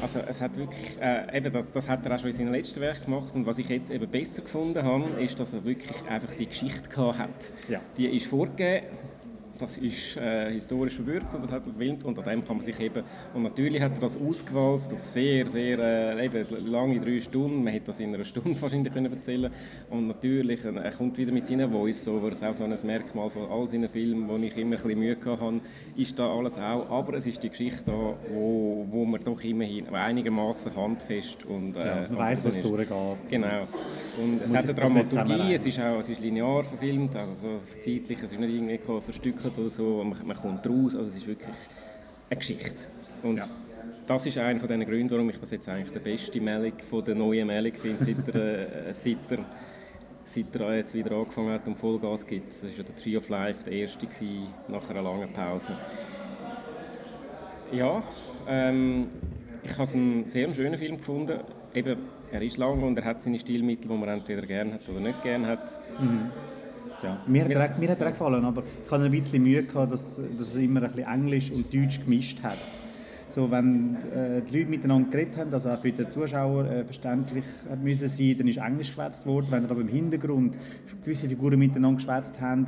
also 0.00 0.20
es 0.20 0.40
hat 0.40 0.56
wirklich, 0.56 0.96
äh, 1.00 1.36
eben 1.36 1.52
das, 1.52 1.72
das 1.72 1.88
hat 1.88 2.06
er 2.06 2.14
auch 2.14 2.18
schon 2.18 2.30
in 2.30 2.36
seinem 2.36 2.52
letzten 2.52 2.80
Werk 2.80 3.04
gemacht 3.04 3.34
und 3.34 3.46
was 3.46 3.58
ich 3.58 3.68
jetzt 3.68 3.90
eben 3.90 4.08
besser 4.08 4.42
gefunden 4.42 4.82
habe, 4.82 5.20
ist, 5.20 5.38
dass 5.40 5.52
er 5.52 5.64
wirklich 5.64 5.96
einfach 6.08 6.34
die 6.34 6.46
Geschichte 6.46 6.88
gehabt 6.88 7.18
hat. 7.18 7.52
Ja. 7.68 7.80
Die 7.96 8.06
ist 8.06 8.26
vorgegeben, 8.26 8.86
das 9.62 9.78
ist 9.78 10.16
äh, 10.16 10.52
historisch 10.52 10.94
verbürgt 10.94 11.34
und 11.34 11.44
das 11.44 11.52
hat 11.52 11.64
gefilmt 11.64 12.04
und 12.04 12.18
an 12.18 12.24
dem 12.24 12.44
kann 12.44 12.56
man 12.56 12.66
sich 12.66 12.78
eben 12.80 13.04
und 13.34 13.42
natürlich 13.42 13.80
hat 13.80 13.94
er 13.94 14.00
das 14.00 14.16
ausgewalzt 14.16 14.92
auf 14.92 15.04
sehr, 15.04 15.48
sehr 15.48 15.78
äh, 15.78 16.24
eben 16.26 16.46
lange 16.66 17.00
drei 17.00 17.20
Stunden, 17.20 17.62
man 17.62 17.72
hätte 17.72 17.86
das 17.86 18.00
in 18.00 18.14
einer 18.14 18.24
Stunde 18.24 18.60
wahrscheinlich 18.60 18.92
können 18.92 19.12
erzählen 19.12 19.52
und 19.90 20.08
natürlich, 20.08 20.64
äh, 20.64 20.74
er 20.74 20.90
kommt 20.90 21.16
wieder 21.18 21.32
mit 21.32 21.46
seinen 21.46 21.70
Voice-Overs, 21.70 22.42
auch 22.42 22.54
so 22.54 22.64
ein 22.64 22.76
Merkmal 22.84 23.30
von 23.30 23.50
all 23.50 23.68
seinen 23.68 23.88
Filmen, 23.88 24.28
wo 24.28 24.36
ich 24.36 24.56
immer 24.56 24.76
ein 24.76 24.82
bisschen 24.82 24.98
Mühe 24.98 25.16
hatte, 25.24 25.60
ist 25.96 26.18
da 26.18 26.30
alles 26.30 26.58
auch, 26.58 26.90
aber 26.90 27.14
es 27.14 27.26
ist 27.26 27.42
die 27.42 27.48
Geschichte 27.48 27.84
da, 27.86 28.14
wo, 28.34 28.86
wo 28.90 29.04
man 29.04 29.22
doch 29.22 29.42
immerhin 29.42 29.88
einigermaßen 29.88 30.74
handfest 30.74 31.44
und 31.46 31.76
äh, 31.76 31.80
ja, 31.80 32.06
man 32.08 32.18
weiß, 32.18 32.44
was 32.44 32.60
durchgeht. 32.60 32.88
Genau. 33.30 33.60
Und 34.22 34.42
es 34.42 34.54
hat 34.54 34.64
eine 34.64 34.74
Dramaturgie, 34.74 35.54
es 35.54 35.66
ist 35.66 35.80
auch 35.80 35.98
es 36.00 36.08
ist 36.08 36.20
linear 36.20 36.64
verfilmt, 36.64 37.16
also 37.16 37.60
zeitlich, 37.80 38.18
es 38.22 38.32
ist 38.32 38.38
nicht 38.38 38.52
irgendwie 38.52 38.78
verstückelt 39.00 39.51
oder 39.58 39.68
so, 39.68 40.04
man, 40.04 40.26
man 40.26 40.36
kommt 40.36 40.66
raus, 40.66 40.94
also 40.94 41.08
es 41.08 41.16
ist 41.16 41.26
wirklich 41.26 41.54
eine 42.30 42.38
Geschichte. 42.38 42.82
Und 43.22 43.36
ja. 43.36 43.48
das 44.06 44.26
ist 44.26 44.38
einer 44.38 44.58
von 44.58 44.68
den 44.68 44.84
Gründen, 44.84 45.10
warum 45.10 45.30
ich 45.30 45.38
das 45.38 45.50
jetzt 45.50 45.68
eigentlich 45.68 45.92
der 45.92 46.00
beste 46.00 46.40
Malik 46.40 46.82
von 46.88 47.04
der 47.04 47.14
neuen 47.14 47.46
Malik 47.46 47.78
finde, 47.78 48.04
seit 48.04 48.34
er, 48.34 48.88
äh, 48.88 48.92
seit 48.94 49.30
er, 49.30 49.44
seit 50.24 50.56
er 50.56 50.76
jetzt 50.76 50.94
wieder 50.94 51.12
angefangen 51.12 51.50
hat 51.50 51.66
und 51.66 51.76
Vollgas 51.76 52.26
gibt. 52.26 52.50
Das 52.50 52.62
war 52.64 52.70
ja 52.70 52.82
der 52.82 52.96
Tree 52.96 53.16
of 53.16 53.28
Life, 53.28 53.64
der 53.64 53.72
erste 53.72 54.06
gewesen, 54.06 54.48
nach 54.68 54.88
einer 54.88 55.02
langen 55.02 55.32
Pause. 55.32 55.76
Ja, 57.72 58.02
ähm, 58.46 59.08
ich 59.62 59.78
habe 59.78 59.90
einen 59.92 60.28
sehr 60.28 60.52
schönen 60.52 60.78
Film 60.78 60.98
gefunden. 60.98 61.38
Eben, 61.74 61.96
er 62.30 62.42
ist 62.42 62.56
lang 62.56 62.82
und 62.82 62.98
er 62.98 63.04
hat 63.04 63.22
seine 63.22 63.38
Stilmittel, 63.38 63.88
die 63.88 63.96
man 63.96 64.08
entweder 64.08 64.42
gerne 64.42 64.74
hat 64.74 64.88
oder 64.88 65.00
nicht 65.00 65.22
gerne 65.22 65.46
hat. 65.46 65.64
Mhm. 66.00 66.30
Ja. 67.02 67.20
Mir, 67.26 67.44
hat 67.44 67.50
er, 67.50 67.78
mir 67.78 67.90
hat 67.90 68.00
er 68.00 68.10
gefallen, 68.12 68.44
aber 68.44 68.62
ich 68.84 68.90
hatte 68.90 69.04
ein 69.04 69.10
bisschen 69.10 69.42
Mühe, 69.42 69.62
gehabt, 69.62 69.92
dass, 69.92 70.16
dass 70.16 70.54
er 70.54 70.62
immer 70.62 70.82
ein 70.82 70.92
bisschen 70.92 71.12
Englisch 71.12 71.50
und 71.50 71.72
Deutsch 71.72 72.00
gemischt 72.00 72.42
hat. 72.42 72.58
So, 73.28 73.50
wenn 73.50 73.96
äh, 74.14 74.42
die 74.42 74.58
Leute 74.58 74.70
miteinander 74.70 75.10
geredet 75.10 75.38
haben, 75.38 75.54
also 75.54 75.70
auch 75.70 75.80
für 75.80 75.90
den 75.90 76.10
Zuschauer 76.10 76.66
äh, 76.66 76.84
verständlich 76.84 77.44
müssen 77.82 78.08
sein, 78.08 78.36
dann 78.36 78.46
ist 78.46 78.58
Englisch 78.58 78.88
geschwätzt 78.88 79.26
worden. 79.26 79.46
Wenn 79.48 79.64
aber 79.64 79.80
im 79.80 79.88
Hintergrund 79.88 80.58
gewisse 81.02 81.30
Figuren 81.30 81.58
miteinander 81.58 81.96
geschwätzt 81.96 82.38
haben, 82.42 82.66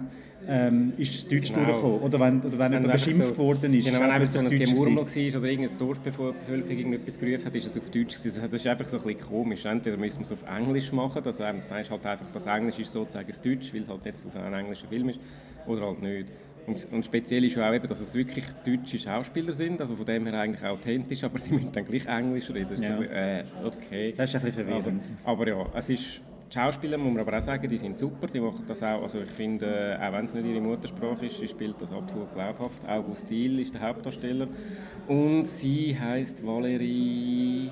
ähm, 0.49 0.92
ist 0.97 1.14
es 1.14 1.28
Deutsch 1.28 1.53
genau. 1.53 1.64
durchgekommen. 1.64 2.01
Oder 2.01 2.20
wenn, 2.20 2.40
oder 2.42 2.59
wenn 2.59 2.72
jemand 2.72 2.92
beschimpft 2.92 3.36
so, 3.36 3.42
worden 3.42 3.74
ist. 3.74 3.86
Genau, 3.86 4.01
wenn 4.01 4.11
einfach 4.11 4.28
so 4.28 4.38
ein 4.40 4.49
Gemurmel 4.49 4.97
war 4.97 5.40
oder 5.40 5.49
irgendeine 5.49 5.78
Dorfbevölkerung 5.78 6.70
irgendetwas 6.70 7.18
gerufen 7.18 7.45
hat, 7.47 7.55
ist 7.55 7.66
es 7.66 7.78
auf 7.78 7.90
Deutsch 7.90 8.18
gewesen. 8.18 8.42
Das 8.42 8.53
ist 8.53 8.66
einfach 8.66 8.84
so 8.84 8.99
ein 8.99 9.03
bisschen 9.03 9.28
komisch. 9.28 9.64
Entweder 9.64 9.97
müssen 9.97 10.20
wir 10.20 10.26
es 10.26 10.32
auf 10.32 10.45
Englisch 10.49 10.92
machen, 10.92 11.22
das 11.22 11.40
ähm, 11.40 11.62
ist 11.80 11.90
halt 11.90 12.07
einfach, 12.07 12.26
das 12.32 12.47
Englisch 12.47 12.78
ist 12.78 12.92
sozusagen 12.92 13.26
das 13.26 13.40
Deutsch, 13.40 13.72
weil 13.74 13.82
es 13.82 13.88
halt 13.88 14.05
jetzt 14.05 14.26
auf 14.26 14.36
einem 14.36 14.55
englischen 14.55 14.88
Film 14.88 15.09
ist, 15.09 15.20
oder 15.66 15.86
halt 15.86 16.03
nicht. 16.03 16.28
Und, 16.66 16.86
und 16.92 17.05
speziell 17.05 17.45
ist 17.45 17.59
auch 17.59 17.74
eben, 17.74 17.86
dass 17.86 18.01
es 18.01 18.14
wirklich 18.14 18.45
deutsche 18.64 18.99
Schauspieler 18.99 19.53
sind, 19.53 19.80
also 19.80 19.97
von 19.97 20.07
dem 20.07 20.26
her 20.26 20.40
eigentlich 20.40 20.64
authentisch, 20.64 21.22
aber 21.24 21.38
sie 21.38 21.53
müssen 21.53 21.72
dann 21.72 21.84
gleich 21.84 22.07
Englisch 22.07 22.51
reden. 22.51 22.80
Ja. 22.80 22.97
So, 22.97 23.03
äh, 23.03 23.45
okay. 23.64 24.14
Das 24.16 24.30
ist 24.30 24.36
ein 24.36 24.42
bisschen 24.42 24.66
verwirrend. 24.66 25.03
Aber, 25.24 25.42
aber, 25.42 25.49
ja, 25.49 25.66
es 25.74 25.90
ist, 25.90 26.22
die 26.55 26.61
Schauspieler, 26.61 26.98
muss 26.98 27.12
man 27.12 27.20
aber 27.26 27.38
auch 27.38 27.42
sagen, 27.42 27.68
die 27.68 27.78
sind 27.78 27.98
super, 27.98 28.26
die 28.26 28.40
machen 28.40 28.64
das 28.66 28.82
auch, 28.82 29.02
also 29.02 29.20
ich 29.20 29.30
finde, 29.30 29.66
äh, 29.66 30.07
auch 30.07 30.12
wenn 30.12 30.24
es 30.24 30.34
nicht 30.34 30.46
ihre 30.46 30.61
Muttersprache 30.61 31.26
ist, 31.26 31.38
sie 31.38 31.48
spielt 31.48 31.80
das 31.80 31.92
absolut 31.92 32.32
glaubhaft. 32.32 32.86
August 32.88 33.28
Diel 33.28 33.59
ist 33.61 33.74
der 33.74 33.82
Hauptdarsteller 33.82 34.46
und 35.09 35.46
sie 35.46 35.98
heißt 35.98 36.44
Valerie 36.46 37.70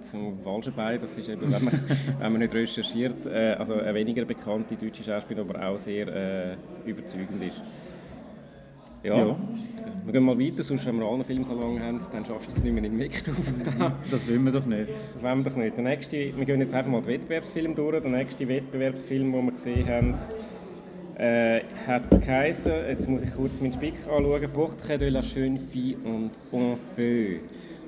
zum 0.00 0.44
Walschenbein, 0.44 1.00
das 1.00 1.16
ist 1.16 1.28
eben, 1.28 1.40
wenn 1.40 1.64
man, 1.64 1.80
wenn 2.20 2.32
man 2.32 2.40
nicht 2.40 2.54
recherchiert, 2.54 3.26
äh, 3.26 3.56
also 3.58 3.74
eine 3.74 3.94
weniger 3.94 4.24
bekannte 4.24 4.76
deutsche 4.76 5.02
Schauspielerin, 5.02 5.50
aber 5.50 5.68
auch 5.68 5.78
sehr 5.78 6.08
äh, 6.08 6.56
überzeugend 6.84 7.42
ist. 7.42 7.62
Ja. 9.06 9.18
ja. 9.18 9.36
Wir 10.04 10.12
gehen 10.12 10.22
mal 10.22 10.38
weiter, 10.38 10.62
sonst 10.62 10.86
wenn 10.86 10.98
wir 10.98 11.06
alle 11.06 11.24
lange 11.60 11.80
haben, 11.80 12.00
dann 12.12 12.24
schaffst 12.24 12.50
du 12.50 12.54
es 12.56 12.62
nicht 12.62 12.72
mehr 12.72 12.84
in 12.84 12.98
Weg 12.98 13.22
Das 14.10 14.28
wollen 14.28 14.44
wir 14.44 14.52
doch 14.52 14.66
nicht. 14.66 14.88
Das 15.14 15.22
wollen 15.22 15.44
wir 15.44 15.50
doch 15.50 15.56
nicht. 15.56 15.76
Der 15.76 15.84
nächste, 15.84 16.36
wir 16.36 16.44
gehen 16.44 16.60
jetzt 16.60 16.74
einfach 16.74 16.90
mal 16.90 17.02
den 17.02 17.08
Wettbewerbsfilm 17.08 17.74
durch. 17.74 18.00
Der 18.00 18.10
nächste 18.10 18.46
Wettbewerbsfilm, 18.46 19.32
den 19.32 19.44
wir 19.44 19.52
gesehen 19.52 19.88
haben, 19.88 20.14
äh, 21.18 21.60
hat 21.86 22.10
geheißen, 22.10 22.72
jetzt 22.88 23.08
muss 23.08 23.22
ich 23.22 23.34
kurz 23.34 23.60
meinen 23.60 23.72
Spick 23.72 23.94
anschauen, 23.94 24.52
«Portrait 24.52 25.00
de 25.00 25.08
la 25.08 25.20
jeune 25.20 25.58
fille 25.58 25.96
en 26.04 26.30
feu» 26.50 27.38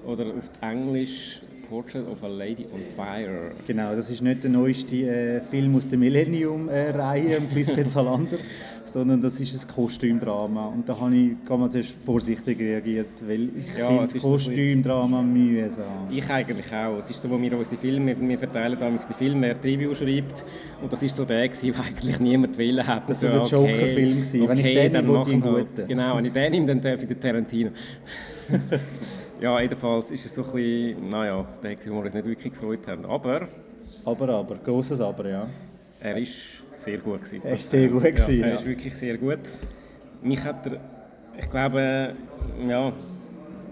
oder 0.07 0.27
auf 0.27 0.51
Englisch 0.62 1.43
Portrait 1.69 2.07
of 2.11 2.23
a 2.23 2.29
Lady 2.29 2.66
on 2.73 2.81
Fire. 2.97 3.53
Genau, 3.66 3.95
das 3.95 4.09
ist 4.09 4.23
nicht 4.23 4.43
der 4.43 4.51
neueste 4.51 4.97
äh, 4.97 5.41
Film 5.43 5.77
aus 5.77 5.89
der 5.89 5.99
Millennium-Reihe 5.99 7.37
äh, 7.37 7.41
Lisbeth 7.55 7.91
Salander, 7.91 8.39
sondern 8.87 9.21
das 9.21 9.39
ist 9.39 9.55
ein 9.55 9.75
Kostümdrama. 9.75 10.69
Und 10.69 10.89
da 10.89 10.99
habe 10.99 11.14
ich 11.14 11.45
ganz 11.45 11.73
zuerst 11.73 11.95
vorsichtig 12.05 12.59
reagiert, 12.59 13.09
weil 13.27 13.51
ich 13.57 13.79
ja, 13.79 14.07
finde 14.07 14.19
Kostümdrama 14.19 15.19
so 15.19 15.27
mühsam. 15.27 16.09
Ich 16.11 16.31
eigentlich 16.31 16.73
auch. 16.73 16.99
Es 16.99 17.11
ist 17.11 17.21
so, 17.21 17.29
wo 17.29 17.41
wir 17.41 17.59
unsere 17.59 17.81
Filme, 17.81 18.16
wir 18.19 18.39
verteilen 18.39 18.79
damals 18.81 19.07
die 19.07 19.14
Filme, 19.14 19.49
wer 19.49 19.57
Review 19.62 19.95
schreibt. 19.95 20.45
Und 20.81 20.91
das 20.91 21.03
ist 21.03 21.16
so 21.16 21.27
der, 21.27 21.49
der 21.49 21.75
eigentlich 21.87 22.19
niemand 22.19 22.57
willen 22.57 22.87
hat. 22.87 23.11
Das 23.11 23.23
war 23.25 23.47
so, 23.47 23.64
der 23.64 23.75
Joker-Film. 23.75 24.23
Okay, 24.23 24.49
wenn 24.49 24.59
ich 24.59 24.64
den 24.64 24.93
nehme, 24.93 25.25
den 25.25 25.41
guten. 25.43 25.87
Genau, 25.87 26.16
wenn 26.16 26.25
ich 26.25 26.33
den 26.33 26.53
nehme, 26.53 26.66
dann 26.66 26.81
darf 26.81 27.03
ich 27.03 27.09
den 27.09 27.21
Tarantino. 27.21 27.71
Ja, 29.41 29.61
jedenfalls 29.61 30.11
ist 30.11 30.26
es 30.26 30.34
so 30.34 30.43
ein 30.43 30.53
bisschen, 30.53 31.09
naja, 31.11 31.47
der, 31.62 31.76
wo 31.86 31.97
wir 31.97 32.05
uns 32.05 32.14
nicht 32.14 32.26
wirklich 32.26 32.53
gefreut 32.53 32.86
haben. 32.89 33.05
Aber... 33.05 33.47
Aber, 34.05 34.28
aber, 34.28 34.57
grosses 34.57 35.01
Aber, 35.01 35.28
ja. 35.28 35.47
Er 36.01 36.16
ist 36.16 36.64
sehr 36.76 36.99
gut 36.99 37.22
gewesen. 37.22 37.41
Er 37.45 37.55
ist 37.55 37.70
sehr 37.70 37.89
gut 37.89 38.03
gewesen, 38.03 38.41
ja, 38.41 38.47
Er 38.47 38.55
ist 38.57 38.66
wirklich 38.66 38.95
sehr 38.95 39.16
gut. 39.16 39.39
Mich 40.22 40.43
hat 40.43 40.66
er, 40.66 40.80
ich 41.39 41.49
glaube, 41.49 42.14
ja, 42.68 42.93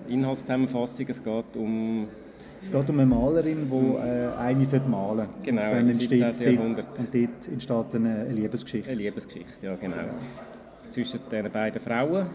Inhaltszusammenfassung, 0.09 1.07
es 1.09 1.23
geht 1.23 1.57
um... 1.57 2.09
Es 2.63 2.71
geht 2.71 2.89
um 2.89 2.99
eine 2.99 3.07
Malerin, 3.07 3.69
die 3.71 4.09
äh, 4.09 4.29
eine 4.39 4.65
malen 4.89 5.19
sollte. 5.19 5.29
Genau, 5.43 5.63
Dann 5.63 5.89
entsteht 5.89 6.23
dort, 6.23 6.59
und 6.59 6.77
dort 6.77 7.49
entsteht 7.49 7.95
eine 7.95 8.25
Liebesgeschichte. 8.29 8.91
Eine 8.91 8.99
Liebesgeschichte, 8.99 9.67
ja 9.67 9.77
genau. 9.77 9.97
Zwischen 10.91 11.21
den 11.31 11.51
beiden 11.51 11.81
Frauen 11.81 12.27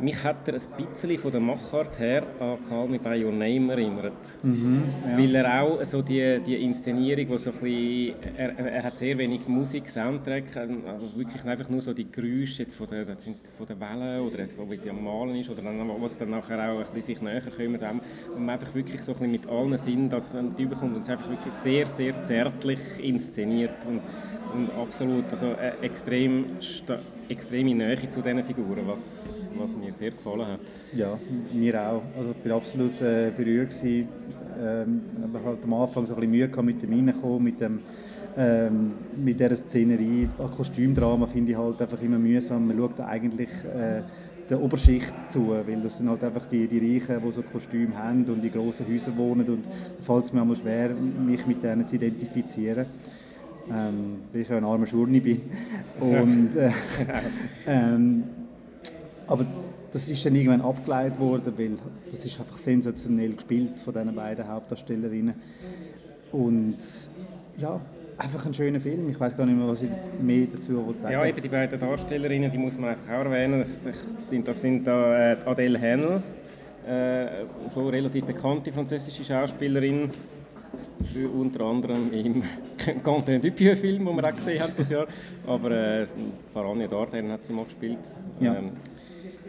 mich 0.00 0.22
hat 0.24 0.48
er 0.48 0.54
ein 0.54 0.86
bisschen 0.92 1.18
von 1.18 1.30
der 1.30 1.40
Machart 1.40 1.98
her 1.98 2.22
an 2.38 2.58
Call 2.68 2.88
Me 2.88 2.98
By 2.98 3.24
Your 3.24 3.32
Name 3.32 3.72
erinnert. 3.72 4.12
Mhm, 4.42 4.84
ja. 5.06 5.18
Weil 5.18 5.34
er 5.34 5.62
auch 5.62 5.84
so 5.84 6.02
die, 6.02 6.40
die 6.44 6.56
Inszenierung, 6.64 7.28
wo 7.28 7.36
so 7.36 7.50
ein 7.50 7.58
bisschen, 7.58 8.14
er, 8.36 8.58
er 8.58 8.82
hat 8.82 8.98
sehr 8.98 9.16
wenig 9.18 9.46
Musik, 9.48 9.88
Soundtrack, 9.88 10.56
ähm, 10.56 10.82
also 10.86 11.16
wirklich 11.16 11.44
einfach 11.44 11.68
nur 11.68 11.82
so 11.82 11.92
die 11.92 12.10
Geräusche 12.10 12.62
jetzt 12.62 12.76
von 12.76 12.86
der, 12.88 13.06
von 13.06 13.66
der 13.66 13.80
Wellen 13.80 14.20
oder 14.20 14.38
jetzt, 14.38 14.56
wie 14.58 14.76
sie 14.76 14.90
am 14.90 15.04
Malen 15.04 15.36
ist 15.36 15.50
oder 15.50 15.62
dann, 15.62 15.78
was 16.00 16.18
dann 16.18 16.30
nachher 16.30 16.58
auch 16.58 16.78
ein 16.78 16.84
bisschen 16.94 17.02
sich 17.02 17.20
näher 17.20 17.42
kommt, 17.42 17.82
und 18.34 18.46
man 18.46 18.50
einfach 18.50 18.74
wirklich 18.74 19.00
so 19.02 19.12
ein 19.12 19.18
bisschen 19.18 19.32
mit 19.32 19.46
allen 19.48 19.78
Sinnen, 19.78 20.08
dass 20.08 20.32
man 20.32 20.54
die 20.56 20.64
überkommt 20.64 20.96
und 20.96 21.02
es 21.02 21.10
einfach 21.10 21.28
wirklich 21.28 21.54
sehr, 21.54 21.86
sehr 21.86 22.22
zärtlich 22.22 22.80
inszeniert 23.02 23.86
und, 23.86 24.00
und 24.54 24.70
absolut, 24.80 25.30
also 25.30 25.46
äh, 25.46 25.72
extrem 25.82 26.60
extreme 27.30 27.74
Nähe 27.74 28.10
zu 28.10 28.20
diesen 28.20 28.44
Figuren, 28.44 28.86
was, 28.86 29.48
was 29.56 29.76
mir 29.76 29.92
sehr 29.92 30.10
gefallen 30.10 30.46
hat. 30.46 30.60
Ja, 30.92 31.18
mir 31.52 31.80
auch. 31.80 32.02
Also 32.16 32.34
ich 32.42 32.50
war 32.50 32.56
absolut 32.56 33.00
äh, 33.00 33.30
berührt. 33.36 33.70
Gewesen. 33.70 34.08
Ähm, 34.62 35.00
aber 35.24 35.44
halt 35.44 35.64
am 35.64 35.74
Anfang 35.74 36.04
so 36.04 36.14
ein 36.14 36.20
bisschen 36.20 36.30
Mühe 36.32 36.48
gehabt 36.48 36.66
mit 36.66 36.82
dem 36.82 36.92
Reinkommen, 36.92 37.44
mit 37.44 37.62
ähm, 38.36 38.92
mit 39.16 39.40
dieser 39.40 39.56
Szenerie. 39.56 40.28
Das 40.36 40.50
Kostümdrama 40.50 41.26
finde 41.26 41.52
ich 41.52 41.58
halt 41.58 41.80
einfach 41.80 42.00
immer 42.02 42.18
mühsam. 42.18 42.66
Man 42.66 42.76
schaut 42.76 43.00
eigentlich 43.00 43.50
äh, 43.64 44.02
der 44.48 44.60
Oberschicht 44.60 45.30
zu, 45.30 45.50
weil 45.50 45.80
das 45.80 45.98
sind 45.98 46.08
halt 46.08 46.22
einfach 46.24 46.46
die, 46.46 46.66
die 46.66 46.78
Reichen, 46.78 47.22
die 47.24 47.30
so 47.30 47.42
Kostüme 47.42 47.96
haben 47.96 48.24
und 48.24 48.44
in 48.44 48.52
grossen 48.52 48.86
Häusern 48.88 49.16
wohnen 49.16 49.46
und 49.48 49.64
da 49.64 50.04
fällt 50.04 50.24
es 50.24 50.32
mir 50.32 50.42
immer 50.42 50.56
schwer, 50.56 50.90
mich 50.90 51.46
mit 51.46 51.62
denen 51.62 51.86
zu 51.86 51.96
identifizieren 51.96 52.86
ähm, 53.70 54.18
weil 54.32 54.42
ich 54.42 54.48
ja 54.48 54.56
ein 54.56 54.64
armer 54.64 54.86
Schurni 54.86 55.20
bin. 55.20 55.42
Und, 56.00 56.56
äh, 56.56 56.70
ähm, 57.66 58.24
aber 59.26 59.46
das 59.92 60.08
ist 60.08 60.24
dann 60.24 60.34
irgendwann 60.34 60.60
abgeleitet 60.60 61.18
worden, 61.18 61.52
weil 61.56 61.72
das 62.10 62.24
ist 62.24 62.38
einfach 62.38 62.58
sensationell 62.58 63.32
gespielt 63.34 63.80
von 63.80 63.94
diesen 63.94 64.14
beiden 64.14 64.46
Hauptdarstellerinnen. 64.46 65.34
Und 66.32 66.78
ja, 67.58 67.80
einfach 68.20 68.46
ein 68.46 68.54
schöner 68.54 68.80
Film. 68.80 69.08
Ich 69.10 69.18
weiß 69.18 69.36
gar 69.36 69.46
nicht 69.46 69.56
mehr, 69.56 69.66
was 69.66 69.82
ich 69.82 69.90
mehr 70.20 70.46
dazu 70.52 70.84
sagen 70.96 71.12
Ja, 71.12 71.24
eben 71.24 71.40
die 71.40 71.48
beiden 71.48 71.78
Darstellerinnen, 71.78 72.50
die 72.50 72.58
muss 72.58 72.78
man 72.78 72.90
einfach 72.90 73.08
auch 73.12 73.24
erwähnen. 73.24 73.58
Das, 73.58 74.28
sind, 74.28 74.46
das 74.46 74.60
sind 74.60 74.86
da 74.86 75.32
äh, 75.32 75.36
Adele 75.44 75.80
Haenel, 75.80 76.22
äh, 76.86 77.78
relativ 77.78 78.24
bekannte 78.24 78.72
französische 78.72 79.24
Schauspielerin, 79.24 80.10
für 81.04 81.28
unter 81.28 81.64
anderem 81.64 82.12
im 82.12 82.42
Quentin 83.02 83.40
Dupieux-Film, 83.40 84.04
den 84.04 84.16
wir 84.16 84.24
auch 84.24 84.34
gesehen 84.34 84.62
haben 84.62 84.72
dieses 84.76 84.90
Jahr. 84.90 85.06
Aber 85.46 85.70
äh, 85.70 86.06
Farania 86.52 86.86
Darden 86.86 87.30
hat 87.32 87.44
sie 87.44 87.52
mal 87.52 87.64
gespielt. 87.64 87.98
Ja. 88.40 88.56
Ähm, 88.56 88.70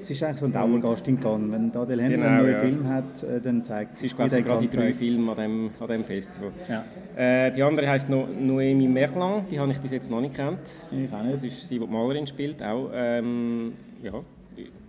Sie 0.02 0.14
ist 0.14 0.24
eigentlich 0.24 0.39
so 0.39 0.45
ein 0.47 0.52
Dauergast 0.52 1.08
in 1.08 1.20
Cannes. 1.20 1.52
Wenn 1.52 1.76
Adele 1.76 2.02
Händler 2.02 2.18
genau, 2.18 2.28
einen 2.28 2.41
neuen 2.41 2.54
ja. 2.54 2.60
Film 2.60 2.88
hat, 2.88 3.24
äh, 3.24 3.39
dann 3.39 3.64
zeigt 3.64 3.97
sie. 3.97 4.08
ist, 4.08 4.16
glaube 4.16 4.36
ich, 4.36 4.45
gerade 4.45 4.68
die 4.68 4.76
drei 4.76 4.93
Filme 4.93 5.32
an 5.32 5.38
dem, 5.38 5.70
an 5.80 5.88
dem 5.88 6.04
Festival. 6.04 6.52
Ja. 6.68 6.84
Äh, 7.16 7.52
die 7.52 7.62
andere 7.62 7.88
heisst 7.88 8.10
no 8.10 8.28
Noemi 8.28 8.88
Merlan, 8.88 9.45
die 9.49 9.60
habe 9.60 9.72
ich 9.72 9.80
bis 9.80 9.91
jetzt 9.91 10.10
noch 10.10 10.22
nicht 10.22 10.34
kennt. 10.34 10.60
Ich 10.91 11.14
auch 11.14 11.22
nicht. 11.22 11.34
Das 11.34 11.43
ist 11.43 11.68
sie, 11.68 11.78
die, 11.78 11.86
die 11.86 11.91
Malerin 11.91 12.26
spielt. 12.26 12.64
Auch, 12.64 12.89
ähm, 12.93 13.74
ja, 14.02 14.14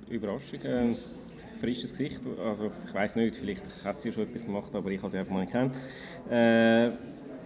Überraschung. 0.09 0.61
Äh, 0.61 0.95
frisches 1.61 1.91
Gesicht. 1.91 2.21
Also 2.45 2.71
ich 2.87 2.95
weiß 2.95 3.17
nicht, 3.17 3.37
vielleicht 3.37 3.63
hat 3.85 4.01
sie 4.01 4.09
ja 4.09 4.15
schon 4.15 4.25
etwas 4.25 4.45
gemacht, 4.45 4.75
aber 4.75 4.91
ich 4.91 4.99
habe 4.99 5.11
sie 5.11 5.19
einfach 5.19 5.33
mal 5.33 5.41
nicht 5.41 5.53
kennt. 5.53 5.75
Äh, 6.31 6.91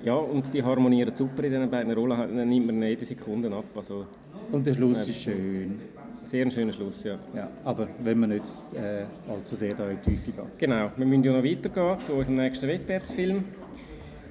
ja, 0.04 0.14
und 0.14 0.52
die 0.52 0.62
harmonieren 0.62 1.14
super 1.14 1.42
in 1.44 1.52
diesen 1.52 1.70
beiden 1.70 1.92
Rollen, 1.92 2.36
dann 2.36 2.48
nimmt 2.48 2.66
man 2.66 2.82
jede 2.82 3.04
Sekunde 3.04 3.50
ab. 3.52 3.64
Also, 3.74 4.06
und 4.52 4.66
der 4.66 4.74
Schluss 4.74 5.06
äh, 5.06 5.10
ist 5.10 5.22
schön. 5.22 5.80
Sehr 6.26 6.44
ein 6.44 6.50
schöner 6.50 6.72
Schluss, 6.72 7.04
ja. 7.04 7.18
ja 7.34 7.48
aber 7.64 7.88
wenn 8.02 8.18
man 8.18 8.30
nicht 8.30 8.44
äh, 8.74 9.04
allzu 9.30 9.54
sehr 9.54 9.74
da 9.74 9.88
in 9.88 9.98
die 10.04 10.10
Tiefe 10.10 10.32
geht. 10.32 10.58
Genau, 10.58 10.90
wir 10.96 11.06
müssen 11.06 11.24
ja 11.24 11.32
noch 11.32 11.44
weitergehen 11.44 12.02
zu 12.02 12.14
unserem 12.14 12.36
nächsten 12.36 12.68
Wettbewerbsfilm. 12.68 13.44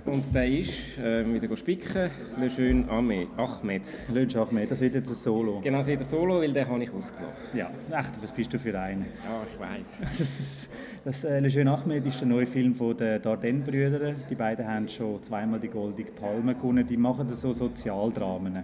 Und 0.06 0.34
der 0.34 0.48
ist, 0.48 0.98
äh, 1.00 1.26
wieder 1.34 1.56
spicken, 1.58 2.10
Le 2.40 2.48
Jeune 2.48 2.88
Ahmed. 2.90 3.28
Le 4.14 4.24
Jeune 4.24 4.48
Ahmed, 4.48 4.72
das 4.72 4.82
wird 4.82 4.94
jetzt 4.94 5.10
ein 5.10 5.16
Solo. 5.16 5.62
Genau, 5.62 5.80
das 5.80 5.88
wird 5.88 6.00
ein 6.00 6.06
Solo, 6.06 6.42
weil 6.42 6.54
den 6.54 6.68
habe 6.68 6.84
ich 6.84 6.94
ausgelassen. 6.94 7.36
Ja, 7.54 7.72
echt, 7.92 8.12
was 8.22 8.32
bist 8.32 8.54
du 8.54 8.60
für 8.60 8.80
einen? 8.80 9.06
Ja, 9.24 9.44
ich 9.52 9.60
weiß. 9.60 10.00
Das, 10.18 10.70
das 11.04 11.24
äh, 11.24 11.40
Le 11.40 11.48
Jeune 11.50 11.72
Ahmed 11.72 12.06
ist 12.06 12.20
der 12.20 12.28
neue 12.28 12.46
Film 12.48 12.76
von 12.76 12.96
den 12.96 13.22
Dardenne-Brüdern. 13.22 14.16
Die 14.30 14.36
beiden 14.36 14.68
haben 14.68 14.88
schon 14.88 15.22
zweimal 15.22 15.60
die 15.60 15.68
Goldige 15.68 16.12
Palme 16.12 16.56
gewonnen. 16.56 16.86
Die 16.86 16.98
machen 16.98 17.28
so 17.34 17.52
Sozialdramen. 17.52 18.64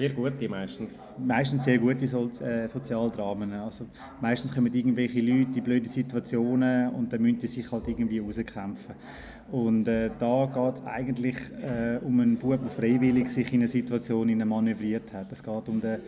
Sehr 0.00 0.10
gute 0.10 0.48
meistens. 0.48 1.12
Meistens 1.18 1.64
sehr 1.64 1.76
gute 1.76 2.06
so 2.06 2.30
äh, 2.40 2.66
Sozialdramen. 2.66 3.52
Also 3.52 3.86
meistens 4.20 4.54
kommen 4.54 4.72
irgendwelche 4.72 5.20
Leute 5.20 5.58
in 5.58 5.62
blöde 5.62 5.88
Situationen 5.88 6.88
und 6.94 7.12
dann 7.12 7.20
müssen 7.20 7.40
die 7.40 7.46
sich 7.46 7.70
halt 7.70 7.86
irgendwie 7.86 8.18
rauskämpfen. 8.18 8.94
Und 9.52 9.88
äh, 9.88 10.10
da 10.18 10.46
geht 10.46 10.74
es 10.74 10.86
eigentlich 10.86 11.36
äh, 11.60 11.98
um 12.04 12.20
einen 12.20 12.36
Bub, 12.36 12.60
der 12.62 12.70
freiwillig 12.70 13.30
sich 13.30 13.52
in 13.52 13.60
eine 13.60 13.68
Situation 13.68 14.36
manövriert 14.46 15.12
hat. 15.12 15.32
Es 15.32 15.42
geht 15.42 15.68
um 15.68 15.80
den 15.80 15.98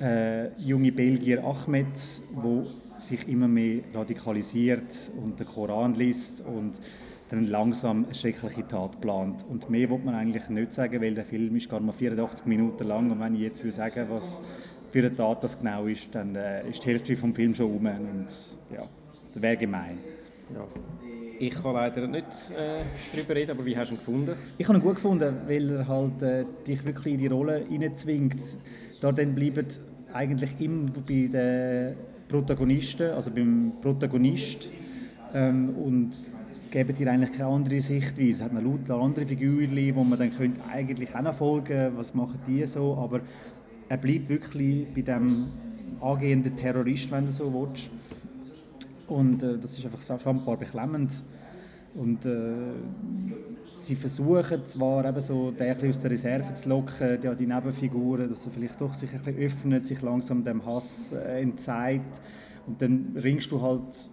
äh, 0.00 0.48
jungen 0.58 0.94
Belgier 0.94 1.42
Ahmed, 1.42 1.86
der 1.86 2.64
sich 2.98 3.28
immer 3.28 3.48
mehr 3.48 3.80
radikalisiert 3.94 5.10
und 5.22 5.40
den 5.40 5.46
Koran 5.46 5.94
liest 5.94 6.42
und 6.42 6.80
dann 7.30 7.46
langsam 7.46 8.04
eine 8.04 8.14
schreckliche 8.14 8.68
Tat 8.68 9.00
plant. 9.00 9.44
Und 9.48 9.70
mehr 9.70 9.88
will 9.88 9.98
man 10.04 10.14
eigentlich 10.14 10.48
nicht 10.50 10.74
sagen, 10.74 11.00
weil 11.00 11.14
der 11.14 11.24
Film 11.24 11.56
ist 11.56 11.70
gar 11.70 11.80
mal 11.80 11.92
84 11.92 12.46
Minuten 12.46 12.84
lang 12.84 13.10
und 13.10 13.20
wenn 13.20 13.34
ich 13.34 13.40
jetzt 13.40 13.64
will 13.64 13.72
sagen, 13.72 14.06
was 14.10 14.38
für 14.90 14.98
eine 14.98 15.16
Tat 15.16 15.42
das 15.42 15.58
genau 15.58 15.86
ist, 15.86 16.14
dann 16.14 16.36
äh, 16.36 16.68
ist 16.68 16.84
die 16.84 16.88
Hälfte 16.88 17.16
vom 17.16 17.34
Film 17.34 17.54
schon 17.54 17.74
um 17.74 17.86
und 17.86 18.26
ja, 18.70 18.86
das 19.32 19.42
wäre 19.42 19.56
gemein. 19.56 19.98
Ja. 20.54 20.66
Ich 21.42 21.60
kann 21.60 21.72
leider 21.72 22.06
nicht 22.06 22.52
äh, 22.56 22.78
darüber 23.12 23.34
reden, 23.34 23.50
aber 23.50 23.66
wie 23.66 23.76
hast 23.76 23.90
du 23.90 23.94
ihn 23.94 23.98
gefunden? 23.98 24.36
Ich 24.58 24.68
habe 24.68 24.78
ihn 24.78 24.80
gut 24.80 24.94
gefunden, 24.94 25.38
weil 25.48 25.70
er 25.70 25.88
halt 25.88 26.22
äh, 26.22 26.44
dich 26.64 26.86
wirklich 26.86 27.14
in 27.14 27.18
die 27.18 27.26
Rolle 27.26 27.64
hineinzwingt. 27.68 28.40
Da 29.00 29.10
dann 29.10 29.34
bleiben 29.34 29.66
eigentlich 30.12 30.52
immer 30.60 30.86
bei 31.04 31.28
den 31.32 31.96
Protagonisten, 32.28 33.10
also 33.10 33.32
beim 33.32 33.72
Protagonist 33.80 34.68
ähm, 35.34 35.70
und 35.70 36.12
geben 36.70 36.94
dir 36.94 37.10
eigentlich 37.10 37.32
keine 37.32 37.48
andere 37.48 37.80
Sichtweise. 37.80 38.30
Es 38.30 38.42
hat 38.42 38.52
noch 38.52 38.62
lauter 38.62 38.94
andere 38.94 39.26
Figuren, 39.26 39.96
wo 39.96 40.04
man 40.04 40.20
dann 40.20 40.32
könnte 40.36 40.60
eigentlich 40.72 41.12
auch 41.12 41.22
noch 41.22 41.34
folgen 41.34 41.90
was 41.96 42.14
machen 42.14 42.38
die 42.46 42.64
so, 42.68 42.96
aber 42.96 43.20
er 43.88 43.96
bleibt 43.96 44.28
wirklich 44.28 44.86
bei 44.94 45.00
dem 45.00 45.48
angehenden 46.00 46.54
Terrorist, 46.54 47.10
wenn 47.10 47.26
du 47.26 47.32
so 47.32 47.52
willst. 47.52 47.90
Und 49.12 49.42
äh, 49.42 49.58
das 49.58 49.78
ist 49.78 49.84
einfach 49.84 50.20
schambar 50.20 50.56
beklemmend. 50.56 51.22
Und 51.94 52.24
äh, 52.24 52.72
sie 53.74 53.94
versuchen 53.94 54.64
zwar 54.64 55.04
eben 55.04 55.20
so, 55.20 55.50
den 55.50 55.90
aus 55.90 55.98
der 55.98 56.10
Reserve 56.10 56.54
zu 56.54 56.68
locken, 56.70 57.18
ja, 57.22 57.34
die 57.34 57.46
Nebenfiguren, 57.46 58.30
dass 58.30 58.46
er 58.46 58.52
vielleicht 58.52 58.80
doch 58.80 58.94
sich 58.94 59.12
ein 59.12 59.22
bisschen 59.22 59.44
öffnet, 59.44 59.86
sich 59.86 60.00
langsam 60.00 60.42
dem 60.42 60.64
Hass 60.64 61.12
äh, 61.12 61.42
entzeigt. 61.42 62.20
Und 62.66 62.80
dann 62.80 63.14
ringst 63.22 63.52
du 63.52 63.60
halt 63.60 64.08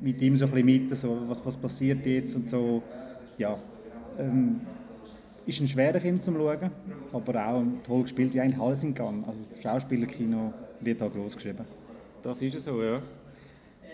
mit 0.00 0.20
ihm 0.20 0.36
so 0.36 0.46
ein 0.46 0.50
bisschen 0.50 0.66
mit, 0.66 0.96
so, 0.96 1.18
was, 1.28 1.46
was 1.46 1.56
passiert 1.56 2.04
jetzt 2.04 2.34
und 2.34 2.50
so. 2.50 2.82
Ja, 3.38 3.56
ähm, 4.18 4.62
ist 5.46 5.60
ein 5.60 5.68
schwerer 5.68 6.00
Film 6.00 6.18
zum 6.18 6.34
Schauen, 6.34 6.70
aber 7.12 7.46
auch 7.46 7.62
toll 7.86 8.02
gespielt, 8.02 8.34
wie 8.34 8.40
eigentlich 8.40 8.60
alles 8.60 8.82
in 8.82 8.94
Gang. 8.94 9.24
Also 9.28 9.40
Schauspielerkino 9.62 10.52
wird 10.80 11.00
da 11.00 11.06
groß 11.06 11.36
geschrieben. 11.36 11.64
Das 12.24 12.42
ist 12.42 12.56
es 12.56 12.64
so, 12.64 12.82
ja. 12.82 13.00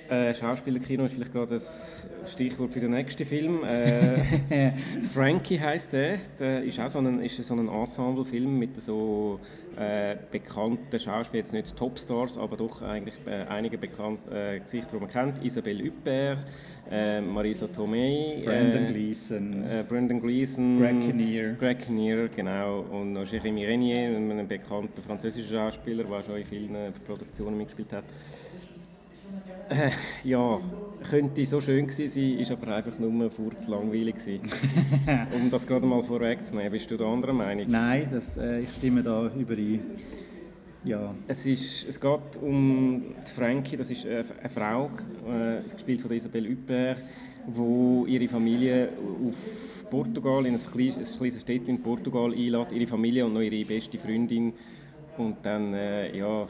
Äh, 0.09 0.33
Schauspielerkino 0.33 1.05
ist 1.05 1.15
vielleicht 1.15 1.33
gerade 1.33 1.55
das 1.55 2.09
Stichwort 2.25 2.73
für 2.73 2.81
den 2.81 2.93
nächsten 2.93 3.27
Film. 3.27 3.63
Äh, 3.63 4.73
Frankie 5.13 5.61
heißt 5.61 5.93
der. 5.93 6.19
Der 6.39 6.63
ist 6.63 6.81
auch 6.81 6.89
so 6.89 6.99
ein, 6.99 7.21
ist 7.21 7.37
so 7.45 7.55
ein 7.55 7.69
Ensemble-Film 7.69 8.59
mit 8.59 8.81
so 8.81 9.39
äh, 9.77 10.17
bekannten 10.31 10.99
Schauspielern, 10.99 11.45
jetzt 11.45 11.53
nicht 11.53 11.77
Topstars, 11.77 12.39
aber 12.39 12.57
doch 12.57 12.81
eigentlich 12.81 13.17
äh, 13.27 13.45
einige 13.51 13.77
bekannte 13.77 14.55
äh, 14.55 14.61
Gesichter, 14.61 14.93
die 14.95 15.01
man 15.01 15.11
kennt. 15.11 15.45
Isabelle 15.45 15.85
Huppert, 15.85 16.39
äh, 16.91 17.21
Marisa 17.21 17.67
Tomei, 17.67 18.41
Brandon 18.43 18.87
Gleeson, 18.87 19.65
Brandon 19.87 20.23
Gleeson, 20.23 20.79
Greg 20.81 21.01
Kinnear. 21.03 21.53
Greg 21.53 21.81
Kinnear, 21.81 22.29
genau. 22.29 22.81
Und 22.91 23.13
noch 23.13 23.27
Jérémy 23.27 23.67
Renier, 23.67 24.17
ein 24.17 24.49
bekannter 24.49 25.03
französischer 25.03 25.71
Schauspieler, 25.71 26.05
der 26.05 26.23
schon 26.23 26.37
in 26.37 26.45
vielen 26.47 26.93
Produktionen 27.07 27.59
mitgespielt 27.59 27.93
hat. 27.93 28.05
Äh, 29.69 29.91
ja, 30.25 30.61
könnte 31.09 31.47
so 31.47 31.61
schön 31.61 31.87
gewesen 31.87 32.09
sein, 32.09 32.39
ist 32.39 32.51
aber 32.51 32.75
einfach 32.75 32.99
nur 32.99 33.31
zu 33.31 33.71
langweilig 33.71 34.17
um 35.33 35.51
das 35.51 35.67
gerade 35.67 35.87
mal 35.87 36.03
vorwegzunehmen, 36.03 36.73
bist 36.73 36.91
du 36.91 36.97
da 36.97 37.11
anderer 37.11 37.33
Meinung? 37.33 37.67
Nein, 37.69 38.09
das, 38.11 38.37
äh, 38.37 38.61
ich 38.61 38.71
stimme 38.71 39.03
da 39.03 39.31
überein. 39.37 39.81
Ja. 40.85 41.15
Es, 41.27 41.45
ist, 41.45 41.87
es 41.89 42.01
geht 42.01 42.37
um 42.41 43.15
die 43.27 43.31
Frankie, 43.31 43.77
das 43.77 43.91
ist 43.91 44.07
eine, 44.07 44.25
eine 44.41 44.49
Frau, 44.49 44.91
äh, 45.29 45.61
gespielt 45.75 46.01
von 46.01 46.13
Isabelle 46.13 46.49
Huppert, 46.51 46.99
wo 47.47 48.07
ihre 48.07 48.29
Familie 48.29 48.91
auf 49.27 49.91
Portugal, 49.91 50.47
in 50.47 50.55
ein 50.55 50.61
kleines, 50.61 50.97
ein 50.97 51.19
kleines 51.19 51.41
Städtchen 51.41 51.77
in 51.77 51.83
Portugal 51.83 52.33
einlädt, 52.33 52.73
ihre 52.73 52.87
Familie 52.87 53.27
und 53.27 53.35
noch 53.35 53.41
ihre 53.41 53.65
beste 53.67 53.99
Freundin 53.99 54.53
und 55.17 55.37
dann, 55.43 55.75
äh, 55.75 56.17
ja 56.17 56.47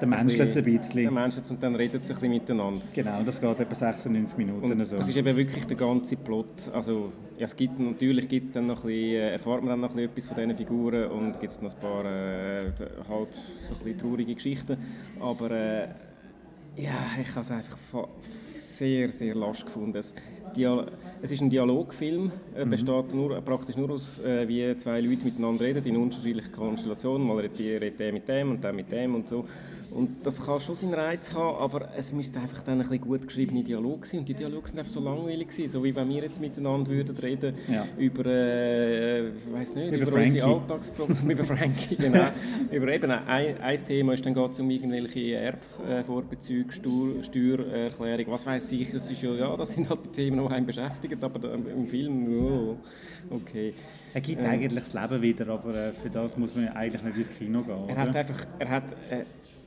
der 0.00 0.08
Mensch 0.08 0.38
ein 0.38 0.48
bisschen. 0.64 1.02
Der 1.02 1.10
Mensch 1.10 1.36
und 1.48 1.62
dann 1.62 1.74
redet 1.74 2.06
sie 2.06 2.12
ein 2.12 2.16
bisschen 2.16 2.30
miteinander. 2.30 2.82
Genau, 2.92 3.22
das 3.24 3.40
geht 3.40 3.60
etwa 3.60 3.74
96 3.74 4.38
Minuten. 4.38 4.72
Und 4.72 4.84
so. 4.84 4.96
Das 4.96 5.08
ist 5.08 5.16
eben 5.16 5.36
wirklich 5.36 5.64
der 5.66 5.76
ganze 5.76 6.16
Plot. 6.16 6.70
Also, 6.72 7.12
ja, 7.38 7.46
es 7.46 7.56
gibt, 7.56 7.78
natürlich 7.78 8.28
gibt 8.28 8.46
es 8.46 8.52
dann 8.52 8.66
noch 8.66 8.84
ein 8.84 8.88
bisschen, 8.88 9.14
äh, 9.14 9.32
erfahrt 9.32 9.62
man 9.62 9.70
dann 9.70 9.80
noch 9.80 9.90
ein 9.90 10.08
bisschen 10.08 10.10
etwas 10.10 10.26
von 10.26 10.36
diesen 10.36 10.56
Figuren 10.56 11.10
und 11.10 11.40
gibt 11.40 11.52
es 11.52 11.62
noch 11.62 11.72
ein 11.72 11.80
paar 11.80 12.04
äh, 12.04 12.72
halb 13.08 13.28
so 13.60 13.74
ein 13.74 13.80
bisschen 13.84 13.98
traurige 13.98 14.34
Geschichten. 14.34 14.76
Aber 15.20 15.50
äh, 15.50 15.88
ja, 16.76 16.94
ich 17.20 17.30
habe 17.30 17.40
es 17.40 17.50
einfach 17.50 17.78
sehr, 18.56 19.12
sehr 19.12 19.34
lasch 19.34 19.64
gefunden. 19.64 19.96
Es, 19.96 20.14
es 21.22 21.30
ist 21.30 21.40
ein 21.40 21.50
Dialogfilm, 21.50 22.32
er 22.54 22.66
mhm. 22.66 22.70
besteht 22.70 23.14
nur, 23.14 23.40
praktisch 23.40 23.76
nur 23.76 23.90
aus, 23.90 24.18
äh, 24.20 24.48
wie 24.48 24.76
zwei 24.76 25.00
Leute 25.00 25.24
miteinander 25.24 25.64
reden, 25.64 25.84
in 25.84 25.96
unterschiedlichen 25.96 26.52
Konstellationen. 26.52 27.26
Mal 27.26 27.38
redet 27.38 27.98
der 28.00 28.12
mit 28.12 28.28
dem 28.28 28.50
und 28.50 28.64
der 28.64 28.72
mit 28.72 28.90
dem 28.90 29.14
und 29.14 29.28
so. 29.28 29.44
Und 29.94 30.24
das 30.26 30.44
kann 30.44 30.60
schon 30.60 30.74
seinen 30.74 30.94
Reiz 30.94 31.32
haben, 31.32 31.56
aber 31.58 31.88
es 31.96 32.12
müsste 32.12 32.40
einfach 32.40 32.62
dann 32.62 32.74
ein 32.74 32.80
bisschen 32.80 33.00
gut 33.00 33.26
geschriebene 33.26 33.62
Dialog 33.62 34.06
sein. 34.06 34.20
Und 34.20 34.28
die 34.28 34.34
Dialoge 34.34 34.68
sind 34.68 34.78
einfach 34.78 34.92
so 34.92 35.00
langweilig 35.00 35.48
gewesen, 35.48 35.68
so 35.68 35.84
wie 35.84 35.94
wenn 35.94 36.08
wir 36.08 36.22
jetzt 36.22 36.40
miteinander 36.40 36.90
würden 36.90 37.16
reden 37.16 37.54
ja. 37.70 37.84
über, 37.98 38.26
äh, 38.26 39.30
weiß 39.52 39.74
nicht, 39.74 39.92
über, 39.92 40.08
über 40.08 40.20
unsere 40.20 40.46
Alltagsprobleme, 40.46 41.32
über 41.32 41.44
Frankie, 41.44 41.96
genau. 41.96 42.28
über 42.70 42.88
eben 42.88 43.10
ein, 43.10 43.60
ein 43.60 43.84
Thema 43.84 44.14
ist 44.14 44.24
dann 44.24 44.34
geht 44.34 44.52
es 44.52 44.60
um 44.60 44.70
irgendwelche 44.70 45.34
Erbvorbezüge, 45.88 46.72
Steuer, 46.72 47.22
Steuererklärung, 47.22 48.32
was 48.32 48.46
weiß 48.46 48.72
ich. 48.72 48.90
Das 48.90 49.10
ist 49.10 49.22
ja, 49.22 49.32
ja, 49.34 49.56
das 49.56 49.72
sind 49.72 49.88
halt 49.88 50.04
die 50.04 50.10
Themen, 50.10 50.46
die 50.46 50.54
einen 50.54 50.66
beschäftigen, 50.66 51.22
aber 51.22 51.54
im 51.54 51.86
Film, 51.86 52.28
oh, 52.34 52.76
okay. 53.30 53.74
Er 54.14 54.20
gibt 54.20 54.42
ähm, 54.42 54.50
eigentlich 54.50 54.84
das 54.84 54.92
Leben 54.92 55.22
wieder, 55.22 55.48
aber 55.48 55.74
äh, 55.74 55.92
für 55.92 56.10
das 56.10 56.36
muss 56.36 56.54
man 56.54 56.68
eigentlich 56.68 57.02
nicht 57.02 57.16
ins 57.16 57.30
Kino 57.30 57.62
gehen. 57.62 57.88
Er 57.88 57.96
hat 57.96 58.14
einfach, 58.14 58.44
er 58.58 58.68
hat, 58.68 58.84
äh, 59.10 59.24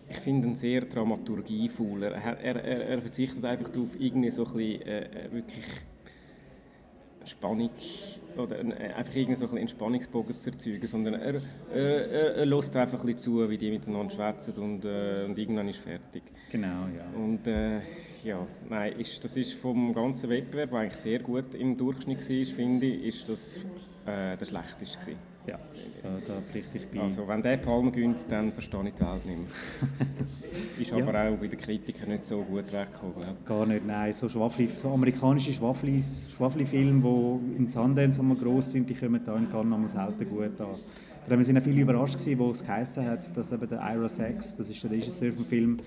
ich 0.09 0.17
finde 0.17 0.47
ihn 0.47 0.55
sehr 0.55 0.81
dramaturgievoll. 0.81 2.03
Er, 2.03 2.13
er, 2.13 2.63
er, 2.63 2.87
er, 2.87 3.01
verzichtet 3.01 3.43
einfach 3.43 3.69
darauf, 3.69 3.89
irgendwie 3.99 4.31
so 4.31 4.45
ein 4.45 4.53
bisschen, 4.53 4.81
äh, 4.83 5.25
äh 5.25 5.31
wirklich 5.31 5.65
Spannung 7.27 7.71
oder 8.37 8.59
äh, 8.59 8.93
einfach 8.93 9.15
irgendwie 9.15 9.35
so 9.35 9.47
ein 9.47 9.57
einen 9.57 9.67
Spannungsbogen 9.67 10.39
zu 10.39 10.51
erzeugen, 10.51 10.87
sondern 10.87 11.15
er, 11.15 11.41
er, 11.73 12.11
er, 12.11 12.35
er 12.35 12.45
lässt 12.45 12.75
einfach 12.75 12.99
ein 12.99 13.05
bisschen 13.07 13.33
zu, 13.33 13.49
wie 13.49 13.57
die 13.57 13.71
miteinander 13.71 14.13
schwätzen 14.13 14.53
und, 14.55 14.85
äh, 14.85 15.25
und 15.25 15.37
irgendwann 15.37 15.67
ist 15.67 15.79
fertig. 15.79 16.23
Genau, 16.51 16.87
ja. 16.95 17.05
Und 17.17 17.47
äh, 17.47 17.81
ja, 18.23 18.45
nein, 18.69 18.93
ist, 18.99 19.23
das 19.23 19.37
ist 19.37 19.53
vom 19.53 19.93
ganzen 19.93 20.29
Wettbewerb, 20.29 20.71
der 20.71 20.79
eigentlich 20.79 21.01
sehr 21.01 21.19
gut 21.19 21.55
im 21.55 21.77
Durchschnitt 21.77 22.19
war, 22.19 22.45
finde 22.55 22.85
ich, 22.85 23.05
ist 23.05 23.29
das 23.29 23.57
äh, 24.05 24.37
der 24.37 24.45
schlechteste 24.45 24.99
gewesen. 24.99 25.34
Ja, 25.47 25.59
da, 26.01 26.09
da 26.27 26.41
pflichte 26.41 26.77
ich 26.77 26.87
bei. 26.87 27.01
Also 27.01 27.27
wenn 27.27 27.41
der 27.41 27.57
Palme 27.57 27.91
gönnt, 27.91 28.25
dann 28.29 28.51
verstehe 28.51 28.87
ich 28.87 28.93
die 28.95 29.01
Welt 29.01 29.25
nicht 29.25 29.37
mehr. 29.37 30.07
ist 30.79 30.91
ja. 30.91 30.97
aber 30.97 31.29
auch 31.29 31.37
bei 31.37 31.47
den 31.47 31.59
Kritikern 31.59 32.09
nicht 32.09 32.25
so 32.25 32.41
gut 32.41 32.71
weggekommen. 32.71 33.37
Gar 33.45 33.65
nicht, 33.67 33.85
nein. 33.85 34.11
So, 34.13 34.27
Schwafli, 34.27 34.69
so 34.81 34.89
amerikanische 34.89 35.53
Schwafli-Filme, 35.53 37.01
die 37.01 37.57
in 37.57 37.67
Sundance 37.67 38.19
einmal 38.19 38.37
gross 38.37 38.71
sind, 38.71 38.89
die 38.89 38.95
kommen 38.95 39.21
da 39.23 39.35
in 39.35 39.49
Cannes 39.49 39.91
selten 39.91 40.29
gut 40.29 40.59
an. 40.59 40.75
wir 41.27 41.47
waren 41.47 41.57
auch 41.57 41.63
viele 41.63 41.81
überrascht, 41.81 42.17
gewesen, 42.17 42.39
wo 42.39 42.51
es 42.51 42.65
geheißen 42.65 43.05
hat, 43.05 43.37
dass 43.37 43.51
eben 43.51 43.69
der 43.69 43.81
Ira 43.81 44.09
Sachs, 44.09 44.55
das 44.55 44.69
ist 44.69 44.83
der 44.83 44.91
Regisseur 44.91 45.31
vom 45.31 45.45
Film, 45.45 45.77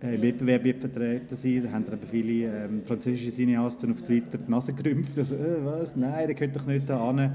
äh, 0.00 0.14
im 0.14 0.22
Wettbewerb 0.22 0.80
vertreten 0.80 1.34
sein. 1.34 1.62
Da 1.64 1.72
haben 1.72 1.84
dann 1.86 1.98
viele 2.08 2.46
ähm, 2.46 2.82
französische 2.86 3.32
Cineasten 3.32 3.90
auf 3.90 4.02
Twitter 4.02 4.38
die 4.38 4.50
Nase 4.50 4.72
gerümpft. 4.72 5.18
Also, 5.18 5.34
äh, 5.34 5.64
was? 5.64 5.96
Nein, 5.96 6.26
der 6.28 6.36
könnte 6.36 6.58
doch 6.60 6.66
nicht 6.66 6.88
da 6.88 7.12
hin. 7.12 7.32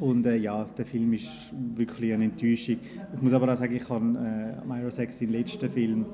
Und 0.00 0.26
äh, 0.26 0.36
ja, 0.36 0.64
der 0.76 0.86
Film 0.86 1.12
ist 1.12 1.52
wirklich 1.74 2.12
eine 2.12 2.24
Enttäuschung. 2.24 2.78
Ich 3.14 3.22
muss 3.22 3.32
aber 3.32 3.52
auch 3.52 3.56
sagen, 3.56 3.76
ich 3.76 3.88
habe 3.88 4.04
äh, 4.04 4.66
Myra 4.66 4.90
Sex, 4.90 5.18
den 5.18 5.32
letzten 5.32 5.70
Film, 5.70 6.06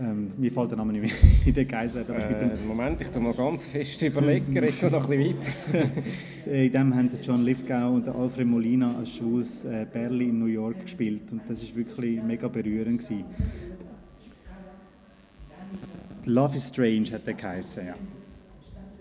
Ähm, 0.00 0.30
mir 0.36 0.52
fällt 0.52 0.70
der 0.70 0.78
Name 0.78 0.92
nicht 0.92 1.02
mehr 1.02 1.30
in 1.46 1.54
den 1.54 1.66
Geiseln. 1.66 2.06
Äh, 2.08 2.56
Moment, 2.66 3.00
ich 3.00 3.08
tue 3.08 3.20
mal 3.20 3.32
ganz 3.32 3.66
fest 3.66 4.00
überlegen, 4.02 4.52
jetzt 4.52 4.82
noch 4.82 5.10
ein 5.10 5.18
bisschen 5.18 5.40
weiter. 5.74 5.90
in 6.52 6.72
dem 6.72 6.94
haben 6.94 7.10
John 7.20 7.42
Lithgow 7.42 7.94
und 7.94 8.08
Alfred 8.08 8.46
Molina 8.46 8.96
als 8.96 9.16
schwules 9.16 9.64
äh, 9.64 9.86
Berlin 9.92 10.30
in 10.30 10.38
New 10.38 10.46
York 10.46 10.82
gespielt 10.82 11.22
und 11.32 11.40
das 11.48 11.62
war 11.62 11.76
wirklich 11.76 12.22
mega 12.22 12.46
berührend. 12.46 13.00
Gewesen. 13.00 13.24
Love 16.26 16.56
is 16.56 16.68
Strange 16.68 17.10
hat 17.12 17.26
der 17.26 17.34
geheißen, 17.34 17.86
ja. 17.86 17.94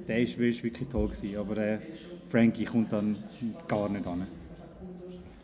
Der 0.07 0.19
war 0.19 0.39
wirklich 0.39 0.87
toll, 0.89 1.09
gewesen, 1.09 1.37
aber 1.37 1.57
äh, 1.57 1.79
Frankie 2.27 2.65
kommt 2.65 2.91
dann 2.91 3.15
gar 3.67 3.89
nicht 3.89 4.05
an. 4.05 4.27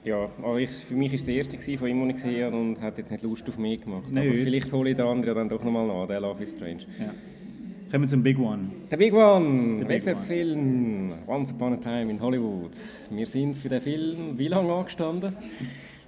Ja, 0.03 0.29
aber 0.37 0.59
ich, 0.59 0.69
für 0.69 0.95
mich 0.95 1.11
war 1.11 1.15
es 1.15 1.23
der 1.23 1.35
erste 1.35 1.77
von 1.77 1.87
ihm, 1.87 2.07
gesehen 2.09 2.45
habe 2.45 2.57
und 2.57 2.81
hat 2.81 2.97
jetzt 2.97 3.09
nicht 3.09 3.23
Lust 3.23 3.47
auf 3.47 3.57
mich 3.57 3.81
gemacht. 3.81 4.11
Nein, 4.11 4.27
aber 4.27 4.37
vielleicht 4.37 4.71
hole 4.73 4.89
ich 4.89 4.97
den 4.97 5.05
anderen 5.05 5.35
dann 5.35 5.49
doch 5.49 5.63
nochmal 5.63 5.87
nach, 5.87 6.07
der 6.07 6.19
Love 6.19 6.43
is 6.43 6.51
Strange. 6.51 6.81
Ja. 6.99 7.13
Kommen 7.89 8.03
wir 8.03 8.07
zum 8.09 8.23
Big 8.23 8.37
One. 8.37 8.69
Der 8.91 8.97
Big 8.97 9.13
One, 9.13 9.87
Wettbewerbsfilm 9.87 11.13
Once 11.27 11.53
Upon 11.53 11.73
a 11.73 11.77
Time 11.77 12.11
in 12.11 12.19
Hollywood. 12.19 12.71
Wir 13.11 13.27
sind 13.27 13.55
für 13.55 13.69
den 13.69 13.81
Film 13.81 14.37
wie 14.37 14.47
lange 14.47 14.73
angestanden? 14.73 15.35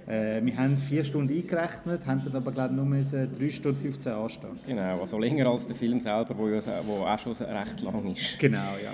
Äh, 0.08 0.40
wir 0.44 0.56
haben 0.56 0.78
vier 0.78 1.02
Stunden 1.02 1.34
eingerechnet, 1.36 2.06
haben 2.06 2.22
dann 2.24 2.36
aber 2.36 2.52
glaube 2.52 2.74
ich, 2.76 3.12
nur 3.12 3.26
3 3.26 3.50
Stunden 3.50 3.80
15 3.80 4.12
anstehen. 4.12 4.50
Genau, 4.64 5.00
also 5.00 5.18
länger 5.18 5.48
als 5.48 5.66
der 5.66 5.74
Film 5.74 6.00
selber, 6.00 6.32
der 6.32 6.58
auch 6.62 7.18
schon 7.18 7.32
recht 7.32 7.82
lang 7.82 8.12
ist. 8.12 8.38
Genau, 8.38 8.76
ja. 8.80 8.92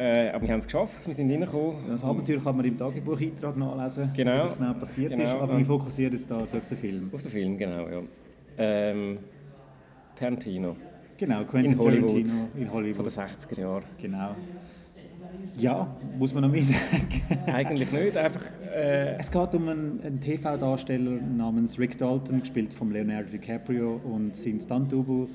Äh, 0.00 0.30
aber 0.30 0.46
wir 0.46 0.52
haben 0.54 0.60
es 0.60 0.64
geschafft, 0.64 1.06
wir 1.06 1.12
sind 1.12 1.30
reingekommen. 1.30 1.76
Das 1.88 2.02
Abenteuer 2.02 2.40
kann 2.42 2.56
man 2.56 2.64
im 2.64 2.78
Tagebucheintrag 2.78 3.54
nachlesen, 3.54 4.10
genau. 4.16 4.38
was 4.38 4.56
genau 4.56 4.72
passiert 4.72 5.10
genau. 5.10 5.24
ist, 5.24 5.34
aber 5.34 5.58
wir 5.58 5.64
fokussieren 5.66 6.14
jetzt 6.14 6.30
da 6.30 6.38
also 6.38 6.56
auf 6.56 6.66
den 6.66 6.78
Film. 6.78 7.10
Auf 7.12 7.20
den 7.20 7.30
Film, 7.30 7.58
genau, 7.58 7.86
ja. 7.86 8.00
Ähm, 8.56 9.18
Tarantino. 10.14 10.74
Genau, 11.18 11.44
Quentin 11.44 11.72
in 11.72 11.78
Hollywood, 11.78 12.08
Tarantino 12.08 12.48
in 12.56 12.72
Hollywood. 12.72 13.12
Von 13.12 13.24
den 13.24 13.30
60er 13.30 13.60
Jahren. 13.60 13.84
Genau. 14.00 14.36
Ja, 15.58 15.94
muss 16.18 16.32
man 16.32 16.44
noch 16.44 16.50
mehr 16.50 16.62
sagen? 16.62 17.22
Eigentlich 17.44 17.92
nicht, 17.92 18.16
einfach... 18.16 18.46
Äh 18.74 19.16
es 19.18 19.30
geht 19.30 19.54
um 19.54 19.68
einen, 19.68 20.00
einen 20.02 20.18
TV-Darsteller 20.18 21.10
namens 21.10 21.78
Rick 21.78 21.98
Dalton, 21.98 22.40
gespielt 22.40 22.72
von 22.72 22.90
Leonardo 22.90 23.28
DiCaprio 23.28 24.00
und 24.02 24.34
sein 24.34 24.60
Stunt-Double 24.60 25.28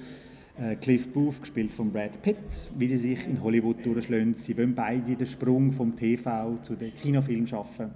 Cliff 0.79 1.11
Booth, 1.11 1.41
gespielt 1.41 1.73
von 1.73 1.91
Brad 1.91 2.21
Pitt, 2.21 2.69
wie 2.77 2.87
sie 2.87 2.97
sich 2.97 3.27
in 3.27 3.43
Hollywood 3.43 3.85
durchschlagen. 3.85 4.33
Sie 4.33 4.57
wollen 4.57 4.73
beide 4.73 5.15
den 5.15 5.27
Sprung 5.27 5.71
vom 5.71 5.95
TV 5.95 6.57
zu 6.61 6.75
den 6.75 6.95
Kinofilm 6.95 7.45
schaffen. 7.45 7.91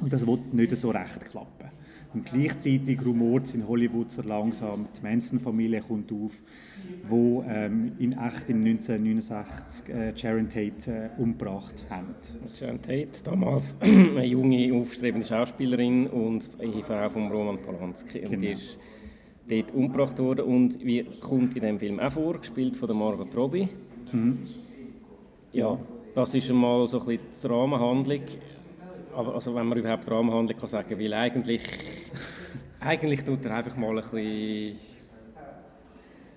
Und 0.00 0.12
das 0.12 0.26
wird 0.26 0.52
nicht 0.52 0.76
so 0.76 0.90
recht 0.90 1.24
klappen. 1.30 1.70
Und 2.14 2.24
gleichzeitig 2.24 3.04
rumort 3.04 3.44
es 3.44 3.54
in 3.54 3.68
Hollywood 3.68 4.10
so 4.10 4.22
langsam. 4.22 4.86
Die 4.96 5.02
Manson-Familie 5.02 5.82
kommt 5.82 6.10
auf, 6.10 6.40
wo 7.08 7.44
ähm, 7.46 7.92
in 7.98 8.12
echt 8.12 8.48
im 8.48 8.64
1969 8.64 9.88
äh, 9.88 10.16
Sharon 10.16 10.48
Tate 10.48 10.90
äh, 10.90 11.20
umgebracht 11.20 11.86
haben. 11.90 12.14
Sharon 12.48 12.80
Tate, 12.80 13.08
damals 13.24 13.76
eine 13.80 14.24
junge, 14.24 14.72
aufstrebende 14.72 15.26
Schauspielerin 15.26 16.06
und 16.06 16.48
Ehefrau 16.60 17.10
von 17.10 17.30
Roman 17.30 17.60
Polanski. 17.60 18.20
Genau. 18.20 18.34
Und 18.34 18.40
die 18.40 18.48
ist 18.52 18.78
dort 19.48 19.74
umgebracht 19.74 20.18
worden 20.18 20.44
und 20.44 20.84
wie 20.84 21.04
kommt 21.20 21.56
in 21.56 21.62
dem 21.62 21.78
Film 21.78 22.00
auch 22.00 22.12
vor, 22.12 22.38
gespielt 22.38 22.76
von 22.76 22.88
der 22.88 22.96
Margot 22.96 23.34
Robbie. 23.36 23.68
Mhm. 24.12 24.38
Ja, 25.52 25.78
das 26.14 26.34
ist 26.34 26.50
einmal 26.50 26.86
so 26.88 27.00
ein 27.00 27.06
bisschen 27.06 27.26
die 27.42 27.46
Rahmenhandlung. 27.46 28.22
Aber 29.14 29.34
also 29.34 29.54
wenn 29.54 29.66
man 29.66 29.78
überhaupt 29.78 30.10
Rahmenhandlung 30.10 30.58
kann 30.58 30.68
sagen, 30.68 30.98
weil 30.98 31.12
eigentlich, 31.14 31.62
eigentlich 32.80 33.24
tut 33.24 33.44
er 33.44 33.56
einfach 33.56 33.76
mal 33.76 33.90
ein 33.90 34.02
bisschen 34.02 34.76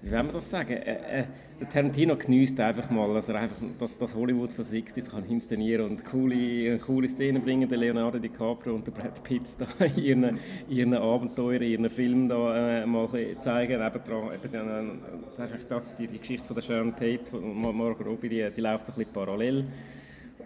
wie 0.01 0.09
will 0.09 0.23
man 0.23 0.33
das 0.33 0.49
sagen? 0.49 0.73
Äh, 0.73 1.21
äh, 1.21 1.23
der 1.59 1.69
Tarantino 1.69 2.15
genießt 2.15 2.59
einfach 2.59 2.89
mal, 2.89 3.13
dass 3.13 3.29
er 3.29 3.35
einfach 3.35 3.57
das, 3.79 3.99
das 3.99 4.15
Hollywood 4.15 4.51
von 4.51 4.63
60 4.63 5.05
kann 5.05 5.25
inszenieren 5.25 5.91
und 5.91 6.03
coole, 6.03 6.79
coole 6.79 7.07
Szenen 7.07 7.43
bringen. 7.43 7.69
Der 7.69 7.77
Leonardo 7.77 8.17
DiCaprio 8.17 8.73
und 8.73 8.87
der 8.87 8.93
Brad 8.93 9.23
Pitt 9.23 9.43
da 9.59 9.85
ihren, 9.95 10.39
ihren 10.67 10.95
Abenteuern, 10.95 11.61
ihren 11.61 11.89
Film 11.91 12.27
da 12.27 12.79
äh, 12.79 12.85
mal 12.87 13.07
zeigen. 13.39 13.73
Eben, 13.73 15.01
äh, 15.37 15.55
ist 15.55 15.69
das, 15.69 15.95
die, 15.95 16.07
die 16.07 16.17
Geschichte 16.17 16.47
von 16.47 16.55
der 16.55 16.63
Sharon 16.63 16.95
Tate 16.95 17.37
und 17.37 17.61
Margot 17.61 18.05
Robbie, 18.05 18.29
die, 18.29 18.47
die 18.55 18.61
läuft 18.61 18.89
ein 18.89 18.95
bisschen 18.95 19.13
parallel. 19.13 19.65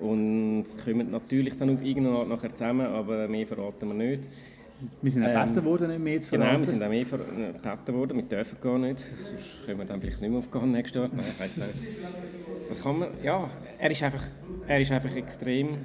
Und 0.02 0.66
kommen 0.84 1.12
natürlich 1.12 1.58
dann 1.58 1.70
auf 1.70 1.82
irgendeine 1.82 2.18
Art 2.18 2.28
nachher 2.28 2.54
zusammen, 2.54 2.88
aber 2.88 3.30
mehr 3.30 3.48
verraten 3.48 3.88
wir 3.88 3.94
nicht. 3.94 4.28
Wir 5.02 5.12
sind 5.12 5.26
auch 5.26 5.30
ähm, 5.30 5.66
worden, 5.66 5.90
nicht 5.90 6.04
mehr 6.04 6.22
zu 6.22 6.30
verraten. 6.30 6.48
Genau, 6.50 6.60
wir 6.60 6.66
sind 6.66 6.84
auch 6.84 6.90
mehr 6.90 7.06
gebeten 7.06 7.94
worden, 7.94 8.18
wir 8.18 8.24
dürfen 8.24 8.58
gar 8.62 8.78
nicht, 8.78 9.00
sonst 9.00 9.66
können 9.66 9.80
wir 9.80 9.86
dann 9.86 10.02
vielleicht 10.02 10.22
nicht 10.22 10.30
mehr 10.30 10.40
aufgehen 10.40 10.72
nächstes 10.72 10.96
Jahr. 10.96 11.10
Nein, 11.10 11.20
ich 11.20 11.58
nicht. 11.58 12.70
Was 12.70 12.84
kann 12.84 13.00
man, 13.00 13.10
ja, 13.24 13.50
er 13.80 13.92
ist 13.92 14.04
einfach, 14.04 14.26
er 14.68 14.82
ist 14.82 14.92
einfach 14.92 15.16
extrem 15.16 15.78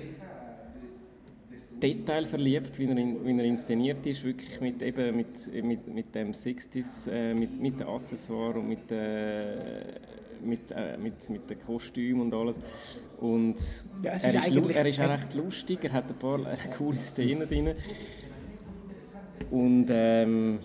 detailverliebt, 1.80 2.78
wie 2.78 2.86
er, 2.86 2.96
in, 2.96 3.24
wie 3.24 3.38
er 3.38 3.44
inszeniert 3.44 4.04
ist, 4.06 4.24
wirklich 4.24 4.60
mit, 4.60 4.82
eben 4.82 5.16
mit, 5.16 5.64
mit, 5.64 5.86
mit 5.88 6.14
dem 6.14 6.32
60s, 6.32 7.10
äh, 7.10 7.34
mit, 7.34 7.60
mit 7.60 7.80
den 7.80 7.86
Accessoires 7.86 8.56
und 8.56 8.68
mit, 8.68 8.90
äh, 8.90 9.84
mit, 10.44 10.70
äh, 10.70 10.96
mit, 10.98 11.30
mit 11.30 11.48
den 11.48 11.60
Kostümen 11.60 12.22
und 12.22 12.34
alles. 12.34 12.60
Und 13.18 13.56
ja, 14.02 14.10
er, 14.10 14.16
ist, 14.16 14.48
ist 14.48 14.70
er 14.70 14.86
ist 14.86 15.00
auch 15.00 15.10
recht 15.10 15.34
lustig, 15.34 15.78
er 15.84 15.92
hat 15.92 16.08
ein 16.08 16.16
paar 16.16 16.40
äh, 16.52 16.56
coole 16.76 16.98
Szenen 16.98 17.48
drin. 17.48 17.74
Und, 19.50 19.86
ähm, 19.90 20.58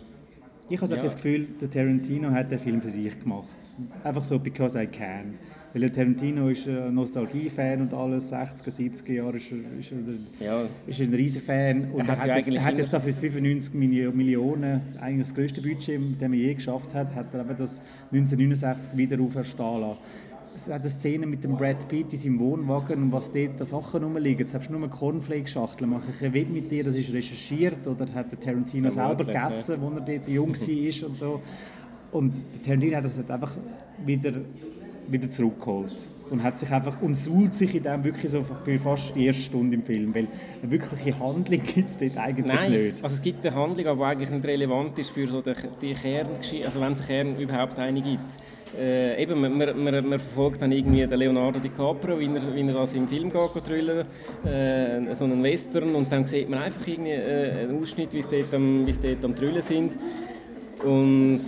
ich 0.67 0.81
habe 0.81 0.95
ja. 0.95 1.03
das 1.03 1.15
Gefühl, 1.15 1.47
der 1.61 1.69
Tarantino 1.69 2.31
hat 2.31 2.51
den 2.51 2.59
Film 2.59 2.81
für 2.81 2.89
sich 2.89 3.19
gemacht. 3.19 3.47
Einfach 4.03 4.23
so, 4.23 4.39
because 4.39 4.81
I 4.81 4.88
can. 4.88 5.36
Weil 5.73 5.81
der 5.81 5.93
Tarantino 5.93 6.49
ist 6.49 6.67
ein 6.67 6.93
Nostalgie-Fan 6.95 7.81
und 7.81 7.93
alles, 7.93 8.31
60er, 8.31 8.71
70er 8.71 9.11
Jahre 9.11 9.38
ist 9.38 9.51
er, 9.51 9.57
ist 9.77 9.91
er, 9.91 10.45
ja. 10.45 10.65
ist 10.88 10.99
er 11.01 11.07
ein 11.07 11.13
riesen 11.13 11.41
Fan. 11.41 11.91
Und 11.91 12.07
er, 12.07 12.17
hat, 12.17 12.47
jetzt, 12.47 12.63
hat 12.63 12.77
jetzt 12.77 12.93
dafür 12.93 13.13
95 13.13 13.73
Millionen, 13.75 14.81
eigentlich 14.99 15.27
das 15.27 15.36
größte 15.36 15.61
Budget, 15.61 15.99
das 16.17 16.21
er 16.21 16.33
je 16.33 16.53
geschafft 16.53 16.93
hat, 16.93 17.13
hat 17.13 17.33
er 17.33 17.43
das 17.43 17.81
1969 18.11 18.97
wieder 18.97 19.21
auferstehen 19.21 19.81
lassen 19.81 19.99
es 20.56 20.70
hat 20.70 20.82
eine 20.82 20.89
Szene 20.89 21.26
mit 21.26 21.43
dem 21.43 21.58
Brad 21.58 21.88
Pitt 21.88 22.14
in 22.14 22.20
seinem 22.20 22.39
Wohnwagen 22.39 23.03
und 23.03 23.12
was 23.12 23.32
dort 23.32 23.60
an 23.60 23.68
Sachen 23.68 24.03
rumliegen. 24.03 24.47
Du 24.47 24.72
nur 24.72 24.84
eine 24.84 24.89
Cornflake-Schachtel. 24.89 25.86
Mache 25.86 26.06
ich 26.18 26.26
ein 26.26 26.34
Web 26.34 26.49
mit 26.49 26.72
dir, 26.72 26.84
das 26.84 26.95
ist 26.95 27.12
recherchiert 27.12 27.86
oder 27.88 28.06
hat 28.14 28.32
der 28.32 28.39
Tarantino 28.39 28.89
selber 28.89 29.26
gegessen, 29.26 29.82
ja. 29.82 29.88
als 29.88 29.95
er 29.95 30.16
dort 30.16 30.28
jung 30.28 30.56
war 30.56 31.10
und 31.10 31.18
so. 31.18 31.41
Und 32.12 32.34
der 32.34 32.64
Tarantino 32.64 32.95
hat 32.95 33.06
das 33.06 33.18
halt 33.18 33.32
einfach 33.32 33.53
wieder, 34.06 34.32
wieder 35.10 35.28
zurückgeholt 35.28 36.10
und 36.30 36.41
hat 36.41 36.58
sich 36.58 36.72
einfach 36.72 37.01
und 37.01 37.14
suhlt 37.14 37.53
sich 37.53 37.76
in 37.76 37.84
dem 37.84 38.03
wirklich 38.03 38.32
so 38.32 38.43
für 38.43 38.80
fast 38.80 39.16
die 39.16 39.26
erste 39.26 39.43
Stunde 39.43 39.76
im 39.76 39.84
Film, 39.84 40.16
weil 40.16 40.28
eine 40.62 40.72
wirkliche 40.72 41.20
Handlung 41.20 41.62
gibt 41.62 41.89
es 41.89 41.97
dort 41.97 42.18
eigentlich 42.18 42.47
Nein, 42.47 42.72
nicht. 42.72 43.03
also 43.03 43.16
es 43.16 43.22
gibt 43.22 43.45
eine 43.45 43.56
Handlung, 43.56 43.86
aber 43.86 44.08
eigentlich 44.08 44.32
nicht 44.32 44.45
relevant 44.45 44.97
ist 44.97 45.12
für 45.12 45.28
so 45.28 45.41
die, 45.41 45.53
die 45.82 45.93
Kerngeschichte, 45.93 46.66
also 46.66 46.82
wenn 46.82 46.93
es 46.93 47.06
Kern 47.06 47.38
überhaupt 47.38 47.78
eine 47.78 48.01
gibt 48.01 48.24
äh, 48.80 49.21
eben, 49.21 49.39
man, 49.39 49.57
man, 49.57 49.84
man, 49.84 50.19
verfolgt 50.19 50.61
dann 50.61 50.71
irgendwie 50.71 51.05
den 51.05 51.19
Leonardo 51.19 51.59
DiCaprio, 51.59 52.19
wie 52.19 52.26
er, 52.26 52.55
wie 52.55 52.67
er 52.67 52.73
das 52.73 52.93
im 52.93 53.07
Film 53.07 53.32
geht, 53.32 53.65
trüllen, 53.65 54.05
äh, 54.45 55.15
so 55.15 55.26
einen 55.26 55.43
Western 55.43 55.95
und 55.95 56.11
dann 56.11 56.26
sieht 56.26 56.49
man 56.49 56.59
einfach 56.59 56.86
irgendwie 56.88 57.11
äh, 57.11 57.63
einen 57.63 57.82
Ausschnitt, 57.82 58.13
wie 58.13 58.21
sie 58.21 58.30
dort 58.30 58.53
am, 58.53 58.86
dort 58.86 59.26
am 59.26 59.36
Trüllen 59.36 59.61
sind 59.61 59.93
und 60.86 61.41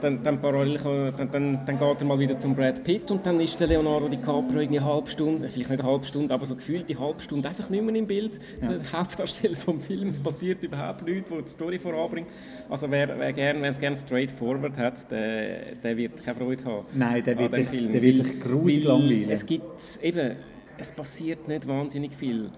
dann, 0.00 0.22
dann, 0.22 0.40
parallel, 0.40 0.78
dann, 1.16 1.30
dann, 1.30 1.66
dann 1.66 1.78
geht 1.78 2.00
er 2.00 2.04
mal 2.04 2.18
wieder 2.18 2.38
zum 2.38 2.54
Brad 2.54 2.84
Pitt 2.84 3.10
und 3.10 3.24
dann 3.24 3.40
ist 3.40 3.58
der 3.58 3.68
Leonardo 3.68 4.08
DiCaprio 4.08 4.60
irgendwie 4.60 4.78
eine 4.78 4.86
halbe 4.86 5.08
Stunde, 5.08 5.48
vielleicht 5.48 5.70
nicht 5.70 5.80
eine 5.80 5.90
halbe 5.90 6.04
Stunde, 6.04 6.34
aber 6.34 6.44
so 6.44 6.54
gefühlt 6.54 6.88
die 6.88 6.96
halbe 6.96 7.20
Stunde 7.20 7.48
einfach 7.48 7.70
nicht 7.70 7.82
mehr 7.82 7.94
im 7.94 8.06
Bild. 8.06 8.38
Ja. 8.60 8.68
Der 8.68 8.92
Hauptdarsteller 8.92 9.56
vom 9.56 9.80
Film, 9.80 10.08
es 10.08 10.20
passiert 10.20 10.62
überhaupt 10.62 11.06
nichts, 11.06 11.30
wo 11.30 11.40
die 11.40 11.48
Story 11.48 11.78
voranbringt. 11.78 12.28
Also 12.68 12.90
wer, 12.90 13.18
wer 13.18 13.32
gern, 13.32 13.64
es 13.64 13.80
gerne 13.80 13.96
straightforward 13.96 14.76
hat, 14.76 15.10
der, 15.10 15.74
der 15.76 15.96
wird 15.96 16.22
keine 16.22 16.38
Freude 16.38 16.64
haben. 16.64 16.84
Nein, 16.92 17.24
der 17.24 17.38
wird, 17.38 17.54
sich, 17.54 17.68
Film. 17.68 17.92
der 17.92 18.02
wird 18.02 18.16
sich 18.16 18.40
gruselig 18.40 18.84
langweilen. 18.84 19.30
Es 19.30 19.46
gibt 19.46 19.80
eben, 20.02 20.36
es 20.78 20.92
passiert 20.92 21.48
nicht 21.48 21.66
wahnsinnig 21.66 22.14
viel 22.14 22.50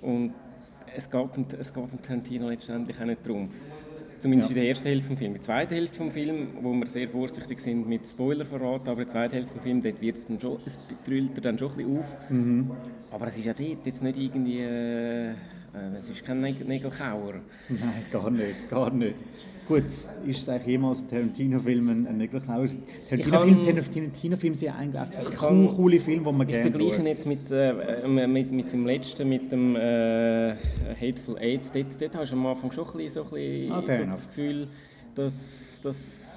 und 0.00 0.32
es 0.94 1.10
geht, 1.10 1.52
es 1.58 1.72
geht 1.72 1.82
um 1.82 2.02
Tarantino 2.02 2.48
letztendlich 2.48 2.98
auch 3.00 3.04
nicht 3.04 3.26
darum. 3.26 3.50
Zumindest 4.22 4.50
ja. 4.50 4.56
in 4.56 4.62
der 4.62 4.70
ersten 4.70 4.86
Hälfte 4.86 5.08
des 5.08 5.18
Films. 5.18 5.34
Die 5.34 5.40
zweite 5.40 5.74
Hälfte 5.74 6.04
des 6.04 6.12
Films, 6.12 6.50
wo 6.60 6.72
wir 6.72 6.88
sehr 6.88 7.08
vorsichtig 7.08 7.58
sind 7.58 7.88
mit 7.88 8.06
Spoilerverrat, 8.06 8.82
aber 8.88 8.92
in 8.92 8.96
der 8.98 9.08
zweiten 9.08 9.34
Hälfte 9.34 9.54
des 9.54 9.62
Films, 9.64 9.82
dort 9.82 10.00
wird 10.00 10.16
es 10.16 10.26
dann 10.26 10.40
schon, 10.40 10.58
es 10.64 10.78
drüllt 11.04 11.32
er 11.34 11.40
dann 11.40 11.58
schon 11.58 11.70
ein 11.72 11.76
bisschen 11.76 11.98
auf. 11.98 12.30
Mhm. 12.30 12.70
Aber 13.10 13.26
es 13.26 13.36
ist 13.36 13.46
ja 13.46 13.52
dort 13.52 13.84
jetzt 13.84 14.00
nicht 14.00 14.16
irgendwie... 14.16 14.60
Äh, 14.60 15.34
es 15.98 16.10
ist 16.10 16.24
kein 16.24 16.40
Nägelkauer. 16.40 17.34
Nein, 17.68 18.04
gar 18.10 18.30
nicht, 18.30 18.68
gar 18.68 18.92
nicht. 18.92 19.14
Gut, 19.66 19.84
ist 19.84 20.48
eigentlich 20.48 20.66
jemals 20.66 21.02
ein 21.02 21.08
Tarantino-Film 21.08 21.88
ein 21.88 22.16
Nägelkauer? 22.18 22.66
Tarantino-Filme 23.08 23.64
Tarantino 24.12 24.36
sind 24.54 24.74
eigentlich 24.74 25.00
einfach 25.00 25.30
kann, 25.30 25.68
coole 25.74 26.00
Filme, 26.00 26.30
die 26.30 26.36
man 26.36 26.46
gerne 26.46 26.66
Ich 26.66 26.70
vergleiche 26.70 27.02
jetzt 27.02 27.26
mit, 27.26 27.50
äh, 27.50 28.26
mit, 28.26 28.52
mit 28.52 28.72
dem 28.72 28.84
letzten, 28.84 29.28
mit 29.28 29.50
dem 29.50 29.76
äh, 29.76 30.54
Hateful 31.00 31.38
Eight. 31.38 31.62
Dort, 31.72 32.00
dort 32.00 32.16
hast 32.16 32.32
du 32.32 32.36
am 32.36 32.46
Anfang 32.46 32.70
schon 32.72 32.84
ein 32.84 32.96
bisschen, 32.96 33.10
so 33.10 33.22
ein 33.22 33.30
bisschen 33.30 33.72
ah, 33.72 34.06
das 34.12 34.28
Gefühl, 34.28 34.68
das, 35.14 35.80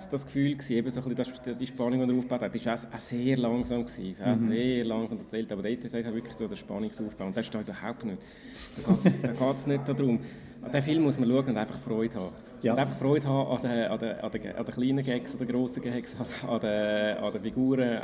das, 0.06 0.24
das 0.24 0.26
Gefühl 0.26 0.54
gewesen, 0.54 0.74
eben 0.74 0.92
so 0.92 1.02
ein 1.02 1.16
bisschen 1.16 1.42
das, 1.46 1.58
die 1.58 1.68
Spannung, 1.68 2.08
die 2.08 2.14
er 2.14 2.18
aufgebaut 2.18 2.42
hat, 2.42 2.66
war 2.66 2.74
auch, 2.74 3.00
sehr 3.00 3.38
langsam 3.38 3.86
gewesen, 3.86 4.16
mhm. 4.20 4.50
sehr 4.50 4.86
langsam 4.86 5.20
erzählt, 5.20 5.52
aber 5.52 5.64
dort, 5.64 5.84
hat 5.84 6.14
wirklich 6.14 6.36
so 6.36 6.48
der 6.48 6.56
Spannungsaufbau 6.56 7.28
und 7.28 7.36
das 7.36 7.46
ist 7.46 7.54
da 7.54 7.62
überhaupt 7.62 8.06
nicht. 8.06 8.18
Da 9.22 9.32
geht 9.32 9.56
es 9.56 9.68
nicht 9.68 9.88
darum. 9.88 10.20
An 10.62 10.72
diesen 10.72 10.84
Film 10.84 11.04
muss 11.04 11.20
man 11.20 11.30
schauen 11.30 11.46
und 11.46 11.58
einfach 11.58 11.80
Freude 11.80 12.16
haben. 12.16 12.36
Ja. 12.64 12.74
Und 12.74 12.80
einfach 12.80 12.98
Freude 12.98 13.28
haben 13.28 13.52
an 13.52 13.62
den, 13.62 13.92
an, 13.92 14.00
den, 14.00 14.20
an, 14.20 14.32
den, 14.32 14.56
an 14.56 14.66
den 14.66 14.74
kleinen 14.74 15.06
Gags, 15.06 15.34
an 15.34 15.40
den 15.40 15.48
grossen 15.48 15.84
Gags, 15.84 16.16
an 16.48 16.60
den, 16.60 17.18
an 17.18 17.32
den 17.34 17.42
Figuren 17.42 18.00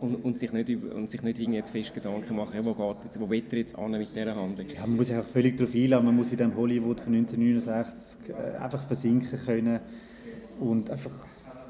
und, 0.00 0.14
und, 0.24 0.38
sich 0.38 0.52
nicht, 0.52 0.70
und 0.70 1.10
sich 1.10 1.22
nicht 1.22 1.38
jetzt 1.38 1.70
fest 1.70 1.94
Gedanken 1.94 2.36
machen, 2.36 2.64
wo 2.64 2.74
geht 2.74 3.04
jetzt, 3.04 3.20
wo 3.20 3.28
will 3.28 3.42
er 3.50 3.58
jetzt 3.58 3.76
an 3.78 3.90
mit 3.92 4.14
dieser 4.14 4.36
Handlung. 4.36 4.68
Ja, 4.68 4.80
man 4.82 4.96
muss 4.96 5.08
sich 5.08 5.16
auch 5.16 5.24
völlig 5.24 5.56
darauf 5.56 5.74
einladen, 5.74 6.04
man 6.04 6.16
muss 6.16 6.30
in 6.30 6.38
dem 6.38 6.56
Hollywood 6.56 7.00
von 7.00 7.14
1969 7.14 8.30
äh, 8.30 8.58
einfach 8.58 8.84
versinken 8.84 9.38
können 9.44 9.80
und 10.60 10.90
einfach 10.90 11.12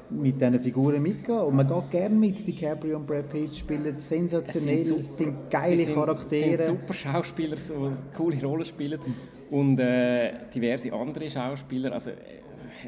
mit 0.09 0.39
diesen 0.39 0.59
Figuren 0.59 1.01
mitgehen. 1.01 1.39
Und 1.39 1.55
man 1.55 1.67
geht 1.67 1.91
gerne 1.91 2.15
mit. 2.15 2.47
DiCaprio 2.47 2.97
und 2.97 3.07
Brad 3.07 3.29
Pitt 3.29 3.55
spielen 3.55 3.99
sensationell, 3.99 4.79
es 4.79 4.87
sind, 4.87 4.99
es 4.99 5.17
sind 5.17 5.49
geile 5.49 5.83
sind, 5.83 5.95
Charaktere. 5.95 6.57
Es 6.57 6.65
sind 6.65 6.79
super 6.79 6.93
Schauspieler, 6.93 7.55
die 7.55 8.15
coole 8.15 8.41
Rollen 8.41 8.65
spielen. 8.65 8.99
Und 9.49 9.79
äh, 9.79 10.49
diverse 10.53 10.91
andere 10.93 11.29
Schauspieler. 11.29 11.91
Also, 11.91 12.11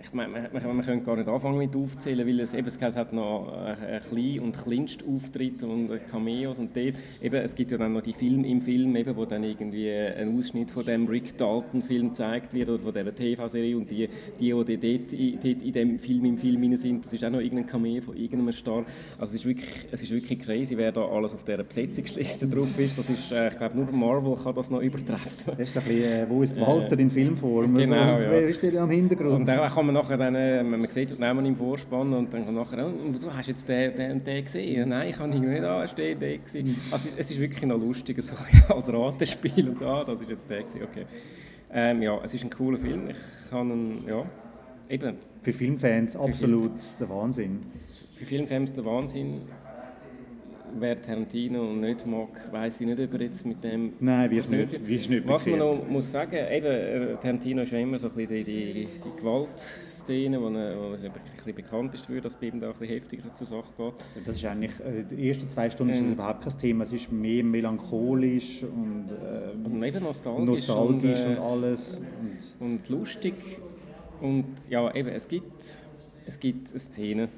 ich 0.01 0.13
meine, 0.13 0.49
man, 0.51 0.75
man, 0.75 0.85
könnte 0.85 1.05
gar 1.05 1.15
nicht 1.15 1.27
anfangen 1.27 1.57
mit 1.57 1.75
aufzählen, 1.75 2.27
weil 2.27 2.39
es 2.39 2.53
eben 2.53 2.67
es 2.67 2.79
hat 2.81 3.13
noch 3.13 3.51
einen 3.53 4.01
kleinen 4.01 4.39
und 4.39 4.57
kleinsten 4.57 5.15
Auftritt 5.15 5.63
und 5.63 5.89
Cameos 6.09 6.59
und 6.59 6.75
dort, 6.75 6.95
eben, 7.21 7.35
es 7.35 7.55
gibt 7.55 7.71
ja 7.71 7.77
dann 7.77 7.93
noch 7.93 8.01
die 8.01 8.13
Filme 8.13 8.47
im 8.47 8.61
Film, 8.61 8.95
eben, 8.95 9.15
wo 9.15 9.25
dann 9.25 9.43
irgendwie 9.43 9.89
ein 9.91 10.37
Ausschnitt 10.37 10.71
von 10.71 10.85
dem 10.85 11.07
Rick 11.07 11.37
Dalton 11.37 11.81
Film 11.83 12.09
gezeigt 12.09 12.53
wird 12.53 12.69
oder 12.69 12.83
von 12.83 12.93
dieser 12.93 13.15
TV-Serie 13.15 13.77
und 13.77 13.89
die, 13.89 14.09
die, 14.39 14.53
die 14.53 14.53
dort, 14.53 15.43
dort 15.43 15.63
in 15.63 15.73
dem 15.73 15.99
Film 15.99 16.25
im 16.25 16.37
Film 16.37 16.77
sind, 16.77 17.05
das 17.05 17.13
ist 17.13 17.23
auch 17.23 17.29
noch 17.29 17.39
irgendein 17.39 17.67
Cameo 17.67 18.01
von 18.01 18.15
irgendeinem 18.15 18.53
Star. 18.53 18.85
Also 19.17 19.35
es 19.35 19.41
ist 19.41 19.45
wirklich, 19.45 19.87
es 19.91 20.03
ist 20.03 20.11
wirklich 20.11 20.39
crazy, 20.39 20.77
wer 20.77 20.91
da 20.91 21.05
alles 21.05 21.33
auf 21.33 21.43
dieser 21.43 21.63
Besetzungsliste 21.63 22.47
drauf 22.47 22.79
ist. 22.79 22.97
Das 22.97 23.09
ist, 23.09 23.31
äh, 23.31 23.49
ich 23.49 23.57
glaube, 23.57 23.77
nur 23.77 23.91
Marvel 23.91 24.35
kann 24.35 24.55
das 24.55 24.69
noch 24.69 24.81
übertreffen. 24.81 25.53
Das 25.57 25.69
ist 25.69 25.77
ein 25.77 25.83
bisschen, 25.83 26.03
äh, 26.03 26.25
wo 26.29 26.43
ist 26.43 26.59
Walter 26.59 26.97
in 26.99 27.11
Filmform? 27.11 27.75
Genau, 27.75 27.95
also, 27.95 28.27
ja. 28.27 28.31
Wer 28.31 28.49
ist 28.49 28.61
der 28.63 28.81
am 28.81 28.89
Hintergrund? 28.89 29.33
Und 29.33 29.47
kann 29.79 29.85
man 29.85 29.95
nachher 29.95 30.17
dann, 30.17 30.35
äh, 30.35 30.61
man 30.61 30.83
sieht 30.89 31.11
den 31.11 31.19
Namen 31.19 31.45
im 31.45 31.55
Vorspann 31.55 32.11
und 32.13 32.33
dann 32.33 32.53
nachher, 32.53 32.85
oh, 32.85 33.17
du 33.17 33.33
hast 33.33 33.47
jetzt 33.47 33.67
den, 33.69 33.95
den 33.95 34.23
den 34.23 34.43
gesehen? 34.43 34.89
Nein, 34.89 35.09
ich 35.09 35.17
habe 35.17 35.33
ihn 35.33 35.41
nicht, 35.41 35.63
ah, 35.63 35.85
der 35.85 36.15
der 36.15 36.37
gesehen. 36.37 36.67
Also 36.69 37.15
es 37.17 37.31
ist 37.31 37.39
wirklich 37.39 37.63
noch 37.63 37.77
lustig, 37.77 38.21
so 38.21 38.35
als 38.73 38.91
Ratespiel 38.91 39.69
und 39.69 39.79
so, 39.79 39.87
ah, 39.87 40.03
das 40.03 40.21
ist 40.21 40.29
jetzt 40.29 40.49
der 40.49 40.63
gewesen, 40.63 40.83
okay. 40.83 41.05
Ähm, 41.71 42.01
ja, 42.01 42.19
es 42.23 42.33
ist 42.33 42.43
ein 42.43 42.49
cooler 42.49 42.77
Film, 42.77 43.09
ich 43.09 43.17
kann 43.49 43.71
ihn, 43.71 44.03
ja, 44.05 44.25
eben. 44.89 45.17
Für 45.41 45.53
Filmfans 45.53 46.13
für 46.13 46.19
absolut 46.19 46.71
Filmfans. 46.71 46.97
der 46.97 47.09
Wahnsinn. 47.09 47.59
Für 48.15 48.25
Filmfans 48.25 48.73
der 48.73 48.83
Wahnsinn 48.83 49.41
wer 50.77 51.01
Tarantino 51.01 51.73
nicht 51.73 52.05
mag, 52.05 52.51
weiß 52.51 52.81
ich 52.81 52.87
nicht, 52.87 52.99
ob 52.99 53.13
er 53.13 53.21
jetzt 53.21 53.45
mit 53.45 53.63
dem... 53.63 53.93
Nein, 53.99 54.29
wie 54.31 54.37
ist 54.37 54.51
nicht, 54.51 54.87
wie 54.87 54.95
ist 54.95 55.09
nicht 55.09 55.27
Was 55.27 55.45
man 55.45 55.59
noch 55.59 55.87
muss 55.87 56.11
sagen, 56.11 56.35
eben, 56.51 56.65
äh, 56.65 57.15
Tarantino 57.15 57.61
ist 57.61 57.71
ja 57.71 57.79
immer 57.79 57.97
so 57.97 58.07
ein 58.07 58.15
bisschen 58.15 58.45
die, 58.45 58.73
die, 58.73 58.87
die 59.03 59.15
Gewaltszene, 59.17 60.41
wo, 60.41 60.47
er, 60.49 60.77
wo 60.77 60.93
er 60.93 61.03
ein 61.03 61.11
bisschen 61.35 61.55
bekannt 61.55 61.93
ist 61.93 62.05
für, 62.05 62.21
dass 62.21 62.33
es 62.33 62.39
bei 62.39 62.47
ihm 62.47 62.59
da 62.59 62.67
ein 62.67 62.73
bisschen 62.73 62.87
heftiger 62.87 63.33
zur 63.33 63.47
Sache 63.47 63.73
geht. 63.77 64.27
Das 64.27 64.35
ist 64.35 64.45
eigentlich, 64.45 64.79
äh, 64.79 65.03
die 65.03 65.29
ersten 65.29 65.49
zwei 65.49 65.69
Stunden 65.69 65.93
ähm, 65.93 65.99
ist 65.99 66.05
das 66.05 66.13
überhaupt 66.13 66.43
kein 66.43 66.57
Thema, 66.57 66.83
es 66.83 66.93
ist 66.93 67.11
mehr 67.11 67.43
melancholisch 67.43 68.63
und, 68.63 69.05
äh, 69.11 69.67
und 69.67 69.83
eben 69.83 70.03
nostalgisch, 70.03 70.45
nostalgisch 70.45 71.25
und, 71.25 71.33
äh, 71.33 71.37
und 71.37 71.39
alles. 71.39 72.01
Und, 72.59 72.67
und, 72.67 72.89
lustig 72.89 73.33
und 74.21 74.45
ja, 74.69 74.93
eben, 74.93 75.09
es 75.09 75.27
gibt, 75.27 75.63
es 76.25 76.39
gibt 76.39 76.69
eine 76.69 76.79
Szene, 76.79 77.29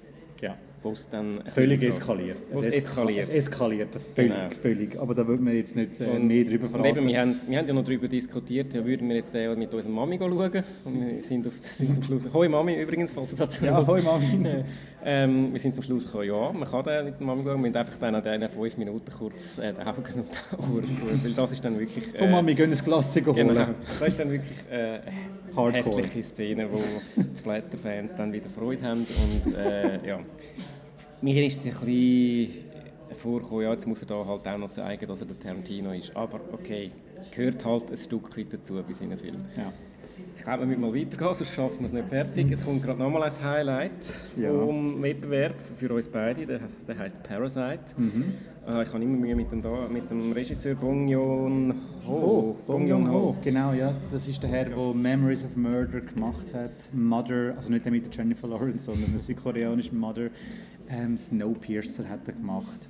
wo 0.83 0.91
es 0.91 1.07
dann... 1.09 1.41
Völlig 1.45 1.83
eskaliert. 1.83 2.37
Wo 2.51 2.59
es 2.61 2.67
eskaliert. 2.67 3.23
Es 3.23 3.29
eskaliert, 3.29 3.89
völlig, 4.15 4.31
genau. 4.31 4.49
völlig. 4.49 4.99
Aber 4.99 5.13
da 5.13 5.27
würden 5.27 5.45
wir 5.45 5.53
jetzt 5.53 5.75
nicht 5.75 5.99
äh, 6.01 6.17
mehr 6.17 6.43
darüber 6.43 6.69
verraten. 6.69 6.97
eben, 6.97 7.07
wir, 7.07 7.19
haben, 7.19 7.35
wir 7.47 7.57
haben 7.59 7.67
ja 7.67 7.73
noch 7.73 7.83
darüber 7.83 8.07
diskutiert, 8.07 8.73
ja, 8.73 8.83
würden 8.83 9.07
wir 9.07 9.15
jetzt 9.15 9.35
äh, 9.35 9.55
mit 9.55 9.71
unserer 9.73 9.91
Mami 9.91 10.17
schauen. 10.17 10.63
Und 10.85 11.05
wir 11.05 11.21
sind, 11.21 11.45
auf, 11.45 11.53
sind 11.77 11.93
zum 11.93 12.03
Schluss... 12.03 12.29
Hoi 12.33 12.49
Mami 12.49 12.81
übrigens, 12.81 13.11
falls 13.11 13.31
du 13.31 13.35
dazu 13.37 13.63
Ja, 13.63 13.85
hoi 13.85 14.01
Mami. 14.01 14.63
ähm, 15.05 15.53
wir 15.53 15.59
sind 15.59 15.75
zum 15.75 15.83
Schluss 15.83 16.05
gekommen, 16.05 16.27
ja, 16.27 16.51
man 16.51 16.69
kann 16.69 16.83
den 16.83 17.05
mit 17.05 17.19
der 17.19 17.27
Mami 17.27 17.43
schauen. 17.43 17.53
Wir 17.53 17.57
müssen 17.57 17.75
einfach 17.75 17.97
dann 17.99 18.15
an 18.15 18.23
diesen 18.23 18.49
fünf 18.49 18.77
Minuten 18.77 19.11
kurz 19.11 19.59
äh, 19.59 19.73
die 19.73 19.81
Augen 19.81 20.13
und 20.15 20.29
die 20.31 20.73
Ohren 20.73 20.95
zu. 20.95 21.05
Weil 21.05 21.33
das 21.35 21.51
ist 21.51 21.63
dann 21.63 21.79
wirklich... 21.79 22.15
Äh, 22.15 22.23
oh 22.23 22.27
Mami, 22.27 22.55
gehen 22.55 22.71
ein 22.71 22.77
Glas 22.77 23.15
holen. 23.15 23.35
Genau. 23.35 23.67
Das 23.99 24.07
ist 24.07 24.19
dann 24.19 24.31
wirklich 24.31 24.57
äh, 24.71 24.99
eine 25.55 25.73
hässliche 25.73 26.23
Szene, 26.23 26.67
wo 26.71 26.81
die 27.15 27.37
Splatter-Fans 27.37 28.15
dann 28.15 28.33
wieder 28.33 28.49
Freude 28.49 28.81
haben. 28.81 29.05
Und 29.45 29.55
äh, 29.55 30.07
ja 30.07 30.19
mir 31.21 31.45
ist 31.45 31.65
es 31.65 31.79
ein 31.79 31.85
bisschen 31.85 32.49
vorgekommen, 33.15 33.63
ja, 33.63 33.71
jetzt 33.71 33.87
muss 33.87 34.01
er 34.01 34.07
da 34.07 34.25
halt 34.25 34.47
auch 34.47 34.57
noch 34.57 34.71
zeigen, 34.71 35.07
dass 35.07 35.21
er 35.21 35.27
der 35.27 35.39
Tarantino 35.39 35.91
ist. 35.91 36.15
Aber 36.15 36.39
okay, 36.51 36.91
gehört 37.35 37.63
halt 37.65 37.91
ein 37.91 37.97
Stück 37.97 38.35
weit 38.37 38.47
dazu 38.51 38.81
bei 38.87 38.93
seinen 38.93 39.17
Filmen. 39.17 39.45
Ja. 39.55 39.71
Ich 40.35 40.43
glaube, 40.43 40.61
wir 40.61 40.67
müssen 40.67 40.81
mal 40.81 40.93
weitergehen, 40.93 41.33
sonst 41.33 41.53
schaffen 41.53 41.79
wir 41.79 41.85
es 41.85 41.93
nicht 41.93 42.07
fertig. 42.09 42.51
Es 42.51 42.65
kommt 42.65 42.83
gerade 42.83 42.99
nochmal 42.99 43.23
ein 43.23 43.43
Highlight 43.43 44.03
vom 44.35 44.95
ja. 44.97 45.03
Wettbewerb 45.03 45.55
für 45.77 45.93
uns 45.93 46.07
beide, 46.07 46.45
der, 46.45 46.59
der 46.87 46.97
heißt 46.97 47.21
Parasite. 47.23 47.79
Mhm. 47.97 48.33
Äh, 48.67 48.83
ich 48.83 48.93
habe 48.93 49.03
immer 49.03 49.17
Mühe 49.17 49.35
mit 49.35 49.51
dem, 49.51 49.61
da, 49.61 49.69
mit 49.91 50.09
dem 50.09 50.31
Regisseur 50.31 50.75
Bong 50.75 51.07
Joon-ho. 51.07 52.11
Oh, 52.11 52.55
Bong 52.65 52.87
Joon-ho, 52.87 53.35
genau, 53.43 53.73
ja. 53.73 53.93
Das 54.11 54.27
ist 54.27 54.41
der 54.41 54.49
Herr, 54.49 54.65
der 54.65 54.93
Memories 54.93 55.45
of 55.45 55.55
Murder 55.55 56.01
gemacht 56.01 56.53
hat. 56.53 56.93
Mother, 56.93 57.53
also 57.55 57.71
nicht 57.71 57.85
der 57.85 57.91
mit 57.91 58.15
Jennifer 58.15 58.47
Lawrence, 58.47 58.85
sondern 58.85 59.11
der 59.11 59.19
südkoreanische 59.19 59.95
Mother. 59.95 60.29
Ähm, 60.91 61.17
Snowpiercer 61.17 62.07
hat 62.09 62.27
er 62.27 62.33
gemacht. 62.33 62.87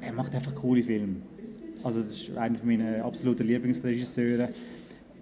Er 0.00 0.12
macht 0.12 0.34
einfach 0.34 0.54
coole 0.54 0.82
Filme. 0.82 1.16
Also 1.82 2.02
das 2.02 2.12
ist 2.12 2.36
einer 2.36 2.58
meiner 2.62 3.04
absoluten 3.04 3.46
Lieblingsregisseure. 3.46 4.50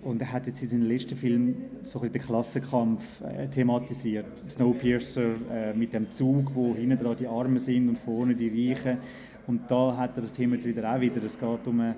Und 0.02 0.20
er 0.20 0.32
hat 0.32 0.46
jetzt 0.46 0.62
in 0.62 0.68
seinem 0.68 0.88
letzten 0.88 1.16
Film 1.16 1.54
so 1.82 2.00
ein 2.00 2.10
den 2.10 2.22
Klassenkampf 2.22 3.20
äh, 3.20 3.46
thematisiert. 3.48 4.26
Snowpiercer 4.50 5.34
äh, 5.52 5.74
mit 5.74 5.92
dem 5.92 6.10
Zug, 6.10 6.54
wo 6.54 6.74
hinten 6.74 6.98
dran 6.98 7.16
die 7.16 7.26
Armen 7.26 7.58
sind 7.58 7.88
und 7.88 7.98
vorne 7.98 8.34
die 8.34 8.70
Reichen. 8.70 8.98
Und 9.46 9.70
da 9.70 9.96
hat 9.96 10.16
er 10.16 10.22
das 10.22 10.32
Thema 10.32 10.54
jetzt 10.54 10.66
wieder 10.66 10.92
auch 10.92 11.00
wieder. 11.00 11.22
Es 11.22 11.38
geht 11.38 11.66
um 11.66 11.80
eine, 11.80 11.96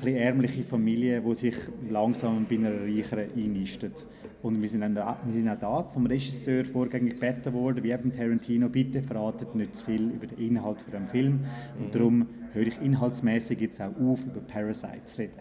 eine 0.00 0.18
ärmliche 0.18 0.62
Familie, 0.62 1.22
die 1.22 1.34
sich 1.34 1.56
langsam 1.90 2.46
bei 2.48 2.56
einer 2.56 2.82
Reicheren 2.82 3.30
einnistet. 3.34 4.04
Und 4.40 4.60
wir 4.62 4.68
sind, 4.68 4.94
da, 4.94 5.18
wir 5.24 5.32
sind 5.32 5.48
auch 5.48 5.58
da 5.58 5.82
vom 5.82 6.06
Regisseur 6.06 6.64
vorgängig 6.64 7.14
gebeten 7.14 7.52
worden, 7.52 7.82
wie 7.82 7.90
eben 7.90 8.12
Tarantino, 8.12 8.68
bitte 8.68 9.02
verratet 9.02 9.54
nicht 9.54 9.74
zu 9.74 9.84
viel 9.84 10.10
über 10.10 10.26
den 10.26 10.38
Inhalt 10.38 10.80
von 10.80 10.92
dem 10.92 11.08
Film. 11.08 11.40
Und 11.78 11.86
mhm. 11.86 11.90
darum 11.90 12.26
höre 12.52 12.66
ich 12.66 12.80
inhaltsmäßig 12.80 13.60
jetzt 13.60 13.80
auch 13.80 13.96
auf, 14.00 14.24
über 14.24 14.40
Parasite 14.40 15.04
zu 15.06 15.22
reden. 15.22 15.40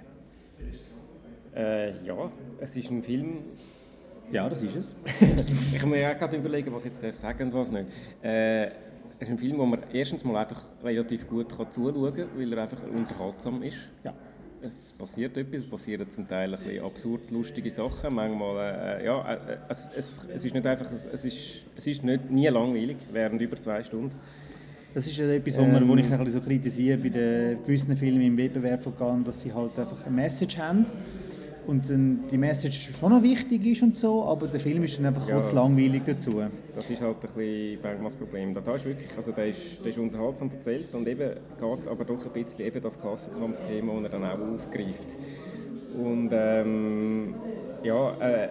Äh, 1.55 2.03
ja, 2.03 2.31
es 2.59 2.75
ist 2.75 2.89
ein 2.89 3.03
Film. 3.03 3.37
Ja, 4.31 4.49
das 4.49 4.63
ist 4.63 4.75
es. 4.75 4.95
ich 5.73 5.79
kann 5.79 5.89
mir 5.91 6.01
ja 6.01 6.13
gerade 6.13 6.37
überlegen, 6.37 6.73
was 6.73 6.85
ich 6.85 6.99
jetzt 6.99 7.19
sagen 7.19 7.43
und 7.43 7.53
was 7.53 7.71
nicht. 7.71 7.87
Äh, 8.23 8.65
es 8.65 9.21
ist 9.21 9.29
ein 9.29 9.37
Film, 9.37 9.57
wo 9.59 9.65
man 9.65 9.79
erstens 9.93 10.23
mal 10.23 10.37
einfach 10.37 10.61
relativ 10.83 11.27
gut 11.27 11.55
kann 11.55 11.71
zuschauen 11.71 12.13
kann, 12.13 12.29
weil 12.35 12.51
er 12.51 12.63
einfach 12.63 12.81
unterhaltsam 12.87 13.61
ist. 13.61 13.77
Ja 14.03 14.13
es 14.61 14.93
passiert 14.93 15.37
etwas, 15.37 15.61
es 15.61 15.69
passieren 15.69 16.09
zum 16.09 16.27
Teil 16.27 16.53
ein 16.53 16.59
bisschen 16.59 16.83
absurd 16.83 17.31
lustige 17.31 17.71
Sachen, 17.71 18.13
manchmal, 18.13 18.99
äh, 19.01 19.05
ja, 19.05 19.33
äh, 19.33 19.57
es, 19.69 19.89
es, 19.95 20.27
es, 20.33 20.45
ist 20.45 20.53
nicht 20.53 20.65
einfach, 20.65 20.91
es, 20.91 21.05
es, 21.05 21.25
ist, 21.25 21.63
es 21.75 21.87
ist 21.87 22.03
nicht, 22.03 22.29
nie 22.29 22.47
langweilig, 22.47 22.97
während 23.11 23.41
über 23.41 23.57
zwei 23.57 23.83
Stunden. 23.83 24.15
Das 24.93 25.05
ist 25.05 25.19
etwas, 25.19 25.57
ähm, 25.57 25.87
wo, 25.87 25.95
ich 25.95 26.05
ein 26.05 26.09
bisschen 26.09 26.29
so 26.29 26.41
kritisiere 26.41 26.97
bei 26.97 27.09
den 27.09 27.63
gewissen 27.63 27.95
Filmen 27.95 28.21
im 28.21 28.37
Wettbewerb 28.37 28.81
von 28.83 29.23
dass 29.23 29.41
sie 29.41 29.53
halt 29.53 29.77
einfach 29.77 30.05
eine 30.05 30.15
Message 30.15 30.57
haben 30.57 30.85
und 31.67 31.89
dann 31.89 32.23
die 32.31 32.37
Message 32.37 32.93
schon 32.97 33.11
noch 33.11 33.21
wichtig 33.21 33.65
ist 33.65 33.81
und 33.81 33.97
so, 33.97 34.23
aber 34.23 34.47
der 34.47 34.59
Film 34.59 34.83
ist 34.83 34.97
dann 34.97 35.07
einfach 35.07 35.27
ja, 35.27 35.35
kurz 35.35 35.51
langweilig 35.51 36.01
dazu. 36.05 36.41
Das 36.73 36.89
ist 36.89 37.01
halt 37.01 37.17
ein 37.17 37.21
bisschen 37.21 38.03
das 38.03 38.15
Problem. 38.15 38.53
Da 38.53 38.75
ist 38.75 38.85
wirklich, 38.85 39.15
also 39.15 39.33
der 39.33 39.47
ist, 39.47 39.79
der 39.83 39.91
ist 39.91 39.97
unterhaltsam 39.97 40.49
erzählt 40.49 40.93
und 40.95 41.07
eben 41.07 41.29
geht 41.29 41.87
aber 41.87 42.05
doch 42.05 42.25
ein 42.25 42.31
bisschen 42.31 42.65
eben 42.65 42.81
das 42.81 42.97
Klassenkampfthema, 42.97 43.93
das 43.93 44.03
er 44.03 44.09
dann 44.09 44.23
auch 44.23 44.53
aufgreift. 44.53 45.07
Und 46.01 46.29
ähm, 46.31 47.35
ja, 47.83 48.13
äh, 48.19 48.49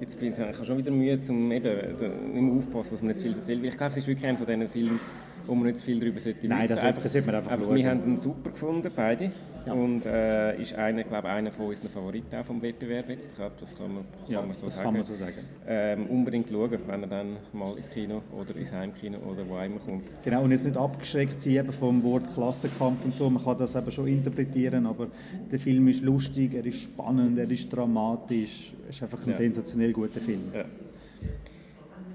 jetzt 0.00 0.18
bin 0.18 0.32
ich, 0.32 0.38
ich 0.38 0.66
schon 0.66 0.78
wieder 0.78 0.90
Mühe, 0.90 1.20
um 1.28 1.52
eben 1.52 2.32
nicht 2.32 2.42
mehr 2.42 2.54
aufpassen, 2.54 2.94
dass 2.94 3.02
man 3.02 3.08
nicht 3.08 3.18
zu 3.18 3.24
viel 3.24 3.36
erzählt. 3.36 3.64
Ich 3.64 3.76
glaube, 3.76 3.92
es 3.92 3.98
ist 3.98 4.06
wirklich 4.08 4.26
einer 4.26 4.38
von 4.38 4.46
diesen 4.46 4.68
Filmen, 4.68 5.00
wo 5.46 5.54
man 5.54 5.66
nicht 5.66 5.78
zu 5.78 5.84
viel 5.84 6.00
darüber 6.00 6.20
sollte 6.20 6.46
Nein, 6.48 6.68
das, 6.68 6.78
einfach, 6.78 7.02
sollte 7.06 7.26
man 7.26 7.36
einfach, 7.36 7.52
einfach 7.52 7.74
Wir 7.74 7.90
haben 7.90 8.04
ihn 8.04 8.16
super 8.16 8.50
gefunden, 8.50 8.90
beide. 8.94 9.30
Ja. 9.66 9.72
Und 9.72 10.04
äh, 10.04 10.60
ist 10.60 10.74
einer, 10.74 11.04
glaube 11.04 11.28
einer 11.28 11.50
von 11.50 11.66
unseren 11.66 11.88
Favoriten 11.88 12.36
auch 12.36 12.44
vom 12.44 12.60
Wettbewerb 12.60 13.08
jetzt. 13.08 13.30
Ich 13.30 13.36
glaube, 13.36 13.54
das 13.58 13.76
kann 13.76 13.94
man, 13.94 14.04
kann 14.24 14.32
ja, 14.32 14.42
man 14.42 14.52
so 14.52 14.66
das 14.66 14.76
sagen. 14.76 14.84
Kann 14.86 14.94
man 14.94 15.02
so 15.02 15.14
sagen. 15.14 15.38
Ähm, 15.66 16.06
unbedingt 16.06 16.50
schauen, 16.50 16.78
wenn 16.86 17.02
er 17.02 17.08
dann 17.08 17.36
mal 17.52 17.74
ins 17.76 17.88
Kino 17.88 18.22
oder 18.38 18.54
ins 18.56 18.72
Heimkino 18.72 19.18
oder 19.18 19.48
wo 19.48 19.58
immer 19.58 19.78
kommt. 19.78 20.10
Genau, 20.22 20.42
und 20.42 20.50
jetzt 20.50 20.64
nicht 20.64 20.76
abgeschreckt 20.76 21.40
sein 21.40 21.72
vom 21.72 22.02
Wort 22.02 22.32
Klassenkampf 22.34 23.04
und 23.04 23.14
so. 23.14 23.30
Man 23.30 23.42
kann 23.42 23.58
das 23.58 23.74
eben 23.74 23.90
schon 23.90 24.06
interpretieren, 24.06 24.86
aber 24.86 25.08
der 25.50 25.58
Film 25.58 25.88
ist 25.88 26.02
lustig, 26.02 26.54
er 26.54 26.66
ist 26.66 26.80
spannend, 26.80 27.38
er 27.38 27.50
ist 27.50 27.70
dramatisch. 27.70 28.72
Es 28.88 28.96
ist 28.96 29.02
einfach 29.02 29.22
ein 29.24 29.30
ja. 29.30 29.36
sensationell 29.36 29.92
guter 29.92 30.20
Film. 30.20 30.42
Ja. 30.52 30.64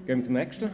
Gehen 0.06 0.18
wir 0.18 0.22
zum 0.22 0.34
nächsten. 0.34 0.70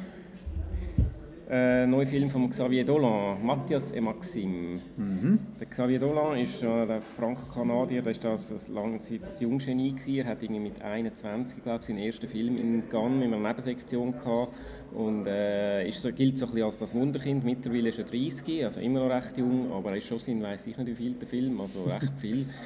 Äh, 1.48 1.86
neuer 1.86 2.06
Film 2.06 2.28
von 2.28 2.50
Xavier 2.50 2.84
Dolan, 2.84 3.44
Matthias 3.44 3.92
et 3.92 4.00
Maxime. 4.00 4.80
Mhm. 4.96 5.38
Der 5.60 5.68
Xavier 5.68 6.00
Dolan 6.00 6.40
ist 6.40 6.60
äh, 6.60 6.86
der 6.86 7.00
Franco-Kanadier, 7.00 8.02
der 8.02 8.16
war 8.24 8.38
lange 8.74 8.98
Zeit 8.98 9.20
das 9.24 9.40
Junggenie 9.40 9.92
gewesen. 9.92 10.16
Er 10.16 10.24
hat 10.24 10.42
irgendwie 10.42 10.62
mit 10.62 10.82
21, 10.82 11.62
glaube 11.62 11.82
ich, 11.82 11.86
seinen 11.86 11.98
ersten 11.98 12.26
Film 12.26 12.56
in 12.56 12.88
Cannes 12.88 13.24
in 13.24 13.32
einer 13.32 13.48
Nebensektion 13.48 14.10
gehabt 14.10 14.54
und 14.92 15.28
äh, 15.28 15.88
ist 15.88 16.02
so, 16.02 16.10
gilt 16.10 16.36
so 16.36 16.46
ein 16.46 16.50
bisschen 16.50 16.66
als 16.66 16.78
das 16.78 16.94
Wunderkind. 16.96 17.44
Mittlerweile 17.44 17.90
ist 17.90 18.00
er 18.00 18.06
30, 18.06 18.64
also 18.64 18.80
immer 18.80 19.06
noch 19.06 19.14
recht 19.14 19.38
jung, 19.38 19.70
aber 19.70 19.90
er 19.90 19.98
ist 19.98 20.08
schon 20.08 20.18
sein, 20.18 20.42
weiß 20.42 20.66
ich 20.66 20.76
nicht 20.76 20.88
wie 20.88 20.94
viel 20.96 21.12
der 21.12 21.28
Film, 21.28 21.60
also 21.60 21.84
recht 21.84 22.12
viel. 22.18 22.46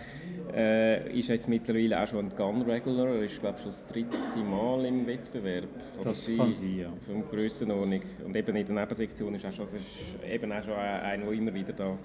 Äh, 0.54 1.18
ist 1.18 1.28
jetzt 1.28 1.48
mittlerweile 1.48 2.02
auch 2.02 2.06
schon 2.06 2.26
ein 2.26 2.36
Gun 2.36 2.62
Regular. 2.62 3.08
Er 3.08 3.22
ist, 3.22 3.40
glaube 3.40 3.58
schon 3.58 3.70
das 3.70 3.86
dritte 3.86 4.18
Mal 4.48 4.84
im 4.86 5.06
Wettbewerb. 5.06 5.68
das 6.02 6.24
sie, 6.24 6.36
kann 6.36 6.52
sein, 6.52 6.78
ja. 6.78 6.92
Von 7.06 7.24
Grössenordnung. 7.28 8.00
Und 8.24 8.36
eben 8.36 8.56
in 8.56 8.66
der 8.66 8.74
Nebensektion 8.74 9.34
ist, 9.34 9.46
auch 9.46 9.52
schon, 9.52 9.64
ist 9.66 10.16
eben 10.28 10.52
auch 10.52 10.62
schon 10.62 10.74
einer, 10.74 11.24
der 11.24 11.32
immer 11.32 11.54
wieder 11.54 11.72
da 11.72 11.96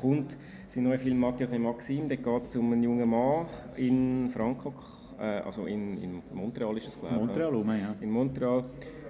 kommt. 0.00 0.36
Sein 0.68 0.84
neuer 0.84 0.98
Film 0.98 1.18
«Matthias 1.18 1.52
und 1.52 1.62
Maxim», 1.62 2.08
da 2.08 2.16
geht 2.16 2.46
es 2.46 2.56
um 2.56 2.72
einen 2.72 2.82
jungen 2.82 3.08
Mann 3.08 3.46
in 3.76 4.28
Frankreich, 4.30 4.74
äh, 5.18 5.40
also 5.40 5.66
in, 5.66 5.96
in 6.02 6.22
Montreal 6.32 6.76
ist 6.76 6.88
es, 6.88 6.98
glaube 6.98 7.14
ich. 7.14 7.20
Montreal, 7.20 7.78
ja. 7.78 7.94
In 8.00 8.10
Montreal, 8.10 8.64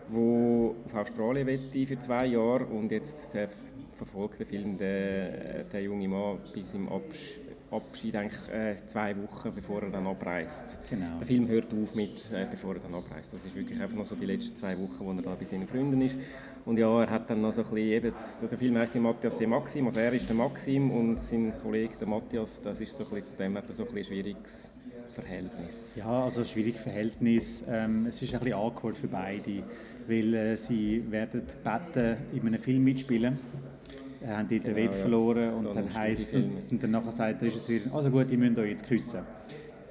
wo 0.09 0.77
auf 0.85 0.95
Australien 0.95 1.47
wette 1.47 1.87
für 1.87 1.99
zwei 1.99 2.27
Jahre 2.27 2.67
und 2.67 2.91
jetzt 2.91 3.35
äh, 3.35 3.49
verfolgt 3.95 4.41
der 4.41 4.47
Film 4.47 4.77
den, 4.77 5.65
den 5.73 5.85
jungen 5.85 6.11
Mann 6.11 6.39
bis 6.53 6.75
im 6.75 6.89
Absch 6.89 7.41
Abschied 7.71 8.15
eigentlich 8.17 8.49
äh, 8.51 8.77
zwei 8.87 9.17
Wochen, 9.17 9.53
bevor 9.55 9.83
er 9.83 9.91
dann 9.91 10.07
abreist. 10.07 10.79
Genau. 10.89 11.19
Der 11.19 11.27
Film 11.27 11.49
hört 11.49 11.73
auf 11.73 11.95
mit, 11.95 12.31
äh, 12.33 12.47
bevor 12.51 12.75
er 12.75 12.81
dann 12.81 12.95
abreist. 12.95 13.33
Das 13.33 13.45
ist 13.45 13.55
wirklich 13.55 13.81
einfach 13.81 13.97
noch 13.97 14.07
so 14.07 14.15
die 14.15 14.27
letzten 14.27 14.57
zwei 14.57 14.79
Wochen, 14.79 15.01
wo 15.01 15.13
er 15.13 15.23
da 15.23 15.35
bei 15.35 15.45
seinen 15.45 15.67
Freunden 15.67 16.01
ist. 16.01 16.17
Und 16.65 16.79
ja, 16.79 17.03
er 17.03 17.11
hat 17.11 17.29
dann 17.29 17.41
noch 17.41 17.53
so 17.53 17.63
ein 17.63 17.71
bisschen, 17.71 17.89
eben, 17.89 18.13
der 18.51 18.59
Film 18.59 18.79
heißt 18.79 18.95
Matthias 18.97 19.41
et 19.41 19.49
Maxim, 19.49 19.87
also 19.87 19.99
er 19.99 20.13
ist 20.13 20.29
der 20.29 20.37
Maxim 20.37 20.91
und 20.91 21.21
sein 21.21 21.53
Kollege 21.63 21.95
der 21.99 22.09
Matthias, 22.09 22.63
das 22.63 22.81
ist 22.81 22.95
so 22.97 23.05
ein 23.05 23.11
bisschen, 23.11 23.29
zu 23.29 23.37
dem 23.37 23.57
hat 23.57 23.65
er 23.69 23.75
so 23.75 23.87
ein, 23.87 24.05
schwieriges 24.05 24.71
Verhältnis. 25.11 25.97
Ja, 25.97 26.25
also 26.25 26.41
ein 26.41 26.47
schwieriges 26.47 26.81
Verhältnis. 26.81 27.65
Ähm, 27.69 28.07
es 28.07 28.21
ist 28.21 28.35
ein 28.35 28.41
bisschen 28.41 28.55
awkward 28.59 28.97
für 28.97 29.09
beide, 29.09 29.63
weil 30.07 30.35
äh, 30.35 30.57
sie 30.57 31.11
werden 31.11 31.43
beten, 31.63 32.17
in 32.33 32.47
einem 32.47 32.61
Film 32.61 32.85
mitspielen 32.85 33.39
er 34.27 34.39
hat 34.39 34.51
dort 34.51 34.67
den 34.67 34.77
Wett 34.77 34.95
verloren 34.95 35.55
und 35.55 35.65
so 35.65 35.73
dann 35.75 35.93
heisst 35.93 36.35
und, 36.35 36.51
und 36.71 36.83
dann 36.83 37.11
sagt 37.11 37.43
der 37.43 37.49
Regisseur, 37.49 37.81
also 37.93 38.11
gut, 38.11 38.31
ihr 38.31 38.39
müsst 38.39 38.59
euch 38.59 38.71
jetzt 38.71 38.87
küssen. 38.87 39.21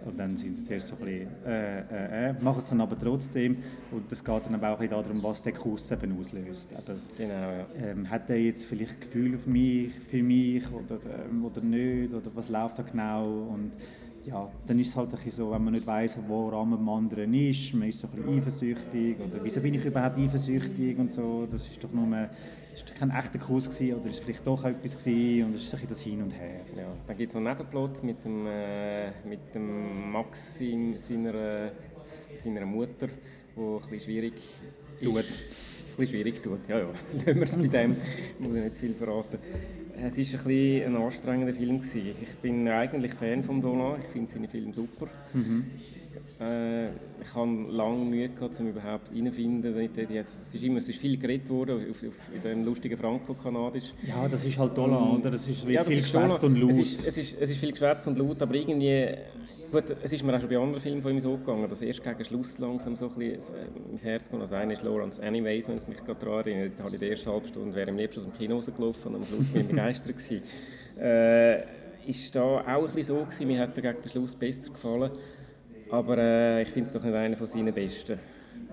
Und 0.05 0.19
dann 0.19 0.35
sind 0.35 0.57
sie 0.57 0.65
zuerst 0.65 0.87
so 0.87 0.95
ein 0.95 1.05
bisschen, 1.05 1.27
äh, 1.45 1.79
äh, 1.79 2.29
äh, 2.29 2.33
machen 2.41 2.61
es 2.61 2.69
dann 2.69 2.81
aber 2.81 2.99
trotzdem. 2.99 3.57
Und 3.89 4.11
es 4.11 4.21
geht 4.21 4.45
dann 4.45 4.55
aber 4.55 4.71
auch 4.71 4.79
ein 4.79 4.89
bisschen 4.89 5.03
darum, 5.03 5.23
was 5.23 5.41
der 5.41 5.53
Kuss 5.53 5.91
eben 5.91 6.19
auslöst. 6.19 6.73
Aber, 6.75 6.97
genau, 7.17 7.33
ja. 7.33 7.67
ähm, 7.81 8.09
hat 8.09 8.29
er 8.29 8.37
jetzt 8.37 8.65
vielleicht 8.65 8.99
Gefühl 8.99 9.35
auf 9.35 9.47
mich, 9.47 9.93
für 9.93 10.21
mich 10.21 10.69
oder, 10.71 10.99
ähm, 11.29 11.45
oder 11.45 11.61
nicht? 11.61 12.13
Oder 12.13 12.31
was 12.35 12.49
läuft 12.49 12.79
da 12.79 12.83
genau? 12.83 13.53
Und 13.53 13.71
ja, 14.25 14.49
dann 14.65 14.79
ist 14.79 14.89
es 14.89 14.95
halt 14.95 15.13
ein 15.13 15.31
so, 15.31 15.51
wenn 15.51 15.63
man 15.63 15.73
nicht 15.73 15.85
weiß, 15.85 16.19
woran 16.27 16.69
man 16.69 16.79
am 16.79 16.89
anderen 16.89 17.33
ist, 17.33 17.73
man 17.73 17.89
ist 17.89 17.99
so 17.99 18.07
ein 18.07 18.13
bisschen 18.13 18.37
eifersüchtig 18.37 19.17
oder 19.19 19.43
wieso 19.43 19.61
bin 19.61 19.73
ich 19.73 19.85
überhaupt 19.85 20.17
eifersüchtig 20.17 20.97
und 20.97 21.11
so, 21.11 21.47
das 21.49 21.67
ist 21.67 21.83
doch 21.83 21.91
nur 21.91 22.29
ist 22.73 22.95
kein 22.97 23.11
echter 23.11 23.39
Kuss 23.39 23.69
gewesen, 23.69 23.99
oder 23.99 24.09
ist 24.09 24.23
vielleicht 24.23 24.45
doch 24.45 24.63
etwas 24.63 24.97
gewesen, 24.97 25.45
und 25.45 25.55
es 25.55 25.63
ist 25.63 25.75
ein 25.75 25.87
das 25.87 26.01
Hin 26.01 26.21
und 26.21 26.31
Her. 26.31 26.61
Ja, 26.75 26.87
dann 27.05 27.17
gibt 27.17 27.29
es 27.29 27.35
noch 27.35 27.41
einen 27.41 27.55
Nebenplot 27.55 28.03
mit 28.03 28.23
dem, 28.25 28.47
äh, 28.47 29.11
mit 29.27 29.53
dem 29.53 30.11
Maxim, 30.11 30.97
seiner, 30.97 31.71
seiner 32.35 32.65
Mutter, 32.65 33.09
wo 33.55 33.75
ein 33.75 33.81
bisschen 33.81 33.99
schwierig 34.01 34.33
tut. 35.01 35.17
Ist. 35.17 35.29
Ein 35.29 35.97
bisschen 35.97 36.07
schwierig 36.07 36.41
tut, 36.41 36.67
ja, 36.67 36.79
ja. 36.79 36.87
Lassen 37.25 37.35
wir 37.35 37.43
es 37.43 37.55
bei 37.55 37.67
dem, 37.67 37.89
muss 38.39 38.55
ich 38.55 38.63
nicht 38.63 38.75
zu 38.75 38.81
viel 38.81 38.95
verraten. 38.95 39.37
Es 39.95 40.17
war 40.17 40.41
ein, 40.41 40.47
bisschen 40.47 40.95
ein 40.95 41.01
anstrengender 41.01 41.53
Film. 41.53 41.79
Gewesen. 41.79 42.15
Ich 42.21 42.37
bin 42.37 42.67
eigentlich 42.67 43.13
Fan 43.13 43.43
von 43.43 43.61
Donau, 43.61 43.97
ich 43.97 44.07
finde 44.07 44.31
seine 44.31 44.47
Filme 44.47 44.73
super. 44.73 45.07
Mhm. 45.33 45.65
Äh, 46.43 46.87
ich 47.21 47.33
habe 47.35 47.51
lange 47.69 48.03
Mühe 48.03 48.27
gehabt, 48.27 48.59
um 48.59 48.67
überhaupt 48.67 49.09
reinzufinden. 49.11 49.75
Es 50.13 50.53
ist, 50.53 50.63
immer, 50.63 50.79
es 50.79 50.89
ist 50.89 50.99
viel 50.99 51.17
geredet 51.17 51.49
worden 51.49 51.89
auf, 51.89 52.03
auf, 52.03 52.35
in 52.35 52.41
dem 52.41 52.65
lustigen 52.65 52.97
Franco-Kanadisch. 52.97 53.93
Ja, 54.05 54.27
das 54.27 54.43
ist 54.43 54.57
halt 54.57 54.77
Dollar, 54.77 55.13
oder? 55.13 55.31
Es 55.31 55.47
ist 55.47 55.63
ja, 55.63 55.83
viel 55.83 56.01
geschwätzt 56.01 56.43
und 56.43 56.59
laut. 56.59 56.71
Es 56.71 56.79
ist, 56.79 57.07
es, 57.07 57.17
ist, 57.17 57.41
es 57.41 57.51
ist 57.51 57.57
viel 57.57 57.71
geschwätzt 57.71 58.07
und 58.07 58.17
laut, 58.17 58.41
aber 58.41 58.55
irgendwie... 58.55 59.15
Gut, 59.71 59.85
es 60.03 60.11
ist 60.11 60.23
mir 60.23 60.35
auch 60.35 60.39
schon 60.39 60.49
bei 60.49 60.57
anderen 60.57 60.81
Filmen 60.81 61.01
von 61.01 61.11
ihm 61.11 61.19
so 61.19 61.37
gegangen, 61.37 61.67
dass 61.69 61.81
erst 61.81 62.03
gegen 62.03 62.25
Schluss 62.25 62.57
langsam 62.59 62.95
so 62.95 63.07
ein 63.07 63.15
bisschen 63.15 63.55
ins 63.89 64.03
Herz 64.03 64.29
kommt. 64.29 64.41
Also 64.41 64.55
einer 64.55 64.73
ist 64.73 64.83
Lawrence 64.83 65.21
Anyways, 65.23 65.67
wenn 65.69 65.77
es 65.77 65.87
mich 65.87 66.03
gerade 66.03 66.19
daran 66.19 66.45
erinnert. 66.45 66.73
Da 66.77 66.83
habe 66.83 66.95
ich 66.95 66.99
die 66.99 67.07
erste 67.07 67.31
halbe 67.31 67.47
Stunde 67.47 67.73
wäre 67.75 67.89
am 67.89 67.97
liebsten 67.97 68.19
aus 68.19 68.25
dem 68.25 68.33
Kino 68.33 68.55
rausgelaufen 68.55 69.15
und 69.15 69.21
am 69.21 69.27
Schluss 69.27 69.49
bin 69.49 69.61
ich 69.61 69.67
begeistert 69.69 70.17
gewesen. 70.17 70.41
Äh, 70.99 71.63
ist 72.05 72.35
da 72.35 72.41
auch 72.41 72.65
ein 72.65 72.83
bisschen 72.83 73.03
so 73.03 73.23
gewesen, 73.23 73.47
mir 73.47 73.61
hat 73.61 73.77
er 73.77 73.81
gegen 73.81 74.01
den 74.03 74.11
Schluss 74.11 74.35
besser 74.35 74.71
gefallen. 74.71 75.11
Aber 75.93 76.17
äh, 76.17 76.63
ich 76.63 76.69
finde 76.69 76.87
es 76.87 76.93
doch 76.93 77.03
nicht 77.03 77.13
einer 77.13 77.37
von 77.37 77.45
seinen 77.45 77.71
besten. 77.71 78.17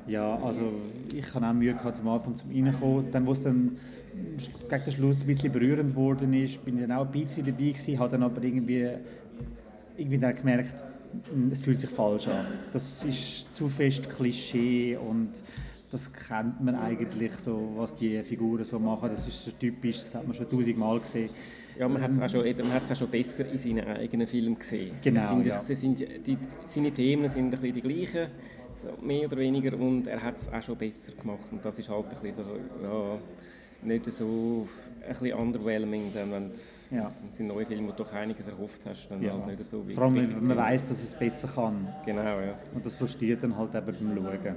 Ja, 0.06 0.36
also 0.42 0.72
ich 1.14 1.34
habe 1.34 1.46
auch 1.46 1.52
Mühe 1.52 1.74
gehabt, 1.74 2.00
am 2.00 2.08
Anfang 2.08 2.34
zum 2.34 2.50
Reinkommen. 2.50 3.10
Dann, 3.10 3.26
wo 3.26 3.32
es 3.32 3.42
dann 3.42 3.76
gegen 4.70 4.84
den 4.84 4.92
Schluss 4.92 5.20
ein 5.20 5.26
bisschen 5.26 5.52
berührend 5.52 5.90
geworden 5.90 6.32
ist, 6.32 6.64
bin 6.64 6.76
ich 6.76 6.86
dann 6.86 6.96
auch 6.96 7.04
ein 7.04 7.12
bisschen 7.12 7.44
dabei 7.44 7.72
gewesen, 7.72 7.98
habe 7.98 8.10
dann 8.12 8.22
aber 8.22 8.42
irgendwie, 8.42 8.88
irgendwie 9.98 10.16
dann 10.16 10.34
gemerkt, 10.34 10.74
hm, 11.30 11.50
es 11.52 11.60
fühlt 11.60 11.78
sich 11.78 11.90
falsch 11.90 12.26
an. 12.26 12.46
Das 12.72 13.04
ist 13.04 13.54
zu 13.54 13.68
fest 13.68 14.08
Klischee 14.08 14.96
und 14.96 15.28
das 15.90 16.12
kennt 16.12 16.60
man 16.60 16.76
eigentlich 16.76 17.32
so, 17.38 17.72
was 17.76 17.96
die 17.96 18.22
Figuren 18.22 18.64
so 18.64 18.78
machen. 18.78 19.10
Das 19.10 19.26
ist 19.26 19.44
so 19.44 19.50
typisch, 19.50 19.96
das 19.96 20.14
hat 20.14 20.26
man 20.26 20.34
schon 20.34 20.48
tausendmal 20.48 21.00
gesehen. 21.00 21.30
Ja, 21.78 21.88
man 21.88 22.00
hat 22.00 22.12
es 22.12 22.20
auch, 22.20 22.28
schon, 22.28 22.42
auch 22.42 22.96
schon 22.96 23.08
besser 23.08 23.46
in 23.50 23.58
seinen 23.58 23.86
eigenen 23.86 24.26
Filmen 24.26 24.58
gesehen. 24.58 24.92
Genau, 25.02 25.28
sind, 25.28 25.46
ja. 25.46 25.62
sind, 25.62 25.98
die, 25.98 26.38
seine 26.64 26.92
Themen 26.92 27.28
sind 27.28 27.46
ein 27.46 27.50
bisschen 27.50 27.74
die 27.74 27.80
gleichen, 27.80 28.28
mehr 29.02 29.26
oder 29.26 29.36
weniger, 29.38 29.76
und 29.78 30.06
er 30.06 30.22
hat 30.22 30.36
es 30.36 30.48
auch 30.48 30.62
schon 30.62 30.76
besser 30.76 31.12
gemacht. 31.12 31.50
Und 31.50 31.64
das 31.64 31.78
ist 31.78 31.88
halt 31.88 32.04
ein 32.04 32.10
bisschen 32.10 32.34
so, 32.34 32.56
ja, 32.82 33.18
nicht 33.82 34.12
so 34.12 34.66
ein 35.02 35.08
bisschen 35.08 35.32
underwhelming, 35.32 36.12
denn 36.14 36.30
wenn 36.30 36.52
ja. 36.90 37.10
es 37.32 37.40
neue 37.40 37.66
Film, 37.66 37.86
wo 37.86 37.90
du 37.90 38.04
doch 38.04 38.12
einiges 38.12 38.46
erhofft 38.46 38.82
hast, 38.84 39.08
dann 39.08 39.22
ja. 39.22 39.32
halt 39.32 39.46
nicht 39.46 39.64
so 39.64 39.78
wichtig. 39.80 39.96
Vor 39.96 40.04
allem, 40.04 40.16
wenn 40.16 40.46
man 40.46 40.56
weiß, 40.56 40.88
dass 40.88 41.02
es 41.02 41.14
besser 41.14 41.48
kann. 41.48 41.88
Genau, 42.04 42.22
ja. 42.22 42.58
Und 42.74 42.84
das 42.84 42.96
versteht 42.96 43.42
dann 43.42 43.56
halt 43.56 43.74
eben 43.74 43.86
beim 43.86 43.96
Schauen. 43.98 44.56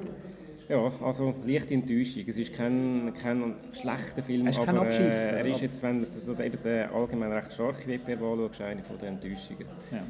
Ja, 0.70 0.92
also 1.02 1.36
leichte 1.46 1.74
Enttäuschung. 1.74 2.24
Es 2.28 2.38
ist 2.38 2.54
kein, 2.54 3.14
kein 3.22 3.56
schlechter 3.74 4.24
Film, 4.24 4.48
es 4.48 4.58
ist 4.58 4.68
aber 4.68 4.88
äh, 4.88 5.40
er 5.40 5.46
ist 5.46 5.62
jetzt, 5.62 5.84
wenn 5.84 6.02
du 6.02 6.44
eben 6.44 6.64
den 6.64 6.90
allgemein 6.90 7.32
recht 7.32 7.54
starken 7.54 7.88
Wettbewerb 7.88 8.22
anschaust, 8.22 8.62
eine 8.62 8.84
von 8.84 8.98
den 8.98 9.10
Enttäuschungen. 9.16 9.66
Ja. 9.92 10.04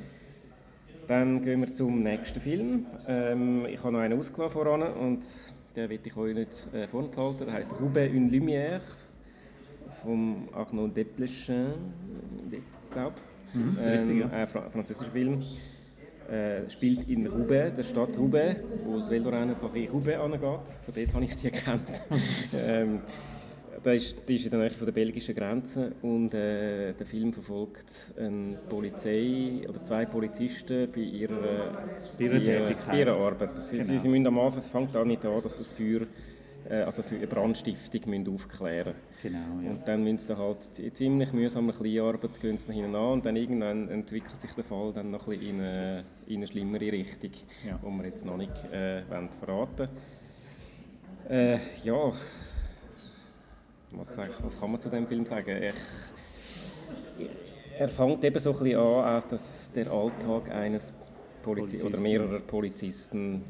Dann 1.08 1.42
gehen 1.42 1.60
wir 1.62 1.74
zum 1.74 2.04
nächsten 2.04 2.40
Film. 2.40 2.86
Ähm, 3.08 3.66
ich 3.66 3.80
habe 3.80 3.94
noch 3.94 4.00
einen 4.00 4.20
ausgelassen 4.20 4.54
voran 4.54 4.84
und 4.84 5.24
den 5.76 5.90
will 5.90 6.00
ich 6.04 6.16
euch 6.16 6.36
nicht 6.36 6.74
äh, 6.74 6.88
vorenthalten. 6.88 7.46
Der 7.46 7.56
heißt 7.56 7.72
Roubaix 7.82 8.14
une 8.14 8.30
lumière 8.30 8.80
von 10.02 10.48
Arnaud 10.54 10.96
Desplechin, 10.96 11.74
glaube 12.92 13.16
ich. 13.18 13.56
Mhm, 13.56 13.78
ähm, 13.82 13.90
richtig, 13.90 14.20
ja. 14.20 14.30
Ein 14.30 14.48
französischer 14.48 15.12
Film 15.12 15.42
äh, 16.30 16.70
spielt 16.70 17.10
in 17.10 17.28
Roubaix, 17.28 17.76
der 17.76 17.84
Stadt 17.84 18.18
Roubaix, 18.18 18.60
wo 18.86 18.98
das 18.98 19.10
Velorennen 19.10 19.56
Paris-Roubaix 19.56 20.20
angeht. 20.20 20.76
Von 20.84 20.94
dort 20.94 21.14
habe 21.14 21.26
ich 21.26 21.36
die 21.36 21.48
erkannt. 21.48 22.02
ähm, 22.70 23.02
das 23.84 23.96
ist, 23.96 24.18
die 24.28 24.36
ist 24.36 24.46
in 24.46 24.52
der 24.52 24.60
Nähe 24.62 24.70
von 24.70 24.86
der 24.86 24.94
belgischen 24.94 25.36
Grenze 25.36 25.92
und 26.02 26.34
äh, 26.34 26.94
der 26.94 27.06
Film 27.06 27.34
verfolgt 27.34 28.14
eine 28.18 28.58
Polizei 28.70 29.68
oder 29.68 29.84
zwei 29.84 30.06
Polizisten 30.06 30.90
bei 30.90 31.02
ihrer, 31.02 31.86
bei 32.18 32.26
ihrer, 32.26 32.76
bei 32.88 33.00
ihrer 33.00 33.20
Arbeit. 33.20 33.62
Sie, 33.62 33.78
genau. 33.78 33.90
sie, 33.90 34.00
sie 34.00 34.08
müssen 34.08 34.28
am 34.28 34.40
Anfang, 34.40 34.60
es 34.60 34.68
fängt 34.70 34.96
auch 34.96 35.04
nicht 35.04 35.26
an, 35.26 35.42
dass 35.42 35.58
das 35.58 35.72
Feuer 35.72 36.02
äh, 36.70 36.84
also 36.84 37.04
für 37.04 37.16
eine 37.16 37.28
Brandstiftung 37.28 38.02
müssen 38.10 38.34
aufklären 38.34 38.94
Genau, 39.24 39.62
ja. 39.64 39.72
Und 39.72 39.88
dann 39.88 40.04
müssen 40.04 40.28
sie 40.28 40.38
halt 40.38 40.64
ziemlich 40.98 41.32
mühsam 41.32 41.70
eine 41.70 41.78
Kleinarbeit 41.78 42.42
gehen 42.42 42.58
sie 42.58 42.74
hinten 42.74 42.94
an 42.94 43.14
und 43.14 43.26
dann 43.26 43.38
irgendwann 43.38 43.88
entwickelt 43.88 44.42
sich 44.42 44.52
der 44.52 44.66
Fall 44.66 44.92
dann 44.92 45.12
noch 45.12 45.30
ein 45.30 45.42
in 45.42 45.62
eine, 45.62 46.04
in 46.28 46.36
eine 46.38 46.48
schlimmere 46.48 46.92
Richtung, 46.92 47.32
ja. 47.66 47.80
die 47.82 47.90
wir 47.90 48.06
jetzt 48.06 48.26
noch 48.26 48.36
nicht 48.36 48.52
äh, 48.74 49.04
verraten 49.40 49.88
äh, 51.30 51.58
ja, 51.86 52.12
was, 53.92 54.18
was 54.18 54.60
kann 54.60 54.72
man 54.72 54.82
zu 54.82 54.90
dem 54.90 55.08
Film 55.08 55.26
sagen? 55.26 55.64
Ich, 57.18 57.30
er 57.80 57.88
fängt 57.88 58.26
eben 58.26 58.40
so 58.42 58.52
ein 58.52 58.60
bisschen 58.60 58.78
an, 58.78 59.24
dass 59.30 59.72
der 59.72 59.90
Alltag 59.90 60.52
eines 60.52 60.92
Polizi 61.42 61.82
oder 61.82 61.98
mehrerer 62.02 62.40
Polizisten 62.40 63.42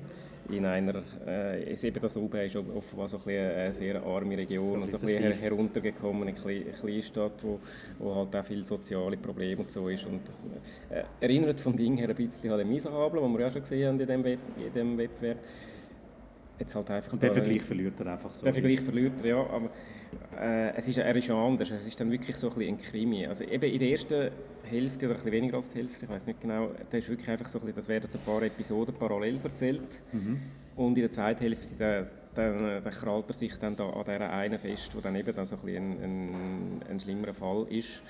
in 0.49 0.65
einer, 0.65 1.03
äh, 1.25 1.73
eben 1.73 2.01
das 2.01 2.17
Roubaix 2.17 2.53
ist 2.53 2.63
offenbar 2.75 3.07
so 3.07 3.17
ein 3.25 3.29
eine 3.29 3.73
sehr 3.73 4.03
arme 4.03 4.37
Region 4.37 4.67
so 4.67 4.73
und 4.75 4.91
so 4.91 4.97
ein 4.97 5.05
bisschen 5.05 5.31
heruntergekommene 5.33 6.33
Kleinstadt, 6.33 7.43
wo, 7.43 7.59
wo 7.99 8.15
halt 8.15 8.35
auch 8.35 8.45
viele 8.45 8.63
soziale 8.63 9.17
Probleme 9.17 9.61
und 9.61 9.71
so 9.71 9.87
ist 9.89 10.05
und 10.05 10.21
äh, 10.89 11.03
erinnert 11.19 11.59
vom 11.59 11.75
Ding 11.75 11.97
her 11.97 12.09
ein 12.09 12.15
bisschen 12.15 12.51
an 12.51 12.57
den 12.57 12.69
Miserable, 12.69 13.21
den 13.21 13.33
wir 13.33 13.39
ja 13.41 13.51
schon 13.51 13.61
gesehen 13.61 13.87
haben 13.87 13.99
in 13.99 14.07
diesem, 14.07 14.23
Web 14.23 14.39
in 14.57 14.73
dem 14.73 14.97
Wettbewerb. 14.97 15.37
jetzt 16.59 16.75
halt 16.75 16.89
einfach... 16.91 17.13
Und 17.13 17.23
der 17.23 17.33
Vergleich 17.33 17.61
verliert 17.61 17.99
er 17.99 18.07
einfach 18.07 18.33
so. 18.33 18.43
Der 18.43 18.53
Vergleich 18.53 18.81
verliert 18.81 19.13
er, 19.21 19.27
ja, 19.27 19.39
aber 19.39 19.69
äh, 20.39 20.73
es 20.75 20.87
ist, 20.87 20.97
er 20.97 21.15
ist 21.15 21.27
ja 21.27 21.35
anders, 21.35 21.71
es 21.71 21.85
ist 21.85 21.99
dann 21.99 22.11
wirklich 22.11 22.35
so 22.35 22.49
ein, 22.49 22.55
bisschen 22.55 22.75
ein 22.75 22.81
Krimi. 22.81 23.25
Also 23.25 23.43
eben 23.43 23.71
in 23.71 23.79
der 23.79 23.89
ersten 23.89 24.31
Hälfte 24.63 25.05
oder 25.05 25.15
ein 25.15 25.17
bisschen 25.17 25.31
weniger 25.31 25.57
als 25.57 25.69
die 25.69 25.79
Hälfte, 25.79 26.05
ich 26.05 26.11
weiß 26.11 26.25
nicht 26.27 26.41
genau, 26.41 26.71
da 26.89 26.97
ist 26.97 27.09
wirklich 27.09 27.29
einfach 27.29 27.47
so 27.47 27.59
ein 27.59 27.65
bisschen, 27.65 27.75
das 27.75 27.87
werden 27.87 28.09
ein 28.11 28.19
paar 28.21 28.41
Episoden 28.41 28.95
parallel 28.95 29.39
erzählt 29.43 30.01
mhm. 30.11 30.41
und 30.75 30.95
in 30.95 31.01
der 31.01 31.11
zweiten 31.11 31.41
Hälfte 31.41 31.69
dann, 31.77 32.07
dann, 32.35 32.83
dann 32.83 32.93
krallt 32.93 33.25
er 33.27 33.33
sich 33.33 33.53
dann 33.55 33.75
da 33.75 33.89
an 33.89 34.03
dieser 34.05 34.31
einen 34.31 34.59
fest, 34.59 34.95
wo 34.95 34.99
dann 34.99 35.15
eben 35.15 35.35
dann 35.35 35.45
so 35.45 35.55
ein, 35.55 35.61
bisschen 35.61 35.83
ein, 35.83 36.03
ein, 36.03 36.81
ein 36.89 36.99
schlimmerer 36.99 37.33
Fall 37.33 37.67
ist. 37.69 38.01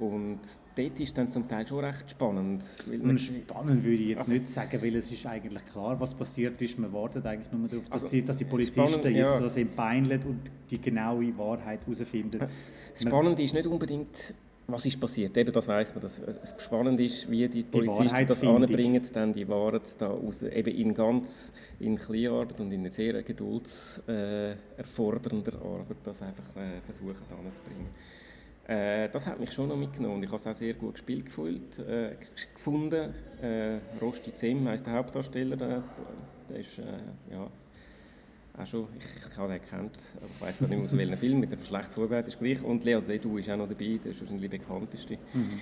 Und 0.00 0.40
dort 0.74 0.98
ist 0.98 1.16
dann 1.16 1.30
zum 1.30 1.46
Teil 1.46 1.64
schon 1.66 1.84
recht 1.84 2.10
spannend. 2.10 2.64
Weil 2.86 3.18
spannend 3.18 3.84
würde 3.84 4.02
ich 4.02 4.08
jetzt 4.08 4.22
also, 4.22 4.32
nicht 4.32 4.48
sagen, 4.48 4.82
weil 4.82 4.96
es 4.96 5.12
ist 5.12 5.24
eigentlich 5.24 5.64
klar, 5.66 6.00
was 6.00 6.14
passiert 6.14 6.60
ist. 6.60 6.78
Man 6.78 6.92
wartet 6.92 7.24
eigentlich 7.24 7.52
nur 7.52 7.68
darauf, 7.68 7.88
dass, 7.88 8.02
also, 8.02 8.16
die, 8.16 8.24
dass 8.24 8.38
die 8.38 8.44
Polizisten 8.44 8.88
spannend, 8.88 9.16
jetzt 9.16 9.34
ja. 9.34 9.40
das 9.40 9.56
entbeineln 9.56 10.22
und 10.24 10.40
die 10.70 10.80
genaue 10.80 11.38
Wahrheit 11.38 11.86
herausfinden. 11.86 12.40
Das 12.40 13.02
Spannende 13.02 13.42
ist 13.42 13.54
nicht 13.54 13.66
unbedingt, 13.66 14.34
was 14.66 14.86
ist 14.86 14.98
passiert. 14.98 15.36
Eben, 15.36 15.52
das 15.52 15.68
weiß 15.68 15.94
man. 15.94 16.02
Das, 16.02 16.20
das 16.20 16.56
Spannende 16.58 17.04
ist, 17.04 17.30
wie 17.30 17.48
die 17.48 17.62
Polizisten 17.62 18.16
die 18.16 18.26
das 18.26 18.42
anbringen, 18.42 19.00
dann 19.12 19.32
die 19.32 19.46
Wahrheit 19.48 19.94
da 19.98 20.08
raus, 20.08 20.42
eben 20.42 20.74
in 20.74 20.92
ganz 20.92 21.52
in 21.78 21.96
Kleinarbeit 21.96 22.60
und 22.60 22.72
in 22.72 22.80
einer 22.80 22.90
sehr 22.90 23.22
geduldserfordernder 23.22 25.52
äh, 25.52 25.56
Arbeit, 25.56 25.98
das 26.02 26.20
einfach 26.20 26.56
äh, 26.56 26.80
versuchen 26.84 27.22
anzubringen. 27.30 27.90
Äh, 28.66 29.10
das 29.10 29.26
hat 29.26 29.38
mich 29.38 29.52
schon 29.52 29.68
noch 29.68 29.76
mitgenommen 29.76 30.22
ich 30.22 30.28
habe 30.28 30.36
es 30.36 30.46
auch 30.46 30.54
sehr 30.54 30.72
gut 30.72 30.94
gespielt 30.94 31.26
gefühlt, 31.26 31.78
äh, 31.80 32.16
gefunden. 32.54 33.12
Äh, 33.42 33.78
Rosti 34.00 34.34
Zem 34.34 34.66
heisst 34.68 34.86
der 34.86 34.94
Hauptdarsteller, 34.94 35.56
der, 35.56 35.82
der 36.48 36.56
ist 36.56 36.78
äh, 36.78 36.82
ja, 37.30 37.46
auch 38.56 38.66
schon, 38.66 38.88
ich, 38.96 39.04
ich 39.30 39.36
habe 39.36 39.52
den 39.52 39.60
gekannt, 39.60 39.98
aber 40.16 40.26
ich 40.26 40.40
weiß 40.40 40.60
nicht 40.62 40.70
mehr 40.70 40.80
aus 40.80 40.96
welchem 40.96 41.18
Film, 41.18 41.40
mit 41.40 41.52
dem 41.52 41.62
schlecht 41.62 41.92
vorbereitet 41.92 42.34
ist 42.34 42.38
gleich. 42.38 42.62
Und 42.62 42.84
Lea 42.84 43.00
Seydoux 43.00 43.36
ist 43.36 43.50
auch 43.50 43.56
noch 43.56 43.68
dabei, 43.68 43.98
der 44.02 44.12
ist 44.12 44.20
wahrscheinlich 44.20 44.50
der 44.50 44.58
bekannteste. 44.58 45.18
Mhm. 45.34 45.60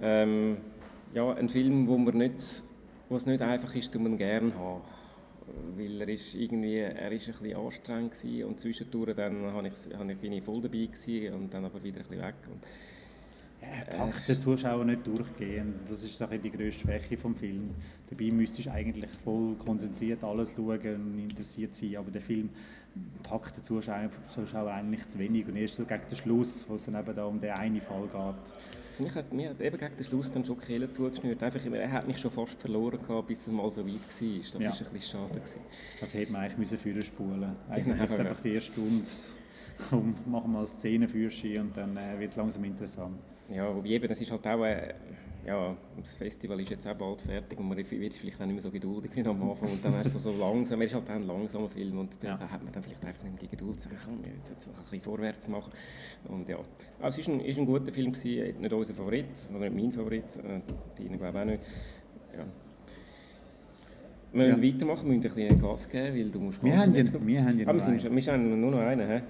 Ähm, 0.00 0.56
ja, 1.14 1.34
ein 1.34 1.48
Film, 1.48 1.86
wo 1.86 1.96
man 1.98 2.16
nicht, 2.16 2.64
wo 3.08 3.16
es 3.16 3.26
nicht 3.26 3.42
einfach 3.42 3.74
ist, 3.76 3.94
um 3.94 4.06
ihn 4.06 4.18
gerne 4.18 4.50
zu 4.50 4.58
haben 4.58 4.82
weil 5.76 6.00
er 6.00 6.08
ist 6.08 6.34
irgendwie, 6.34 6.78
er 6.78 7.12
ist 7.12 7.28
ein 7.28 7.34
bisschen 7.34 7.56
anstrengend 7.56 8.24
war 8.24 8.48
und 8.48 8.60
zwischendurch 8.60 9.14
dann 9.14 9.52
habe 9.52 9.68
ich, 9.68 10.18
bin 10.18 10.32
ich 10.32 10.44
voll 10.44 10.62
dabei 10.62 10.86
gewesen 10.86 11.34
und 11.34 11.54
dann 11.54 11.64
aber 11.64 11.82
wieder 11.82 12.00
ein 12.00 12.06
bisschen 12.06 12.22
weg. 12.22 12.34
Und, 12.50 12.62
er 13.60 13.84
packt 13.84 14.28
den 14.28 14.38
Zuschauer 14.38 14.84
nicht 14.84 15.06
durchgehen. 15.06 15.74
Das 15.88 16.04
ist 16.04 16.20
die 16.20 16.50
grösste 16.50 16.82
Schwäche 16.82 17.16
des 17.16 17.38
Films. 17.38 17.74
Dabei 18.08 18.30
müsstest 18.30 18.68
du 18.68 18.72
eigentlich 18.72 19.10
voll 19.24 19.54
konzentriert 19.54 20.22
alles 20.22 20.52
schauen 20.54 20.94
und 20.94 21.18
interessiert 21.18 21.74
sein, 21.74 21.96
aber 21.96 22.10
der 22.10 22.20
Film 22.20 22.50
packt 23.22 23.56
den 23.56 23.64
Zuschauer, 23.64 24.10
Zuschauer 24.28 24.70
eigentlich 24.70 25.08
zu 25.08 25.18
wenig 25.18 25.46
und 25.46 25.56
erst 25.56 25.74
so 25.74 25.84
gegen 25.84 26.02
den 26.08 26.16
Schluss, 26.16 26.68
wo 26.68 26.74
es 26.74 26.84
dann 26.84 26.94
eben 26.94 27.14
da 27.14 27.24
um 27.24 27.40
den 27.40 27.50
einen 27.50 27.80
Fall 27.80 28.02
geht, 28.02 28.52
also 28.96 29.04
mich 29.04 29.14
hat, 29.14 29.32
mir 29.32 29.50
hat 29.50 29.60
eben 29.60 29.76
gegen 29.76 29.96
den 29.96 30.04
Schluss 30.04 30.32
dann 30.32 30.42
schon 30.42 30.58
die 30.58 30.66
Kehle 30.66 30.90
zugeschnürt. 30.90 31.42
Einfach, 31.42 31.60
er 31.66 31.92
hat 31.92 32.06
mich 32.06 32.18
schon 32.18 32.30
fast 32.30 32.58
verloren 32.58 32.98
gehabt, 33.00 33.28
bis 33.28 33.40
es 33.40 33.48
mal 33.48 33.70
so 33.70 33.86
weit 33.86 33.94
war. 33.94 33.98
Das 33.98 34.54
war 34.54 34.60
ja. 34.62 34.70
ein 34.70 34.78
bisschen 34.78 35.00
schade. 35.02 35.34
Gewesen. 35.34 35.60
Also 36.00 36.18
hätte 36.18 36.32
man 36.32 36.40
eigentlich 36.42 36.58
müssen 36.58 36.78
führen 36.78 37.02
spulen 37.02 37.56
Eigentlich 37.68 37.98
genau, 37.98 38.04
ist 38.10 38.20
einfach 38.20 38.40
die 38.40 38.54
erste 38.54 38.72
Stunde, 38.72 39.06
komm, 39.90 40.14
machen 40.26 40.52
wir 40.52 40.60
mal 40.60 40.66
Szenenführerschein 40.66 41.58
und 41.58 41.76
dann 41.76 41.96
äh, 41.96 42.18
wird 42.18 42.30
es 42.30 42.36
langsam 42.36 42.64
interessant. 42.64 43.18
Ja, 43.50 43.74
wobei 43.74 43.88
eben, 43.90 44.08
das 44.08 44.20
ist 44.20 44.30
halt 44.30 44.46
auch... 44.46 44.64
Äh, 44.64 44.94
ja, 45.46 45.76
das 45.96 46.16
Festival 46.16 46.60
ist 46.60 46.70
jetzt 46.70 46.86
auch 46.88 46.94
bald 46.94 47.22
fertig 47.22 47.58
und 47.58 47.68
man 47.68 47.76
wird 47.76 47.86
vielleicht 47.86 48.40
auch 48.40 48.46
nicht 48.46 48.54
mehr 48.54 48.62
so 48.62 48.70
geduldig 48.70 49.12
wie 49.14 49.24
am 49.24 49.48
Anfang 49.48 49.70
und 49.70 49.84
dann 49.84 49.92
ist 49.92 50.06
es 50.06 50.22
so 50.22 50.32
langsam, 50.32 50.80
er 50.80 50.86
ist 50.86 50.94
halt 50.94 51.08
ein 51.08 51.22
langsamer 51.22 51.68
Film 51.68 51.98
und 51.98 52.18
ja. 52.22 52.36
da 52.36 52.50
hat 52.50 52.64
man 52.64 52.72
dann 52.72 52.82
vielleicht 52.82 53.04
einfach 53.04 53.22
nicht 53.22 53.42
die 53.42 53.48
Geduld 53.48 53.78
zu 53.78 53.88
sagen, 53.88 54.00
komm, 54.04 54.18
jetzt, 54.24 54.50
jetzt 54.50 54.68
ein 54.68 54.74
bisschen 54.74 55.02
vorwärts 55.02 55.46
machen 55.46 55.72
und 56.28 56.48
ja, 56.48 56.58
aber 56.98 57.08
es 57.08 57.18
ist 57.18 57.28
ein, 57.28 57.40
ist 57.40 57.58
ein 57.58 57.66
guter 57.66 57.92
Film 57.92 58.12
gewesen, 58.12 58.60
nicht 58.60 58.72
unser 58.72 58.94
Favorit 58.94 59.48
oder 59.54 59.70
nicht 59.70 59.82
mein 59.82 59.92
Favorit, 59.92 60.36
äh, 60.36 60.60
die 60.98 61.08
glaube 61.08 61.28
ich 61.28 61.36
auch 61.36 61.44
nicht. 61.44 61.62
Ja. 62.36 62.44
Wir 64.32 64.48
müssen 64.48 64.62
ja. 64.62 64.74
weitermachen, 64.74 65.08
wir 65.08 65.16
müssen 65.16 65.30
ein 65.30 65.34
bisschen 65.34 65.60
Gas 65.60 65.88
geben, 65.88 66.16
weil 66.16 66.30
du 66.30 66.40
musst... 66.40 66.62
Wir 66.62 66.76
haben 66.76 66.94
ja, 66.94 67.04
wir 67.04 67.44
haben 67.44 67.58
ja 67.58 67.68
ah, 67.68 67.72
wir, 67.72 67.80
sind, 67.80 68.02
wir 68.02 68.32
haben 68.32 68.60
nur 68.60 68.70
noch 68.72 68.80
einen, 68.80 69.08
he? 69.08 69.20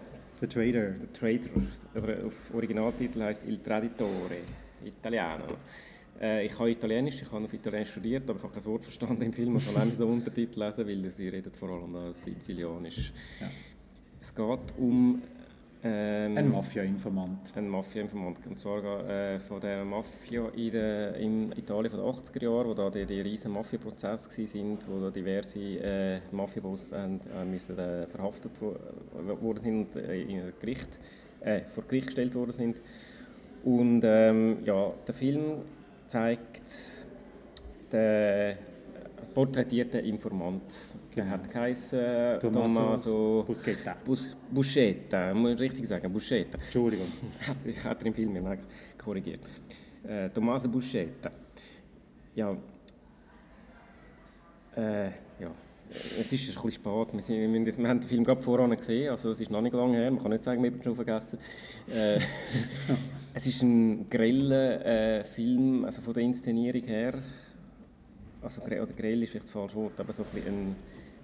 The 0.40 0.46
Trader. 0.46 0.94
The 1.00 1.06
Trader, 1.18 1.50
oder 1.94 2.26
auf 2.26 2.54
Originaltitel 2.54 3.22
heißt 3.22 3.42
Il 3.46 3.58
Traditore, 3.58 4.40
Italiano. 4.84 5.44
Äh, 6.20 6.46
ich 6.46 6.52
kann 6.52 6.68
Italienisch, 6.68 7.22
ich 7.22 7.30
habe 7.30 7.44
auf 7.44 7.52
Italienisch 7.52 7.90
studiert, 7.90 8.28
aber 8.28 8.38
ich 8.38 8.42
habe 8.42 8.54
kein 8.54 8.64
Wort 8.64 8.84
verstanden 8.84 9.22
im 9.22 9.32
Film. 9.32 9.56
Ich 9.56 9.74
kann 9.74 9.92
so 9.92 10.06
Untertitel 10.06 10.60
lesen, 10.62 10.86
weil 10.86 11.10
sie 11.10 11.28
redet 11.28 11.56
vor 11.56 11.70
allem 11.70 12.12
Sizilianisch. 12.12 13.12
Ja. 13.40 13.48
Es 14.20 14.34
geht 14.34 14.78
um... 14.78 15.22
Ähm, 15.84 16.36
ein 16.36 16.50
Mafia-Informant. 16.50 17.52
Ein 17.54 17.68
Mafia-Informant. 17.68 18.46
Und 18.46 18.58
zwar 18.58 19.08
äh, 19.08 19.38
von 19.38 19.60
der 19.60 19.84
Mafia 19.84 20.48
in, 20.56 20.72
der, 20.72 21.14
in 21.16 21.52
Italien 21.52 21.90
von 21.90 22.00
den 22.00 22.08
80er 22.08 22.42
Jahren, 22.42 22.68
wo 22.68 22.74
da 22.74 22.90
die, 22.90 23.04
die 23.04 23.20
riesen 23.20 23.52
Mafia-Prozesse 23.52 24.28
waren, 24.30 24.78
wo 24.88 25.00
da 25.00 25.10
diverse 25.10 25.60
äh, 25.60 26.20
Mafia-Boss 26.32 26.92
äh, 26.92 27.44
müssen, 27.44 27.78
äh, 27.78 28.06
verhaftet 28.06 28.52
worden 28.60 29.58
sind 29.58 29.94
und 29.94 30.02
äh, 30.02 30.22
in 30.22 30.52
Gericht, 30.58 30.88
äh, 31.40 31.60
vor 31.70 31.84
Gericht 31.84 32.06
gestellt 32.06 32.34
worden 32.34 32.52
sind. 32.52 32.80
Und 33.62 34.02
ähm, 34.04 34.58
ja, 34.64 34.92
der 35.06 35.14
Film 35.14 35.58
zeigt 36.06 36.70
den 37.92 38.56
porträtierten 39.34 40.00
Informant. 40.04 40.72
Der 41.14 41.24
genau. 41.24 41.36
hat 41.36 41.50
geheißen 41.50 42.40
Tommaso 42.40 43.44
Buscetta. 43.46 43.96
Bus, 44.04 44.36
Buscetta, 44.50 45.32
muss 45.32 45.52
ich 45.52 45.60
richtig 45.60 45.86
sagen, 45.86 46.12
Buscetta. 46.12 46.58
Entschuldigung. 46.58 47.06
hat, 47.46 47.56
hat 47.84 48.00
er 48.00 48.06
im 48.06 48.14
Film 48.14 48.58
korrigiert. 48.98 49.40
Äh, 50.06 50.28
Tommaso 50.30 50.68
Buscetta. 50.68 51.30
Ja, 52.34 52.54
äh, 54.76 55.06
ja, 55.40 55.50
es 55.88 56.32
ist 56.32 56.32
ein 56.32 56.62
bisschen 56.62 56.72
spät. 56.72 57.12
Wir, 57.12 57.22
sind, 57.22 57.52
wir, 57.52 57.78
wir 57.78 57.88
haben 57.88 58.00
den 58.00 58.08
Film 58.08 58.24
gerade 58.24 58.42
vorher 58.42 58.68
gesehen, 58.76 59.10
also 59.10 59.30
es 59.30 59.40
ist 59.40 59.50
noch 59.50 59.62
nicht 59.62 59.74
lange 59.74 59.96
her. 59.96 60.10
Man 60.10 60.20
kann 60.20 60.32
nicht 60.32 60.44
sagen, 60.44 60.62
wir 60.62 60.70
haben 60.70 60.82
ihn 60.82 60.94
vergessen. 60.94 61.38
Äh, 61.88 62.20
es 63.36 63.46
ist 63.46 63.62
ein 63.62 64.08
greller 64.08 64.84
äh, 64.86 65.22
Film, 65.22 65.84
also 65.84 66.00
von 66.00 66.14
der 66.14 66.22
Inszenierung 66.22 66.84
her. 66.84 67.18
Also, 68.40 68.62
oder 68.62 68.86
grell 68.86 69.22
ist 69.22 69.30
vielleicht 69.30 69.44
das 69.44 69.50
falsche 69.50 69.76
Wort, 69.76 70.00
aber 70.00 70.14
so 70.14 70.22
ein, 70.22 70.30
bisschen 70.32 70.54
ein, 70.54 70.74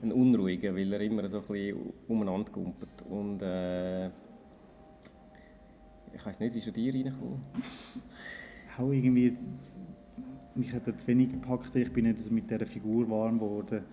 ein 0.03 0.13
unruhiger, 0.13 0.77
weil 0.77 0.93
er 0.93 1.01
immer 1.01 1.27
so 1.31 1.39
ein 1.39 1.47
bisschen 1.47 1.79
umeinander 2.09 2.53
gumpelt. 2.53 3.03
Und 3.09 3.41
äh, 3.41 4.09
ich 4.09 4.13
weiß 6.23 6.39
nicht, 6.41 6.55
wie 6.55 6.61
er 6.61 6.73
dir 6.73 6.95
reingekommen? 6.95 7.41
Auch 8.79 8.91
irgendwie, 8.91 9.35
mich 10.55 10.71
hat 10.71 10.87
er 10.87 10.99
zu 10.99 11.07
wenig 11.07 11.31
gepackt, 11.31 11.75
weil 11.75 11.83
ich 11.83 11.93
bin 11.95 12.05
nicht 12.05 12.31
mit 12.31 12.51
dieser 12.51 12.67
Figur 12.67 13.09
warm 13.09 13.39
geworden 13.39 13.85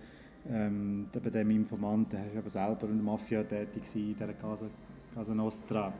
ähm, 0.50 1.08
bei 1.10 1.30
dem 1.30 1.50
Informant, 1.52 2.12
der 2.12 2.34
war 2.34 2.50
selber 2.50 2.86
in 2.86 2.96
der 2.96 3.04
Mafia 3.04 3.42
tätig 3.44 3.84
in 3.94 4.12
dieser 4.12 4.34
Casa, 4.34 4.66
Casa 5.14 5.34
Nostra. 5.34 5.94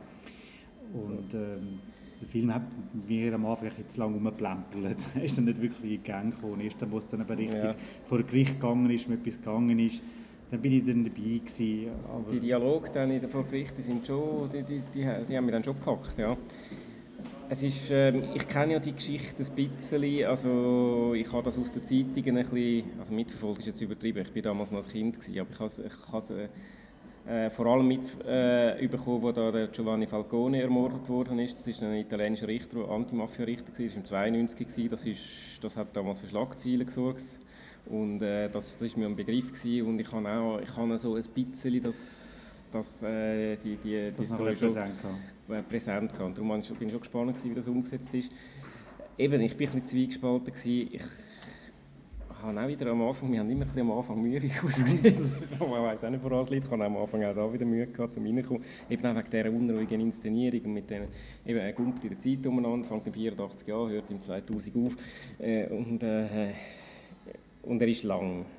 Und 0.93 1.33
ähm, 1.33 1.79
der 2.21 2.29
Film 2.29 2.53
hat 2.53 2.61
mir 3.07 3.33
am 3.33 3.45
Anfang 3.45 3.71
jetzt 3.77 3.97
lang 3.97 4.13
rumgeplempelt. 4.13 4.97
er 5.15 5.23
ist 5.23 5.37
dann 5.37 5.45
nicht 5.45 5.61
wirklich 5.61 5.95
in 5.95 6.03
Gang 6.03 6.35
gekommen. 6.35 6.61
Erst 6.61 6.81
dann, 6.81 6.91
wo 6.91 6.99
es 6.99 7.07
dann 7.07 7.21
aber 7.21 7.37
richtig 7.37 7.63
ja. 7.63 7.75
vor 8.05 8.21
Gericht 8.23 8.59
gegangen 8.59 8.89
ist, 8.91 9.09
mit 9.09 9.21
etwas 9.21 9.37
gegangen 9.37 9.79
ist, 9.79 10.01
dann 10.51 10.61
bin 10.61 10.73
ich 10.73 10.85
dann 10.85 11.03
dabei 11.03 11.15
gewesen. 11.15 11.91
die 12.31 12.39
Dialoge 12.39 12.89
dann 12.91 13.29
vor 13.29 13.45
Gericht, 13.45 13.77
die, 13.77 13.81
sind 13.81 14.05
schon, 14.05 14.49
die, 14.49 14.63
die, 14.63 14.81
die, 14.93 15.07
die 15.27 15.37
haben 15.37 15.45
mich 15.45 15.53
dann 15.53 15.63
schon 15.63 15.75
gepackt, 15.75 16.17
ja. 16.17 16.35
Es 17.47 17.63
ist, 17.63 17.91
äh, 17.91 18.15
ich 18.33 18.47
kenne 18.47 18.73
ja 18.73 18.79
die 18.79 18.93
Geschichte 18.93 19.43
ein 19.43 19.55
bisschen, 19.55 20.25
also 20.25 21.13
ich 21.13 21.29
habe 21.33 21.43
das 21.43 21.59
aus 21.59 21.69
den 21.71 21.83
Zeitungen 21.83 22.37
ein 22.37 22.43
bisschen, 22.43 22.85
also 22.99 23.13
mitverfolgt 23.13 23.59
ist 23.59 23.65
jetzt 23.67 23.81
übertrieben, 23.81 24.23
ich 24.25 24.35
war 24.35 24.41
damals 24.41 24.71
noch 24.71 24.77
als 24.77 24.87
Kind, 24.87 25.19
gewesen, 25.19 25.39
aber 25.39 25.51
ich 25.51 25.59
habe 25.59 26.17
es 26.17 26.29
äh, 26.29 26.47
vor 27.49 27.65
allem 27.67 27.87
mitbekommen, 27.87 29.19
äh, 29.19 29.23
wo 29.23 29.31
da 29.31 29.51
der 29.51 29.67
Giovanni 29.67 30.05
Falcone 30.07 30.61
ermordet 30.61 31.07
worden 31.07 31.39
ist. 31.39 31.57
Das 31.57 31.67
ist 31.67 31.81
ein 31.81 31.93
italienischer 31.93 32.47
Richter, 32.47 32.79
der 32.79 32.89
Antimafia-Richter 32.89 33.67
war, 33.67 33.85
das 34.01 34.11
war 34.11 34.27
im 34.27 34.37
92 34.37 34.89
das, 34.89 35.05
ist, 35.05 35.23
das 35.61 35.77
hat 35.77 35.95
damals 35.95 36.19
für 36.19 36.27
Schlagzeilen 36.27 36.85
gesorgt. 36.85 37.23
Und 37.85 38.21
äh, 38.21 38.49
das, 38.49 38.73
das 38.73 38.83
ist 38.83 38.97
mir 38.97 39.05
ein 39.05 39.15
Begriff 39.15 39.53
gewesen. 39.53 39.87
und 39.87 39.99
ich 39.99 40.11
habe 40.11 40.29
auch 40.29 40.59
ich 40.59 40.75
habe 40.75 40.97
so 40.97 41.15
ein 41.15 41.23
bisschen 41.23 41.81
das, 41.81 42.65
das, 42.71 43.01
äh, 43.01 43.55
die, 43.57 43.77
die, 43.77 44.11
die 44.11 44.25
Story 44.25 44.55
schon, 44.55 44.75
äh, 44.75 45.61
präsent. 45.63 46.11
Darum 46.17 46.33
bin 46.33 46.59
ich 46.59 46.91
schon 46.91 46.99
gespannt, 46.99 47.43
wie 47.43 47.53
das 47.53 47.67
umgesetzt 47.67 48.13
ist. 48.13 48.31
Eben, 49.17 49.41
ich 49.41 49.51
war 49.51 49.55
ein 49.55 49.57
bisschen 49.57 49.85
zwiegespalten. 49.85 50.53
Ich 50.65 51.01
habe 52.41 52.59
auch 52.59 52.67
wieder 52.67 52.87
am 52.91 53.01
Anfang, 53.01 53.31
wir 53.31 53.39
haben 53.39 53.49
immer 53.49 53.61
ein 53.61 53.67
bisschen 53.67 53.81
am 53.81 53.91
Anfang 53.91 54.21
Mühe, 54.21 54.41
aussieht. 54.65 55.05
ich 55.05 55.59
weiß 55.59 56.03
auch 56.03 56.09
nicht, 56.09 56.23
woran 56.23 56.41
es 56.41 56.49
liegt. 56.49 56.65
Ich 56.65 56.71
habe 56.71 56.85
am 56.85 56.97
Anfang 56.97 57.23
auch 57.23 57.35
da 57.35 57.53
wieder 57.53 57.65
Mühe 57.65 57.87
gehabt, 57.87 58.17
um 58.17 58.25
reinzukommen. 58.25 58.63
Eben 58.89 59.05
auch 59.05 59.15
wegen 59.15 59.29
dieser 59.29 59.49
unruhigen 59.51 60.01
Inszenierung 60.01 60.61
und 60.65 60.73
mit 60.73 60.89
denen, 60.89 61.07
eben, 61.45 61.59
er 61.59 61.73
kommt 61.73 62.03
in 62.03 62.09
der 62.09 62.19
Zeit 62.19 62.45
umeinander, 62.45 62.87
fängt 62.87 63.07
in 63.07 63.13
84 63.13 63.67
Jahren, 63.67 63.89
hört 63.91 64.09
im 64.09 64.21
2000 64.21 64.75
auf. 64.75 64.95
Äh, 65.39 65.67
und, 65.67 66.03
äh, 66.03 66.53
und 67.63 67.81
er 67.81 67.87
ist 67.87 68.03
lang. 68.03 68.45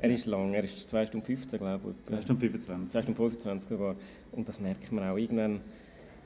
Er 0.00 0.10
ist 0.10 0.26
lang, 0.26 0.54
er 0.54 0.62
ist 0.62 0.88
2 0.88 1.06
Stunden 1.06 1.26
15, 1.26 1.58
glaube 1.58 1.90
ich. 1.90 2.04
2 2.04 2.20
Stunden 2.20 2.40
25. 2.40 2.92
2 2.92 3.02
Stunden 3.02 3.16
25 3.16 3.68
sogar. 3.68 3.96
Und 4.30 4.48
das 4.48 4.60
merkt 4.60 4.92
man 4.92 5.08
auch 5.08 5.16
irgendwann 5.16 5.60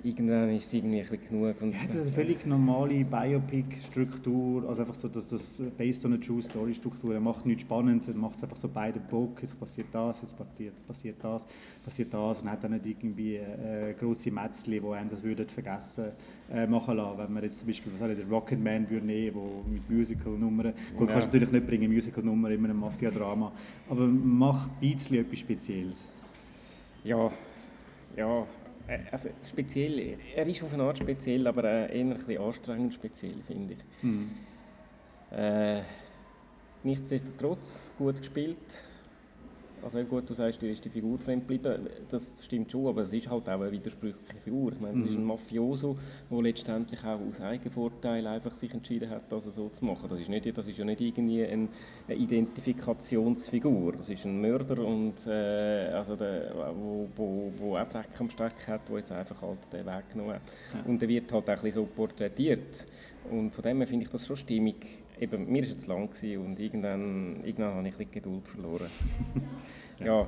irgendwann 0.05 0.51
ist 0.51 0.67
es 0.67 0.73
irgendwie 0.73 1.01
ein 1.01 1.21
genug. 1.29 1.61
Und 1.61 1.73
ja, 1.73 1.81
das 1.87 1.95
ist 1.95 2.03
eine 2.03 2.13
völlig 2.13 2.47
normale 2.47 3.05
Biopic-Struktur, 3.05 4.69
also 4.69 4.83
einfach 4.83 4.95
so, 4.95 5.09
dass 5.09 5.29
das 5.29 5.63
based 5.77 6.05
on 6.05 6.15
a 6.15 6.17
true 6.17 6.43
story 6.43 6.75
Struktur. 6.75 7.15
Er 7.15 7.21
macht 7.21 7.47
nichts 7.47 7.63
Spannendes, 7.63 8.09
er 8.09 8.15
macht 8.17 8.37
es 8.37 8.43
einfach 8.43 8.57
so 8.57 8.69
beide 8.69 8.99
Bock, 9.01 9.41
jetzt 9.43 9.59
passiert 9.59 9.89
das, 9.93 10.23
jetzt 10.23 10.37
passiert, 10.37 10.87
passiert 10.87 11.17
das, 11.23 11.47
passiert 11.85 12.13
das 12.15 12.43
und 12.43 12.51
hat 12.51 12.65
dann 12.65 12.73
nicht 12.73 12.87
irgendwie 12.87 13.37
äh, 13.37 13.95
grosse 13.99 14.31
Metzli, 14.31 14.81
die 14.81 14.87
einem 14.87 15.11
das 15.11 15.23
würden 15.23 15.47
vergessen 15.47 16.07
äh, 16.53 16.67
machen 16.67 16.97
lassen. 16.97 17.19
Wenn 17.19 17.33
man 17.33 17.43
jetzt 17.43 17.61
zum 17.61 17.69
Beispiel 17.69 17.93
was 17.99 18.17
der 18.17 18.27
Rocketman 18.27 18.91
würde 18.91 19.07
nehmen, 19.07 19.37
wo 19.37 19.63
mit 19.71 19.89
Musical-Nummern, 19.89 20.73
gut, 20.97 21.09
ja. 21.09 21.15
kannst 21.15 21.29
du 21.29 21.39
natürlich 21.39 21.53
nicht 21.53 21.67
bringen, 21.67 21.93
Musical-Nummer 21.93 22.51
in 22.51 22.65
einem 22.65 22.81
Mafia-Drama, 22.81 23.53
aber 23.89 24.07
mach 24.07 24.67
ein 24.67 24.73
bisschen 24.81 25.19
etwas 25.19 25.39
Spezielles. 25.39 26.11
Ja, 27.05 27.31
ja, 28.17 28.41
äh, 28.41 28.45
also 29.11 29.31
speziell, 29.49 30.17
er 30.35 30.47
ist 30.47 30.63
auf 30.63 30.75
eine 30.75 30.83
Art 30.83 30.99
speziell, 30.99 31.47
aber 31.47 31.65
eher 31.65 31.91
ein 31.91 32.15
bisschen 32.15 32.41
anstrengend 32.41 32.95
speziell, 32.95 33.43
finde 33.47 33.75
ich. 33.75 34.03
Mhm. 34.03 34.31
Äh, 35.31 35.83
nichtsdestotrotz 36.83 37.93
gut 37.97 38.19
gespielt, 38.19 38.57
also 39.83 40.03
gut, 40.05 40.29
du 40.29 40.35
sagst, 40.35 40.63
du 40.63 40.67
ist 40.67 40.85
die 40.85 40.91
Figur 40.91 41.19
fremd 41.19 41.49
geblieben, 41.49 41.89
das 42.11 42.33
stimmt 42.45 42.71
schon, 42.71 42.87
aber 42.87 43.03
es 43.03 43.13
ist 43.13 43.29
halt 43.29 43.49
auch 43.49 43.61
eine 43.61 43.73
widersprüchliche 43.73 44.41
Figur. 44.43 44.73
Ich 44.73 44.81
meine, 44.81 44.99
es 44.99 45.05
mhm. 45.05 45.09
ist 45.09 45.17
ein 45.17 45.25
Mafioso, 45.25 45.99
der 46.31 46.43
letztendlich 46.43 47.03
auch 47.05 47.21
aus 47.21 47.41
Eigenvorteil 47.41 48.27
einfach 48.27 48.55
sich 48.55 48.73
entschieden 48.73 49.11
hat, 49.11 49.31
das 49.31 49.45
so 49.45 49.69
zu 49.69 49.85
machen. 49.85 50.09
Das 50.09 50.21
ist, 50.21 50.29
nicht, 50.29 50.57
das 50.57 50.67
ist 50.67 50.79
ja 50.79 50.85
nicht 50.85 51.01
irgendwie 51.01 51.45
eine 51.45 51.69
Identifikationsfigur, 52.09 53.93
das 53.93 54.09
ist 54.09 54.25
ein 54.25 54.41
Mörder, 54.41 54.85
und, 54.85 55.27
äh, 55.27 55.89
also 55.93 56.17
der, 56.17 56.55
wo, 56.75 57.09
wo, 57.17 57.53
wo 57.57 57.77
auch 57.77 57.89
Dreck 57.89 58.09
am 58.19 58.31
Steck 58.31 58.67
hat, 58.69 58.89
der 58.89 58.99
jetzt 58.99 59.13
einfach 59.13 59.43
halt 59.43 59.59
den 59.73 59.87
Weg 59.87 60.11
genommen 60.13 60.35
hat. 60.35 60.43
Ja. 60.75 60.91
Und 60.91 61.01
der 61.01 61.09
wird 61.09 61.33
halt 61.33 61.45
auch 61.45 61.49
ein 61.49 61.55
bisschen 61.57 61.83
so 61.83 61.87
porträtiert. 61.87 62.87
Und 63.31 63.55
von 63.55 63.63
dem 63.63 63.79
her 63.79 63.87
finde 63.87 64.05
ich 64.05 64.11
das 64.11 64.27
schon 64.27 64.37
stimmig 64.37 65.02
eben, 65.23 65.51
mir 65.51 65.63
war 65.63 65.77
es 65.77 65.87
lang 65.87 66.11
und 66.39 66.59
irgendwann, 66.59 67.45
irgendwann 67.45 67.75
habe 67.77 67.89
ich 67.89 67.99
ein 67.99 68.11
Geduld 68.11 68.49
verloren. 68.49 68.89
ja, 70.05 70.27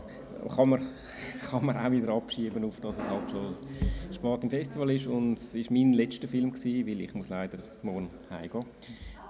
kann, 0.54 0.68
man, 0.68 0.82
kann 1.50 1.66
man 1.66 1.76
auch 1.76 1.90
wieder 1.90 2.12
abschieben, 2.12 2.64
auf 2.64 2.80
dass 2.80 2.98
es 2.98 3.08
halt 3.08 3.30
schon 3.30 3.56
spät 4.12 4.44
im 4.44 4.50
Festival 4.50 4.90
ist 4.90 5.06
und 5.06 5.38
es 5.38 5.54
war 5.54 5.64
mein 5.70 5.92
letzter 5.92 6.28
Film, 6.28 6.52
gewesen, 6.52 6.86
weil 6.86 7.00
ich 7.00 7.14
muss 7.14 7.28
leider 7.28 7.58
morgen 7.82 8.08
heimgehen 8.30 8.64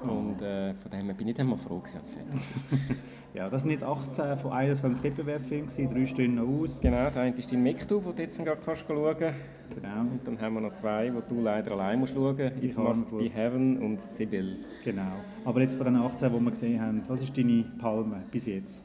und 0.08 0.42
äh, 0.42 0.74
von 0.74 0.90
dem 0.90 1.06
her 1.06 1.14
bin 1.14 1.28
ich 1.28 1.34
dann 1.34 1.48
mal 1.48 1.56
froh, 1.56 1.80
dass 1.82 1.94
es 1.94 2.10
fertig 2.10 2.96
Ja, 3.34 3.48
das 3.48 3.62
sind 3.62 3.70
jetzt 3.72 3.82
18 3.82 4.36
von 4.38 4.52
21 4.52 5.02
Wettbewerbsfilmen, 5.02 5.68
drei 5.68 6.06
stehen 6.06 6.36
noch 6.36 6.46
aus. 6.46 6.80
Genau, 6.80 7.10
der 7.10 7.22
eine 7.22 7.36
ist 7.36 7.50
dein 7.50 7.62
Mektub, 7.62 8.04
den 8.04 8.14
du 8.14 8.22
jetzt 8.22 8.38
gerade 8.44 8.60
kannst 8.64 8.86
schauen 8.86 9.16
kannst. 9.18 9.38
Genau. 9.74 10.00
Und 10.00 10.20
dann 10.24 10.40
haben 10.40 10.54
wir 10.54 10.60
noch 10.60 10.74
zwei, 10.74 11.10
die 11.10 11.34
du 11.34 11.40
leider 11.40 11.72
allein 11.72 11.98
musst 11.98 12.14
schauen 12.14 12.36
musst. 12.36 12.62
It 12.62 12.78
Must 12.78 13.18
Be 13.18 13.28
Heaven 13.28 13.78
und 13.78 14.00
Sibyl. 14.00 14.58
Genau. 14.84 15.16
Aber 15.44 15.60
jetzt 15.60 15.74
von 15.74 15.86
den 15.86 15.96
18, 15.96 16.32
die 16.32 16.40
wir 16.40 16.50
gesehen 16.50 16.80
haben, 16.80 17.02
was 17.08 17.22
ist 17.22 17.36
deine 17.36 17.64
Palme 17.78 18.22
bis 18.30 18.46
jetzt? 18.46 18.84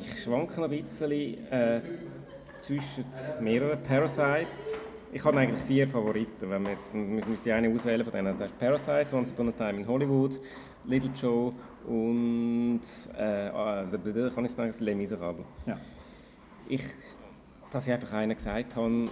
Ich 0.00 0.22
schwanke 0.22 0.62
ein 0.62 0.70
bisschen 0.70 1.10
äh, 1.50 1.80
zwischen 2.60 3.04
mehreren 3.40 3.82
Parasites 3.82 4.88
ich 5.12 5.24
habe 5.24 5.38
eigentlich 5.38 5.60
vier 5.60 5.88
Favoriten. 5.88 6.50
Wenn 6.50 6.62
man 6.62 6.72
jetzt 6.72 6.94
müsste 6.94 7.54
eine 7.54 7.68
auswählen 7.68 8.04
von 8.04 8.12
denen. 8.12 8.38
Das 8.38 8.50
ist 8.50 8.58
Parasite, 8.58 9.16
Once 9.16 9.32
Upon 9.32 9.48
a 9.48 9.52
Time 9.52 9.80
in 9.80 9.86
Hollywood, 9.86 10.40
Little 10.84 11.10
Joe 11.14 11.52
und 11.86 12.80
äh, 13.16 13.48
ah, 13.48 13.84
kann 14.34 14.44
ich 14.44 14.50
sagen, 14.52 14.74
Les 14.78 14.96
Miserables. 14.96 15.46
Ja. 15.66 15.78
Ich, 16.68 16.84
dass 17.70 17.86
ich 17.86 17.92
einfach 17.92 18.12
einen 18.12 18.36
gesagt 18.36 18.76
habe, 18.76 19.04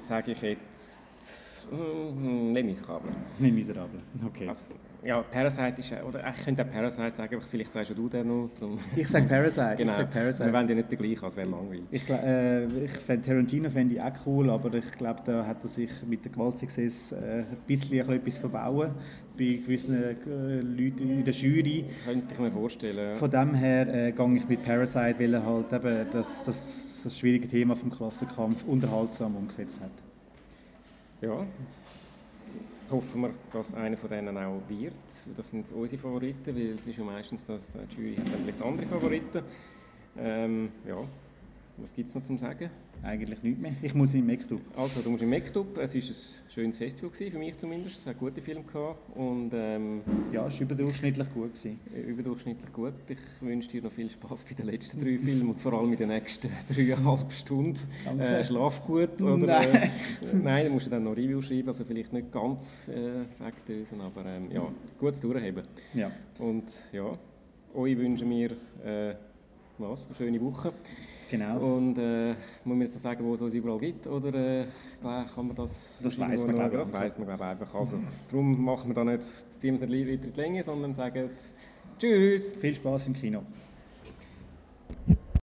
sage 0.00 0.32
ich 0.32 0.42
jetzt 0.42 1.68
mm, 1.72 2.52
Les 2.52 2.64
Miserables. 2.64 3.14
Les 3.38 3.52
Miserables, 3.52 4.02
okay. 4.24 4.48
Also, 4.48 4.66
ja, 5.04 5.22
Parasite 5.22 5.80
ist, 5.80 5.94
oder 6.06 6.24
ich 6.28 6.44
könnte 6.44 6.64
auch 6.64 6.70
Parasite 6.70 7.14
sagen, 7.14 7.36
aber 7.36 7.44
vielleicht 7.44 7.72
sagst 7.72 7.96
du 7.96 8.08
den 8.08 8.26
noch. 8.26 8.50
Darum. 8.58 8.78
Ich 8.96 9.08
sage 9.08 9.26
Parasite. 9.26 9.74
genau. 9.76 9.92
Ich 9.92 9.98
sag 9.98 10.10
Parasite. 10.12 10.46
Wir 10.46 10.52
wollen 10.52 10.68
ja 10.68 10.74
nicht 10.74 10.90
den 10.90 10.98
gleichen, 10.98 11.24
als 11.24 11.36
wäre 11.36 11.48
langweilig. 11.48 11.84
Ich, 11.90 12.08
äh, 12.08 12.64
ich 12.84 12.90
fände 12.92 13.26
Tarantino 13.26 13.70
fände 13.70 13.94
ich 13.94 14.00
auch 14.00 14.12
cool, 14.26 14.50
aber 14.50 14.74
ich 14.74 14.90
glaube, 14.92 15.20
da 15.24 15.46
hat 15.46 15.62
er 15.62 15.68
sich 15.68 15.90
mit 16.06 16.24
der 16.24 16.32
Gewaltsuccess 16.32 17.12
äh, 17.12 17.16
ein 17.16 17.46
bisschen 17.66 18.10
etwas 18.10 18.38
verbauen 18.38 18.90
bei 19.38 19.60
gewissen 19.64 20.02
äh, 20.02 20.60
Leuten 20.60 21.10
in 21.10 21.24
der 21.24 21.34
Jury. 21.34 21.84
Könnte 22.04 22.34
ich 22.34 22.40
mir 22.40 22.50
vorstellen. 22.50 23.10
Ja. 23.10 23.14
Von 23.14 23.30
dem 23.30 23.54
her 23.54 23.94
äh, 23.94 24.12
gehe 24.12 24.34
ich 24.34 24.48
mit 24.48 24.64
Parasite, 24.64 25.14
weil 25.18 25.34
er 25.34 25.46
halt 25.46 25.72
eben 25.72 26.06
das, 26.12 26.44
das, 26.44 27.02
das 27.04 27.18
schwierige 27.18 27.46
Thema 27.46 27.76
vom 27.76 27.90
Klassenkampf 27.90 28.64
unterhaltsam 28.64 29.36
umgesetzt 29.36 29.80
hat. 29.80 29.90
Ja, 31.20 31.46
hoffen 32.90 33.22
wir, 33.22 33.30
dass 33.52 33.74
einer 33.74 33.96
von 33.96 34.10
denen 34.10 34.36
auch 34.36 34.60
wird. 34.68 34.94
Das 35.36 35.50
sind 35.50 35.70
unsere 35.72 36.00
Favoriten, 36.00 36.54
weil 36.54 36.74
es 36.74 36.86
ist 36.86 36.98
ja 36.98 37.04
meistens, 37.04 37.44
dass 37.44 37.72
die 37.72 37.94
Jury 37.94 38.16
hat 38.16 38.26
vielleicht 38.28 38.62
andere 38.62 38.86
Favoriten. 38.86 39.42
Ähm, 40.16 40.70
ja, 40.86 41.04
was 41.80 41.94
gibt 41.94 42.08
es 42.08 42.14
noch 42.14 42.22
zu 42.22 42.36
sagen? 42.36 42.70
Eigentlich 43.02 43.42
nichts 43.42 43.60
mehr. 43.60 43.72
Ich 43.80 43.94
muss 43.94 44.12
in 44.14 44.26
Mektub. 44.26 44.60
Also, 44.76 45.00
du 45.00 45.10
musst 45.10 45.22
in 45.22 45.28
Mektub. 45.28 45.78
Es 45.78 45.94
war 45.94 46.02
ein 46.02 46.52
schönes 46.52 46.76
Festival, 46.76 47.10
gewesen, 47.10 47.30
für 47.30 47.38
mich 47.38 47.56
zumindest. 47.56 47.98
Es 47.98 48.06
hat 48.06 48.18
gute 48.18 48.40
Filme 48.40 48.64
gehabt. 48.64 49.16
Und, 49.16 49.50
ähm, 49.54 50.00
ja, 50.32 50.46
es 50.46 50.54
war 50.54 50.62
überdurchschnittlich 50.62 51.32
gut. 51.32 51.54
Gewesen. 51.54 51.78
Überdurchschnittlich 51.94 52.72
gut. 52.72 52.94
Ich 53.08 53.18
wünsche 53.40 53.68
dir 53.68 53.82
noch 53.82 53.92
viel 53.92 54.10
Spaß 54.10 54.44
bei 54.44 54.54
den 54.54 54.66
letzten 54.66 55.00
drei 55.00 55.18
Filmen 55.24 55.50
und 55.50 55.60
vor 55.60 55.72
allem 55.74 55.92
in 55.92 55.98
den 55.98 56.08
nächsten 56.08 56.50
dreieinhalb 56.74 57.30
Stunden. 57.32 57.78
Äh, 58.18 58.44
schlaf 58.44 58.84
gut. 58.84 59.20
Oder, 59.22 59.36
nein. 59.36 59.74
Äh, 59.74 59.88
nein, 60.42 60.66
du 60.66 60.72
musst 60.72 60.90
dann 60.90 61.04
noch 61.04 61.12
Review 61.12 61.40
schreiben. 61.40 61.68
Also 61.68 61.84
vielleicht 61.84 62.12
nicht 62.12 62.32
ganz 62.32 62.88
äh, 62.88 63.24
wegdösen, 63.38 64.00
aber 64.00 64.26
ähm, 64.26 64.50
ja, 64.50 64.66
gutes 64.98 65.20
Durchheben. 65.20 65.62
Ja. 65.94 66.10
Und 66.38 66.64
ja, 66.92 67.16
euch 67.74 67.96
wünschen 67.96 68.28
wir 68.30 68.50
äh, 68.84 69.14
was, 69.78 70.06
eine 70.06 70.16
schöne 70.16 70.40
Woche. 70.40 70.72
Genau. 71.30 71.76
Und 71.76 71.98
äh, 71.98 72.30
muss 72.30 72.36
man 72.64 72.80
jetzt 72.80 72.94
noch 72.94 73.02
sagen, 73.02 73.24
wo 73.24 73.34
es 73.34 73.42
uns 73.42 73.54
überall 73.54 73.78
gibt? 73.78 74.06
Oder 74.06 74.62
äh, 74.62 74.66
kann 75.02 75.46
man 75.46 75.54
das 75.54 76.00
Das 76.02 76.18
weiß 76.18 76.46
man, 76.46 76.54
glaube 76.54 76.76
ich. 76.76 76.78
Das 76.78 76.92
weiß 76.92 77.18
man, 77.18 77.26
glaube 77.26 77.44
ich, 77.44 77.50
einfach. 77.50 77.74
Also, 77.74 77.98
darum 78.30 78.64
machen 78.64 78.90
wir 78.90 78.94
dann 78.94 79.08
nicht, 79.08 79.22
ziehen 79.58 79.74
wir 79.78 79.84
es 79.84 79.90
nicht 79.90 80.06
weiter 80.06 80.24
in 80.24 80.32
die 80.32 80.40
Länge, 80.40 80.64
sondern 80.64 80.94
sagen 80.94 81.30
Tschüss. 81.98 82.54
Viel 82.54 82.74
Spaß 82.76 83.08
im 83.08 83.14
Kino. 83.14 83.42